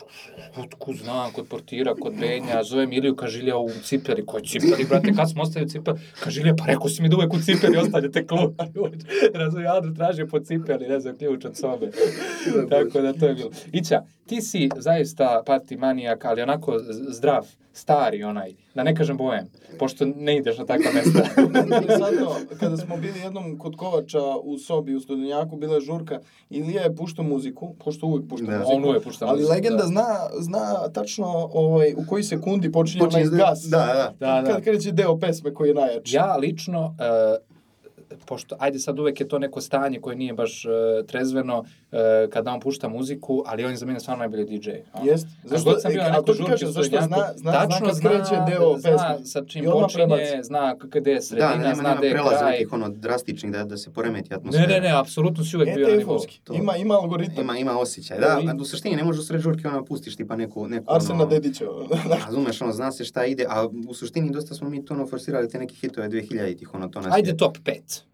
Otkud 0.57 0.97
znam, 0.97 1.33
kod 1.33 1.47
portira, 1.47 1.95
kod 1.95 2.15
Benja, 2.15 2.63
zovem 2.63 2.93
Iliju, 2.93 3.17
kaže 3.17 3.39
Ilija 3.39 3.57
u 3.59 3.69
cipeli, 3.83 4.27
koji 4.37 4.61
cipeli, 4.61 4.85
brate, 4.89 5.13
kad 5.17 5.31
smo 5.31 5.43
ostavili 5.43 5.71
cipeli? 5.71 5.99
Kaže 6.25 6.41
Ilija, 6.41 6.55
pa 6.59 6.65
rekao 6.67 6.89
si 6.89 7.03
mi 7.03 7.09
da 7.09 7.17
uvek 7.17 7.33
u 7.33 7.39
cipeli 7.41 7.79
ostavljate 7.79 8.27
ključ. 8.27 8.95
Razumije, 9.43 9.69
Andro 9.69 9.93
tražio 9.93 10.27
po 10.27 10.41
cipeli, 10.41 10.89
ne 10.89 11.01
znam, 11.01 11.17
ključ 11.17 11.45
od 11.45 11.57
sobe. 11.57 11.91
Tako 12.71 13.01
da 13.01 13.13
to 13.13 13.27
je 13.27 13.35
bilo. 13.35 13.51
Ića, 13.73 14.03
ti 14.27 14.43
si 14.43 14.69
zaista 14.77 15.43
party 15.47 15.79
manijak, 15.79 16.25
ali 16.25 16.43
onako 16.43 16.79
zdrav, 17.09 17.47
stari 17.77 18.23
onaj, 18.25 18.53
da 18.75 18.83
ne 18.83 18.95
kažem 18.95 19.17
bojem, 19.17 19.47
pošto 19.79 20.07
ne 20.07 20.37
ideš 20.37 20.59
na 20.59 20.67
takva 20.67 20.91
mesta. 20.93 21.23
Interesantno, 21.73 22.31
kada 22.61 22.77
smo 22.77 22.97
bili 22.97 23.21
jednom 23.21 23.59
kod 23.59 23.77
Kovača 23.77 24.19
u 24.43 24.59
sobi 24.59 24.95
u 24.95 25.01
Studenjaku, 25.01 25.57
bila 25.57 25.75
je 25.75 25.81
žurka, 25.81 26.21
Ilija 26.51 26.83
je 26.83 26.95
puštao 26.97 27.25
muziku, 27.25 27.75
pošto 27.75 28.07
uvek 28.07 28.29
pušta 28.29 28.47
Da. 28.47 28.53
muziku. 28.53 28.73
On 28.73 28.85
uvek 28.85 29.03
pušta 29.03 29.27
Ali 29.27 29.37
muziku, 29.37 29.53
legenda 29.53 29.77
da. 29.77 29.87
zna, 29.87 30.07
zna 30.39 30.61
tačno 30.89 31.27
ovaj, 31.53 31.95
u 31.95 32.05
koji 32.09 32.23
sekundi 32.25 32.73
počinje 32.73 33.05
Počinje 33.05 33.25
onaj 33.25 33.39
gas. 33.39 33.63
da, 33.63 33.77
da. 33.79 34.15
Da, 34.27 34.43
da. 34.43 34.53
Kad 34.53 34.63
kreće 34.63 34.93
deo 34.93 35.19
pesme 35.19 35.55
koji 35.55 35.69
je 35.69 35.75
najjači. 35.75 36.17
Ja 36.17 36.37
lično, 36.37 36.87
uh, 36.87 37.56
pošto, 38.27 38.57
ajde 38.59 38.79
sad 38.79 38.99
uvek 38.99 39.21
je 39.21 39.29
to 39.29 39.39
neko 39.39 39.61
stanje 39.61 40.01
koje 40.01 40.17
nije 40.17 40.33
baš 40.33 40.65
uh, 40.65 41.07
trezveno 41.07 41.59
uh, 41.59 41.99
kada 42.33 42.53
on 42.53 42.61
pušta 42.61 42.89
muziku, 42.89 43.43
ali 43.47 43.65
on 43.65 43.71
je 43.71 43.77
za 43.77 43.87
mene 43.87 44.01
stvarno 44.01 44.19
najbolji 44.19 44.45
DJ. 44.45 44.71
ono. 44.95 45.07
Jest. 45.07 45.27
Zašto, 45.45 45.79
sam 45.79 45.93
bio 45.93 46.03
e, 46.03 46.33
žurki 46.35 46.51
kažem, 46.51 46.69
u 46.69 46.73
zašto 46.73 47.01
zna, 47.01 47.33
zna, 47.37 47.53
tačno 47.53 47.93
zna 47.93 48.11
kreće 48.11 48.35
deo 48.49 48.79
zna 48.79 48.91
pesme. 48.91 49.27
sa 49.27 49.45
čim 49.45 49.65
počinje, 49.65 50.43
zna 50.43 50.77
gde 50.81 51.11
je 51.11 51.23
sredina, 51.23 51.49
Da, 51.49 51.57
nema, 51.57 51.75
zna 51.75 51.83
nema 51.83 51.97
gde 51.97 52.07
je 52.07 52.13
prelaza 52.13 52.39
kraj. 52.39 52.51
nekih 52.51 52.73
ono 52.73 52.89
drastičnih 52.89 53.53
da, 53.53 53.65
da 53.65 53.77
se 53.77 53.91
poremeti 53.93 54.35
atmosfera. 54.35 54.67
Ne, 54.67 54.75
ne, 54.75 54.81
ne, 54.81 54.99
apsolutno 54.99 55.45
si 55.45 55.57
uvek 55.57 55.75
bio 55.75 55.89
na 55.89 55.97
nivou. 55.97 56.21
Ima, 56.55 56.77
ima 56.77 56.95
algoritam. 56.95 57.45
Ima, 57.45 57.59
ima 57.59 57.79
osjećaj. 57.79 58.19
Da, 58.19 58.41
u 58.61 58.65
suštini 58.65 58.97
ne 58.97 59.05
možeš 59.05 59.21
u 59.21 59.25
sred 59.25 59.41
žurke 59.41 59.69
ono 59.69 59.85
pustiš 59.85 60.17
tipa 60.17 60.37
neku... 60.37 60.69
neku 60.69 60.95
Arsena 60.95 61.15
ono, 61.15 61.27
Dedića. 61.27 61.65
Razumeš, 62.25 62.61
ono, 62.63 62.73
zna 62.73 62.93
se 62.93 63.05
šta 63.05 63.25
ide, 63.25 63.47
a 63.49 63.67
u 63.89 63.95
suštini 63.95 64.31
dosta 64.31 64.55
smo 64.55 64.69
mi 64.69 64.85
to 64.85 64.95
ono 64.95 65.07
forsirali 65.07 65.49
te 65.49 65.59
neke 65.59 65.75
hitove 65.75 66.09
2000-ih, 66.09 66.75
ono, 66.75 66.89
to 66.89 67.01
nas 67.01 67.15
Ajde 67.15 67.37
top 67.37 67.59
5. 67.59 68.06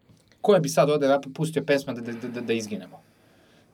Koje 0.43 0.61
bi 0.61 0.69
sad 0.69 0.91
ovde 0.91 1.09
rap 1.09 1.25
pustio 1.35 1.65
pesma 1.65 1.93
da, 1.93 2.13
da, 2.13 2.29
da, 2.29 2.41
da 2.41 2.53
izginemo? 2.53 3.03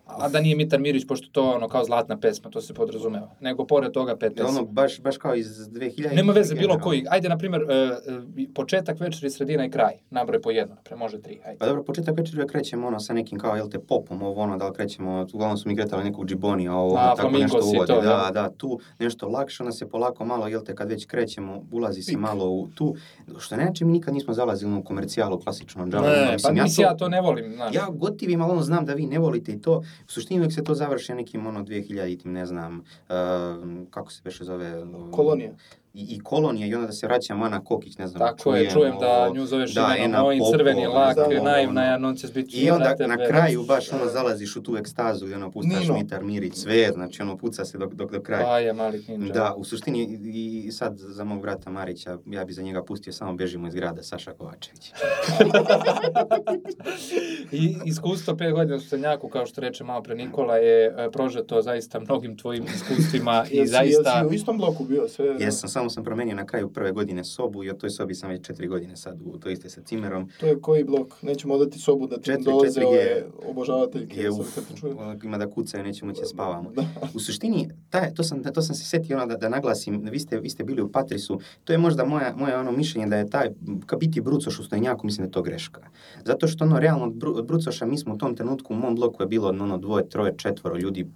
A 0.08 0.28
da 0.28 0.40
nije 0.40 0.56
Mitar 0.56 0.80
Mirić, 0.80 1.06
pošto 1.06 1.28
to 1.32 1.50
ono 1.50 1.68
kao 1.68 1.84
zlatna 1.84 2.18
pesma, 2.18 2.50
to 2.50 2.60
se 2.60 2.74
podrazumeva. 2.74 3.30
Nego 3.40 3.66
pored 3.66 3.92
toga 3.92 4.16
pet 4.16 4.32
pesma. 4.36 4.48
ono, 4.48 4.64
baš, 4.64 5.00
baš 5.00 5.16
kao 5.16 5.34
iz 5.34 5.46
2000 5.46 6.14
Nema 6.14 6.32
veze 6.32 6.54
bilo 6.54 6.78
koji. 6.78 7.04
Ajde, 7.10 7.28
na 7.28 7.38
primjer, 7.38 7.62
uh, 7.62 7.68
početak 8.54 9.00
večeri, 9.00 9.30
sredina 9.30 9.64
i 9.64 9.70
kraj. 9.70 9.94
Nabroj 10.10 10.42
po 10.42 10.50
jedno, 10.50 10.76
pre 10.84 10.96
može 10.96 11.22
tri. 11.22 11.40
Ajde. 11.44 11.58
Pa 11.58 11.66
dobro, 11.66 11.82
početak 11.82 12.18
večera 12.18 12.46
krećemo 12.46 12.86
ono 12.86 13.00
sa 13.00 13.12
nekim 13.12 13.38
kao, 13.38 13.56
jel 13.56 13.68
te, 13.68 13.78
popom, 13.78 14.22
ovo 14.22 14.42
ono, 14.42 14.56
da 14.56 14.68
li 14.68 14.74
krećemo, 14.74 15.26
uglavnom 15.32 15.58
smo 15.58 15.68
mi 15.68 15.76
kretali 15.76 16.04
nekog 16.04 16.26
džibonija, 16.26 16.74
ovo, 16.74 16.96
A, 16.96 17.14
tako 17.16 17.30
nešto 17.30 17.60
uvodi, 17.64 17.86
to, 17.86 18.00
da, 18.00 18.30
da. 18.32 18.42
da, 18.42 18.50
tu 18.50 18.80
nešto 18.98 19.28
lakše, 19.28 19.62
onda 19.62 19.72
se 19.72 19.88
polako 19.88 20.24
malo, 20.24 20.48
jel 20.48 20.64
te, 20.64 20.74
kad 20.74 20.88
već 20.88 21.06
krećemo, 21.06 21.62
ulazi 21.72 22.02
se 22.02 22.12
Pik. 22.12 22.20
malo 22.20 22.50
u 22.50 22.68
tu, 22.74 22.94
što 23.38 23.56
ne 23.56 23.62
znači 23.62 23.84
mi 23.84 23.92
nikad 23.92 24.14
nismo 24.14 24.34
zalazili 24.34 24.74
u 24.74 24.82
komercijalu, 24.84 25.40
klasično, 25.40 25.86
džavu, 25.86 26.06
Ne, 26.06 26.36
pa 26.42 26.52
mislim, 26.52 26.84
ja 26.84 26.96
to 26.96 27.08
ne 27.08 27.20
volim, 27.20 27.52
znaš. 27.54 27.74
Ja 27.74 27.86
gotivim, 27.90 28.42
ali 28.42 28.52
ono 28.52 28.62
znam 28.62 28.84
da 28.86 28.94
vi 28.94 29.06
ne 29.06 29.18
volite 29.18 29.52
i 29.52 29.60
to. 29.60 29.82
U 30.06 30.10
suštini 30.10 30.40
uvijek 30.40 30.52
se 30.52 30.64
to 30.64 30.74
završi 30.74 31.14
nekim 31.14 31.46
ono 31.46 31.60
2000-tim, 31.64 32.32
ne 32.32 32.46
znam, 32.46 32.78
uh, 32.78 33.14
kako 33.90 34.12
se 34.12 34.20
beše 34.24 34.44
zove? 34.44 34.82
Kolonija. 35.12 35.52
I, 35.98 36.14
I 36.14 36.20
kolonija 36.20 36.66
i 36.66 36.74
onda 36.74 36.86
da 36.86 36.92
se 36.92 37.06
vraćam 37.06 37.42
Ana 37.42 37.64
Kokić, 37.64 37.98
ne 37.98 38.06
znam, 38.06 38.28
Tako 38.28 38.56
je, 38.56 38.70
čujem 38.70 38.94
da 39.00 39.24
ovo, 39.24 39.34
nju 39.34 39.46
zoveš 39.46 39.74
da, 39.74 39.96
mojim, 40.22 40.40
Popov, 40.40 40.52
crveni 40.52 40.86
lak, 40.86 41.18
ovo, 41.18 41.44
naivna 41.44 41.80
ono. 41.80 41.92
je, 41.92 41.98
nonces 41.98 42.32
biti 42.32 42.56
I 42.56 42.70
onda 42.70 42.94
na 43.06 43.16
kraju 43.28 43.62
baš 43.62 43.92
ono 43.92 44.06
zalaziš 44.06 44.56
u 44.56 44.62
tu 44.62 44.76
ekstazu 44.76 45.28
i 45.28 45.34
ono 45.34 45.50
pustaš 45.50 45.80
Nino. 45.80 45.94
Mitar 45.94 46.24
Mirić, 46.24 46.54
sve, 46.54 46.90
znači 46.92 47.22
ono 47.22 47.36
puca 47.36 47.64
se 47.64 47.78
dok, 47.78 47.94
dok 47.94 48.12
do 48.12 48.20
kraja. 48.20 48.44
Pa 48.44 48.58
je, 48.58 48.72
mali 48.72 49.04
ninja. 49.08 49.32
Da, 49.32 49.54
u 49.56 49.64
suštini 49.64 50.18
i, 50.24 50.72
sad 50.72 50.98
za 50.98 51.24
mog 51.24 51.42
brata 51.42 51.70
Marića, 51.70 52.18
ja 52.26 52.44
bi 52.44 52.52
za 52.52 52.62
njega 52.62 52.84
pustio 52.84 53.12
samo 53.12 53.34
Bežimo 53.34 53.68
iz 53.68 53.74
grada, 53.74 54.02
Saša 54.02 54.32
Kovačević. 54.32 54.92
I 57.52 57.76
iskustvo 57.84 58.36
pet 58.36 58.52
godina 58.52 58.76
u 58.76 58.80
Stenjaku, 58.80 59.28
kao 59.28 59.46
što 59.46 59.60
reče 59.60 59.84
malo 59.84 60.02
pre 60.02 60.14
Nikola, 60.14 60.56
je 60.56 60.86
e, 60.86 61.10
prožeto 61.10 61.62
zaista 61.62 62.00
mnogim 62.00 62.36
tvojim 62.36 62.64
iskustvima 62.74 63.44
i 63.50 63.66
zaista... 63.66 64.10
jesi 64.10 64.26
u 64.30 64.32
istom 64.32 64.58
bloku 64.58 64.84
bio 64.84 65.08
sve? 65.08 65.36
Jesam, 65.38 65.68
samo 65.68 65.87
sam 65.90 66.04
promenio 66.04 66.36
na 66.36 66.46
kraju 66.46 66.72
prve 66.72 66.92
godine 66.92 67.24
sobu 67.24 67.64
i 67.64 67.70
od 67.70 67.78
toj 67.78 67.90
sobi 67.90 68.14
sam 68.14 68.30
već 68.30 68.46
četiri 68.46 68.66
godine 68.66 68.96
sad 68.96 69.20
u 69.24 69.38
toj 69.38 69.52
iste 69.52 69.70
sa 69.70 69.82
cimerom. 69.82 70.30
To 70.40 70.46
je 70.46 70.60
koji 70.60 70.84
blok? 70.84 71.22
Nećemo 71.22 71.54
odati 71.54 71.78
sobu 71.78 72.06
da 72.06 72.18
ti 72.18 72.32
dolaze 72.44 72.84
ove 72.84 73.24
obožavateljke. 73.48 74.20
Je, 74.20 74.30
uf, 74.30 74.58
ima 75.24 75.38
da 75.38 75.50
kucaju, 75.50 75.84
nećemo 75.84 76.12
će 76.12 76.24
spavamo. 76.24 76.70
Da. 76.70 76.84
U 77.14 77.20
suštini, 77.20 77.68
taj, 77.90 78.14
to, 78.14 78.22
sam, 78.22 78.42
to 78.42 78.62
sam 78.62 78.74
se 78.74 78.84
setio 78.84 79.16
ono 79.16 79.26
da, 79.26 79.36
da 79.36 79.48
naglasim, 79.48 80.02
vi 80.10 80.18
ste, 80.18 80.40
vi 80.40 80.50
ste 80.50 80.64
bili 80.64 80.82
u 80.82 80.92
Patrisu, 80.92 81.40
to 81.64 81.72
je 81.72 81.78
možda 81.78 82.04
moja, 82.04 82.34
moje 82.36 82.56
ono 82.56 82.72
mišljenje 82.72 83.06
da 83.06 83.16
je 83.16 83.30
taj, 83.30 83.48
ka 83.86 83.96
biti 83.96 84.20
brucoš 84.20 84.58
u 84.58 84.64
stojenjaku, 84.64 85.06
mislim 85.06 85.24
da 85.24 85.28
je 85.28 85.32
to 85.32 85.42
greška. 85.42 85.80
Zato 86.24 86.46
što 86.46 86.64
ono, 86.64 86.78
realno, 86.78 87.04
od, 87.04 87.14
bru, 87.14 87.34
od 87.36 87.46
brucoša 87.46 87.86
mi 87.86 87.98
smo 87.98 88.14
u 88.14 88.18
tom 88.18 88.36
trenutku, 88.36 88.74
u 88.74 88.76
mom 88.76 88.94
bloku 88.94 89.22
je 89.22 89.26
bilo 89.26 89.48
ono 89.48 89.78
dvoje, 89.78 90.08
troje, 90.08 90.34
četvoro 90.36 90.76
ljudi, 90.76 91.06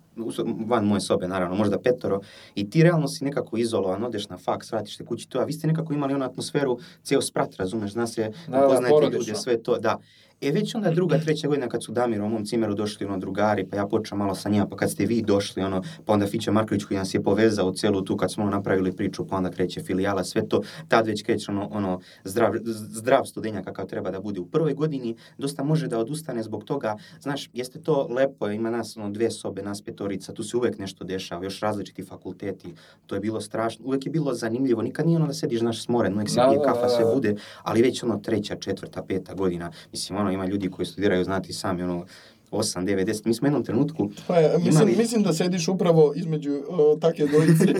van 0.66 0.84
moje 0.84 1.00
sobe 1.00 1.28
naravno, 1.28 1.56
možda 1.56 1.78
petoro, 1.78 2.20
i 2.54 2.70
ti 2.70 2.82
realno 2.82 3.08
si 3.08 3.24
nekako 3.24 3.56
izolovan, 3.56 4.04
odeš 4.04 4.28
na 4.28 4.38
vratiš 4.70 4.96
se 4.96 5.04
kući 5.04 5.28
to, 5.28 5.38
a 5.38 5.44
vi 5.44 5.52
ste 5.52 5.66
nekako 5.66 5.92
imali 5.92 6.14
onu 6.14 6.24
atmosferu, 6.24 6.78
ceo 7.02 7.22
sprat, 7.22 7.56
razumeš, 7.56 7.92
zna 7.92 8.06
se, 8.06 8.32
Da, 8.48 8.60
da, 8.80 8.88
ljude, 9.12 9.34
sve 9.34 9.62
to, 9.62 9.78
da. 9.78 9.98
E 10.42 10.50
već 10.50 10.74
onda 10.74 10.90
druga, 10.90 11.18
treća 11.18 11.48
godina 11.48 11.68
kad 11.68 11.84
su 11.84 11.92
Damir 11.92 12.20
mom 12.20 12.44
cimeru 12.44 12.74
došli 12.74 13.06
ono 13.06 13.18
drugari, 13.18 13.66
pa 13.70 13.76
ja 13.76 13.86
počeo 13.86 14.18
malo 14.18 14.34
sa 14.34 14.48
njima, 14.48 14.66
pa 14.66 14.76
kad 14.76 14.90
ste 14.90 15.06
vi 15.06 15.22
došli, 15.22 15.62
ono, 15.62 15.82
pa 16.04 16.12
onda 16.12 16.26
Fića 16.26 16.52
Marković 16.52 16.84
koji 16.84 16.98
nas 16.98 17.14
je 17.14 17.22
povezao 17.22 17.72
celu 17.72 18.02
tu 18.02 18.16
kad 18.16 18.32
smo 18.32 18.42
ono 18.42 18.52
napravili 18.52 18.92
priču, 18.92 19.26
pa 19.26 19.36
onda 19.36 19.50
kreće 19.50 19.82
filijala, 19.82 20.24
sve 20.24 20.48
to, 20.48 20.62
tad 20.88 21.06
već 21.06 21.22
kreće 21.22 21.50
ono, 21.50 21.68
ono 21.72 22.00
zdrav, 22.24 22.52
zdrav 22.64 23.24
studenja 23.24 23.62
kakav 23.62 23.86
treba 23.86 24.10
da 24.10 24.20
bude 24.20 24.40
u 24.40 24.46
prvoj 24.46 24.74
godini, 24.74 25.16
dosta 25.38 25.64
može 25.64 25.88
da 25.88 25.98
odustane 25.98 26.42
zbog 26.42 26.64
toga, 26.64 26.96
znaš, 27.20 27.50
jeste 27.52 27.78
to 27.80 28.06
lepo, 28.10 28.48
ima 28.48 28.70
nas 28.70 28.96
ono, 28.96 29.10
dve 29.10 29.30
sobe, 29.30 29.62
nas 29.62 29.82
petorica, 29.82 30.32
tu 30.32 30.42
se 30.42 30.56
uvek 30.56 30.78
nešto 30.78 31.04
dešava, 31.04 31.44
još 31.44 31.60
različiti 31.60 32.04
fakulteti, 32.04 32.74
to 33.06 33.14
je 33.14 33.20
bilo 33.20 33.40
strašno, 33.40 33.84
uvek 33.86 34.06
je 34.06 34.10
bilo 34.10 34.34
zanimljivo, 34.34 34.82
nikad 34.82 35.06
nije 35.06 35.16
ono 35.16 35.26
da 35.26 35.34
sediš, 35.34 35.60
znaš, 35.60 35.84
smoren, 35.84 36.14
uvek 36.14 36.28
se 36.28 36.36
Da, 36.36 36.48
pije 36.48 36.58
da, 36.58 36.64
kafa, 36.64 36.82
da, 36.82 36.88
sve 36.88 37.04
da. 37.04 37.14
bude, 37.14 37.34
ali 37.62 37.82
već 37.82 38.02
ono 38.02 38.18
treća, 38.18 38.56
četvrta, 38.56 39.02
peta 39.02 39.34
godina, 39.34 39.70
mislim, 39.92 40.18
ono, 40.18 40.31
ima 40.32 40.46
ljudi 40.46 40.70
koji 40.70 40.86
studiraju, 40.86 41.24
znati 41.24 41.52
sami, 41.52 41.82
ono, 41.82 42.06
8, 42.50 42.84
9, 42.84 43.04
10, 43.04 43.26
mi 43.26 43.34
smo 43.34 43.44
u 43.44 43.48
jednom 43.48 43.64
trenutku, 43.64 44.10
Pa, 44.26 44.36
je, 44.36 44.58
mislim, 44.58 44.72
Imali- 44.72 44.96
mislim 44.96 45.22
da 45.22 45.32
sediš 45.32 45.68
upravo 45.68 46.12
između 46.16 46.62
o, 46.68 46.96
take 47.00 47.26
dvojice. 47.26 47.64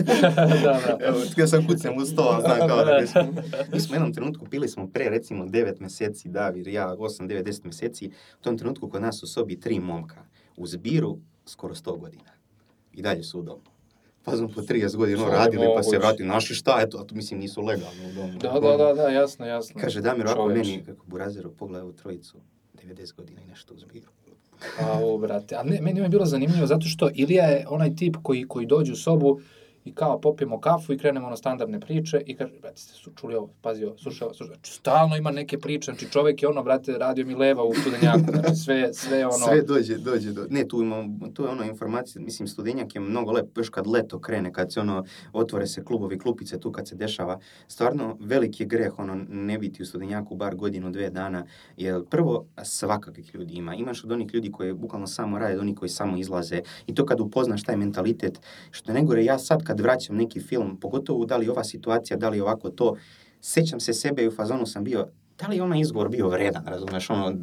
da, 0.63 0.79
da. 0.87 0.97
Evo, 1.01 1.17
htio 1.31 1.47
sam 1.47 1.67
kucam 1.67 1.97
u 1.97 2.05
sto, 2.05 2.21
ali 2.21 2.41
znam 2.41 2.67
kao 2.67 2.85
da 2.85 2.97
bismo. 3.01 3.21
Mi 3.73 3.79
smo 3.79 3.93
u 3.93 3.95
jednom 3.95 4.13
trenutku 4.13 4.45
pili 4.45 4.67
smo 4.69 4.87
pre 4.87 5.09
recimo 5.09 5.45
9 5.45 5.73
meseci, 5.79 6.29
Davir, 6.29 6.67
ja 6.67 6.95
8, 6.95 7.27
9, 7.27 7.43
10 7.43 7.65
meseci, 7.65 8.11
u 8.39 8.43
tom 8.43 8.57
trenutku 8.57 8.89
kod 8.89 9.01
nas 9.01 9.23
u 9.23 9.27
sobi 9.27 9.59
tri 9.59 9.79
momka, 9.79 10.25
u 10.57 10.67
zbiru 10.67 11.17
skoro 11.45 11.75
100 11.75 11.99
godina. 11.99 12.31
I 12.93 13.01
dalje 13.01 13.23
su 13.23 13.39
udobno. 13.39 13.72
Pa 14.23 14.37
smo 14.37 14.47
po 14.47 14.61
30 14.61 14.95
godina 14.95 15.29
radili, 15.29 15.67
pa 15.75 15.83
se 15.83 15.97
vratili, 15.97 16.27
naši 16.29 16.55
šta, 16.55 16.77
eto, 16.81 16.97
a 16.97 17.03
to 17.03 17.15
mislim 17.15 17.39
nisu 17.39 17.61
legalno 17.61 18.09
u 18.09 18.13
domu. 18.15 18.39
Da, 18.39 18.59
da, 18.59 18.77
da, 18.77 18.93
da, 18.93 19.09
jasno, 19.09 19.45
jasno. 19.45 19.81
Kaže 19.81 20.01
Damir 20.01 20.27
ovako 20.27 20.41
Čoveče. 20.41 20.69
meni, 20.71 20.83
kako 20.85 21.05
Burazeru, 21.05 21.51
pogledaj 21.51 21.81
ovu 21.81 21.93
trojicu, 21.93 22.37
90 22.83 23.15
godina 23.15 23.41
i 23.41 23.45
nešto 23.45 23.73
u 23.73 23.77
zbiru. 23.77 24.07
Au, 24.79 25.17
brate. 25.17 25.55
A 25.55 25.63
ne, 25.63 25.81
meni 25.81 25.99
je 25.99 26.09
bilo 26.09 26.25
zanimljivo 26.25 26.67
zato 26.67 26.85
što 26.85 27.09
Ilija 27.13 27.45
je 27.45 27.65
onaj 27.69 27.95
tip 27.95 28.15
koji, 28.23 28.47
koji 28.47 28.65
dođe 28.65 28.91
u 28.91 28.95
sobu 28.95 29.39
i 29.85 29.93
kao 29.93 30.21
popijemo 30.21 30.59
kafu 30.59 30.93
i 30.93 30.97
krenemo 30.97 31.29
na 31.29 31.37
standardne 31.37 31.79
priče 31.79 32.21
i 32.25 32.35
kaže, 32.35 32.53
brate, 32.61 32.77
ste 32.77 32.93
su 32.93 33.11
čuli 33.15 33.35
ovo, 33.35 33.49
pazi 33.61 33.85
ovo, 33.85 33.97
slušaj 33.97 34.25
ovo, 34.25 34.33
slušaj. 34.33 34.55
Znači, 34.55 34.71
stalno 34.71 35.15
ima 35.15 35.31
neke 35.31 35.59
priče, 35.59 35.91
znači 35.91 36.11
čovek 36.11 36.43
je 36.43 36.49
ono, 36.49 36.63
brate, 36.63 36.97
radio 36.97 37.25
mi 37.25 37.35
leva 37.35 37.63
u 37.63 37.73
studenjaku, 37.73 38.31
znači 38.33 38.55
sve, 38.55 38.93
sve 38.93 39.25
ono... 39.25 39.45
Sve 39.45 39.61
dođe, 39.61 39.97
dođe 39.97 40.31
do... 40.31 40.47
Ne, 40.49 40.67
tu 40.67 40.81
imamo, 40.81 41.27
tu 41.33 41.43
je 41.43 41.49
ono 41.49 41.63
informacija, 41.63 42.21
mislim, 42.21 42.47
studenjak 42.47 42.95
je 42.95 43.01
mnogo 43.01 43.31
lep, 43.31 43.57
još 43.57 43.69
kad 43.69 43.87
leto 43.87 44.19
krene, 44.19 44.53
kad 44.53 44.73
se 44.73 44.79
ono, 44.79 45.05
otvore 45.33 45.67
se 45.67 45.83
klubovi, 45.83 46.19
klupice, 46.19 46.59
tu 46.59 46.71
kad 46.71 46.87
se 46.87 46.95
dešava, 46.95 47.39
stvarno 47.67 48.17
veliki 48.19 48.63
je 48.63 48.67
greh, 48.67 48.99
ono, 48.99 49.25
ne 49.29 49.57
biti 49.57 49.83
u 49.83 49.85
studenjaku 49.85 50.35
bar 50.35 50.55
godinu, 50.55 50.91
dve 50.91 51.09
dana, 51.09 51.45
jer 51.77 52.05
prvo, 52.09 52.45
svakakvih 52.63 53.35
ljudi 53.35 53.53
ima. 53.53 53.75
Imaš 53.75 54.03
od 54.03 54.11
onih 54.11 54.33
ljudi 54.33 54.51
koji 54.51 54.73
bukvalno 54.73 55.07
samo 55.07 55.39
rade, 55.39 55.53
od 55.53 55.59
onih 55.59 55.75
koji 55.75 55.89
samo 55.89 56.17
izlaze 56.17 56.61
i 56.87 56.95
to 56.95 57.05
kad 57.05 57.19
upoznaš 57.19 57.63
taj 57.63 57.77
mentalitet, 57.77 58.39
što 58.71 58.93
ne 58.93 59.03
gore, 59.03 59.23
ja 59.23 59.39
sad 59.39 59.63
kad 59.63 59.72
vraćam 59.79 60.15
neki 60.15 60.39
film, 60.39 60.79
pogotovo 60.79 61.25
da 61.25 61.37
li 61.37 61.49
ova 61.49 61.63
situacija, 61.63 62.17
da 62.17 62.29
li 62.29 62.41
ovako 62.41 62.69
to, 62.69 62.95
sećam 63.41 63.79
se 63.79 63.93
sebe 63.93 64.23
i 64.23 64.27
u 64.27 64.31
fazonu 64.31 64.65
sam 64.65 64.83
bio, 64.83 65.07
da 65.39 65.47
li 65.47 65.55
je 65.55 65.63
onaj 65.63 65.79
izgovor 65.79 66.09
bio 66.09 66.27
vredan, 66.27 66.65
razumeš, 66.65 67.09
ono, 67.09 67.33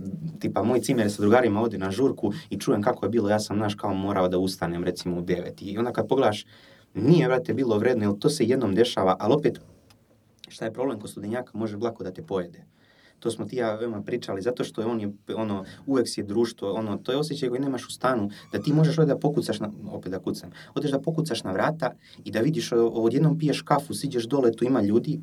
tipa, 0.41 0.63
moj 0.63 0.81
cimer 0.81 1.11
sa 1.11 1.23
drugarima 1.23 1.63
ode 1.63 1.79
na 1.79 1.91
žurku 1.91 2.33
i 2.51 2.59
čujem 2.59 2.83
kako 2.83 3.07
je 3.07 3.11
bilo, 3.11 3.31
ja 3.31 3.39
sam, 3.39 3.57
znaš, 3.57 3.75
kao 3.75 3.95
morao 3.95 4.29
da 4.29 4.39
ustanem, 4.39 4.85
recimo, 4.85 5.19
u 5.19 5.23
devet. 5.23 5.63
I 5.63 5.79
onda 5.79 5.93
kad 5.93 6.09
pogledaš, 6.09 6.47
nije, 6.95 7.29
vrate, 7.29 7.55
bilo 7.55 7.79
vredno, 7.79 8.05
jer 8.05 8.19
to 8.19 8.31
se 8.31 8.45
jednom 8.45 8.75
dešava, 8.75 9.17
ali 9.21 9.35
opet, 9.35 9.61
šta 10.49 10.65
je 10.65 10.73
problem 10.73 11.01
kod 11.01 11.11
studenjaka, 11.11 11.59
može 11.59 11.77
blako 11.77 12.05
da 12.05 12.13
te 12.13 12.23
pojede. 12.23 12.65
To 13.21 13.31
smo 13.31 13.45
ti 13.45 13.57
ja 13.57 13.75
veoma 13.75 14.03
pričali, 14.03 14.43
zato 14.43 14.65
što 14.65 14.81
je 14.81 14.87
on 14.87 15.01
je, 15.01 15.13
ono, 15.37 15.65
uvek 15.87 16.09
si 16.09 16.21
je 16.21 16.25
društvo, 16.25 16.73
ono, 16.73 16.97
to 16.97 17.13
je 17.13 17.19
osjećaj 17.19 17.49
koji 17.49 17.61
nemaš 17.61 17.87
u 17.87 17.91
stanu, 17.91 18.31
da 18.53 18.63
ti 18.63 18.73
možeš 18.73 18.99
ovdje 18.99 19.15
da 19.15 19.21
pokucaš, 19.21 19.61
na, 19.61 19.71
opet 19.93 20.13
da 20.13 20.19
kucam, 20.19 20.51
odeš 20.75 20.91
da 20.91 21.01
pokucaš 21.01 21.45
na 21.45 21.53
vrata 21.53 21.93
i 22.25 22.31
da 22.31 22.41
vidiš, 22.41 22.73
odjednom 22.73 23.39
piješ 23.39 23.63
kafu, 23.63 23.95
siđeš 23.95 24.25
dole, 24.25 24.53
tu 24.53 24.65
ima 24.65 24.83
ljudi, 24.83 25.21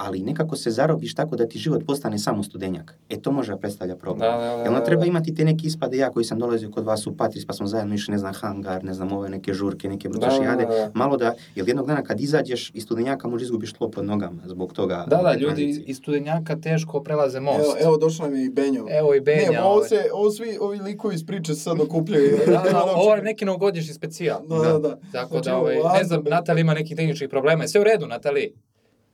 ali 0.00 0.22
nekako 0.22 0.56
se 0.56 0.70
zarobiš 0.70 1.14
tako 1.14 1.36
da 1.36 1.46
ti 1.46 1.58
život 1.58 1.86
postane 1.86 2.18
samo 2.18 2.42
studenjak. 2.42 2.98
E 3.08 3.20
to 3.20 3.32
može 3.32 3.56
predstavlja 3.56 3.96
problem. 3.96 4.30
Da, 4.30 4.38
da, 4.38 4.44
da, 4.44 4.50
Jel 4.50 4.68
ono 4.68 4.78
da, 4.78 4.84
treba 4.84 5.00
da. 5.00 5.06
imati 5.06 5.34
te 5.34 5.44
neke 5.44 5.66
ispade, 5.66 5.96
ja 5.96 6.10
koji 6.10 6.24
sam 6.24 6.38
dolazio 6.38 6.70
kod 6.70 6.84
vas 6.84 7.06
u 7.06 7.16
Patris, 7.16 7.46
pa 7.46 7.52
smo 7.52 7.66
zajedno 7.66 7.94
išli, 7.94 8.12
ne 8.12 8.18
znam, 8.18 8.34
hangar, 8.34 8.84
ne 8.84 8.94
znam, 8.94 9.12
ove 9.12 9.28
neke 9.28 9.54
žurke, 9.54 9.88
neke 9.88 10.08
da, 10.08 10.18
da. 10.18 10.90
malo 10.94 11.16
da, 11.16 11.34
jer 11.54 11.68
jednog 11.68 11.86
dana 11.86 12.02
kad 12.02 12.20
izađeš 12.20 12.70
iz 12.74 12.82
studenjaka 12.82 13.28
možda 13.28 13.44
izgubiš 13.44 13.72
tlo 13.72 13.90
pod 13.90 14.04
nogama 14.04 14.42
zbog 14.46 14.72
toga. 14.72 15.04
Da, 15.08 15.16
da, 15.16 15.34
ljudi 15.34 15.84
iz 15.86 15.96
studenjaka 15.96 16.56
teško 16.56 17.02
prelaze 17.02 17.40
most. 17.40 17.60
Evo, 17.60 17.74
evo 17.80 17.96
došao 17.96 18.26
nam 18.26 18.36
je 18.36 18.44
i 18.44 18.48
Benjo. 18.48 18.86
Evo 18.90 19.14
i 19.14 19.20
Benja. 19.20 19.50
Ne, 19.50 19.62
ovo, 19.62 19.74
ovaj. 19.74 19.88
se, 19.88 20.04
ovo 20.12 20.30
svi, 20.30 20.58
ovi 20.60 20.78
likovi 20.78 21.14
iz 21.14 21.26
priče 21.26 21.54
se 21.54 21.60
sad 21.60 21.80
okupljaju. 21.80 22.38
Da, 22.46 22.62
da, 22.72 22.84
ovo 23.02 23.14
je 23.14 23.22
neki 23.22 23.44
novogodišnji 23.44 23.94
specijal. 23.94 24.40
Da, 24.48 24.56
da, 24.56 24.78
da. 24.78 24.98
Tako 25.12 25.28
Znači, 25.30 25.48
da, 25.48 25.56
ovaj, 25.56 25.76
ne 25.98 26.04
znam, 26.04 26.22
Natali 26.24 26.60
ima 26.60 26.74
nekih 26.74 26.96
tehničkih 26.96 27.28
problema. 27.28 27.68
Sve 27.68 27.80
u 27.80 27.84
redu, 27.84 28.06
Natali? 28.06 28.54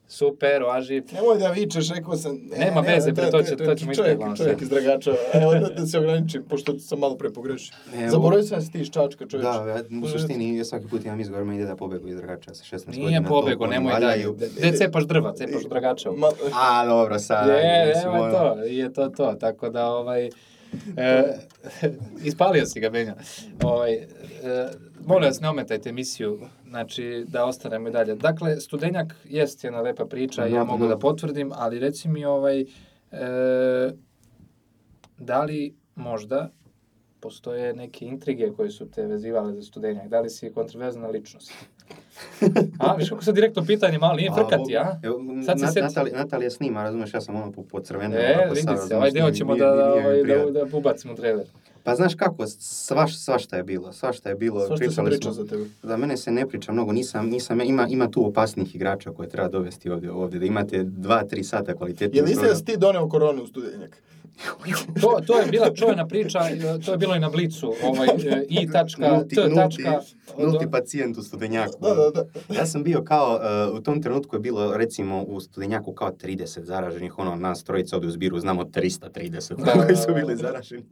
Super, 0.08 0.62
važi. 0.62 1.02
Nemoj 1.12 1.38
da 1.38 1.50
vičeš, 1.50 1.90
rekao 1.90 2.16
sam... 2.16 2.38
Ne, 2.50 2.58
Nema 2.58 2.80
ne, 2.80 2.94
veze, 2.94 3.12
bre, 3.12 3.30
to 3.30 3.42
će- 3.42 3.56
to 3.56 3.74
ćemo 3.74 3.94
čovjek, 3.94 4.18
čovjek 4.36 4.62
iz 4.62 4.68
Dragačeva. 4.68 5.16
Evo 5.32 5.54
da, 5.54 5.68
da 5.68 5.86
se 5.86 5.98
ograničim, 5.98 6.44
pošto 6.48 6.78
sam 6.78 6.98
malo 6.98 7.16
pre 7.16 7.30
pogrešio. 7.30 7.74
Evo. 7.94 8.10
Zaboravio 8.10 8.44
sam 8.44 8.58
da 8.58 8.64
si 8.64 8.72
ti 8.72 8.80
iz 8.80 8.90
Čačka, 8.90 9.26
čovječe. 9.26 9.48
Da, 9.48 9.64
ja, 9.68 10.02
u 10.02 10.08
suštini 10.08 10.56
ja 10.56 10.64
svaki 10.64 10.86
put 10.86 11.04
imam 11.04 11.20
izgovor, 11.20 11.44
meni 11.44 11.58
ide 11.58 11.68
da 11.68 11.76
pobegu 11.76 12.08
iz 12.08 12.16
Dragača 12.16 12.54
sa 12.54 12.76
16 12.76 12.86
godina. 12.86 13.06
Nije 13.08 13.56
oni 13.58 13.70
nemoj 13.70 14.00
da... 14.00 14.14
Gde 14.56 14.72
cepaš 14.72 15.04
drva, 15.04 15.34
cepaš 15.34 15.64
u 15.64 15.68
Dragačevu. 15.68 16.16
Ma, 16.16 16.28
A, 16.54 16.86
dobro, 16.86 17.18
sad. 17.18 17.48
Je, 17.48 17.94
ono, 18.08 18.32
to, 18.32 18.62
je 18.62 18.92
to 18.92 19.08
to, 19.08 19.34
tako 19.40 19.70
da, 19.70 19.86
ovaj, 19.86 20.26
e, 20.96 21.38
ispalio 22.24 22.66
si 22.66 22.80
ga, 22.80 22.90
Benja. 22.90 23.14
Ovaj, 23.62 23.94
e, 23.94 24.06
molim 25.06 25.24
vas, 25.24 25.40
ne 25.40 25.48
ometajte 25.48 25.88
emisiju, 25.88 26.38
znači, 26.64 27.24
da 27.28 27.44
ostanemo 27.44 27.88
i 27.88 27.92
dalje. 27.92 28.14
Dakle, 28.14 28.56
Studenjak 28.56 29.14
jest 29.24 29.64
jedna 29.64 29.80
lepa 29.80 30.04
priča, 30.06 30.42
ja 30.42 30.48
Da, 30.50 30.64
mogu 30.64 30.82
da. 30.82 30.88
da 30.88 30.98
potvrdim, 30.98 31.50
ali 31.54 31.78
reci 31.78 32.08
mi, 32.08 32.24
ovaj, 32.24 32.60
e, 32.60 32.66
da 35.18 35.42
li 35.42 35.74
možda 35.94 36.50
postoje 37.20 37.74
neke 37.74 38.04
intrige 38.06 38.52
koje 38.52 38.70
su 38.70 38.90
te 38.90 39.02
vezivale 39.02 39.54
za 39.54 39.62
Studenjak? 39.62 40.08
Da 40.08 40.20
li 40.20 40.30
si 40.30 40.52
kontroverzna 40.52 41.08
ličnost? 41.08 41.52
A, 42.78 42.94
viš 42.94 43.08
kako 43.10 43.24
sad 43.24 43.34
direktno 43.34 43.64
pitanje, 43.64 43.98
malo 43.98 44.14
nije 44.14 44.30
frkati, 44.32 44.76
a? 44.76 45.00
Evo, 45.02 45.18
Sad 45.46 45.60
se 45.60 45.66
Nat- 45.66 45.82
Natalija, 45.82 46.16
Natalija 46.16 46.50
snima, 46.50 46.82
razumeš, 46.82 47.14
ja 47.14 47.20
sam 47.20 47.36
ono 47.36 47.52
po, 47.52 47.62
po 47.62 47.80
crvenom. 47.80 48.12
E, 48.14 48.36
vidi 48.48 48.60
se, 48.88 48.96
ovaj 48.96 49.10
deo 49.10 49.30
ćemo 49.30 49.54
nije- 49.54 49.66
da, 49.66 49.72
da, 49.72 49.90
nije 49.90 50.06
ovaj, 50.06 50.22
prijatno. 50.22 50.50
da, 50.50 50.64
da 50.64 50.76
ubacimo 50.76 51.14
trailer. 51.14 51.46
Pa 51.86 51.94
znaš 51.94 52.14
kako, 52.14 52.46
svaš, 52.58 53.18
svašta 53.18 53.56
je 53.56 53.62
bilo, 53.62 53.92
svašta 53.92 54.28
je 54.28 54.34
bilo. 54.34 54.66
Svašta 54.66 54.90
se 54.90 55.02
priča 55.04 55.32
za 55.32 55.46
tebe. 55.46 55.64
Za 55.82 55.96
mene 55.96 56.16
se 56.16 56.30
ne 56.30 56.48
priča 56.48 56.72
mnogo, 56.72 56.92
nisam, 56.92 57.28
nisam, 57.28 57.60
ima, 57.60 57.86
ima 57.88 58.10
tu 58.10 58.26
opasnih 58.26 58.74
igrača 58.74 59.10
koje 59.10 59.28
treba 59.28 59.48
dovesti 59.48 59.90
ovdje, 59.90 60.10
ovdje 60.10 60.38
da 60.38 60.46
imate 60.46 60.82
dva, 60.84 61.24
tri 61.24 61.44
sata 61.44 61.74
kvalitetnog 61.74 62.16
Jel 62.16 62.26
niste 62.26 62.46
da 62.46 62.54
si 62.54 62.64
ti 62.64 62.76
doneo 62.76 63.08
koronu 63.08 63.42
u 63.42 63.46
Studenjak? 63.46 64.02
To, 65.00 65.20
to 65.26 65.38
je 65.38 65.46
bila 65.46 65.70
čuvena 65.70 66.06
priča, 66.06 66.38
e, 66.40 66.80
to 66.80 66.92
je 66.92 66.98
bilo 66.98 67.16
i 67.16 67.20
na 67.20 67.30
Blicu, 67.30 67.74
ovaj, 67.84 68.08
e, 68.08 68.44
i 68.48 68.70
tačka, 68.70 69.02
Nulti- 69.04 69.34
t 69.34 69.40
nulti- 69.40 69.54
tačka, 69.84 70.00
Nulti 70.38 70.70
pacijent 70.70 71.18
u 71.18 71.22
studenjaku. 71.22 71.72
Da, 71.80 71.94
da, 71.94 72.10
da. 72.12 72.54
Ja 72.54 72.66
sam 72.66 72.82
bio 72.82 73.02
kao, 73.02 73.40
uh, 73.68 73.78
u 73.78 73.82
tom 73.82 74.02
trenutku 74.02 74.36
je 74.36 74.40
bilo 74.40 74.76
recimo 74.76 75.22
u 75.22 75.40
studenjaku 75.40 75.92
kao 75.92 76.10
30 76.12 76.60
zaraženih, 76.60 77.18
ono 77.18 77.36
nas 77.36 77.64
trojica 77.64 77.96
ovdje 77.96 78.08
u 78.08 78.12
zbiru 78.12 78.38
znamo 78.38 78.64
330 78.64 79.54
Da, 79.56 79.84
koji 79.84 79.96
su 79.96 80.06
da, 80.08 80.14
bili 80.14 80.34
da. 80.34 80.42
zaraženi. 80.42 80.84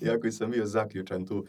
Ja 0.00 0.20
koji 0.20 0.32
sam 0.32 0.50
bio 0.50 0.66
zaključan 0.66 1.26
tu. 1.26 1.44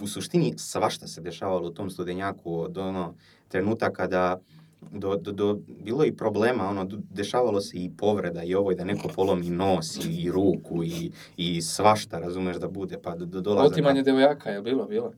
U 0.00 0.06
suštini 0.06 0.54
svašta 0.56 1.06
se 1.06 1.20
dešavalo 1.20 1.68
u 1.68 1.72
tom 1.72 1.90
studenjaku 1.90 2.54
od 2.54 2.78
ono 2.78 3.14
trenutaka 3.48 4.06
da 4.06 4.38
do, 4.80 5.16
do, 5.16 5.32
do, 5.32 5.58
bilo 5.68 6.04
i 6.04 6.16
problema, 6.16 6.68
ono, 6.68 6.88
dešavalo 7.10 7.60
se 7.60 7.76
i 7.76 7.90
povreda 7.96 8.42
i 8.42 8.54
ovo 8.54 8.72
i 8.72 8.74
da 8.74 8.84
neko 8.84 9.08
polomi 9.08 9.50
nos 9.50 10.06
i, 10.06 10.22
i 10.22 10.30
ruku 10.30 10.84
i, 10.84 11.10
i 11.36 11.62
svašta, 11.62 12.18
razumeš, 12.18 12.56
da 12.56 12.68
bude, 12.68 12.98
pa 13.02 13.16
do, 13.16 13.26
do 13.26 13.40
dolazaka. 13.40 13.72
otimanje 13.72 14.02
devojaka, 14.02 14.50
je 14.50 14.62
bilo, 14.62 14.86
bilo. 14.86 15.12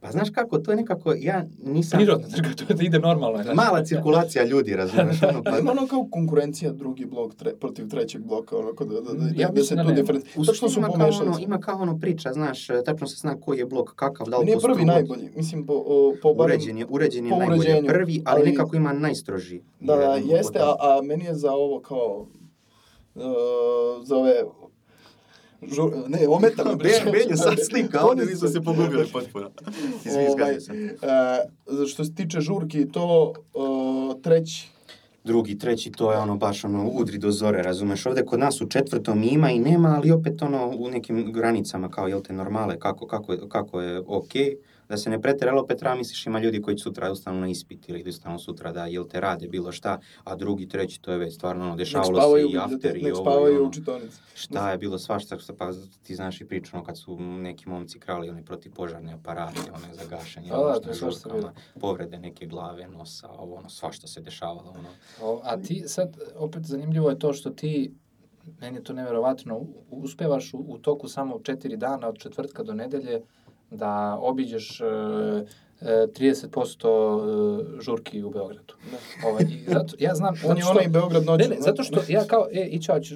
Pa 0.00 0.10
znaš 0.10 0.30
kako, 0.30 0.58
to 0.58 0.70
je 0.70 0.76
nekako, 0.76 1.14
ja 1.18 1.46
nisam... 1.64 1.98
Prirodno, 1.98 2.28
znači, 2.28 2.56
to 2.56 2.74
da 2.74 2.84
ide 2.84 2.98
normalno. 2.98 3.42
Znači. 3.42 3.56
Mala 3.56 3.84
cirkulacija 3.84 4.44
ljudi, 4.44 4.76
razumeš, 4.76 5.22
ono, 5.22 5.42
pa... 5.42 5.50
Pa 5.50 5.58
ima 5.58 5.70
ono 5.70 5.86
kao 5.86 6.06
konkurencija 6.10 6.72
drugi 6.72 7.04
blok 7.06 7.34
tre, 7.34 7.56
protiv 7.56 7.88
trećeg 7.88 8.22
bloka, 8.22 8.56
ono 8.56 8.74
kod 8.74 8.88
da, 8.88 9.00
da, 9.00 9.12
da, 9.12 9.42
Ja 9.42 9.48
da, 9.48 9.62
se 9.62 9.74
da 9.74 9.82
tu 9.82 9.88
nema. 9.88 10.00
diferen... 10.00 10.22
U 10.36 10.44
suštini 10.44 10.70
su 10.70 10.80
pomešali. 10.86 11.28
ono, 11.28 11.38
ima 11.38 11.58
kao 11.60 11.78
ono 11.78 11.98
priča, 11.98 12.32
znaš, 12.32 12.66
tačno 12.84 13.06
se 13.06 13.16
zna 13.16 13.40
koji 13.40 13.58
je 13.58 13.66
blok 13.66 13.94
kakav, 13.94 14.26
da 14.28 14.38
li 14.38 14.44
Nije 14.44 14.58
prvi 14.62 14.84
najbolji, 14.84 15.30
mislim 15.36 15.66
po, 15.66 15.72
o, 15.86 16.14
po 16.22 16.28
barem- 16.28 16.44
Uređen 16.44 16.78
je, 16.78 16.86
uređen 16.88 17.26
je 17.26 17.32
uređenju, 17.46 17.88
prvi, 17.88 18.22
ali, 18.24 18.40
ali- 18.42 18.50
nekako 18.50 18.76
ima 18.76 18.92
najstroži. 18.92 19.60
Da, 19.80 19.96
da, 19.96 20.14
jeste, 20.14 20.58
a, 20.58 20.74
a 20.80 21.00
meni 21.02 21.24
je 21.24 21.34
za 21.34 21.52
ovo 21.52 21.80
kao... 21.80 22.26
Uh, 23.14 23.22
za 24.04 24.16
ove... 24.16 24.44
Žu, 25.64 25.90
ne, 26.08 26.28
ometa 26.28 26.64
me. 26.64 26.76
bre. 26.76 26.90
Ben, 27.04 27.12
Ben 27.12 27.30
je 27.30 27.36
sad 27.36 27.54
slika, 27.70 28.06
Oni 28.06 28.26
su- 28.26 28.48
se 28.48 28.60
pogubili 28.60 29.06
potpuno. 29.12 29.50
Izvi, 30.06 30.26
Ovaj, 30.28 30.54
e, 30.54 30.58
što 31.86 32.04
se 32.04 32.14
tiče 32.14 32.40
žurki, 32.40 32.88
to 32.88 33.32
uh, 33.54 34.22
treći. 34.22 34.68
Drugi, 35.24 35.58
treći, 35.58 35.90
to 35.90 36.12
je 36.12 36.18
ono 36.18 36.36
baš 36.36 36.64
ono 36.64 36.88
udri 36.88 37.18
do 37.18 37.30
zore, 37.30 37.62
razumeš? 37.62 38.06
Ovdje 38.06 38.26
kod 38.26 38.40
nas 38.40 38.60
u 38.60 38.66
četvrtom 38.66 39.22
ima 39.22 39.50
i 39.50 39.58
nema, 39.58 39.94
ali 39.96 40.10
opet 40.10 40.42
ono 40.42 40.72
u 40.76 40.88
nekim 40.90 41.32
granicama 41.32 41.88
kao 41.88 42.08
jel 42.08 42.22
te 42.22 42.32
normale, 42.32 42.78
kako, 42.78 43.06
kako, 43.06 43.36
kako 43.48 43.80
je 43.80 44.02
okej. 44.06 44.56
Da 44.90 44.96
se 44.96 45.10
ne 45.10 45.20
pretjera, 45.22 45.52
ali 45.52 45.60
opet 45.60 45.78
treba 45.78 45.94
misliš 45.94 46.26
ima 46.26 46.38
ljudi 46.40 46.62
koji 46.62 46.74
ustanu 46.74 47.12
ustanu 47.12 47.40
na 47.40 47.48
ispit 47.48 47.88
ili 47.88 48.02
da 48.02 48.08
ustanu 48.08 48.38
sutra 48.38 48.72
da 48.72 48.86
jel 48.86 49.04
te 49.08 49.20
rade 49.20 49.48
bilo 49.48 49.72
šta, 49.72 50.00
a 50.24 50.34
drugi, 50.34 50.68
treći, 50.68 51.00
to 51.02 51.12
je 51.12 51.18
već 51.18 51.34
stvarno 51.34 51.64
ono, 51.64 51.76
dešavalo 51.76 52.36
se 52.36 52.42
i 52.42 52.58
after 52.58 52.96
i 52.96 53.10
ovo 53.10 53.22
spavaju 53.22 53.66
u 53.66 53.72
čitonici. 53.72 54.20
Šta 54.34 54.70
je 54.70 54.78
bilo 54.78 54.98
svašta, 54.98 55.36
pa 55.58 55.70
ti 56.02 56.14
znaš 56.14 56.40
i 56.40 56.44
priču, 56.44 56.76
ono, 56.76 56.84
kad 56.84 56.98
su 56.98 57.16
neki 57.20 57.68
momci 57.68 58.00
krali 58.00 58.28
one 58.28 58.44
protivpožarne 58.44 59.12
aparate, 59.12 59.60
one 59.74 59.94
za 59.94 60.04
gašenje, 60.10 60.48
Da, 60.48 60.58
ono, 60.58 60.80
je 60.88 60.94
žurkama, 60.94 61.52
povrede 61.80 62.18
neke 62.18 62.46
glave, 62.46 62.88
nosa, 62.88 63.28
ovo, 63.28 63.54
ono, 63.54 63.68
svašta 63.68 64.06
se 64.06 64.20
dešavalo, 64.20 64.74
ono. 64.78 64.88
O, 65.22 65.40
a 65.44 65.56
ti 65.56 65.82
sad, 65.86 66.16
opet 66.36 66.62
zanimljivo 66.64 67.10
je 67.10 67.18
to 67.18 67.32
što 67.32 67.50
ti, 67.50 67.94
meni 68.60 68.76
je 68.76 68.84
to 68.84 68.92
neverovatno, 68.92 69.66
uspevaš 69.90 70.54
u, 70.54 70.58
u 70.58 70.78
toku 70.78 71.08
samo 71.08 71.40
četiri 71.40 71.76
dana 71.76 72.08
od 72.08 72.18
četvrtka 72.18 72.62
do 72.62 72.74
nedelje 72.74 73.22
da 73.70 74.18
obiđeš 74.20 74.80
e, 74.80 74.84
e, 75.80 76.06
30% 76.06 76.86
e, 77.78 77.82
žurki 77.82 78.22
u 78.22 78.30
Beogradu. 78.30 78.74
Ovaj, 79.26 79.42
i 79.42 79.70
zato, 79.72 79.94
ja 79.98 80.14
znam, 80.14 80.34
On 80.34 80.40
zato 80.40 80.54
je 80.56 80.62
što- 80.62 80.70
onaj 80.70 80.88
Beograd 80.88 81.24
noću. 81.24 81.42
Ne, 81.42 81.48
ne, 81.48 81.60
zato 81.60 81.82
što 81.82 82.00
ja 82.08 82.24
kao, 82.24 82.46
e, 82.52 82.66
iću, 82.66 82.92
ću, 83.02 83.14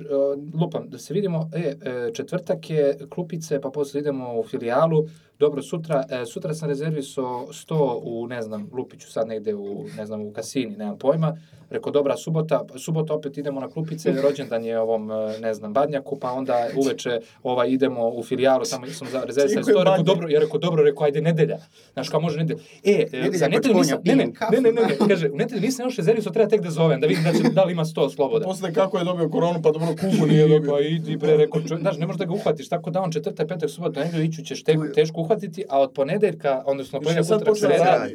lupam, 0.60 0.88
da 0.88 0.98
se 0.98 1.14
vidimo, 1.14 1.50
e, 1.54 1.58
e, 1.60 2.10
četvrtak 2.14 2.70
je 2.70 2.98
klupice, 3.08 3.60
pa 3.60 3.70
posle 3.70 4.00
idemo 4.00 4.40
u 4.40 4.44
filijalu, 4.44 5.04
dobro, 5.38 5.62
sutra, 5.62 6.04
e, 6.10 6.26
sutra 6.26 6.54
sam 6.54 6.68
rezervisao 6.68 7.46
100 7.50 8.00
u, 8.02 8.26
ne 8.26 8.42
znam, 8.42 8.70
lupiću 8.72 9.12
sad 9.12 9.28
negde 9.28 9.54
u, 9.54 9.84
ne 9.96 10.06
znam, 10.06 10.22
u 10.22 10.32
kasini, 10.32 10.76
nemam 10.76 10.98
pojma, 10.98 11.36
rekao, 11.74 11.92
dobra, 11.92 12.16
subota, 12.16 12.64
subota 12.76 13.14
opet 13.14 13.38
idemo 13.38 13.60
na 13.60 13.68
klupice, 13.68 14.12
rođendan 14.24 14.64
je 14.64 14.80
ovom, 14.80 15.10
e, 15.10 15.38
ne 15.40 15.54
znam, 15.54 15.72
badnjaku, 15.72 16.18
pa 16.20 16.32
onda 16.32 16.66
uveče 16.76 17.20
ovaj, 17.42 17.70
idemo 17.70 18.08
u 18.08 18.22
filijalu, 18.22 18.64
tamo 18.70 18.86
sam 18.86 19.08
za 19.12 19.22
100, 19.28 19.66
rekao, 19.66 19.84
badnjak. 19.84 20.06
dobro, 20.06 20.28
ja 20.28 20.40
rekao, 20.40 20.58
dobro, 20.58 20.84
rekao, 20.84 21.04
ajde, 21.04 21.20
nedelja. 21.20 21.58
Znaš, 21.92 22.08
kao 22.08 22.20
može 22.20 22.38
nedelja. 22.38 22.60
E, 22.84 23.06
Nedelja 23.12 23.38
za 23.38 23.48
nedelju 23.48 23.74
nisam, 23.74 23.98
ne, 24.04 24.16
ne, 24.16 24.26
ne, 24.50 24.60
ne, 24.60 24.70
ne, 24.72 25.08
kaže, 25.08 25.30
u 25.30 25.36
nedelju 25.36 25.60
nisam 25.60 25.86
još 25.86 25.96
rezervisao, 25.96 26.32
treba 26.32 26.48
tek 26.48 26.60
da 26.60 26.70
zovem, 26.70 27.00
da 27.00 27.06
vidim 27.06 27.24
da, 27.24 27.32
će, 27.32 27.54
da 27.54 27.64
li 27.64 27.72
ima 27.72 27.84
100 27.84 28.14
sloboda. 28.14 28.44
Posle 28.44 28.72
kako 28.74 28.98
je 28.98 29.04
dobio 29.04 29.28
koronu, 29.28 29.62
pa 29.62 29.70
dobro 29.70 29.88
kugu 30.00 30.26
nije 30.26 30.48
dobio. 30.48 30.72
Pa 30.72 30.80
idi 30.80 31.16
bre, 31.16 31.36
rekao, 31.36 31.60
čovjek, 31.60 31.80
znaš, 31.80 31.98
ne 31.98 32.06
možeš 32.06 32.18
da 32.18 32.24
ga 32.24 32.32
uhvatiš, 32.32 32.68
tako 32.68 32.90
da 32.90 33.00
on 33.00 33.12
četvrtak, 33.12 33.48
petak, 33.48 33.70
subota, 33.70 34.04
nedelju 34.04 34.24
iću 34.24 34.42
ćeš 34.42 34.62
te, 34.64 34.76
teško 34.94 35.20
uhvatiti, 35.20 35.64
a 35.68 35.80
od 35.80 35.92
ponedeljka, 35.92 36.62
odnosno 36.66 37.00
sad 37.22 37.42
utorak, 37.42 37.58
sreda. 37.58 38.06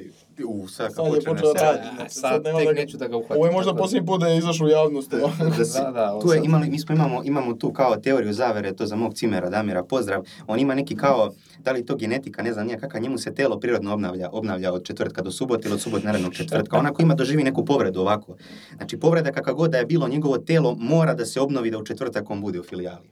U, 0.45 0.67
sad, 0.67 0.93
Sad 0.93 1.05
je 1.05 1.11
počne 1.11 1.31
počeo 1.31 1.53
da 1.53 1.61
radi. 1.61 1.79
a, 1.83 1.95
znači, 1.95 2.13
sad 2.13 2.43
nema 2.43 2.57
tek 2.59 2.67
da 2.67 2.73
ga- 2.73 2.79
neću 2.79 2.97
da 2.97 3.07
ga 3.07 3.17
uhvatim. 3.17 3.35
Ovo 3.35 3.45
je 3.45 3.51
možda 3.51 3.71
da- 3.71 3.77
posljednji 3.77 4.05
put 4.05 4.21
da 4.21 4.27
je 4.27 4.37
izašao 4.37 4.67
u 4.67 4.69
javnost. 4.69 5.13
evo. 5.13 5.31
da 5.57 5.65
se, 5.65 5.79
Da, 5.81 5.91
da, 5.91 6.19
tu 6.21 6.27
je 6.27 6.35
sad- 6.35 6.45
imali, 6.45 6.69
mi 6.69 6.79
smo 6.79 6.95
imamo, 6.95 7.23
imamo 7.23 7.53
tu 7.53 7.73
kao 7.73 7.95
teoriju 7.97 8.33
zavere, 8.33 8.73
to 8.73 8.85
za 8.85 8.95
mog 8.95 9.13
cimera 9.13 9.49
Damira, 9.49 9.83
pozdrav. 9.83 10.23
On 10.47 10.59
ima 10.59 10.75
neki 10.75 10.95
kao, 10.95 11.31
da 11.59 11.71
li 11.71 11.85
to 11.85 11.95
genetika, 11.95 12.43
ne 12.43 12.53
znam 12.53 12.65
nije 12.65 12.79
kakav, 12.79 13.01
njemu 13.01 13.17
se 13.17 13.33
telo 13.33 13.59
prirodno 13.59 13.93
obnavlja, 13.93 14.29
obnavlja 14.31 14.73
od 14.73 14.83
četvrtka 14.83 15.21
do 15.21 15.31
subote 15.31 15.67
ili 15.67 15.73
od 15.73 15.81
subote 15.81 16.05
narednog 16.05 16.33
četvrtka. 16.33 16.77
Onako 16.77 17.01
ima 17.01 17.13
doživi 17.15 17.43
neku 17.43 17.65
povredu 17.65 17.99
ovako. 18.01 18.35
Znači 18.75 18.97
povreda 18.97 19.31
kakva 19.31 19.53
god 19.53 19.71
da 19.71 19.77
je 19.77 19.85
bilo, 19.85 20.07
njegovo 20.07 20.37
telo 20.37 20.75
mora 20.75 21.13
da 21.13 21.25
se 21.25 21.41
obnovi 21.41 21.71
da 21.71 21.77
u 21.77 21.85
četvrtak 21.85 22.29
on 22.29 22.41
bude 22.41 22.59
u 22.59 22.63
filijali. 22.63 23.09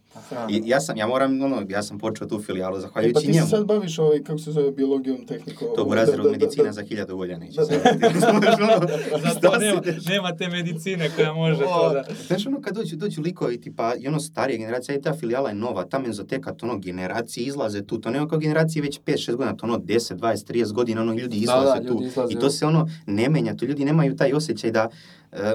I 0.49 0.61
ja 0.65 0.79
sam, 0.79 0.97
ja 0.97 1.07
moram, 1.07 1.41
ono, 1.41 1.65
ja 1.69 1.83
sam 1.83 1.99
počeo 1.99 2.27
tu 2.27 2.39
filijalu 2.39 2.75
Pa 2.75 2.79
zahvaljujući 2.79 3.13
ti 3.17 3.25
se 3.25 3.31
njemu. 3.31 3.47
sad 3.47 3.65
baviš 3.65 3.99
ovaj, 3.99 4.19
kako 4.19 4.39
se 4.39 4.51
zove, 4.51 4.71
biologijom, 4.71 5.25
tehnikom. 5.25 5.67
To 5.75 5.83
u 5.83 5.89
Da, 5.89 5.95
razredu 5.95 6.17
da, 6.17 6.23
da, 6.23 6.31
medicina 6.31 6.63
da. 6.63 6.71
za 6.71 6.81
hiljadu 6.83 7.16
volja 7.17 7.37
neće 7.37 7.55
Da, 7.55 7.65
se 7.65 7.77
da. 7.77 7.83
raditi. 7.83 8.19
Znaš, 8.19 8.59
ono, 8.59 8.87
Zato 9.33 9.57
nema, 9.57 9.81
nema 10.09 10.35
te 10.35 10.47
medicine 10.47 11.09
koja 11.15 11.33
može 11.33 11.59
to 11.59 11.91
da... 11.93 12.03
Znaš 12.27 12.45
ono 12.47 12.61
kad 12.61 12.75
dođu, 12.75 12.95
dođu 12.95 13.21
likovi 13.21 13.61
tipa 13.61 13.93
i 13.99 14.07
ono 14.07 14.19
starije 14.19 14.57
generacije, 14.57 14.97
i 14.97 15.01
ta 15.01 15.13
filijala 15.13 15.49
je 15.49 15.55
nova, 15.55 15.83
ta 15.85 15.99
menzoteka, 15.99 16.53
to 16.53 16.65
ono 16.65 16.77
generacije 16.77 17.45
izlaze 17.45 17.85
tu, 17.85 18.01
to 18.01 18.11
nema 18.11 18.27
kao 18.27 18.39
generacije 18.39 18.81
već 18.81 18.99
5-6 19.05 19.31
godina, 19.35 19.55
to 19.55 19.65
ono 19.65 19.77
10, 19.77 20.15
20, 20.15 20.53
30 20.53 20.73
godina, 20.73 21.01
ono 21.01 21.13
ljudi 21.13 21.35
Da, 21.37 21.41
izlaze 21.43 21.81
da, 21.81 21.87
tu. 21.87 21.93
ljudi 21.93 22.05
izlaze. 22.05 22.33
I 22.33 22.39
to 22.39 22.49
se 22.49 22.65
ono 22.65 22.87
ne 23.05 23.29
menja, 23.29 23.55
to 23.55 23.65
ljudi 23.65 23.85
nemaju 23.85 24.15
taj 24.15 24.33
osjećaj 24.33 24.71
da 24.71 24.89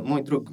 moj 0.02 0.22
drug 0.22 0.50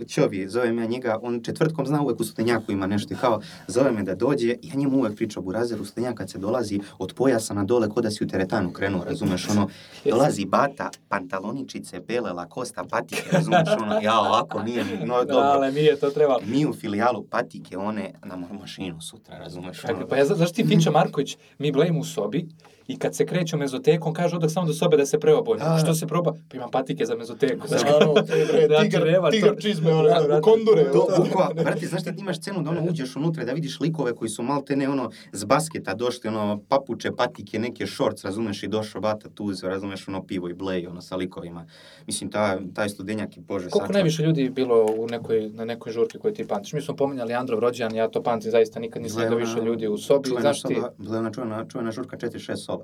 e, 0.00 0.04
Čovi, 0.04 0.48
zovem 0.48 0.78
ja 0.78 0.86
njega, 0.86 1.18
on 1.22 1.40
četvrtkom 1.42 1.86
zna 1.86 2.02
uvek 2.02 2.20
u 2.20 2.24
Studenjaku 2.24 2.72
ima 2.72 2.86
nešto 2.86 3.14
i 3.14 3.16
kao, 3.16 3.40
zove 3.66 3.92
me 3.92 4.02
da 4.02 4.14
dođe, 4.14 4.48
ja 4.62 4.74
njemu 4.74 4.98
uvek 4.98 5.16
pričam 5.16 5.46
u 5.46 5.52
razeru 5.52 5.84
Studenjak 5.84 6.14
kad 6.14 6.30
se 6.30 6.38
dolazi 6.38 6.80
od 6.98 7.14
pojasa 7.14 7.54
na 7.54 7.64
dole 7.64 7.88
ko 7.88 8.00
da 8.00 8.10
si 8.10 8.24
u 8.24 8.28
teretanu 8.28 8.72
krenuo, 8.72 9.04
razumeš, 9.04 9.48
ono, 9.48 9.68
dolazi 10.04 10.44
bata, 10.44 10.90
pantaloničice, 11.08 12.00
bele, 12.00 12.32
lakosta, 12.32 12.84
patike, 12.84 13.22
razumeš, 13.32 13.68
ono, 13.82 14.00
ja 14.02 14.20
ovako 14.20 14.62
nije, 14.62 14.84
no 15.04 15.14
dobro. 15.16 15.38
Ale 15.38 15.72
nije 15.72 15.96
to 15.96 16.10
trebalo. 16.10 16.40
Mi 16.46 16.66
u 16.66 16.72
filijalu 16.72 17.22
patike 17.22 17.78
one 17.78 18.12
na 18.24 18.36
ma- 18.36 18.60
mašinu 18.60 19.00
sutra, 19.00 19.38
razumeš? 19.38 19.84
Ono. 19.84 20.08
pa 20.08 20.16
ja, 20.16 20.24
zna- 20.24 20.34
znaš 20.34 20.52
ti 20.52 20.64
Finča 20.66 20.90
Marković, 20.90 21.36
mi 21.58 21.72
blejimo 21.72 22.00
u 22.00 22.04
sobi 22.04 22.48
I 22.88 22.98
kad 22.98 23.14
se 23.16 23.26
kreću 23.26 23.56
mezotekom, 23.56 24.12
kaže 24.12 24.36
odak 24.36 24.50
samo 24.50 24.66
do 24.66 24.72
sobe 24.72 24.96
da 24.96 25.06
se 25.06 25.18
preobolje. 25.20 25.58
Da. 25.58 25.78
Što 25.82 25.94
se 25.94 26.06
proba? 26.06 26.34
Pa 26.48 26.56
imam 26.56 26.70
patike 26.70 27.06
za 27.06 27.16
mezoteku. 27.16 27.68
znaš 27.68 27.82
Naravno, 27.82 28.14
je 28.16 28.66
Znači, 28.66 28.90
tigar, 28.90 29.06
nema 29.06 29.26
to. 29.26 29.30
tigar 29.30 29.54
čizme, 29.60 29.94
one, 29.94 30.08
Da, 30.28 30.40
kondure. 30.40 30.90
Ono. 30.90 31.24
bukva, 31.24 31.50
brate, 31.54 31.86
znaš 31.86 32.02
šta 32.02 32.12
ti 32.12 32.20
imaš 32.20 32.36
scenu 32.36 32.62
da 32.62 32.70
ono 32.70 32.82
uđeš 32.90 33.16
unutra 33.16 33.44
da 33.44 33.52
vidiš 33.52 33.80
likove 33.80 34.14
koji 34.14 34.28
su 34.28 34.42
malte 34.42 34.76
ne 34.76 34.88
ono 34.88 35.10
s 35.32 35.44
basketa 35.44 35.94
došli, 35.94 36.28
ono 36.28 36.60
papuče, 36.68 37.10
patike, 37.16 37.58
neke 37.58 37.86
shorts, 37.86 38.24
razumeš, 38.24 38.62
i 38.62 38.68
došao 38.68 39.00
bata 39.00 39.28
tu, 39.34 39.52
razumeš, 39.62 40.08
ono 40.08 40.22
pivo 40.22 40.48
i 40.48 40.54
blej, 40.54 40.86
ono 40.86 41.00
sa 41.00 41.16
likovima. 41.16 41.66
Mislim, 42.06 42.30
ta, 42.30 42.58
taj 42.74 42.88
studenjak 42.88 43.36
i 43.36 43.40
bože 43.40 43.70
Koliko 43.70 43.92
najviše 43.92 44.22
ljudi 44.22 44.42
je 44.42 44.50
bilo 44.50 44.86
u 44.98 45.06
nekoj, 45.06 45.50
na 45.54 45.64
nekoj 45.64 45.92
žurki 45.92 46.18
koju 46.18 46.34
ti 46.34 46.46
pamtiš? 46.46 46.72
Mi 46.72 46.80
smo 46.80 46.96
pominjali 46.96 47.34
Androv 47.34 47.60
rođendan, 47.60 47.96
ja 47.96 48.08
to 48.08 48.22
pamtim, 48.22 48.50
zaista 48.50 48.80
nikad 48.80 49.02
nisam 49.02 49.20
je 49.20 49.28
vidio 49.28 49.36
ona 49.36 49.46
više 49.46 49.66
ljudi 49.66 49.88
u 49.88 49.98
sobi. 49.98 50.28
Čuvena 50.28 50.40
Znaš 50.40 50.62
ti, 50.62 50.76
bila 50.98 51.16
je 51.16 51.20
ona 51.20 51.30
čuvena, 51.30 51.66
čuvena 51.68 51.90
žurka 51.92 52.16
4-6 52.16 52.56
soba. 52.56 52.77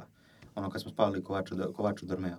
Ono 0.55 0.71
kad 0.71 0.83
smo 0.83 0.91
spavali 0.91 1.23
Kovaču, 1.23 1.55
Kovaču 1.73 2.07
Dormeo. 2.07 2.37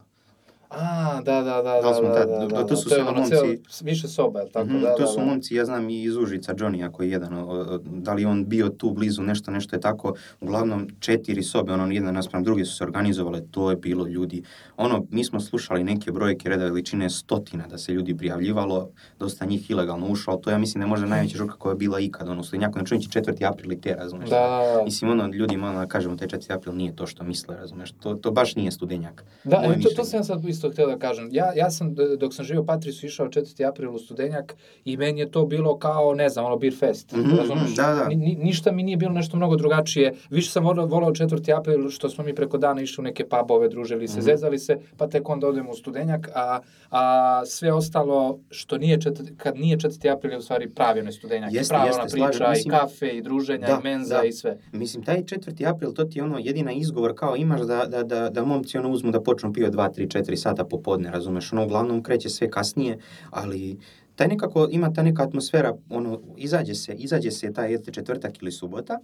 A, 0.71 0.77
da, 1.15 1.33
da, 1.33 1.53
da, 1.53 1.61
Da 1.63 1.81
da, 1.81 1.93
smo 1.93 2.07
da, 2.07 2.15
tad- 2.15 2.29
da, 2.41 2.47
da, 2.47 2.65
to 2.65 2.75
su 2.75 2.89
to 2.89 2.95
je 2.95 3.01
samo 3.01 3.11
momci- 3.13 3.29
ceo, 3.29 3.43
više 3.81 4.07
soba, 4.07 4.39
je 4.39 4.49
tako? 4.49 4.65
Mhm, 4.65 4.79
da, 4.79 4.95
to 4.95 5.01
da, 5.01 5.07
su 5.07 5.19
da. 5.19 5.25
momci, 5.25 5.55
ja 5.55 5.65
znam 5.65 5.89
i 5.89 6.03
iz 6.03 6.17
Užica, 6.17 6.53
Johnny, 6.53 6.85
ako 6.85 7.03
je 7.03 7.09
jedan, 7.11 7.33
o- 7.33 7.45
o- 7.45 7.77
da 7.77 8.13
li 8.13 8.25
on 8.25 8.45
bio 8.45 8.69
tu 8.69 8.91
blizu, 8.91 9.21
nešto, 9.23 9.51
nešto 9.51 9.75
je 9.75 9.81
tako, 9.81 10.13
uglavnom 10.41 10.87
četiri 10.99 11.43
sobe, 11.43 11.73
ono, 11.73 11.87
jedna 11.87 12.11
naspram 12.11 12.43
druge 12.43 12.65
su 12.65 12.75
se 12.75 12.83
organizovale, 12.83 13.41
to 13.43 13.69
je 13.69 13.75
bilo 13.77 14.07
ljudi, 14.07 14.43
ono, 14.77 15.05
mi 15.09 15.23
smo 15.23 15.39
slušali 15.39 15.83
neke 15.83 16.11
brojke 16.11 16.49
reda 16.49 16.63
veličine 16.65 17.09
stotina 17.09 17.67
da 17.67 17.77
se 17.77 17.91
ljudi 17.91 18.17
prijavljivalo, 18.17 18.89
dosta 19.19 19.45
njih 19.45 19.69
ilegalno 19.71 20.07
ušlo, 20.07 20.33
ali 20.33 20.41
to 20.41 20.49
ja 20.49 20.57
mislim 20.57 20.79
da 20.79 20.85
je 20.85 20.89
možda 20.89 21.05
najveća 21.07 21.37
žurka 21.37 21.55
koja 21.55 21.71
je 21.71 21.77
bila 21.77 21.99
ikad, 21.99 22.29
ono, 22.29 22.43
Slinjako, 22.43 22.79
na 22.79 22.85
čovjeći 22.85 23.09
4. 23.09 23.45
april 23.45 23.71
i 23.71 23.81
te, 23.81 23.95
razumeš? 23.95 24.29
Da, 24.29 24.35
da, 24.35 24.77
da. 24.77 24.83
Mislim, 24.83 25.11
ono, 25.11 25.27
ljudi 25.27 25.57
malo 25.57 25.79
da 25.79 25.85
kažemo, 25.87 26.15
taj 26.15 26.27
4. 26.29 26.53
april 26.53 26.75
nije 26.75 26.95
to 26.95 27.07
što 27.07 27.23
misle, 27.23 27.57
razumeš? 27.57 27.91
To, 27.93 28.13
to 28.15 28.31
baš 28.31 28.55
nije 28.55 28.71
studenjak. 28.71 29.23
Da, 29.43 29.57
Moje 29.57 29.71
e, 29.71 29.81
to, 29.81 29.89
to 29.89 30.03
sam 30.03 30.19
ja 30.19 30.23
sad 30.23 30.45
isto 30.45 30.69
htio 30.69 30.87
da 30.87 30.97
kažem. 30.97 31.29
Ja, 31.31 31.51
ja 31.53 31.71
sam, 31.71 31.85
dok 32.17 32.33
sam 32.33 32.45
živio 32.45 32.61
u 32.61 32.65
Patrisu, 32.65 33.05
išao 33.05 33.27
4. 33.27 33.35
april 33.65 33.91
u 33.91 33.99
Studenjak 33.99 34.55
i 34.85 34.97
meni 34.97 35.19
je 35.19 35.31
to 35.31 35.45
bilo 35.45 35.77
kao, 35.77 36.13
ne 36.13 36.29
znam, 36.29 36.45
ono, 36.45 36.57
beer 36.57 36.75
fest. 36.75 37.11
Mhm, 37.13 37.35
razumeš? 37.37 37.75
da, 37.75 37.93
da. 37.93 38.07
Ni, 38.07 38.15
ni- 38.15 38.35
ništa 38.35 38.71
mi 38.71 38.83
nije 38.83 38.97
bilo 38.97 39.11
nešto 39.11 39.37
mnogo 39.37 39.55
drugačije. 39.55 40.13
Više 40.29 40.51
sam 40.51 40.63
volao, 40.63 40.85
volao 40.85 41.11
4. 41.11 41.25
april 41.51 41.89
što 41.89 42.09
smo 42.09 42.23
mi 42.23 42.35
preko 42.35 42.57
dana 42.57 42.81
išli 42.81 43.01
u 43.01 43.05
neke 43.05 43.25
pubove, 43.25 43.69
družili 43.69 44.07
se, 44.07 44.13
Mhm. 44.13 44.21
zezali 44.23 44.59
se, 44.65 44.77
pa 44.97 45.07
tek 45.07 45.29
onda 45.29 45.47
odemo 45.47 45.71
u 45.71 45.75
Studenjak, 45.75 46.29
a, 46.35 46.59
a 46.91 47.01
sve 47.45 47.73
ostalo 47.73 48.39
što 48.49 48.77
nije 48.77 49.01
četvrti, 49.01 49.35
kad 49.37 49.55
nije 49.57 49.77
4. 49.77 50.13
april 50.13 50.31
je 50.31 50.37
u 50.37 50.41
stvari 50.41 50.69
pravi 50.69 50.99
onaj 50.99 51.11
Studenjak. 51.11 51.53
Jeste, 51.53 51.71
prava 51.71 51.85
jeste, 51.85 52.01
ona 52.01 52.09
slažem, 52.09 52.29
priča, 52.29 52.49
mislim- 52.49 52.73
i 52.73 52.77
kafe, 52.77 53.07
i 53.07 53.21
druženja, 53.21 53.67
Da, 53.67 53.79
i 53.81 53.83
menza, 53.83 54.17
da. 54.17 54.23
i 54.23 54.31
sve. 54.31 54.57
Mislim, 54.71 55.03
taj 55.03 55.23
4. 55.23 55.65
april, 55.65 55.93
to 55.93 56.03
ti 56.05 56.19
je 56.19 56.23
ono 56.23 56.37
jedina 56.39 56.71
izgovor 56.71 57.13
kao 57.15 57.35
imaš 57.35 57.61
da, 57.61 57.85
da, 57.85 58.03
da, 58.03 58.29
da 58.29 58.45
momci 58.45 58.77
ono 58.77 58.89
uzmu 58.89 59.11
da 59.11 59.21
počnu 59.21 59.53
pio 59.53 59.69
2, 59.71 59.89
3, 59.91 60.19
4 60.19 60.35
sata 60.35 60.65
popodne, 60.65 61.11
razumeš? 61.11 61.53
Ono, 61.53 61.65
uglavnom 61.65 62.03
kreće 62.03 62.29
sve 62.29 62.49
kasnije, 62.49 62.97
ali 63.29 63.77
taj 64.15 64.27
nekako, 64.27 64.67
ima 64.71 64.93
ta 64.93 65.03
neka 65.03 65.23
atmosfera, 65.23 65.73
ono, 65.89 66.21
izađe 66.37 66.75
se, 66.75 66.93
izađe 66.93 67.31
se 67.31 67.53
taj 67.53 67.77
četvrtak 67.91 68.41
ili 68.41 68.51
subota, 68.51 68.99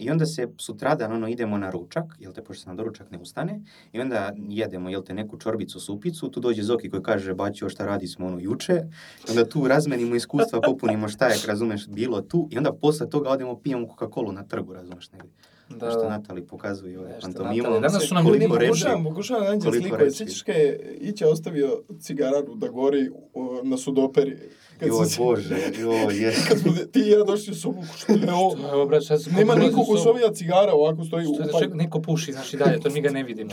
I 0.00 0.10
onda 0.10 0.26
se 0.26 0.48
sutradan 0.58 1.12
ono 1.12 1.28
idemo 1.28 1.58
na 1.58 1.70
ručak, 1.70 2.04
jel 2.18 2.32
te, 2.32 2.44
pošto 2.44 2.62
se 2.62 2.68
na 2.68 2.74
doručak 2.74 3.10
ne 3.10 3.18
ustane, 3.18 3.60
i 3.92 4.00
onda 4.00 4.32
jedemo, 4.48 4.88
jel 4.88 5.02
te, 5.02 5.14
neku 5.14 5.38
čorbicu, 5.38 5.80
supicu, 5.80 6.28
tu 6.28 6.40
dođe 6.40 6.62
Zoki 6.62 6.90
koji 6.90 7.02
kaže, 7.02 7.34
baćo, 7.34 7.68
šta 7.68 7.86
radi 7.86 8.06
smo 8.06 8.26
ono 8.26 8.38
juče, 8.38 8.82
I 9.28 9.30
onda 9.30 9.44
tu 9.44 9.68
razmenimo 9.68 10.14
iskustva, 10.14 10.60
popunimo 10.70 11.08
šta 11.08 11.26
je, 11.26 11.36
razumeš, 11.46 11.88
bilo 11.88 12.20
tu, 12.20 12.48
i 12.50 12.58
onda 12.58 12.72
posle 12.72 13.10
toga 13.10 13.30
odemo 13.30 13.58
pijemo 13.60 13.86
Coca-Cola 13.86 14.32
na 14.32 14.44
trgu, 14.44 14.72
razumeš, 14.72 15.12
negdje. 15.12 15.30
Da, 15.76 15.90
Što. 15.90 16.08
Natali 16.08 16.46
pokazuje 16.46 17.18
pantomimu. 17.20 17.56
Natalija, 17.56 17.80
danas 17.80 18.08
su 18.08 18.14
nam 18.14 18.26
ljudi 18.26 18.48
pokušavam, 18.48 19.04
pokušavam 19.04 19.58
da 19.58 19.64
Koliko 19.64 19.82
sliku. 19.82 19.96
reči. 19.96 20.16
Sjećaš 20.16 20.42
kad 20.42 20.56
je 20.56 20.96
Ića 21.00 21.28
ostavio 21.28 21.82
cigararu 22.00 22.54
da 22.54 22.68
gori 22.68 23.10
o, 23.34 23.60
na 23.64 23.76
sudoperi? 23.76 24.36
Kad 24.80 24.88
Joj, 24.88 25.06
se- 25.06 25.18
Bože, 25.18 25.56
joj, 25.78 26.16
je. 26.16 26.34
Kad 26.48 26.58
smo 26.58 26.72
ti 26.92 27.00
i 27.00 27.08
ja 27.08 27.24
došli 27.24 27.52
u 27.52 27.56
sobu, 27.56 27.82
što 27.96 28.12
je 28.12 28.32
ovo? 28.32 28.56
Evo, 28.72 28.86
brate, 28.86 29.04
sad 29.04 29.22
se- 29.22 29.30
Nema 29.30 29.54
kako 29.54 29.66
nikog 29.66 29.78
ulazi 29.80 29.92
u 29.92 29.94
u 29.94 30.04
sobi, 30.04 30.24
a 30.24 30.32
cigara 30.32 30.72
ovako 30.72 31.04
stoji 31.04 31.24
Što 31.24 31.32
u 31.34 31.36
da 31.36 31.52
pa- 31.52 31.58
ček, 31.58 31.74
neko 31.74 32.00
puši, 32.00 32.32
znaš 32.32 32.54
i 32.54 32.56
dalje, 32.56 32.80
to 32.80 32.90
mi 32.90 33.00
ga 33.00 33.10
ne 33.10 33.22
vidimo. 33.22 33.50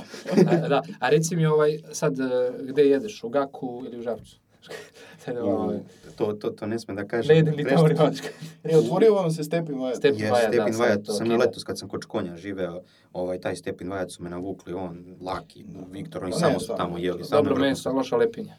A, 0.47 0.67
da, 0.67 0.83
a 0.99 1.09
reci 1.09 1.35
mi 1.35 1.45
ovaj, 1.45 1.79
sad, 1.91 2.19
e, 2.19 2.23
gde 2.61 2.83
jedeš, 2.83 3.23
u 3.23 3.29
Gaku 3.29 3.83
ili 3.85 3.99
u 3.99 4.03
Žabcu? 4.03 4.35
Sad, 5.25 5.37
ovaj, 5.37 5.77
To, 6.15 6.33
to, 6.33 6.49
to 6.49 6.65
ne 6.65 6.79
sme 6.79 6.93
da 6.93 7.05
kažem. 7.05 7.27
ne 7.29 7.39
idem 7.39 7.55
ni 7.55 7.65
tamo 7.65 7.81
vačka. 7.83 8.27
E, 8.63 8.77
otvorio 8.77 9.13
vam 9.13 9.31
se 9.31 9.43
Stepin 9.43 9.79
Vajat. 9.79 9.97
Stepin 9.97 10.29
Vajat, 10.31 10.45
da, 10.45 10.53
Stepin 10.53 10.73
sad 10.73 10.79
Vajat, 10.79 11.03
to 11.03 11.13
sam 11.13 11.25
kida. 11.25 11.37
letos 11.37 11.63
kad 11.63 11.79
sam 11.79 11.89
kod 11.89 12.05
konja 12.05 12.37
živeo, 12.37 12.81
ovaj, 13.13 13.39
taj 13.39 13.55
Stepin 13.55 13.89
Vajat 13.89 14.11
su 14.11 14.23
me 14.23 14.29
navukli, 14.29 14.73
on, 14.73 15.15
Laki, 15.21 15.65
Viktor, 15.91 16.23
oni 16.23 16.31
Pa 16.31 16.37
samo 16.37 16.59
su 16.59 16.73
tamo 16.77 16.97
jeli. 16.97 17.23
Dobro 17.31 17.55
meso, 17.55 17.91
loša 17.91 18.17
lepinja. 18.17 18.55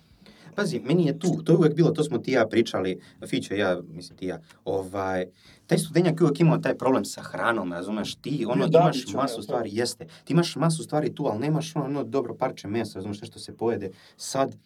Pazi, 0.59 0.81
meni 0.81 1.07
je 1.07 1.19
tu, 1.19 1.43
to 1.45 1.53
je 1.53 1.57
uvek 1.57 1.75
bilo, 1.75 1.91
to 1.91 2.05
smo 2.05 2.19
ti 2.19 2.33
ja 2.33 2.47
pričali, 2.47 3.01
Fićo 3.27 3.55
ja, 3.55 3.81
mislim 3.89 4.19
ti 4.19 4.27
ja, 4.27 4.41
ovaj, 4.65 5.27
taj 5.67 5.79
studenjak 5.79 6.21
uvek 6.21 6.41
imao 6.41 6.59
taj 6.59 6.75
problem 6.79 7.05
sa 7.05 7.23
hranom, 7.23 7.73
razumeš, 7.73 8.15
ti 8.15 8.45
ono 8.49 8.69
Bio 8.69 8.79
imaš 8.81 8.97
Dabić, 8.97 9.15
masu 9.15 9.43
stvari, 9.43 9.71
jeste, 9.73 10.07
ti 10.25 10.33
imaš 10.33 10.57
masu 10.57 10.83
stvari 10.83 11.15
tu, 11.15 11.27
ali 11.27 11.39
nemaš 11.39 11.77
ono, 11.77 11.85
ono 11.85 12.05
dobro 12.05 12.35
parče 12.35 12.69
mesa, 12.69 12.99
razumeš, 12.99 13.21
nešto 13.21 13.39
se 13.39 13.57
pojede, 13.57 13.91
sad, 14.17 14.57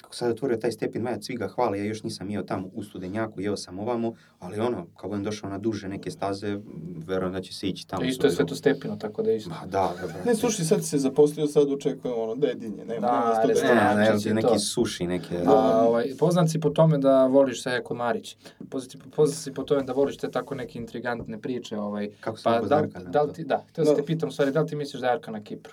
kako 0.00 0.14
sad 0.14 0.30
otvorio 0.30 0.56
taj 0.56 0.72
stepin 0.72 1.02
majac, 1.02 1.24
svi 1.24 1.34
ga 1.34 1.48
hvale, 1.48 1.78
ja 1.78 1.84
još 1.84 2.02
nisam 2.02 2.30
jeo 2.30 2.42
tamo 2.42 2.68
u 2.74 2.82
studenjaku, 2.82 3.40
jeo 3.40 3.56
sam 3.56 3.78
ovamo, 3.78 4.08
ali 4.38 4.60
ono, 4.60 4.86
kao 4.90 5.08
budem 5.10 5.24
došao 5.24 5.50
na 5.50 5.58
duže 5.58 5.88
neke 5.88 6.10
staze, 6.10 6.58
verujem 6.98 7.32
da 7.32 7.40
će 7.40 7.54
se 7.54 7.66
ići 7.66 7.86
tamo. 7.86 8.04
Isto 8.04 8.26
je 8.26 8.30
sve 8.30 8.46
to 8.46 8.54
stepino, 8.54 8.96
tako 8.96 9.22
da 9.22 9.32
isto. 9.32 9.50
Ma 9.50 9.60
da, 9.62 9.68
da, 9.92 10.06
brate. 10.06 10.22
Ne, 10.26 10.34
slušaj, 10.34 10.64
sad 10.64 10.84
se 10.84 10.98
zaposlio, 10.98 11.46
sad 11.46 11.70
očekujemo 11.70 12.22
ono, 12.22 12.34
dedinje, 12.36 12.84
nema, 12.84 13.00
Da, 13.00 13.20
nema 13.20 13.34
sto. 13.34 13.48
Ne, 13.48 13.54
Znači, 13.54 13.96
ne, 13.96 14.06
evo 14.06 14.18
si 14.18 14.24
ti 14.24 14.28
to. 14.30 14.34
neki 14.36 14.58
suši, 14.60 15.06
neke... 15.06 15.42
A, 15.46 15.52
ovaj, 15.80 16.04
poznat 16.18 16.50
si 16.50 16.60
po 16.60 16.70
tome 16.70 16.98
da 16.98 17.26
voliš 17.26 17.62
se 17.62 17.70
jako 17.70 17.94
Marić. 17.94 18.36
Poznat, 18.70 18.90
si- 18.92 18.98
poznat 19.10 19.38
si 19.38 19.52
po 19.52 19.62
tome 19.62 19.82
da 19.82 19.92
voliš 19.92 20.16
te 20.16 20.30
tako 20.30 20.54
neke 20.54 20.78
intrigantne 20.78 21.38
priče. 21.38 21.76
Ovaj. 21.78 22.10
Kako 22.20 22.38
Pa 22.44 22.50
rekao 22.50 22.62
da, 22.62 22.68
za 22.68 22.76
li- 22.76 22.82
Arkana, 22.82 23.10
da 23.10 23.22
li 23.22 23.28
to? 23.28 23.34
ti, 23.34 23.44
da, 23.44 23.64
htio 23.68 23.84
sam 23.84 23.94
Da. 23.94 24.00
te 24.00 24.06
pitam, 24.06 24.28
u 24.28 24.32
stvari, 24.32 24.52
da 24.52 24.60
li 24.60 24.68
ti 24.68 24.76
misliš 24.76 25.00
da 25.00 25.06
je 25.06 25.12
Arka 25.12 25.30
na 25.30 25.40
Kipru? 25.40 25.72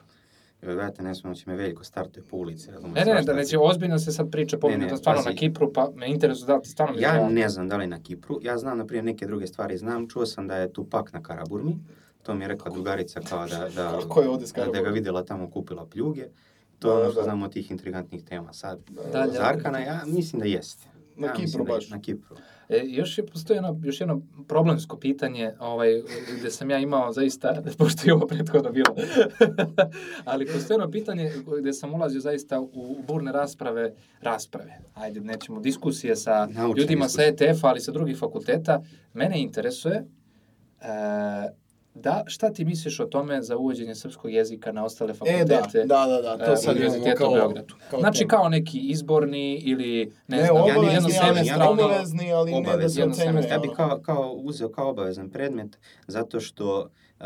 Joj, 0.61 0.75
brate, 0.75 1.03
ne 1.03 1.15
smijem, 1.15 1.35
će 1.35 1.43
me 1.47 1.55
veliko 1.55 1.83
startuje 1.83 2.23
po 2.23 2.37
ulici, 2.37 2.71
razumiješ? 2.71 3.05
Ne, 3.05 3.13
ne, 3.13 3.21
da 3.21 3.33
neće, 3.33 3.57
ozbiljno 3.59 3.99
se 3.99 4.11
sad 4.11 4.31
priča, 4.31 4.57
da 4.89 4.97
stvarno 4.97 5.23
pazi. 5.23 5.29
na 5.29 5.35
Kipru, 5.35 5.73
pa 5.73 5.91
me 5.95 6.09
interesuje 6.09 6.47
da 6.47 6.61
ti 6.61 6.69
stvarno 6.69 6.95
da 6.95 7.01
Ja 7.01 7.29
ne 7.29 7.49
znam 7.49 7.69
da 7.69 7.77
li 7.77 7.87
na 7.87 8.03
Kipru, 8.03 8.39
ja 8.41 8.57
znam, 8.57 8.77
na 8.77 8.85
primjer, 8.85 9.05
neke 9.05 9.25
druge 9.27 9.47
stvari 9.47 9.77
znam, 9.77 10.09
čuo 10.09 10.25
sam 10.25 10.47
da 10.47 10.55
je 10.55 10.73
Tupak 10.73 11.13
na 11.13 11.23
Karaburmi, 11.23 11.77
to 12.23 12.35
mi 12.35 12.43
je 12.43 12.47
rekla 12.47 12.71
drugarica 12.71 13.19
kao 13.19 13.47
da, 13.47 13.69
da, 13.75 13.99
Ko 14.09 14.21
je 14.21 14.29
ovdje 14.29 14.47
da, 14.55 14.65
da 14.65 14.81
ga 14.81 14.89
vidjela 14.89 15.25
tamo 15.25 15.49
kupila 15.49 15.85
pljuge, 15.85 16.25
to 16.79 16.89
je 16.89 16.95
Da, 16.95 17.01
ono 17.01 17.11
što 17.11 17.19
da. 17.19 17.23
znamo 17.23 17.45
od 17.45 17.53
tih 17.53 17.71
intrigantnih 17.71 18.23
tema. 18.23 18.53
Sad, 18.53 18.79
Dalje. 19.11 19.31
za 19.31 19.43
Arkana, 19.43 19.79
ja 19.79 20.01
mislim 20.05 20.39
da 20.39 20.45
jeste. 20.45 20.87
Na 21.15 21.27
ja 21.27 21.33
Kipru 21.33 21.65
da 21.65 21.73
baš. 21.73 21.89
Na 21.89 22.01
Kipru. 22.01 22.35
E, 22.69 22.83
još 22.85 23.17
je 23.17 23.25
postoji 23.25 23.57
jedno, 23.57 23.79
još 23.83 24.01
jedno 24.01 24.21
problemsko 24.47 24.97
pitanje, 24.97 25.53
ovaj, 25.59 26.01
gde 26.39 26.51
sam 26.51 26.69
ja 26.69 26.79
imao 26.79 27.13
zaista, 27.13 27.61
pošto 27.77 28.01
je 28.05 28.13
ovo 28.13 28.27
prethodno 28.27 28.71
bilo, 28.71 28.95
ali 30.25 30.45
postoji 30.45 30.75
jedno 30.75 30.91
pitanje 30.91 31.31
gde 31.59 31.73
sam 31.73 31.93
ulazio 31.93 32.21
zaista 32.21 32.59
u, 32.61 32.97
burne 33.07 33.31
rasprave, 33.31 33.93
rasprave, 34.21 34.79
ajde, 34.93 35.19
nećemo, 35.19 35.59
diskusije 35.59 36.15
sa 36.15 36.45
Naučne 36.45 36.81
ljudima 36.81 37.09
sa 37.09 37.21
diskusije. 37.21 37.49
ETF-a, 37.49 37.67
ali 37.67 37.79
sa 37.79 37.91
drugih 37.91 38.17
fakulteta. 38.17 38.81
Mene 39.13 39.41
interesuje, 39.41 39.95
e, 40.81 40.87
da, 42.01 42.23
šta 42.27 42.53
ti 42.53 42.65
misliš 42.65 42.99
o 42.99 43.05
tome 43.05 43.41
za 43.41 43.57
uvođenje 43.57 43.95
srpskog 43.95 44.31
jezika 44.31 44.71
na 44.71 44.85
ostale 44.85 45.13
E, 45.25 45.45
da, 45.45 45.55
fakultete? 45.55 45.85
da, 45.85 46.05
da, 46.05 46.21
da, 46.21 46.45
to 46.45 46.53
e, 46.53 46.57
sad 46.57 46.77
imamo 46.77 47.15
kao... 47.17 47.31
u 47.31 47.33
Beogradu. 47.33 47.75
kao 47.89 47.99
znači 47.99 48.19
temu. 48.19 48.29
kao 48.29 48.49
neki 48.49 48.79
izborni 48.79 49.55
ili 49.55 50.11
ne, 50.27 50.37
Ne, 50.37 50.45
znam, 50.45 50.57
ja 50.57 50.63
obavezni, 50.63 51.13
ja 51.47 51.57
ali, 51.59 51.83
obavezni, 51.83 52.33
ali 52.33 52.51
ne 52.51 52.77
da 52.77 52.89
se 52.89 53.03
ocenjuje. 53.03 53.47
Ja 53.49 53.59
bih 53.59 53.71
kao, 53.75 53.99
kao 54.01 54.31
uzeo 54.33 54.69
kao 54.69 54.89
obavezan 54.89 55.29
predmet, 55.29 55.77
zato 56.07 56.39
što 56.39 56.89
uh, 57.19 57.25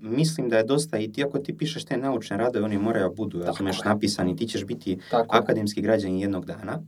mislim 0.00 0.48
da 0.48 0.56
je 0.56 0.64
dosta, 0.64 0.98
i 0.98 1.12
ti 1.12 1.24
ako 1.24 1.38
ti 1.38 1.56
pišeš 1.56 1.84
te 1.84 1.96
naučne 1.96 2.36
radove, 2.36 2.64
oni 2.64 2.78
moraju 2.78 3.08
da 3.08 3.14
budu, 3.14 3.42
razumeš, 3.42 3.84
napisani, 3.84 4.36
ti 4.36 4.46
ćeš 4.46 4.64
biti 4.64 4.98
Tako 5.10 5.36
akademski 5.36 5.82
građanin 5.82 6.18
jednog 6.18 6.44
dana. 6.46 6.82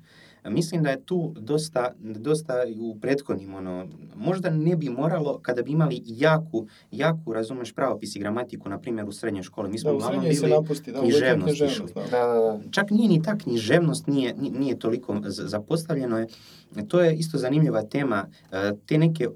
Mislim 0.46 0.82
da 0.82 0.90
je 0.90 1.00
tu 1.00 1.34
dosta, 1.36 1.92
dosta 1.98 2.52
u 2.80 2.96
prethodnim, 2.96 3.54
ono, 3.54 3.86
možda 4.16 4.50
ne 4.50 4.76
bi 4.76 4.88
moralo 4.88 5.38
kada 5.38 5.62
bi 5.62 5.70
imali 5.70 6.02
jaku, 6.06 6.66
jaku, 6.90 7.32
razumeš, 7.32 7.72
pravopis 7.72 8.16
i 8.16 8.20
gramatiku, 8.20 8.68
na 8.68 8.78
primjer, 8.78 9.06
u 9.06 9.12
srednjoj 9.12 9.42
školi. 9.42 9.70
Mi 9.70 9.78
smo 9.78 9.90
Da, 9.90 9.94
u 9.94 9.96
uglavnom 9.96 10.24
bili 10.24 10.50
napusti, 10.50 10.92
da, 10.92 11.00
književnost 11.00 11.58
književnost, 11.58 11.94
da. 11.94 12.00
Da, 12.02 12.26
da, 12.26 12.34
da. 12.34 12.60
Čak 12.70 12.90
nije 12.90 13.08
ni 13.08 13.22
ta 13.22 13.38
književnost, 13.38 14.06
nije, 14.06 14.34
ni- 14.34 14.50
nije 14.50 14.78
toliko 14.78 15.16
zapostavljeno 15.24 16.18
je. 16.18 16.26
To 16.88 17.00
je 17.00 17.14
isto 17.14 17.38
zanimljiva 17.38 17.82
tema. 17.82 18.26
E, 18.52 18.72
Te 18.86 18.98
neke, 18.98 19.28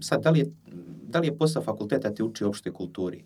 sad, 0.00 0.22
da 0.22 0.30
li 0.30 0.38
je, 0.38 0.46
da 1.02 1.20
li 1.20 1.26
je 1.26 1.36
posao 1.36 1.62
fakulteta 1.62 2.10
te 2.10 2.22
uči 2.22 2.44
opštoj 2.44 2.72
kulturi? 2.72 3.24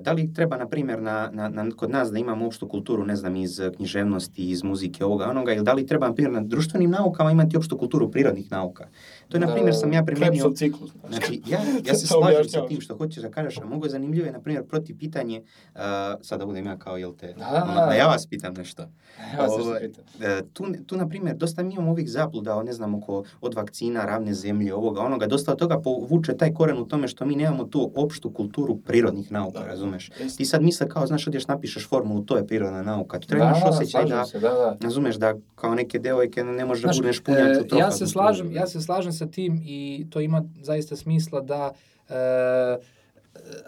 Da 0.00 0.12
li 0.12 0.32
treba, 0.34 0.56
na 0.56 0.68
primjer, 0.68 1.02
na, 1.02 1.30
na, 1.32 1.48
na, 1.48 1.70
kod 1.76 1.90
nas 1.90 2.12
da 2.12 2.18
imamo 2.18 2.46
opštu 2.46 2.68
kulturu, 2.68 3.04
ne 3.06 3.16
znam, 3.16 3.36
iz 3.36 3.60
književnosti, 3.76 4.50
iz 4.50 4.64
muzike, 4.64 5.04
ovoga, 5.04 5.30
onoga, 5.30 5.52
ili 5.52 5.64
da 5.64 5.72
li 5.72 5.86
treba, 5.86 6.08
na 6.08 6.14
primjer, 6.14 6.32
na 6.32 6.40
društvenim 6.40 6.90
naukama 6.90 7.30
imati 7.30 7.56
opštu 7.56 7.78
kulturu 7.78 8.10
prirodnih 8.10 8.50
nauka? 8.50 8.88
To 9.32 9.36
je, 9.36 9.40
na 9.40 9.52
primjer, 9.52 9.74
sam 9.76 9.92
ja 9.92 10.04
primenio... 10.04 10.28
Krebsov 10.30 10.52
ciklus. 10.52 10.90
Znači, 11.08 11.42
ja, 11.46 11.58
ja 11.86 11.94
se 11.94 12.06
slažem 12.06 12.48
sa 12.48 12.66
tim 12.66 12.80
što 12.80 12.96
hoćeš 12.96 13.22
da 13.22 13.30
kažeš, 13.30 13.58
a 13.58 13.64
mogu 13.64 13.86
je 13.86 13.90
zanimljivo 13.90 14.26
je, 14.26 14.32
na 14.32 14.40
primjer, 14.40 14.64
proti 14.64 14.98
pitanje, 14.98 15.42
uh, 15.74 15.80
sad 16.22 16.38
da 16.40 16.46
budem 16.46 16.66
ja 16.66 16.76
kao, 16.76 16.96
jel 16.96 17.12
te, 17.14 17.32
Da. 17.32 17.64
ono, 17.64 17.74
da 17.74 17.92
ja 17.92 18.06
vas 18.06 18.26
pitam 18.26 18.54
nešto. 18.54 18.82
Ja 18.82 19.48
se 19.48 19.54
što 19.54 19.62
Ovaj, 19.62 19.80
pitam. 19.80 20.04
E, 20.20 20.42
tu, 20.52 20.64
tu, 20.86 20.96
na 20.96 21.08
primjer, 21.08 21.36
dosta 21.36 21.62
mi 21.62 21.72
imamo 21.74 21.90
ovih 21.90 22.10
zabluda, 22.10 22.56
o, 22.56 22.62
ne 22.62 22.72
znam, 22.72 22.94
oko, 22.94 23.24
od 23.40 23.54
vakcina, 23.54 24.04
ravne 24.04 24.34
zemlje, 24.34 24.74
ovoga, 24.74 25.00
onoga, 25.00 25.26
dosta 25.26 25.52
od 25.52 25.58
toga 25.58 25.80
povuče 25.80 26.36
taj 26.36 26.52
koren 26.54 26.78
u 26.78 26.84
tome 26.84 27.08
što 27.08 27.26
mi 27.26 27.36
nemamo 27.36 27.64
tu 27.64 27.92
opštu 27.94 28.30
kulturu 28.30 28.76
prirodnih 28.76 29.32
nauka, 29.32 29.58
Da, 29.60 29.66
razumeš? 29.66 30.10
jeste. 30.20 30.36
Ti 30.36 30.44
sad 30.44 30.62
misle 30.62 30.88
kao, 30.88 31.06
znaš, 31.06 31.26
odješ 31.26 31.46
napišeš 31.46 31.88
formulu, 31.88 32.22
to 32.22 32.36
je 32.36 32.46
prirodna 32.46 32.82
nauka, 32.82 33.18
tu 33.18 33.28
treba 33.28 33.44
imaš 33.44 33.62
osjećaj 33.64 33.86
slažem 34.02 34.16
da, 34.18 34.24
se, 34.24 34.40
da, 34.40 34.48
da. 34.48 34.76
razumeš, 34.80 35.16
da 35.16 35.34
kao 35.54 35.74
neke 35.74 35.98
devojke 35.98 36.44
ne 36.44 36.64
možeš 36.64 36.84
da 36.84 36.92
budeš 36.96 37.20
punjač 37.20 37.56
e, 37.56 37.60
u 37.60 37.64
trofadu. 37.64 37.76
ja 37.76 37.90
se 37.90 38.06
slažem, 38.06 38.52
ja 38.52 38.66
se 38.66 38.80
slažem 38.80 39.12
sa 39.22 39.30
tim 39.30 39.60
i 39.64 40.06
to 40.10 40.20
ima 40.20 40.44
zaista 40.62 40.96
smisla 40.96 41.40
da 41.40 41.72
e, 42.08 42.14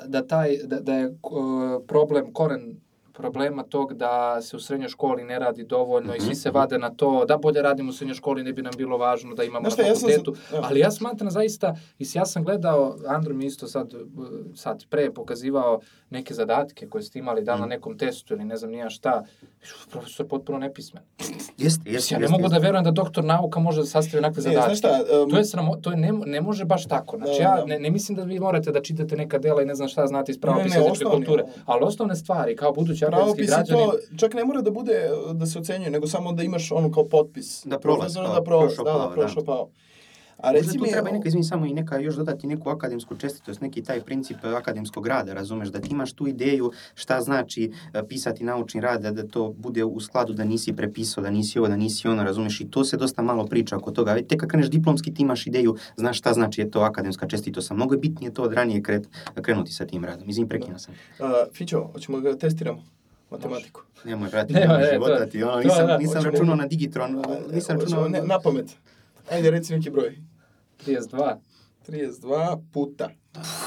da 0.07 0.26
taj 0.26 0.57
da, 0.64 0.80
da 0.80 0.94
je 0.94 1.18
ko- 1.20 1.84
problem 1.88 2.32
koren 2.32 2.76
problema 3.14 3.62
tog 3.64 3.94
da 3.94 4.12
se 4.42 4.56
u 4.56 4.60
srednjoj 4.60 4.88
školi 4.88 5.24
ne 5.24 5.38
radi 5.38 5.64
dovoljno 5.64 6.14
i 6.14 6.20
svi 6.20 6.34
se 6.34 6.48
Mhm. 6.48 6.56
vade 6.56 6.78
na 6.78 6.90
to 6.90 7.24
da 7.24 7.36
bolje 7.38 7.62
radimo 7.62 7.90
u 7.90 7.92
srednjoj 7.92 8.14
školi 8.14 8.42
ne 8.42 8.52
bi 8.52 8.62
nam 8.62 8.72
bilo 8.76 8.96
važno 8.98 9.34
da 9.34 9.44
imamo 9.44 9.60
Znaš 9.62 9.78
na 9.78 9.84
šta, 9.84 9.88
ja 9.88 9.94
sam 9.94 10.08
fakultetu. 10.10 10.34
Ali 10.62 10.80
ja 10.80 10.90
smatram 10.90 11.30
zaista, 11.30 11.74
i 11.98 12.06
ja 12.12 12.26
sam 12.26 12.44
gledao, 12.44 12.96
Andro 13.08 13.34
mi 13.34 13.46
isto 13.46 13.66
sad, 13.66 13.94
uh, 13.94 14.00
sad 14.54 14.84
pre 14.86 15.10
pokazivao 15.12 15.80
neke 16.10 16.34
zadatke 16.34 16.86
koje 16.86 17.02
ste 17.02 17.18
imali 17.18 17.42
da 17.42 17.56
na 17.56 17.66
Mm. 17.66 17.68
nekom 17.68 17.98
testu 17.98 18.34
ili 18.34 18.44
ne 18.44 18.56
znam 18.56 18.70
nija 18.70 18.90
šta, 18.90 19.24
profesor 19.90 20.28
potpuno 20.28 20.58
nepismen. 20.58 21.02
Jeste, 21.58 21.90
jeste, 21.90 22.14
Ja 22.14 22.18
ne 22.18 22.24
jeste, 22.24 22.28
mogu 22.28 22.48
da 22.48 22.54
jeste. 22.54 22.58
verujem 22.60 22.84
da 22.84 22.90
doktor 22.92 23.24
nauka 23.24 23.60
može 23.60 23.80
da 23.80 23.86
sastavi 23.86 24.18
onakve 24.18 24.42
zadatke. 24.42 24.64
znaš 24.66 24.78
šta, 24.78 24.88
um, 25.22 25.30
To 25.30 25.36
je 25.38 25.44
sramo, 25.44 25.76
to 25.76 25.90
je 25.90 25.96
ne, 25.96 26.12
ne 26.14 26.40
može 26.40 26.64
baš 26.64 26.86
tako. 26.86 27.16
Znači 27.16 27.32
Da, 27.32 27.42
ja 27.42 27.56
da. 27.56 27.64
ne, 27.66 27.78
ne 27.78 27.90
mislim 27.90 28.16
da 28.16 28.22
vi 28.24 28.40
morate 28.40 28.72
da 28.72 28.82
čitate 28.82 29.16
neka 29.16 29.38
dela 29.38 29.62
i 29.62 29.66
ne 29.66 29.74
znam 29.74 29.88
šta 29.88 30.06
znate 30.06 30.32
iz 30.32 30.40
pravopisa 30.40 30.68
Ne, 30.70 30.80
ne, 30.80 30.86
fizičke 30.86 31.04
osnovni, 31.06 31.26
kulture, 31.26 31.42
ono. 31.42 31.52
ali 31.66 31.84
osnovne 31.84 32.16
stvari 32.16 32.56
kao 32.56 32.72
budući 32.72 33.03
akademski 33.07 33.46
Pravopis 33.46 33.48
i 33.48 33.50
građani, 33.50 33.80
to 34.11 34.16
čak 34.18 34.34
ne 34.34 34.44
mora 34.44 34.61
da 34.61 34.70
bude 34.70 35.09
da 35.32 35.46
se 35.46 35.59
ocenjuje, 35.59 35.90
nego 35.90 36.07
samo 36.07 36.32
da 36.32 36.42
imaš 36.42 36.72
ono 36.72 36.92
kao 36.92 37.05
potpis. 37.05 37.62
Da 37.64 37.78
prolaz, 37.78 38.14
kao 38.14 38.34
da 38.34 38.42
prolaz, 38.42 38.76
da, 38.76 38.84
da, 38.84 38.98
da. 38.98 39.11
prošao 39.14 39.44
pao. 39.44 39.68
A 40.39 40.53
Možda 40.53 40.72
tu 40.72 40.82
mi, 40.82 40.91
treba 40.91 41.11
neka, 41.11 41.28
izvini, 41.28 41.45
samo 41.45 41.66
i 41.66 41.74
neka 41.74 41.99
još 41.99 42.14
dodati 42.14 42.47
neku 42.47 42.70
akademsku 42.70 43.16
čestitost, 43.16 43.61
neki 43.61 43.82
taj 43.82 44.01
princip 44.01 44.37
e, 44.45 44.49
akademskog 44.49 45.07
rada, 45.07 45.35
razumeš, 45.35 45.68
da 45.68 45.80
ti 45.80 45.89
imaš 45.93 46.12
tu 46.12 46.26
ideju 46.26 46.72
šta 46.95 47.20
znači 47.20 47.72
e, 47.95 48.09
pisati 48.09 48.45
naučni 48.45 48.80
rad, 48.80 49.03
da, 49.03 49.11
da 49.11 49.26
to 49.26 49.55
bude 49.59 49.85
u 49.85 50.01
skladu 50.01 50.32
da 50.32 50.45
nisi 50.45 50.72
prepisao, 50.72 51.22
da 51.22 51.30
nisi 51.30 51.59
ovo, 51.59 51.68
da 51.68 51.76
nisi 51.76 52.09
ono, 52.09 52.24
razumeš, 52.24 52.61
i 52.61 52.70
to 52.70 52.85
se 52.85 52.97
dosta 52.97 53.22
malo 53.22 53.47
priča 53.47 53.76
oko 53.76 53.91
toga. 53.91 54.16
Tek 54.28 54.41
kad 54.41 54.49
kreneš 54.49 54.70
diplomski 54.70 55.14
ti 55.14 55.22
imaš 55.22 55.47
ideju, 55.47 55.76
znaš 55.97 56.18
šta 56.18 56.32
znači 56.32 56.61
je 56.61 56.70
to 56.70 56.80
akademska 56.80 57.28
čestitost, 57.28 57.70
a 57.70 57.74
mnogo 57.74 57.95
je 57.95 57.99
bitnije 57.99 58.35
to 58.35 58.43
od 58.43 58.53
ranije 58.53 58.82
kret, 58.82 59.09
krenuti 59.43 59.72
sa 59.72 59.87
tim 59.87 60.05
radom. 60.05 60.30
Izvini, 60.30 60.49
prekinuo 60.49 60.78
sam. 60.78 60.95
uh, 61.18 61.26
Fićo, 61.53 61.89
hoćemo 61.93 62.20
ga 62.20 62.37
testiramo? 62.37 62.82
Matematiku. 63.30 63.82
Nemoj, 64.05 64.28
brati, 64.28 64.53
nemoj 64.53 64.78
ne, 64.82 64.91
života 64.93 65.26
ti, 65.26 65.43
ono, 65.43 65.61
nisam, 65.61 65.87
da, 65.87 65.99
nisam 65.99 66.24
računao 66.24 66.57
na 66.57 66.66
Digitron, 66.66 67.22
nisam 67.53 67.80
računao... 67.80 68.09
ne, 68.09 68.22
na 68.22 68.41
pamet. 68.41 68.76
Ajde, 69.30 69.50
reci 69.50 69.72
neki 69.72 69.90
broj. 69.90 70.18
32 70.78 71.36
32 71.82 72.58
puta. 72.72 73.10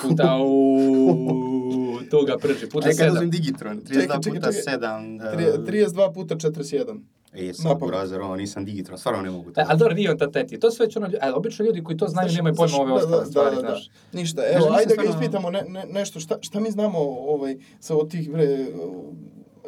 puta 0.01 0.37
u 0.37 1.17
to 2.11 2.23
ga 2.23 2.37
prži, 2.37 2.69
puta 2.69 2.89
Čekaj, 2.89 3.05
da 3.05 3.11
7. 3.11 3.13
uzmem 3.13 3.29
Digitron, 3.31 3.77
32 3.79 3.87
Čekaj, 3.91 4.17
čekaj, 4.17 4.33
puta 4.33 4.51
čekaj. 4.53 4.73
7... 4.77 5.63
Tri- 5.65 5.85
32 5.85 6.13
puta 6.13 6.35
41. 6.35 6.99
E, 7.33 7.53
sad, 7.53 7.79
burazir, 7.79 8.21
ovo 8.21 8.35
nisam 8.35 8.65
Digitron, 8.65 8.97
stvarno 8.97 9.21
ne 9.21 9.31
mogu 9.31 9.51
to. 9.51 9.61
E, 9.61 9.65
ali 9.67 9.79
dobro, 9.79 9.93
nije 9.93 10.11
on 10.11 10.17
ta 10.17 10.31
teti. 10.31 10.59
To 10.59 10.71
su 10.71 10.83
već 10.83 10.97
ono, 10.97 11.07
ljudi- 11.07 11.17
e, 11.21 11.33
obično 11.33 11.65
ljudi 11.65 11.83
koji 11.83 11.97
to 11.97 12.07
znaju 12.07 12.29
Znaš, 12.29 12.35
nemaju 12.35 12.55
pojma 12.55 12.67
znaš, 12.67 12.79
ove 12.81 12.89
da, 12.89 12.95
ostale 12.97 13.19
da, 13.19 13.25
stvari, 13.25 13.55
da, 13.55 13.61
da. 13.61 13.67
znaš. 13.67 13.89
Ništa, 14.13 14.41
Znaš, 14.41 14.51
evo, 14.51 14.59
nisam 14.59 14.75
ajde 14.75 14.87
da 14.87 14.95
ga 14.95 15.01
stvarno- 15.01 15.21
ispitamo 15.21 15.49
ne, 15.49 15.61
ne, 15.63 15.85
nešto, 15.85 16.19
šta, 16.19 16.37
šta 16.41 16.59
mi 16.59 16.71
znamo 16.71 16.99
ovaj, 16.99 17.57
sa 17.79 17.95
od 17.95 18.11
tih 18.11 18.31
bre, 18.31 18.65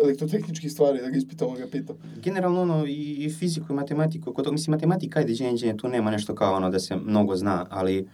elektrotehničkih 0.04 0.72
stvari, 0.72 1.02
da 1.02 1.10
ga 1.10 1.18
ispitamo, 1.18 1.52
ga 1.52 1.68
pitam. 1.72 1.96
Generalno 2.24 2.62
ono 2.62 2.86
i, 2.86 3.26
i 3.26 3.30
fiziku 3.30 3.74
i 3.74 3.76
matematiku, 3.76 4.34
kod 4.34 4.46
toga, 4.46 4.54
mislim 4.54 4.72
matematika 4.72 5.20
ajde 5.20 5.34
đenđe, 5.34 5.78
tu 5.78 5.88
nema 5.88 6.12
nešto 6.12 6.36
kao 6.36 6.56
ono 6.56 6.70
da 6.70 6.80
se 6.80 6.96
mnogo 6.96 7.36
zna, 7.36 7.66
ali 7.70 8.08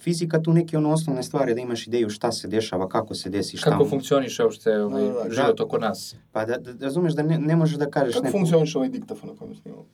fizika 0.00 0.42
tu 0.42 0.52
neke 0.52 0.78
ono 0.78 0.92
osnovne 0.92 1.22
stvari 1.22 1.54
da 1.54 1.60
imaš 1.60 1.86
ideju 1.86 2.10
šta 2.10 2.32
se 2.32 2.48
dešava, 2.48 2.88
kako 2.88 3.14
se 3.14 3.30
desi, 3.30 3.56
šta. 3.56 3.70
Kako 3.70 3.84
funkcioniše 3.84 4.42
uopšte 4.44 4.82
ovaj, 4.82 5.02
Da, 5.02 5.12
da, 5.12 5.24
da. 5.24 5.34
život 5.34 5.60
oko 5.60 5.78
nas. 5.78 6.14
Pa 6.32 6.44
da, 6.44 6.58
da, 6.58 6.72
da 6.72 6.84
razumeš 6.84 7.12
da 7.12 7.22
ne, 7.22 7.38
ne 7.38 7.56
možeš 7.56 7.76
da 7.76 7.90
kažeš 7.90 8.14
Kako 8.14 8.24
neku... 8.24 8.38
funkcioniše 8.38 8.78
ovaj 8.78 8.90
diktafon 8.90 9.28
na 9.28 9.36
kojem 9.36 9.54
snimamo? 9.54 9.84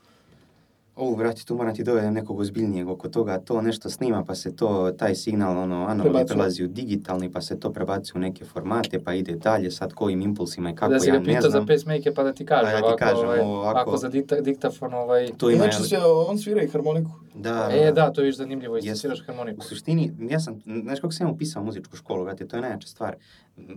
O, 1.00 1.16
brati, 1.16 1.46
tu 1.46 1.54
moram 1.54 1.74
ti 1.74 1.84
dovedem 1.84 2.14
nekog 2.14 2.40
ozbiljnijeg 2.40 2.88
oko 2.88 3.08
toga, 3.08 3.38
to 3.38 3.62
nešto 3.62 3.90
snima, 3.90 4.24
pa 4.24 4.34
se 4.34 4.56
to, 4.56 4.68
taj 4.92 5.14
signal, 5.16 5.58
ono, 5.58 5.86
analogni 5.86 6.26
prelazi 6.26 6.64
u 6.64 6.68
digitalni, 6.68 7.30
pa 7.30 7.40
se 7.40 7.60
to 7.60 7.72
prebacuje 7.72 8.12
u 8.14 8.20
neke 8.20 8.44
formate, 8.46 8.98
pa 9.00 9.14
ide 9.14 9.32
dalje, 9.34 9.70
sad 9.70 9.92
kojim 9.92 10.20
impulsima 10.22 10.70
i 10.70 10.74
kako, 10.74 10.92
da 10.92 11.00
se 11.00 11.08
ja 11.08 11.12
ga 11.12 11.18
ne 11.20 11.24
pita 11.26 11.40
za 11.42 11.50
znam. 11.50 11.66
pacemaker 11.66 12.14
pa 12.14 12.22
da 12.22 12.32
ti 12.32 12.46
kaže 12.46 12.62
Pa 12.62 12.70
ja 12.70 12.76
ti 12.76 12.82
ovako, 12.82 12.96
kažem, 12.98 13.18
ovaj, 13.18 13.40
ovako- 13.40 13.78
ako 13.80 13.96
za 13.96 14.08
dikta, 14.08 14.36
diktafon, 14.36 14.94
ovaj... 14.94 15.28
To 15.28 15.50
ima, 15.50 15.64
Inače, 15.64 15.78
sve, 15.78 15.98
on 16.28 16.38
svira 16.38 16.62
i 16.62 16.68
harmoniku. 16.68 17.10
da, 17.34 17.68
E, 17.72 17.92
da, 17.92 18.12
to 18.12 18.20
je 18.20 18.24
viš 18.24 18.36
zanimljivo, 18.36 18.76
Jeste. 18.76 18.94
sviraš 18.94 19.20
U 19.20 19.24
harmoniku. 19.24 19.64
suštini, 19.64 20.12
ja 20.20 20.40
sam, 20.40 20.54
znaš 20.82 21.00
kako 21.00 21.12
sam 21.12 21.26
ja 21.26 21.32
upisao 21.32 21.62
muzičku 21.62 21.96
školu, 21.96 22.24
brate, 22.24 22.46
to 22.46 22.56
je 22.56 22.62
najjača 22.62 22.88
stvar. 22.88 23.16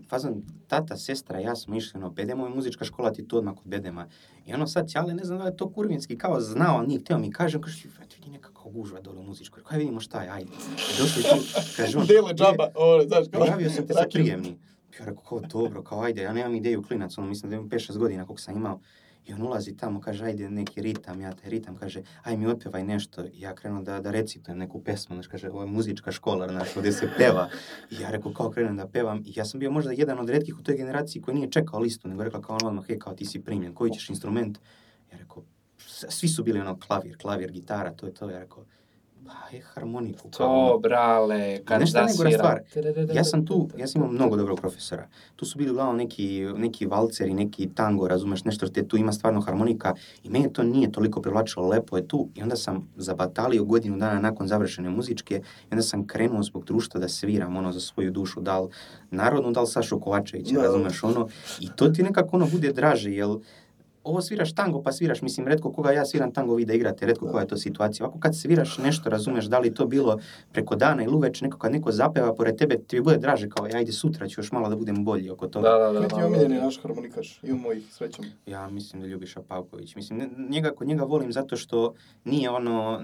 Fazan, 0.10 0.42
tata, 0.68 0.98
sestra, 0.98 1.40
ja 1.40 1.56
smo 1.56 1.76
išli, 1.76 1.98
ono, 1.98 2.10
Bedemo 2.10 2.46
je 2.46 2.56
muzička 2.56 2.86
škola, 2.86 3.12
ti 3.12 3.28
tu 3.28 3.38
odmah 3.38 3.56
kod 3.56 3.68
Bedema. 3.68 4.08
I 4.46 4.54
ono 4.54 4.68
sad, 4.68 4.90
Ćale, 4.90 5.14
ne 5.14 5.24
znam 5.24 5.40
da 5.40 5.46
je 5.46 5.58
to 5.58 5.70
kurvinski, 5.70 6.18
kao 6.18 6.42
znao, 6.42 6.78
ali 6.78 6.88
nije 6.88 7.00
htio 7.00 7.18
mi 7.18 7.32
kaže, 7.32 7.62
kaže, 7.62 7.88
brate, 7.98 8.16
vidi 8.20 8.32
nekako 8.32 8.70
gužva 8.70 9.02
dole 9.02 9.20
u 9.20 9.24
muzičkoj. 9.24 9.64
Kaj 9.64 9.80
vidimo 9.80 10.00
šta 10.00 10.24
je, 10.24 10.30
ajde. 10.30 10.52
Došli 11.00 11.24
tu, 11.24 11.36
kaže 11.78 11.98
on, 11.98 12.06
Dele 12.06 12.34
džaba, 12.34 12.68
ovo, 12.76 13.04
znaš, 13.04 13.26
kao... 13.32 13.46
Javio 13.46 13.70
sam 13.70 13.88
te 13.88 13.94
sa 13.94 14.06
prijemni. 14.12 14.58
Ja 15.00 15.06
rekao, 15.06 15.24
kao 15.24 15.40
dobro, 15.40 15.84
kao 15.84 16.02
ajde, 16.02 16.22
ja 16.22 16.34
nemam 16.34 16.56
ideju 16.56 16.84
klinac, 16.84 17.18
ono, 17.18 17.28
mislim 17.28 17.50
da 17.50 17.56
imam 17.56 17.70
5-6 17.70 17.98
godina 17.98 18.26
koliko 18.26 18.42
sam 18.42 18.58
imao. 18.58 18.80
I 19.26 19.34
on 19.34 19.42
ulazi 19.42 19.78
tamo, 19.78 20.02
kaže, 20.02 20.26
ajde 20.26 20.50
neki 20.50 20.82
ritam, 20.82 21.22
ja 21.22 21.34
taj 21.34 21.50
ritam, 21.50 21.76
kaže, 21.78 22.02
aj 22.24 22.38
mi 22.38 22.48
otpevaj 22.48 22.84
nešto. 22.84 23.24
I 23.24 23.40
ja 23.42 23.56
krenuo 23.56 23.82
da, 23.82 24.00
da 24.00 24.12
recitujem 24.12 24.58
neku 24.58 24.84
pesmu, 24.84 25.16
znaš, 25.16 25.28
kaže, 25.28 25.50
ovo 25.50 25.62
je 25.62 25.68
muzička 25.68 26.12
škola, 26.12 26.48
znaš, 26.48 26.76
ovdje 26.78 26.92
se 26.92 27.10
peva. 27.18 27.50
I 27.92 28.02
ja 28.02 28.12
rekao, 28.12 28.34
kao 28.34 28.50
krenem 28.50 28.78
da 28.78 28.88
pevam. 28.88 29.22
I 29.26 29.34
ja 29.36 29.46
sam 29.46 29.60
bio 29.60 29.72
možda 29.72 29.92
jedan 29.92 30.20
od 30.20 30.30
redkih 30.30 30.58
u 30.60 30.64
toj 30.64 30.76
generaciji 30.76 31.22
koji 31.22 31.36
nije 31.36 31.52
čekao 31.52 31.80
listu, 31.80 32.08
nego 32.08 32.24
rekla 32.24 32.42
kao 32.42 32.58
ono 32.62 32.70
odmah, 32.70 32.86
hej, 32.88 33.00
kao 33.00 33.14
ti 33.14 33.26
si 33.26 33.42
primljen, 33.42 33.74
koji 33.74 33.92
ćeš 33.92 34.10
instrument? 34.10 34.58
Ja 35.12 35.18
rekao, 35.18 35.44
"S- 35.80 36.06
svi 36.10 36.28
su 36.28 36.44
bili 36.44 36.60
ono 36.60 36.80
klavir, 36.80 37.18
klavir, 37.18 37.52
gitara, 37.52 37.94
to 37.94 38.06
je 38.06 38.14
to. 38.14 38.30
Ja 38.30 38.40
rekao, 38.40 38.66
pa 39.26 39.56
je 39.56 39.62
harmoniku. 39.62 40.30
kao 40.30 40.48
ono." 40.50 40.72
To, 40.72 40.80
brale, 40.80 41.60
kad 41.66 41.88
šta 41.88 42.00
je 42.00 42.06
najgora 42.06 42.32
stvar? 42.32 42.60
Ja 43.14 43.24
sam 43.24 43.46
tu, 43.46 43.70
ja 43.78 43.88
sam 43.88 44.02
imao 44.02 44.12
mnogo 44.14 44.36
dobrog 44.36 44.60
profesora. 44.60 45.08
Tu 45.36 45.46
su 45.46 45.58
bili 45.58 45.72
uglavnom 45.72 45.98
neki, 45.98 46.46
neki 46.56 46.86
valceri, 46.86 47.34
neki 47.34 47.70
tango, 47.76 48.08
razumeš, 48.08 48.44
nešto 48.44 48.68
što 48.68 48.80
je 48.80 48.88
tu 48.88 48.98
ima 48.98 49.12
stvarno 49.12 49.42
harmonika 49.42 49.94
i 50.24 50.30
mene 50.30 50.50
to 50.54 50.64
nije 50.64 50.92
toliko 50.92 51.22
privlačilo, 51.22 51.68
lepo 51.68 51.98
je 51.98 52.08
tu 52.08 52.30
i 52.36 52.44
onda 52.44 52.56
sam 52.56 52.90
zabatalio 52.96 53.64
godinu 53.64 53.98
dana 53.98 54.20
nakon 54.20 54.48
završene 54.48 54.90
muzičke 54.90 55.36
i 55.36 55.68
onda 55.72 55.82
sam 55.82 56.08
krenuo 56.08 56.44
zbog 56.44 56.66
društva 56.66 57.00
da 57.00 57.08
sviram 57.08 57.58
ono 57.58 57.72
za 57.72 57.80
svoju 57.80 58.12
dušu, 58.12 58.42
da 58.42 58.60
li 58.60 58.70
narodnu, 59.12 59.52
da 59.52 59.62
li 59.62 59.68
Sašu 59.68 60.00
Kovačevića, 60.00 60.56
Da. 60.56 60.62
razumeš, 60.62 61.04
ono, 61.04 61.28
i 61.60 61.70
to 61.76 61.88
ti 61.90 62.04
nekako 62.04 62.36
ono 62.36 62.48
bude 62.48 62.74
draže, 62.74 63.12
jel, 63.12 63.40
ovo 64.04 64.22
sviraš 64.22 64.54
tango, 64.54 64.82
pa 64.82 64.92
sviraš, 64.92 65.22
mislim, 65.22 65.48
redko 65.48 65.72
koga 65.72 65.92
ja 65.92 66.06
sviram 66.06 66.32
tango 66.32 66.56
vi 66.56 66.66
da 66.66 66.74
igrate, 66.74 67.06
redko 67.06 67.28
koja 67.28 67.42
je 67.42 67.48
to 67.48 67.58
situacija. 67.58 68.06
Ovako 68.06 68.20
kad 68.20 68.38
sviraš 68.38 68.78
nešto, 68.78 69.10
razumeš, 69.10 69.46
da 69.46 69.60
li 69.60 69.74
to 69.74 69.86
bilo 69.86 70.18
preko 70.52 70.76
dana 70.76 71.04
ili 71.04 71.14
uveče, 71.14 71.46
neko 71.46 71.58
kad 71.58 71.72
neko 71.72 71.92
zapeva 71.92 72.36
pored 72.36 72.56
tebe, 72.56 72.78
ti 72.78 72.96
bi 72.96 73.02
bude 73.02 73.18
draže 73.18 73.50
kao, 73.50 73.68
ja 73.68 73.78
ajde 73.78 73.92
sutra 73.92 74.28
ću 74.28 74.42
još 74.42 74.52
malo 74.52 74.70
da 74.70 74.76
budem 74.76 75.06
bolji 75.06 75.30
oko 75.30 75.48
toga. 75.48 75.70
Da, 75.70 75.78
da, 75.78 75.92
da. 75.92 76.08
Ti 76.08 76.16
je 76.16 76.22
malo- 76.22 76.28
omiljeni 76.28 76.56
naš 76.56 76.82
harmonikaš? 76.82 77.40
Imamo 77.44 77.74
ih, 77.74 77.84
srećom. 77.92 78.26
Ja 78.46 78.70
mislim 78.70 79.02
da 79.02 79.08
Ljubiša 79.08 79.42
Pavković. 79.42 79.96
Mislim, 79.96 80.22
njega, 80.50 80.72
kod 80.72 80.88
njega 80.88 81.04
volim 81.04 81.32
zato 81.32 81.58
što 81.58 81.94
nije 82.26 82.50
ono, 82.50 83.02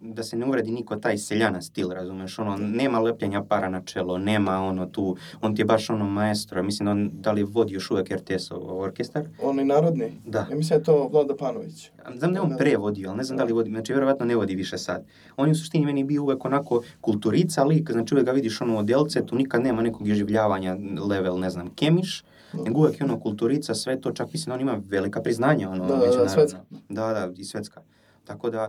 da 0.00 0.22
se 0.22 0.36
ne 0.36 0.46
uvredi 0.46 0.70
niko 0.70 0.96
taj 0.96 1.18
seljana 1.18 1.62
stil, 1.62 1.90
razumeš, 1.90 2.38
ono, 2.38 2.56
nema 2.56 2.98
lepljenja 2.98 3.42
para 3.42 3.68
na 3.68 3.82
čelo, 3.82 4.18
nema 4.18 4.58
ono 4.58 4.86
tu, 4.86 5.16
on 5.42 5.54
ti 5.54 5.60
je 5.60 5.66
baš 5.66 5.90
ono 5.90 6.04
maestro, 6.06 6.62
mislim 6.62 6.84
da 6.84 6.90
on, 6.90 7.10
da 7.14 7.32
li 7.32 7.42
vodi 7.42 7.72
još 7.74 7.90
uvek 7.90 8.10
RTS-ov 8.10 8.78
orkestar? 8.78 9.24
Onaj 9.42 9.64
narodni? 9.64 10.12
Da. 10.34 10.46
Ja 10.50 10.56
mislim 10.56 10.68
da 10.68 10.80
je 10.80 10.84
to 10.84 11.08
Vlada 11.08 11.36
Panović. 11.36 11.90
Znam 12.16 12.32
da 12.32 12.38
je 12.38 12.42
on 12.42 12.50
Da. 12.50 12.56
pre 12.56 12.76
vodio, 12.76 13.08
ali 13.08 13.16
ne 13.16 13.24
znam 13.24 13.38
da 13.38 13.44
li 13.44 13.52
vodi, 13.52 13.70
znači 13.70 13.92
vjerovatno 13.92 14.26
ne 14.26 14.36
vodi 14.36 14.54
više 14.54 14.78
sad. 14.78 15.04
On 15.36 15.48
je 15.48 15.52
u 15.52 15.54
suštini 15.54 15.86
meni 15.86 16.04
bio 16.04 16.22
uvek 16.22 16.44
onako 16.44 16.82
kulturica 17.00 17.64
lik, 17.64 17.90
znači 17.90 18.14
uvek 18.14 18.26
ga 18.26 18.32
vidiš 18.32 18.60
ono 18.60 18.78
odelce, 18.78 19.26
tu 19.26 19.36
nikad 19.36 19.62
nema 19.62 19.82
nekog 19.82 20.08
iživljavanja 20.08 20.76
level, 21.08 21.38
ne 21.38 21.50
znam, 21.50 21.70
kemiš, 21.74 22.24
Da. 22.52 22.62
nego 22.62 22.80
uvek 22.80 23.00
je 23.00 23.04
ono 23.04 23.20
kulturica, 23.20 23.74
sve 23.74 24.00
to, 24.00 24.12
čak 24.12 24.32
mislim 24.32 24.50
da 24.50 24.54
on 24.54 24.60
ima 24.60 24.80
velika 24.88 25.22
priznanja, 25.22 25.70
ono, 25.70 25.86
Da, 25.86 25.96
da, 25.96 26.06
da, 26.06 26.28
svetska. 26.28 26.60
Da, 26.88 27.12
da, 27.12 27.32
i 27.36 27.44
svetska. 27.44 27.80
Tako 28.24 28.50
da, 28.50 28.68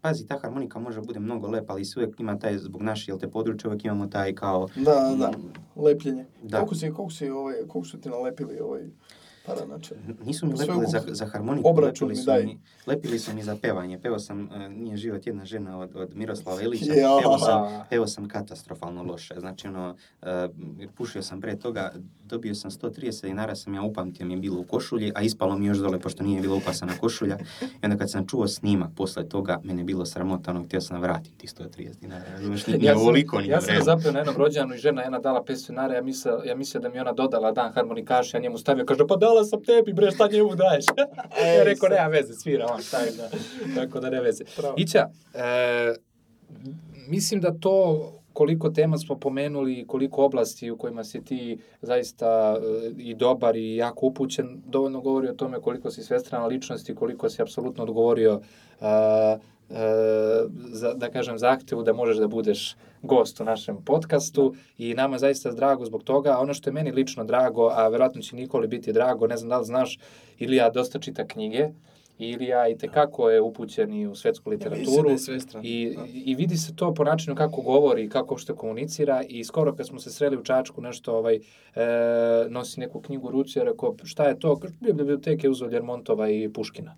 pazi, 0.00 0.26
ta 0.26 0.38
harmonika 0.38 0.78
može 0.78 1.00
bude 1.00 1.20
mnogo 1.20 1.48
lepa, 1.48 1.72
ali 1.72 1.84
se 1.84 1.98
uvijek 1.98 2.20
ima 2.20 2.38
taj, 2.38 2.58
zbog 2.58 2.82
naše, 2.82 3.10
jel 3.10 3.18
te 3.18 3.28
područje, 3.28 3.68
uvijek 3.68 3.84
imamo 3.84 4.06
taj 4.06 4.34
kao, 4.34 4.68
Da, 4.76 5.16
da, 5.18 5.30
lepljenje. 5.76 6.26
Da. 6.42 6.58
Koliko 6.58 6.74
si, 6.74 6.90
koliko 6.90 7.10
si, 7.12 7.30
ovaj, 7.30 7.54
koliko 7.68 7.84
su 7.88 8.00
ti 8.00 8.08
nalepili 8.08 8.58
ovaj 8.60 8.82
paranače? 9.46 9.94
Nisu 10.24 10.46
mi 10.46 10.54
lepili 10.54 10.86
za, 10.86 11.00
za 11.06 11.26
harmoniku, 11.26 11.68
Obračun 11.68 12.08
lepili 12.08 12.08
mi 12.08 12.16
su 12.16 12.26
daj. 12.26 12.44
mi, 12.44 12.58
lepili 12.86 13.18
su 13.18 13.34
mi 13.34 13.42
za 13.42 13.56
pevanje. 13.62 13.98
Pevao 13.98 14.18
sam 14.18 14.40
uh, 14.40 14.72
Nije 14.72 14.96
život 14.96 15.26
jedna 15.26 15.44
žena 15.44 15.78
od, 15.78 15.96
od 15.96 16.16
Miroslava 16.16 16.62
Ilića. 16.62 16.92
Ja. 16.92 17.18
Pevao 17.22 17.38
sam, 17.38 17.84
pevao 17.90 18.06
sam 18.06 18.28
katastrofalno 18.28 19.02
loše. 19.02 19.34
Znači, 19.38 19.68
ono, 19.68 19.96
uh, 20.22 20.28
pušio 20.94 21.22
sam 21.22 21.40
pre 21.40 21.56
toga, 21.56 21.92
dobio 22.24 22.54
sam 22.54 22.70
130 22.70 23.26
dinara, 23.26 23.54
sam 23.54 23.74
ja 23.74 23.82
upamtio 23.82 24.26
mi 24.26 24.32
je 24.32 24.40
bilo 24.40 24.60
u 24.60 24.64
košulji, 24.64 25.12
a 25.14 25.22
ispalo 25.22 25.58
mi 25.58 25.66
još 25.66 25.78
dole, 25.78 25.98
pošto 25.98 26.22
nije 26.22 26.40
bila 26.40 26.56
upasana 26.56 26.92
košulja. 27.00 27.38
I 27.62 27.84
onda 27.84 27.96
kad 27.96 28.10
sam 28.10 28.26
čuo 28.26 28.48
snimak 28.48 28.90
posle 28.96 29.28
toga, 29.28 29.60
mene 29.64 29.80
je 29.80 29.84
bilo 29.84 30.06
sramota, 30.06 30.50
ono, 30.50 30.64
htio 30.64 30.80
sam 30.80 31.00
vratiti 31.00 31.38
tih 31.38 31.50
130 31.50 32.00
dinara. 32.00 32.24
Razumeš, 32.32 32.66
nije 32.66 32.78
Ja 32.82 32.92
sam, 32.92 33.02
ovoliko, 33.02 33.40
nije 33.40 33.50
ja 33.50 33.60
sam 33.60 33.82
zapeo 33.82 34.12
na 34.12 34.18
jednom 34.18 34.36
rođanu 34.36 34.74
i 34.74 34.78
žena 34.78 35.02
jedna 35.02 35.18
dala 35.18 35.44
500 35.48 35.68
dinara, 35.68 35.94
ja 35.94 36.02
mislio, 36.02 36.42
ja 36.44 36.56
mislio 36.56 36.80
da 36.80 36.88
mi 36.88 36.98
ona 36.98 37.12
dodala 37.12 37.52
dan 37.52 37.72
harmonikaša, 37.72 38.36
ja 38.36 38.42
njemu 38.42 38.58
stavio, 38.58 38.84
kaže, 38.84 39.06
pa 39.06 39.16
dala 39.34 39.44
sam 39.44 39.62
tebi, 39.64 39.92
bre, 39.92 40.10
šta 40.10 40.28
njemu 40.32 40.54
daješ? 40.54 40.84
Ej, 41.44 41.56
ja 41.56 41.64
rekao, 41.64 41.88
nema 41.88 42.06
veze, 42.06 42.34
svira 42.34 42.66
on, 42.74 42.82
šta 42.82 42.98
da, 43.16 43.30
tako 43.74 44.00
da 44.00 44.10
ne 44.10 44.20
veze. 44.20 44.44
Pravo. 44.56 44.74
Ića, 44.78 45.08
e, 45.34 45.94
mislim 47.08 47.40
da 47.40 47.58
to 47.60 48.10
koliko 48.32 48.70
tema 48.70 48.98
smo 48.98 49.18
pomenuli 49.18 49.74
i 49.74 49.86
koliko 49.86 50.24
oblasti 50.24 50.70
u 50.70 50.76
kojima 50.76 51.04
si 51.04 51.24
ti 51.24 51.58
zaista 51.82 52.56
e, 52.56 52.90
i 52.98 53.14
dobar 53.14 53.56
i 53.56 53.76
jako 53.76 54.06
upućen, 54.06 54.62
dovoljno 54.66 55.00
govori 55.00 55.28
o 55.28 55.34
tome 55.34 55.60
koliko 55.60 55.90
si 55.90 56.02
svestrana 56.02 56.46
ličnost 56.46 56.88
i 56.88 56.94
koliko 56.94 57.28
si 57.28 57.42
apsolutno 57.42 57.82
odgovorio 57.82 58.40
a, 58.80 59.38
za, 60.72 60.94
da 60.94 61.10
kažem, 61.10 61.38
zahtevu 61.38 61.82
da 61.82 61.92
možeš 61.92 62.16
da 62.16 62.28
budeš 62.28 62.76
gost 63.02 63.40
u 63.40 63.44
našem 63.44 63.76
podcastu 63.84 64.54
i 64.78 64.94
nama 64.94 65.14
je 65.14 65.18
zaista 65.18 65.52
drago 65.52 65.84
zbog 65.84 66.02
toga. 66.02 66.30
A 66.30 66.40
Ono 66.40 66.54
što 66.54 66.70
je 66.70 66.74
meni 66.74 66.92
lično 66.92 67.24
drago, 67.24 67.70
a 67.72 67.88
verovatno 67.88 68.22
će 68.22 68.36
Nikoli 68.36 68.68
biti 68.68 68.92
drago, 68.92 69.26
ne 69.26 69.36
znam 69.36 69.48
da 69.48 69.58
li 69.58 69.64
znaš, 69.64 69.98
Ilija 70.38 70.70
dosta 70.70 70.98
čita 70.98 71.26
knjige, 71.26 71.68
Ilija 72.18 72.68
i 72.68 72.78
tekako 72.78 73.30
je 73.30 73.40
upućen 73.40 73.94
i 73.94 74.06
u 74.06 74.14
svetsku 74.14 74.50
literaturu. 74.50 75.10
I, 75.62 75.96
I 76.12 76.34
vidi 76.34 76.56
se 76.56 76.76
to 76.76 76.94
po 76.94 77.04
načinu 77.04 77.36
kako 77.36 77.60
govori 77.62 78.04
i 78.04 78.08
kako 78.08 78.34
uopšte 78.34 78.54
komunicira 78.54 79.22
i 79.28 79.44
skoro 79.44 79.74
kad 79.74 79.86
smo 79.86 80.00
se 80.00 80.10
sreli 80.10 80.36
u 80.36 80.44
Čačku 80.44 80.80
nešto 80.80 81.16
ovaj, 81.16 81.34
e, 81.34 81.40
nosi 82.48 82.80
neku 82.80 83.00
knjigu 83.00 83.28
u 83.28 83.30
ruci, 83.30 83.58
ja 83.58 83.64
rekao 83.64 83.96
šta 84.04 84.24
je 84.24 84.38
to? 84.38 84.60
Biblioteke 84.80 85.48
uzeo 85.48 85.68
Ljermontova 85.68 86.30
i 86.30 86.48
Puškina. 86.48 86.96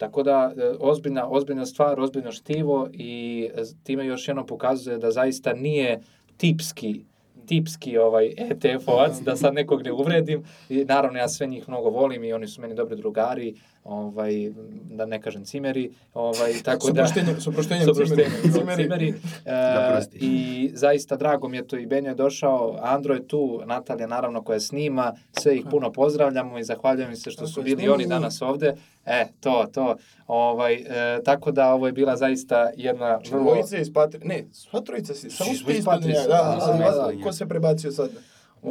Tako 0.00 0.22
da, 0.22 0.52
e, 0.56 0.72
ozbiljna, 0.80 1.28
ozbiljna 1.30 1.66
stvar, 1.66 2.00
ozbiljno 2.00 2.32
štivo 2.32 2.88
i 2.92 3.48
e, 3.54 3.62
time 3.82 4.06
još 4.06 4.28
jednom 4.28 4.46
pokazuje 4.46 4.98
da 4.98 5.10
zaista 5.10 5.52
nije 5.52 6.00
tipski 6.36 7.04
tipski 7.46 7.98
ovaj 7.98 8.34
ETF-ovac, 8.36 9.20
da 9.24 9.36
sad 9.36 9.54
nekog 9.54 9.82
ne 9.82 9.92
uvredim. 9.92 10.44
I 10.68 10.84
naravno 10.84 11.18
ja 11.18 11.28
sve 11.28 11.46
njih 11.46 11.68
mnogo 11.68 11.90
volim 11.90 12.24
i 12.24 12.32
oni 12.32 12.48
su 12.48 12.60
meni 12.60 12.74
dobri 12.74 12.96
drugari, 12.96 13.54
ovaj 13.84 14.52
da 14.90 15.06
ne 15.06 15.20
kažem 15.22 15.44
cimeri, 15.44 15.90
ovaj 16.14 16.52
tako 16.64 16.92
da 16.92 17.06
Suproštenjem, 17.06 17.40
suproštenjem, 17.40 17.84
s 17.84 17.88
oproštenjem, 17.88 18.30
cimeri. 18.52 18.82
cimeri. 18.82 19.14
Da 19.44 19.50
E, 19.50 19.92
prostiš. 19.92 20.22
I 20.22 20.70
zaista 20.74 21.16
drago 21.16 21.48
mi 21.48 21.56
je 21.56 21.66
to 21.66 21.76
i 21.76 21.86
Benjo 21.86 22.08
je 22.08 22.14
došao, 22.14 22.78
Andro 22.82 23.14
je 23.14 23.28
tu, 23.28 23.62
Natalija 23.66 24.06
naravno 24.06 24.42
koja 24.42 24.60
snima, 24.60 25.16
sve 25.32 25.56
ih 25.56 25.64
puno 25.70 25.92
pozdravljamo 25.92 26.58
i 26.58 26.64
zahvaljujem 26.64 27.16
se 27.16 27.30
što 27.30 27.40
Tako 27.40 27.52
su 27.52 27.62
bili 27.62 27.88
oni 27.88 28.06
danas 28.06 28.42
ovde. 28.42 28.74
E, 29.06 29.26
to, 29.40 29.66
to. 29.74 29.96
Ovaj, 30.26 30.74
e, 30.74 31.22
tako 31.24 31.52
da 31.52 31.72
ovo 31.74 31.86
je 31.86 31.92
bila 31.92 32.16
zaista 32.16 32.70
jedna 32.76 33.20
vrlo... 33.30 33.42
Dvojica 33.42 33.78
iz 33.78 33.92
Patri... 33.92 34.20
Ne, 34.24 34.44
sva 34.52 34.80
trojica 34.80 35.14
si, 35.14 35.30
samo 35.30 35.50
si 35.50 35.56
smo 35.56 35.70
ti 35.70 35.78
iz 35.78 35.84
Patri, 35.84 36.12
da, 36.12 36.20
Da, 36.20 36.26
da, 36.26 36.72
da, 36.72 36.90
da, 36.90 37.12
da. 37.12 37.22
ko 37.22 37.32
se 37.32 37.46
prebacio 37.46 37.92
sad? 37.92 38.10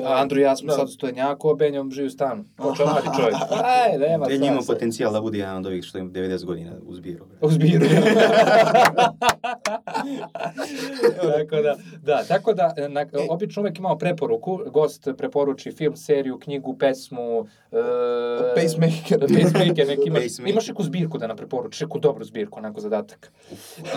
Andro 0.06 0.40
i 0.40 0.44
ja 0.44 0.56
smo 0.56 0.68
Da. 0.68 0.74
sad 0.74 0.86
u 0.86 0.92
stojenjaku, 0.92 1.50
a 1.50 1.56
Benjom 1.56 1.92
živi 1.92 2.08
u 2.08 2.12
stanu. 2.12 2.46
Ko 2.58 2.76
čomari 2.76 3.06
čovjek. 3.18 3.36
Aj, 3.84 3.98
nema 4.00 4.26
Ben 4.26 4.44
ima 4.44 4.60
potencijal 4.68 5.14
da 5.14 5.22
bude 5.22 5.38
jedan 5.38 5.58
od 5.58 5.66
ovih 5.66 5.84
što 5.84 5.98
ima 5.98 6.10
90 6.12 6.46
godina 6.46 6.72
u 6.84 6.94
zbiru. 6.94 7.26
bre. 7.26 7.38
U 7.42 7.50
zbiru. 7.50 7.86
tako 11.40 11.56
da, 11.58 11.76
da, 12.04 12.24
tako 12.24 12.54
da, 12.54 12.74
na, 12.90 13.06
obično 13.30 13.62
uvek 13.62 13.80
imamo 13.80 13.98
preporuku, 13.98 14.60
gost 14.68 15.08
preporuči 15.18 15.72
film, 15.72 15.96
seriju, 15.96 16.40
knjigu, 16.40 16.78
pesmu, 16.78 17.46
e, 17.72 17.76
Pacemaker. 18.56 19.20
Pacemaker, 19.20 19.88
neki 19.88 20.02
imaš, 20.06 20.22
Pacemaker. 20.22 20.50
imaš 20.50 20.68
neku 20.68 20.84
zbirku 20.84 21.18
da 21.18 21.28
nam 21.28 21.38
preporučiš, 21.38 21.82
neku 21.82 22.00
dobru 22.00 22.26
zbirku, 22.26 22.60
onako 22.60 22.82
zadatak. 22.82 23.32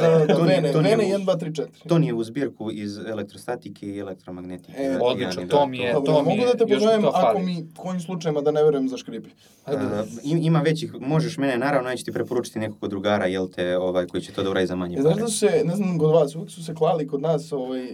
Da, 0.01 0.09
da, 0.19 0.35
To 0.35 0.43
Vene, 0.43 0.73
to 0.73 0.79
u- 0.79 0.83
1, 0.83 1.19
2, 1.19 1.37
3, 1.37 1.53
4. 1.53 1.67
To 1.89 1.99
nije 1.99 2.15
u 2.15 2.25
zbirku 2.25 2.71
iz 2.73 2.99
elektrostatike 2.99 3.87
i 3.87 3.99
elektromagnetike. 3.99 4.73
E, 4.75 4.99
odlično, 5.03 5.43
to 5.45 5.67
mi 5.67 5.82
je- 5.83 5.93
Dobro, 5.93 6.13
to 6.13 6.23
mi 6.23 6.29
mogu 6.29 6.43
da 6.43 6.59
te 6.59 6.67
pozovem 6.69 7.05
ako 7.05 7.21
fali. 7.23 7.43
mi 7.43 7.67
kojim 7.77 8.01
slučajima 8.01 8.41
da 8.41 8.51
ne 8.51 8.65
verujem 8.65 8.89
za 8.89 8.97
škripi. 8.97 9.31
Ajde, 9.65 9.85
Uh, 9.85 9.91
im- 10.23 10.39
ima 10.41 10.61
većih, 10.61 10.95
možeš 10.97 11.37
mene, 11.39 11.59
naravno, 11.59 11.91
neću 11.91 12.05
ti 12.05 12.13
preporučiti 12.13 12.59
nekog 12.59 12.89
drugara, 12.89 13.27
jel 13.27 13.49
te, 13.49 13.79
ovaj, 13.79 14.07
koji 14.07 14.21
će 14.21 14.33
to 14.33 14.43
da 14.43 14.51
uradi 14.51 14.67
za 14.67 14.77
manje 14.77 14.97
E, 14.99 15.01
znaš 15.01 15.17
da 15.17 15.29
se, 15.29 15.63
ne 15.65 15.77
znam, 15.77 15.99
kod 15.99 16.11
vas, 16.11 16.35
uvijek 16.35 16.51
su 16.51 16.65
se 16.65 16.75
klali 16.75 17.09
kod 17.09 17.21
nas, 17.23 17.53
ovaj, 17.53 17.83
uh, 17.83 17.89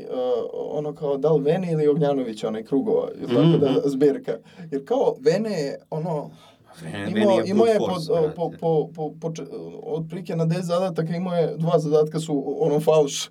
ono 0.52 0.94
kao, 0.94 1.16
da 1.16 1.32
li 1.32 1.42
Vene 1.42 1.72
ili 1.72 1.88
Ognjanović, 1.88 2.44
onaj 2.44 2.62
krugova, 2.64 3.08
ili 3.14 3.26
tako 3.28 3.40
Mhm. 3.42 3.58
da, 3.58 3.82
zbirka. 3.84 4.36
Jer 4.70 4.84
kao, 4.84 5.16
Vene 5.20 5.50
je, 5.52 5.78
ono, 5.90 6.30
imao, 7.16 7.44
imao 7.44 7.66
je 7.66 7.78
po, 7.78 7.86
force, 7.86 8.08
po, 8.36 8.50
po, 8.50 8.88
po, 8.94 9.12
po, 9.20 9.30
po, 9.30 9.42
otprilike 9.82 10.36
na 10.36 10.46
10 10.46 10.60
zadataka 10.60 11.16
imao 11.16 11.34
je, 11.34 11.56
dva 11.56 11.78
zadatka 11.78 12.20
su 12.20 12.56
ono 12.60 12.80
falš. 12.80 13.30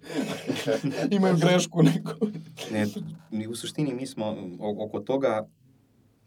Imaju 1.18 1.38
grešku 1.38 1.84
neku. 1.84 2.12
Ne, 2.72 3.48
u 3.48 3.56
suštini 3.56 3.94
mi 3.94 4.08
smo 4.08 4.36
oko 4.60 5.00
toga 5.00 5.48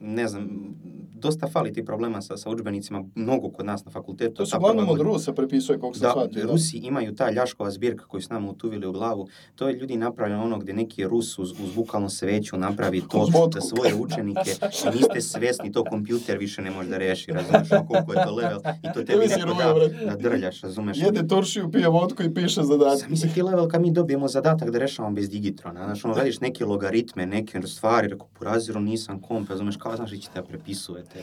ne 0.01 0.29
znam, 0.29 0.75
dosta 1.15 1.47
fali 1.47 1.73
ti 1.73 1.85
problema 1.85 2.23
sa, 2.23 2.37
sa 2.37 2.51
udžbenicima, 2.51 3.05
mnogo 3.15 3.51
kod 3.51 3.67
nas 3.67 3.85
na 3.85 3.91
fakultetu. 3.91 4.35
To 4.35 4.47
se 4.47 4.51
Ta 4.51 4.59
uglavnom 4.59 4.89
od 4.89 5.01
Rusa 5.01 5.33
prepisuje, 5.33 5.79
koliko 5.79 5.99
sam 5.99 6.03
Da, 6.03 6.11
shvatio. 6.11 6.47
da. 6.47 6.53
Rusi 6.53 6.77
imaju 6.77 7.15
ta 7.15 7.31
ljaškova 7.31 7.71
zbirka 7.71 8.05
koju 8.05 8.21
su 8.21 8.33
nama 8.35 8.51
utuvili 8.51 8.87
u 8.87 8.93
glavu. 8.93 9.29
To 9.55 9.69
je 9.69 9.75
ljudi 9.75 9.97
napravljeno 9.97 10.45
ono 10.45 10.59
gdje 10.59 10.75
neki 10.75 11.05
Rus 11.05 11.39
uz, 11.39 11.51
uz 11.51 11.75
bukvalno 11.75 12.09
sveću 12.09 12.57
napravi 12.57 13.03
to 13.11 13.27
za 13.55 13.61
svoje 13.61 13.95
učenike. 13.95 14.51
I 14.87 14.97
niste 14.97 15.21
svjesni, 15.21 15.73
to 15.73 15.85
kompjuter 15.85 16.39
više 16.39 16.63
ne 16.63 16.71
može 16.71 16.89
da 16.89 16.99
reši, 16.99 17.33
razumeš, 17.33 17.69
koliko 17.89 18.13
je 18.13 18.25
to 18.25 18.35
level. 18.35 18.61
I 18.83 18.93
to 18.95 19.03
tebi 19.03 19.27
neko 19.27 19.55
da, 19.55 20.05
da 20.07 20.17
drljaš, 20.17 20.61
razumeš. 20.61 20.99
Jede 20.99 21.29
toršiju, 21.29 21.71
pije 21.71 21.89
vodku 21.89 22.23
i 22.23 22.35
piše 22.35 22.63
zadatak. 22.63 22.99
Zamisli 22.99 23.31
ti 23.35 23.43
level 23.43 23.69
kad 23.69 23.83
mi 23.83 23.93
dobijemo 23.93 24.29
zadatak 24.29 24.71
da 24.71 24.79
rešavamo 24.79 25.15
bez 25.15 25.31
digitrona. 25.31 25.85
Znaš, 25.85 26.05
ono, 26.05 26.15
radiš 26.15 26.41
neke 26.41 26.65
logaritme, 26.65 27.27
neke 27.27 27.63
stvari, 27.63 28.09
rekao, 28.09 28.29
po 28.29 28.45
raziru 28.45 28.81
nisam 28.81 29.21
komp, 29.21 29.51
razumeš, 29.51 29.77
kao 29.77 29.90
znaš, 29.97 30.11
vi 30.11 30.19
ćete 30.19 30.41
da 30.41 30.47
prepisujete. 30.47 31.23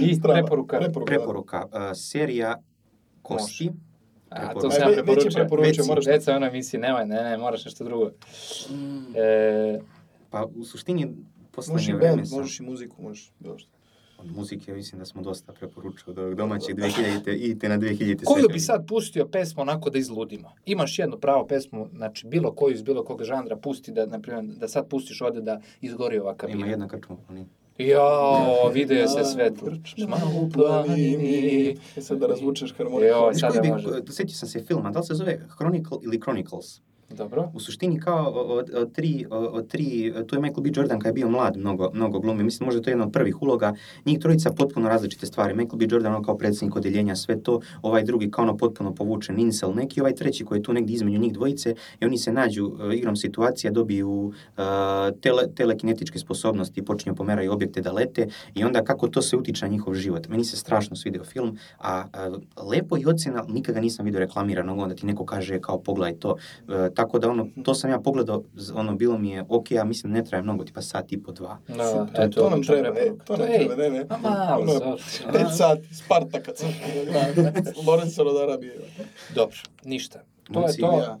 I 0.00 0.14
Strava. 0.14 0.40
preporuka. 0.40 0.78
Preporuka. 0.78 1.04
Preporuka, 1.06 1.66
uh, 1.66 1.72
serija 1.94 2.56
Kosti. 3.22 3.70
A, 4.30 4.54
to 4.54 4.70
sam 4.70 4.82
ja 4.82 4.94
preporučio. 4.94 5.30
preporučio, 5.34 5.84
moraš- 5.84 6.28
u 6.28 6.36
onoj 6.36 6.48
emisiji, 6.48 6.80
nemoj, 6.80 7.06
ne, 7.06 7.22
ne, 7.22 7.36
moraš 7.38 7.64
nešto 7.64 7.84
drugo. 7.84 8.10
E, 9.16 9.80
Pa 10.30 10.44
u 10.56 10.64
suštini, 10.64 11.12
poslednje 11.52 11.94
vreme 11.94 12.26
sam... 12.26 12.38
možeš 12.38 12.60
i 12.60 12.62
muziku, 12.62 13.02
možeš 13.02 13.32
bilo 13.38 13.58
šta. 13.58 13.70
Od 14.20 14.36
muzike 14.36 14.72
mislim 14.74 14.98
da 14.98 15.04
smo 15.04 15.22
dosta 15.22 15.52
preporučili 15.52 16.10
od 16.10 16.18
ovog 16.18 16.34
domaćeg 16.34 16.76
2000-te, 16.76 17.34
idite 17.34 17.68
na 17.68 17.78
2000-te 17.78 18.24
koju 18.24 18.48
bi 18.52 18.60
sad 18.60 18.86
pustio 18.86 19.26
pesmu 19.26 19.62
onako 19.62 19.90
da 19.90 19.98
izludimo? 19.98 20.52
Imaš 20.66 20.98
jednu 20.98 21.18
pravu 21.18 21.46
pesmu, 21.46 21.88
znači 21.94 22.26
bilo 22.26 22.52
koju 22.52 22.74
iz 22.74 22.82
bilo 22.82 23.04
kog 23.04 23.24
žanra 23.24 23.56
pusti 23.56 23.92
da, 23.92 24.06
na 24.06 24.20
primjer, 24.20 24.44
da 24.44 24.68
sad 24.68 24.88
pustiš 24.88 25.20
ovde 25.20 25.40
da 25.40 25.60
izgori 25.80 26.18
ova 26.18 26.34
kabina. 26.34 26.58
Ima 26.58 26.66
jedna 26.66 26.88
krčma 26.88 27.14
u 27.14 27.18
planini. 27.26 27.46
Jao, 27.78 28.70
video 28.74 29.08
se 29.08 29.24
svetlo. 29.24 29.68
Krčma 29.68 30.16
u 30.42 30.50
planini. 30.50 31.76
E 31.96 32.00
sad 32.00 32.18
da 32.18 32.26
razvučeš 32.26 32.74
harmoniku. 32.76 33.14
Znaš 33.32 33.52
sad 33.52 33.64
ne 33.64 33.70
može. 33.70 33.88
sjetio 34.10 34.34
sam 34.34 34.48
se 34.48 34.64
filma, 34.64 34.90
da 34.90 34.98
li 34.98 35.06
se 35.06 35.14
zove 35.14 35.40
Chronicle 35.56 35.98
ili 36.02 36.20
Chronicles? 36.20 36.80
Dobro. 37.16 37.50
U 37.54 37.60
suštini 37.60 38.00
kao 38.00 38.26
od, 38.30 38.70
od, 38.74 38.92
tri, 38.92 39.26
od 39.30 39.68
tri, 39.68 40.12
tu 40.26 40.36
je 40.36 40.40
Michael 40.40 40.62
B. 40.62 40.70
Jordan 40.74 40.98
kad 40.98 41.06
je 41.06 41.12
bio 41.12 41.28
mlad, 41.28 41.56
mnogo, 41.56 41.90
mnogo 41.94 42.20
glumi, 42.20 42.42
mislim 42.42 42.66
možda 42.66 42.82
to 42.82 42.90
je 42.90 42.92
jedna 42.92 43.04
od 43.06 43.12
prvih 43.12 43.42
uloga, 43.42 43.74
njih 44.06 44.18
trojica 44.18 44.50
potpuno 44.50 44.88
različite 44.88 45.26
stvari, 45.26 45.54
Michael 45.54 45.78
B. 45.78 45.86
Jordan 45.90 46.22
kao 46.22 46.36
predsjednik 46.36 46.76
odeljenja, 46.76 47.16
sve 47.16 47.42
to, 47.42 47.60
ovaj 47.82 48.04
drugi 48.04 48.30
kao 48.30 48.42
ono 48.42 48.56
potpuno 48.56 48.94
povučen 48.94 49.38
incel 49.38 49.74
neki, 49.74 50.00
ovaj 50.00 50.14
treći 50.14 50.44
koji 50.44 50.58
je 50.58 50.62
tu 50.62 50.72
negdje 50.72 50.94
između 50.94 51.18
njih 51.18 51.32
dvojice 51.32 51.74
i 52.00 52.04
oni 52.04 52.18
se 52.18 52.32
nađu 52.32 52.66
uh, 52.66 52.94
igrom 52.94 53.16
situacija, 53.16 53.70
dobiju 53.70 54.10
uh, 54.10 54.64
tele, 55.20 55.54
telekinetičke 55.54 56.18
sposobnosti, 56.18 56.84
počinju 56.84 57.14
pomeraju 57.14 57.52
objekte 57.52 57.80
da 57.80 57.92
lete 57.92 58.28
i 58.54 58.64
onda 58.64 58.84
kako 58.84 59.08
to 59.08 59.22
se 59.22 59.36
utiče 59.36 59.64
na 59.64 59.70
njihov 59.72 59.94
život. 59.94 60.28
Meni 60.28 60.44
se 60.44 60.56
strašno 60.56 60.96
svidio 60.96 61.24
film, 61.24 61.58
a, 61.78 62.04
a 62.12 62.62
lepo 62.62 62.98
i 62.98 63.06
ocena, 63.06 63.44
nikada 63.48 63.80
nisam 63.80 64.04
vidio 64.04 64.20
reklamiranog, 64.20 64.78
onda 64.78 64.94
ti 64.94 65.06
neko 65.06 65.24
kaže 65.24 65.60
kao 65.60 65.78
pogledaj 65.78 66.18
to, 66.18 66.30
uh, 66.30 66.99
tako 67.00 67.18
da 67.18 67.30
ono, 67.30 67.46
to 67.64 67.74
sam 67.74 67.90
ja 67.90 68.00
pogledao, 68.00 68.42
ono, 68.74 68.94
bilo 68.94 69.18
mi 69.18 69.30
je, 69.30 69.44
ok, 69.48 69.70
ja 69.70 69.84
mislim 69.84 70.12
ne 70.12 70.24
traje 70.24 70.42
mnogo, 70.42 70.64
tipa 70.64 70.82
sat 70.82 71.12
i 71.12 71.22
po 71.22 71.32
dva. 71.32 71.58
Da, 71.68 71.74
To, 71.74 72.06
eto, 72.14 72.40
to 72.40 72.50
nam 72.50 72.52
odlična 72.52 72.74
treba, 72.74 72.98
e, 72.98 73.12
to 73.24 73.36
nam 73.36 73.48
ej, 73.48 73.58
treba, 73.58 73.76
ne, 73.76 73.90
ne. 73.90 74.06
Ma 74.22 74.56
Ono, 74.60 74.98
sad. 74.98 75.32
Pet 75.32 75.46
sati, 75.56 75.94
Sparta 75.94 76.40
kad 76.40 76.56
sam 76.56 76.68
Lorenzo 77.86 78.24
Rodarabije. 78.24 78.76
Dobro, 79.34 79.56
ništa. 79.84 80.22
To 80.52 80.66
je 80.66 80.76
to. 80.76 80.98
ja. 80.98 81.18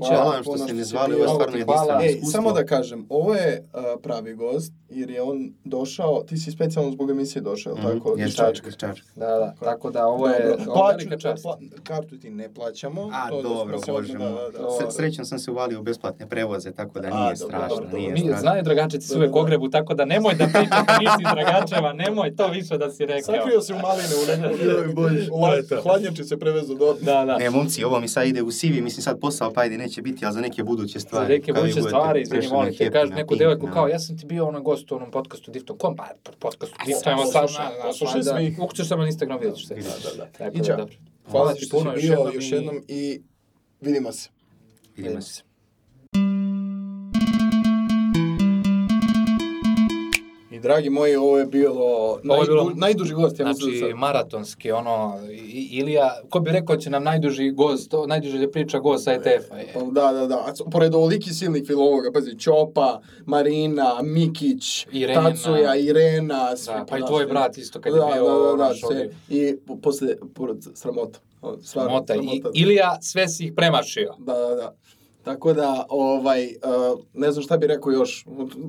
Hvala 0.00 0.24
vam 0.26 0.42
što 0.42 0.58
ste 0.58 0.72
me 0.72 0.78
si 0.78 0.84
zvali, 0.84 1.14
ovo 1.14 1.24
je 1.24 1.28
stvarno 1.30 1.56
jedinstveno 1.56 2.00
Ej, 2.00 2.06
iskustvo. 2.06 2.30
samo 2.32 2.52
da 2.52 2.66
kažem, 2.66 3.06
ovo 3.08 3.34
je 3.34 3.64
a, 3.72 3.96
pravi 3.98 4.34
gost, 4.34 4.72
jer 4.90 5.10
je 5.10 5.22
on 5.22 5.36
došao, 5.64 6.22
ti 6.22 6.36
si 6.36 6.50
specijalno 6.50 6.90
zbog 6.92 7.10
emisije 7.10 7.42
došao, 7.42 7.74
mm 7.74 7.82
tako? 7.84 8.14
jes, 8.18 8.28
iz 8.28 8.34
Čačka. 8.34 8.70
Da, 9.16 9.26
da, 9.28 9.54
tako 9.60 9.90
da 9.90 10.06
ovo 10.06 10.28
je 10.28 10.48
Dobro. 10.48 10.64
Plaću- 10.66 10.96
velika 10.98 11.18
čast. 11.18 11.44
pla- 11.44 11.58
kartu 11.82 12.18
ti 12.18 12.30
ne 12.30 12.48
plaćamo. 12.50 13.10
A, 13.14 13.28
to 13.28 13.36
da 13.36 13.42
dobro, 13.44 13.78
se 13.78 13.92
bože 13.92 14.18
moj. 14.18 14.28
da, 14.28 14.34
da, 14.34 14.58
da. 14.58 14.90
S- 14.90 14.96
Srećom 14.96 15.24
sam 15.24 15.38
se 15.38 15.50
uvalio 15.50 15.80
u 15.80 15.82
besplatne 15.82 16.28
prevoze, 16.28 16.72
tako 16.72 17.00
da 17.00 17.08
A, 17.08 17.10
nije 17.12 17.34
dobro, 17.34 17.48
strašno, 17.48 17.76
dobro, 17.76 17.98
nije 17.98 18.10
Mi, 18.10 18.20
strašno. 18.20 18.40
znaju 18.40 18.62
dragačici 18.62 19.06
su 19.06 19.14
Da, 19.14 19.18
uvek 19.18 19.30
da, 19.30 19.34
da. 19.34 19.40
ogrebu, 19.40 19.68
tako 19.68 19.94
da 19.94 20.04
nemoj 20.04 20.34
da 20.34 20.44
pričaš 20.46 20.68
da 20.86 20.98
nisi 20.98 21.20
iz 21.20 21.28
Dragačeva, 21.34 21.92
nemoj 21.94 22.36
to 22.36 22.48
više 22.48 22.78
da 22.78 22.90
si 22.90 23.06
rekao. 23.06 23.34
Sakrio 23.34 23.60
se 23.60 23.74
u 23.74 23.78
maline 23.78 24.08
u 24.16 24.50
nekom. 24.50 24.66
Joj, 24.66 24.88
Bože. 24.88 25.28
u 25.32 25.36
la- 25.36 25.82
Hladnjači 25.82 26.24
se 26.24 26.38
prevezu 26.38 26.74
do... 26.74 26.94
Da, 26.94 27.24
da. 27.24 27.38
Ne, 27.38 27.50
momci, 27.50 27.84
ovo 27.84 28.00
mi 28.00 28.08
sad 28.08 28.26
ide 28.26 28.42
u 28.42 28.50
CV, 28.50 28.74
mislim 28.80 29.02
sad 29.02 29.20
posao 29.20 29.52
pa 29.52 29.60
ajde 29.60 29.78
neće 29.80 30.02
biti, 30.02 30.24
ali 30.24 30.34
za 30.34 30.40
neke 30.40 30.62
buduće 30.64 30.92
Za 30.92 31.00
stvari. 31.00 31.28
neke 31.28 31.52
kao 31.52 31.60
i 31.60 31.62
buduće 31.62 31.82
stvari, 31.82 32.22
izvini, 32.22 32.48
molim 32.48 32.74
te, 32.74 32.90
na 32.90 33.04
neku 33.06 33.36
devojku 33.36 33.66
na- 33.66 33.72
kao, 33.72 33.88
ja 33.88 33.98
sam 33.98 34.18
ti 34.18 34.26
bio 34.26 34.46
ono 34.46 34.60
gost 34.60 34.92
u 34.92 34.96
onom 34.96 35.10
podcastu 35.10 35.50
Difton 35.50 35.78
Kom, 35.78 35.96
pa 35.96 36.04
podcastu 36.38 36.76
Difton, 36.86 37.12
evo 37.12 37.24
slušaj, 37.92 38.22
svih. 38.24 38.58
ukućeš 38.58 38.88
samo 38.88 39.02
na 39.02 39.08
Instagram, 39.08 39.38
vidjet 39.38 39.56
ćeš 39.56 39.68
se. 39.68 39.74
Da, 39.74 39.80
da, 40.16 40.28
da. 40.40 40.50
Iđa. 40.50 40.62
da, 40.66 40.76
dobro. 40.76 40.94
Hvala 41.30 41.54
ti 41.54 41.64
što 41.64 41.78
si 41.80 42.00
bio 42.00 42.30
još 42.34 42.52
jednom 42.52 42.82
i 42.88 43.22
vidimo 43.80 44.12
se. 44.12 44.28
Vidimo 44.96 45.20
se. 45.20 45.42
Dragi 50.60 50.90
moji, 50.90 51.16
ovo 51.16 51.38
je 51.38 51.46
bilo, 51.46 52.18
najdu, 52.22 52.46
bilo- 52.46 52.72
najduži 52.76 53.14
gost, 53.14 53.38
ja 53.38 53.44
Znači, 53.44 53.78
sad. 53.78 53.90
maratonski, 53.90 54.72
ono, 54.72 55.18
Ilija, 55.70 56.20
ko 56.28 56.40
bi 56.40 56.50
rekao 56.50 56.76
će 56.76 56.90
nam 56.90 57.04
najduži 57.04 57.50
gost, 57.50 57.90
to, 57.90 58.06
najduže 58.06 58.38
da 58.38 58.50
priča 58.50 58.78
gost 58.78 59.04
sa 59.04 59.12
ETF-a. 59.12 59.56
je. 59.56 59.70
Pa 59.74 59.80
Da, 59.82 60.12
da, 60.12 60.26
da. 60.26 60.44
Pored 60.66 60.94
ovoliki 60.94 61.30
silnih 61.30 61.62
filologa, 61.66 62.12
pazi, 62.12 62.38
Ćopa, 62.38 63.00
Marina, 63.26 64.02
Mikić, 64.04 64.86
Irena. 64.92 65.22
Tacuja, 65.24 65.76
Irena, 65.76 66.56
svi, 66.56 66.74
Da, 66.74 66.84
pa 66.84 66.96
i 66.96 67.00
da, 67.00 67.06
tvoj 67.06 67.26
brat 67.26 67.58
isto 67.58 67.80
kad 67.80 67.92
da, 67.92 67.98
je 67.98 68.12
bio 68.14 68.24
da, 68.24 68.56
da, 68.56 68.56
da, 68.64 68.72
ovdje. 68.84 69.10
I 69.30 69.56
po- 69.58 69.76
posle, 69.76 70.08
pored 70.34 70.56
sramota. 70.74 71.18
O, 71.42 71.56
Stvarno, 71.58 71.90
Mota. 71.90 72.14
I, 72.14 72.18
sramota. 72.18 72.50
Ilija, 72.54 72.98
sve 73.02 73.28
si 73.28 73.44
ih 73.44 73.52
premašio. 73.52 74.14
Da, 74.18 74.34
da, 74.34 74.54
da. 74.54 74.74
Tako 75.24 75.52
da, 75.52 75.86
ovaj, 75.88 76.44
uh, 76.44 77.00
ne 77.14 77.32
znam 77.32 77.42
šta 77.42 77.56
bi 77.56 77.66
rekao 77.66 77.92
još. 77.92 78.26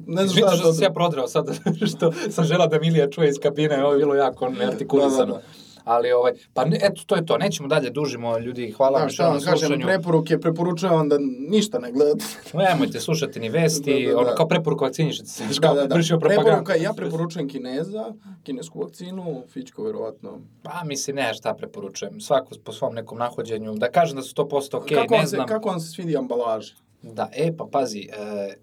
Ne 0.07 0.27
znam 0.27 0.37
šta 0.37 0.55
što 0.55 0.65
sam 0.65 0.73
se 0.73 0.83
ja 0.83 0.91
prodrao 0.93 1.27
sad, 1.27 1.59
što 1.95 2.11
sam 2.29 2.45
žela 2.45 2.67
da 2.67 2.79
Milija 2.79 3.09
čuje 3.09 3.29
iz 3.29 3.39
kabine, 3.39 3.83
ovo 3.83 3.93
je 3.93 3.97
bilo 3.97 4.15
jako 4.15 4.49
neartikulisano. 4.49 5.25
Da, 5.25 5.33
da, 5.33 5.37
da. 5.37 5.70
Ali, 5.83 6.11
ovaj, 6.11 6.33
pa 6.53 6.65
ne, 6.65 6.79
eto, 6.81 7.01
to 7.05 7.15
je 7.15 7.25
to, 7.25 7.37
nećemo 7.37 7.69
dalje, 7.69 7.89
dužimo 7.89 8.37
ljudi, 8.37 8.71
hvala 8.71 8.91
Da, 8.91 8.99
vam 8.99 9.09
što 9.09 9.23
vam 9.23 9.33
kažem, 9.35 9.57
slušanju. 9.57 9.85
preporuke, 9.85 10.39
preporučujem 10.39 10.95
vam 10.95 11.09
da 11.09 11.17
ništa 11.49 11.79
ne 11.79 11.91
gledate. 11.91 12.25
Nemojte 12.55 12.99
slušati 12.99 13.39
ni 13.39 13.49
vesti, 13.49 13.93
Da, 13.95 14.09
da, 14.09 14.13
da. 14.13 14.19
ono, 14.19 14.35
kao 14.35 14.47
preporuka 14.47 14.85
vakcinišete 14.85 15.27
se, 15.27 15.43
znaš, 15.43 15.57
Da, 15.57 15.61
kao 15.67 15.75
da, 15.75 15.87
da. 15.87 15.95
vršio 15.95 16.19
propagandu. 16.19 16.45
Preporuka, 16.45 16.75
ja 16.75 16.93
preporučujem 16.93 17.49
Kineza, 17.49 18.13
kinesku 18.43 18.79
vakcinu, 18.79 19.43
Fićko 19.49 19.83
verovatno. 19.83 20.39
Pa, 20.63 20.81
mislim, 20.85 21.15
ne, 21.15 21.33
šta 21.33 21.53
preporučujem, 21.53 22.21
svako 22.21 22.55
po 22.63 22.71
svom 22.71 22.95
nekom 22.95 23.17
nahođenju, 23.17 23.73
da 23.73 23.91
kažem 23.91 24.15
da 24.15 24.21
su 24.21 24.35
100% 24.35 24.75
okej, 24.75 24.97
kako, 24.97 25.13
ne 25.13 25.21
se, 25.21 25.27
znam. 25.27 25.47
kako 25.47 25.69
vam 25.69 25.79
se 25.79 25.87
svidi 25.89 26.17
ambalaža? 26.17 26.73
Da, 27.03 27.29
e, 27.33 27.57
pa 27.57 27.65
pazi, 27.71 27.99
e, 28.01 28.53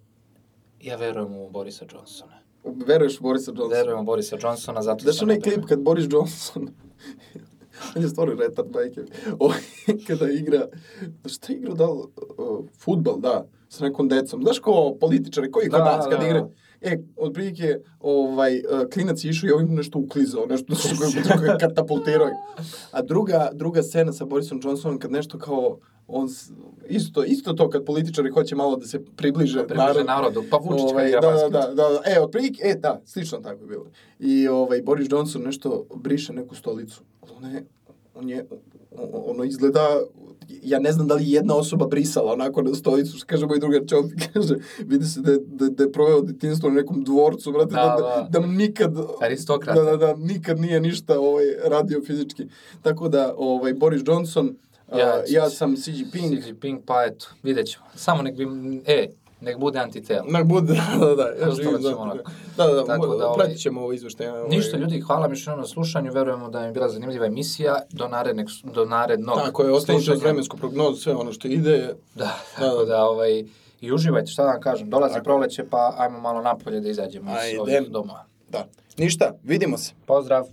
ja 0.81 0.97
verujem 0.97 1.37
u 1.37 1.51
Borisa 1.51 1.85
Johnsona. 1.95 2.39
Veruješ 2.87 3.21
u 3.21 3.23
Borisa 3.23 3.51
Johnsona? 3.51 3.77
Verujem 3.77 4.01
u 4.01 4.05
Borisa 4.05 4.37
Johnsona, 4.43 4.83
zato 4.83 5.03
Znaš 5.03 5.17
sam 5.17 5.25
onaj 5.25 5.41
klip 5.41 5.65
kad 5.67 5.81
Boris 5.81 6.07
Johnson 6.11 6.69
on 7.97 8.03
je 8.03 8.09
stvarno 8.09 8.35
retard, 8.35 8.69
majke. 8.75 9.01
kada 10.07 10.31
igra, 10.31 10.67
šta 11.27 11.53
je 11.53 11.59
igrao, 11.59 11.75
da 11.75 11.87
li, 11.91 11.99
uh, 11.99 12.65
futbal, 12.79 13.19
da, 13.19 13.47
sa 13.69 13.85
nekom 13.85 14.09
decom. 14.09 14.43
Znaš 14.43 14.59
ko 14.59 14.97
političari, 15.01 15.51
koji 15.51 15.69
Da, 15.69 15.77
kod 15.77 15.87
nas 15.87 16.05
da, 16.05 16.11
kad 16.11 16.21
da. 16.21 16.27
igra? 16.27 16.49
E, 16.81 16.99
otprilike, 17.17 17.79
ovaj, 18.01 18.59
uh, 18.59 18.89
klinac 18.93 19.25
je 19.25 19.31
išao 19.31 19.49
i 19.49 19.53
ovim 19.53 19.75
nešto 19.75 19.99
uklizao, 19.99 20.47
nešto 20.47 20.75
što 20.75 20.89
ga 21.47 21.57
katapultirao. 21.61 22.31
A 22.91 23.03
druga, 23.03 23.51
druga 23.53 23.83
scena 23.83 24.13
sa 24.13 24.25
Borisom 24.25 24.61
Johnsonom, 24.65 24.99
kad 24.99 25.13
nešto 25.13 25.39
kao, 25.39 25.79
on, 26.09 26.29
isto, 26.89 27.25
isto 27.25 27.53
to 27.53 27.71
kad 27.71 27.85
političari 27.85 28.31
hoće 28.31 28.57
malo 28.57 28.77
da 28.77 28.87
se 28.87 29.05
približe, 29.05 29.67
Približe 29.67 30.05
narodu, 30.05 30.45
pa 30.51 30.57
Vučić 30.57 30.91
Ovaj, 30.93 31.11
da, 31.11 31.21
da, 31.21 31.49
da, 31.49 31.75
da, 31.75 31.75
da, 31.75 32.01
e, 32.07 32.21
otprilike, 32.21 32.63
e, 32.65 32.75
da, 32.75 33.01
slično 33.05 33.39
tako 33.39 33.61
je 33.61 33.67
bilo. 33.67 33.87
I 34.19 34.49
ovaj, 34.49 34.83
Boris 34.83 35.09
Johnson 35.11 35.43
nešto 35.43 35.87
briše 35.95 36.33
neku 36.33 36.55
stolicu. 36.55 37.03
Ono 37.37 37.49
je, 37.49 37.65
on 38.15 38.29
je, 38.29 38.47
ono 39.13 39.45
izgleda, 39.45 40.01
ja 40.63 40.79
ne 40.79 40.93
znam 40.93 41.09
da 41.09 41.15
li 41.15 41.25
je 41.25 41.31
jedna 41.31 41.57
osoba 41.57 41.87
brisala 41.87 42.33
onako 42.33 42.63
na 42.63 42.75
stolicu, 42.75 43.17
što 43.17 43.27
kaže 43.27 43.47
moj 43.47 43.59
drugar 43.59 43.83
Čopi, 43.89 44.15
kaže, 44.33 44.55
vidi 44.79 45.07
se 45.07 45.21
da, 45.21 45.33
da, 45.47 45.69
da 45.69 45.83
je 45.83 45.93
proveo 45.93 46.21
detinstvo 46.21 46.69
u 46.69 46.73
nekom 46.73 47.05
dvorcu, 47.05 47.53
brate, 47.53 47.75
da, 47.75 47.97
Da, 47.99 48.03
da, 48.03 48.29
da. 48.31 48.41
da, 48.41 48.47
nikad, 48.47 48.97
Aristokrata. 49.21 49.83
da, 49.83 49.91
da, 49.91 49.97
da, 49.97 50.17
nikad 50.17 50.61
nije 50.61 50.81
ništa 50.81 51.21
ovaj, 51.21 51.45
radio 51.65 52.01
fizički. 52.07 52.47
Tako 52.83 53.09
da, 53.09 53.35
ovaj, 53.37 53.75
Boris 53.75 54.03
Johnson, 54.07 54.57
Ja, 54.93 54.99
ja, 54.99 55.23
ja 55.29 55.51
sam 55.51 55.77
Xi 55.77 55.91
Jinping, 55.91 56.41
Xi 56.41 56.47
Jinping, 56.47 56.81
pa 56.87 57.05
eto, 57.05 57.27
vidjet 57.43 57.67
ćemo. 57.67 57.85
Samo 57.95 58.23
nek 58.23 58.37
bi, 58.37 58.47
e, 58.87 59.07
nek 59.41 59.59
bude 59.59 59.79
antitelo. 59.79 60.25
Nek 60.29 60.45
bude, 60.45 60.73
da, 61.01 61.07
da, 61.07 61.15
da, 61.15 61.23
ja 61.23 61.51
živim 61.51 61.83
za. 61.83 61.91
Da, 62.57 62.67
da, 62.67 62.73
da, 62.73 62.85
Tako 62.85 63.07
da, 63.07 63.27
ovaj, 63.27 63.39
pratit 63.39 63.63
ćemo 63.63 63.81
ovo 63.81 63.93
izveštaje. 63.93 64.33
Ovaj, 64.33 64.49
Ništa 64.49 64.77
ljudi, 64.77 65.01
hvala 65.01 65.29
još 65.29 65.41
jednom 65.41 65.61
na 65.61 65.67
slušanju, 65.67 66.13
verujemo 66.13 66.49
da 66.51 66.65
je 66.65 66.73
bila 66.73 66.89
zanimljiva 66.89 67.27
emisija, 67.27 67.79
do, 67.91 68.09
narednog, 68.09 68.47
do 68.75 68.85
narednog 68.85 69.39
Tako 69.45 69.63
je, 69.63 69.73
ostavite 69.73 70.15
vremensku 70.15 70.57
prognozu, 70.57 71.01
sve 71.01 71.15
ono 71.15 71.33
što 71.33 71.49
ide. 71.49 71.95
Da, 72.15 72.39
tako 72.59 72.85
da, 72.85 73.05
ovaj, 73.05 73.45
i 73.81 73.93
uživajte, 73.93 74.31
šta 74.31 74.43
da 74.43 74.51
vam 74.51 74.61
kažem, 74.61 74.91
dolazi 74.91 75.15
Tako. 75.15 75.25
proleće, 75.25 75.65
pa 75.71 75.95
ajmo 75.99 76.21
malo 76.21 76.43
napolje 76.43 76.81
da 76.81 76.89
izađemo 76.89 77.31
iz 77.31 77.59
ovih 77.61 77.91
domova. 77.91 78.25
Da. 78.49 78.67
Ništa, 78.97 79.33
vidimo 79.43 79.79
se. 79.79 79.93
Pozdrav! 80.07 80.45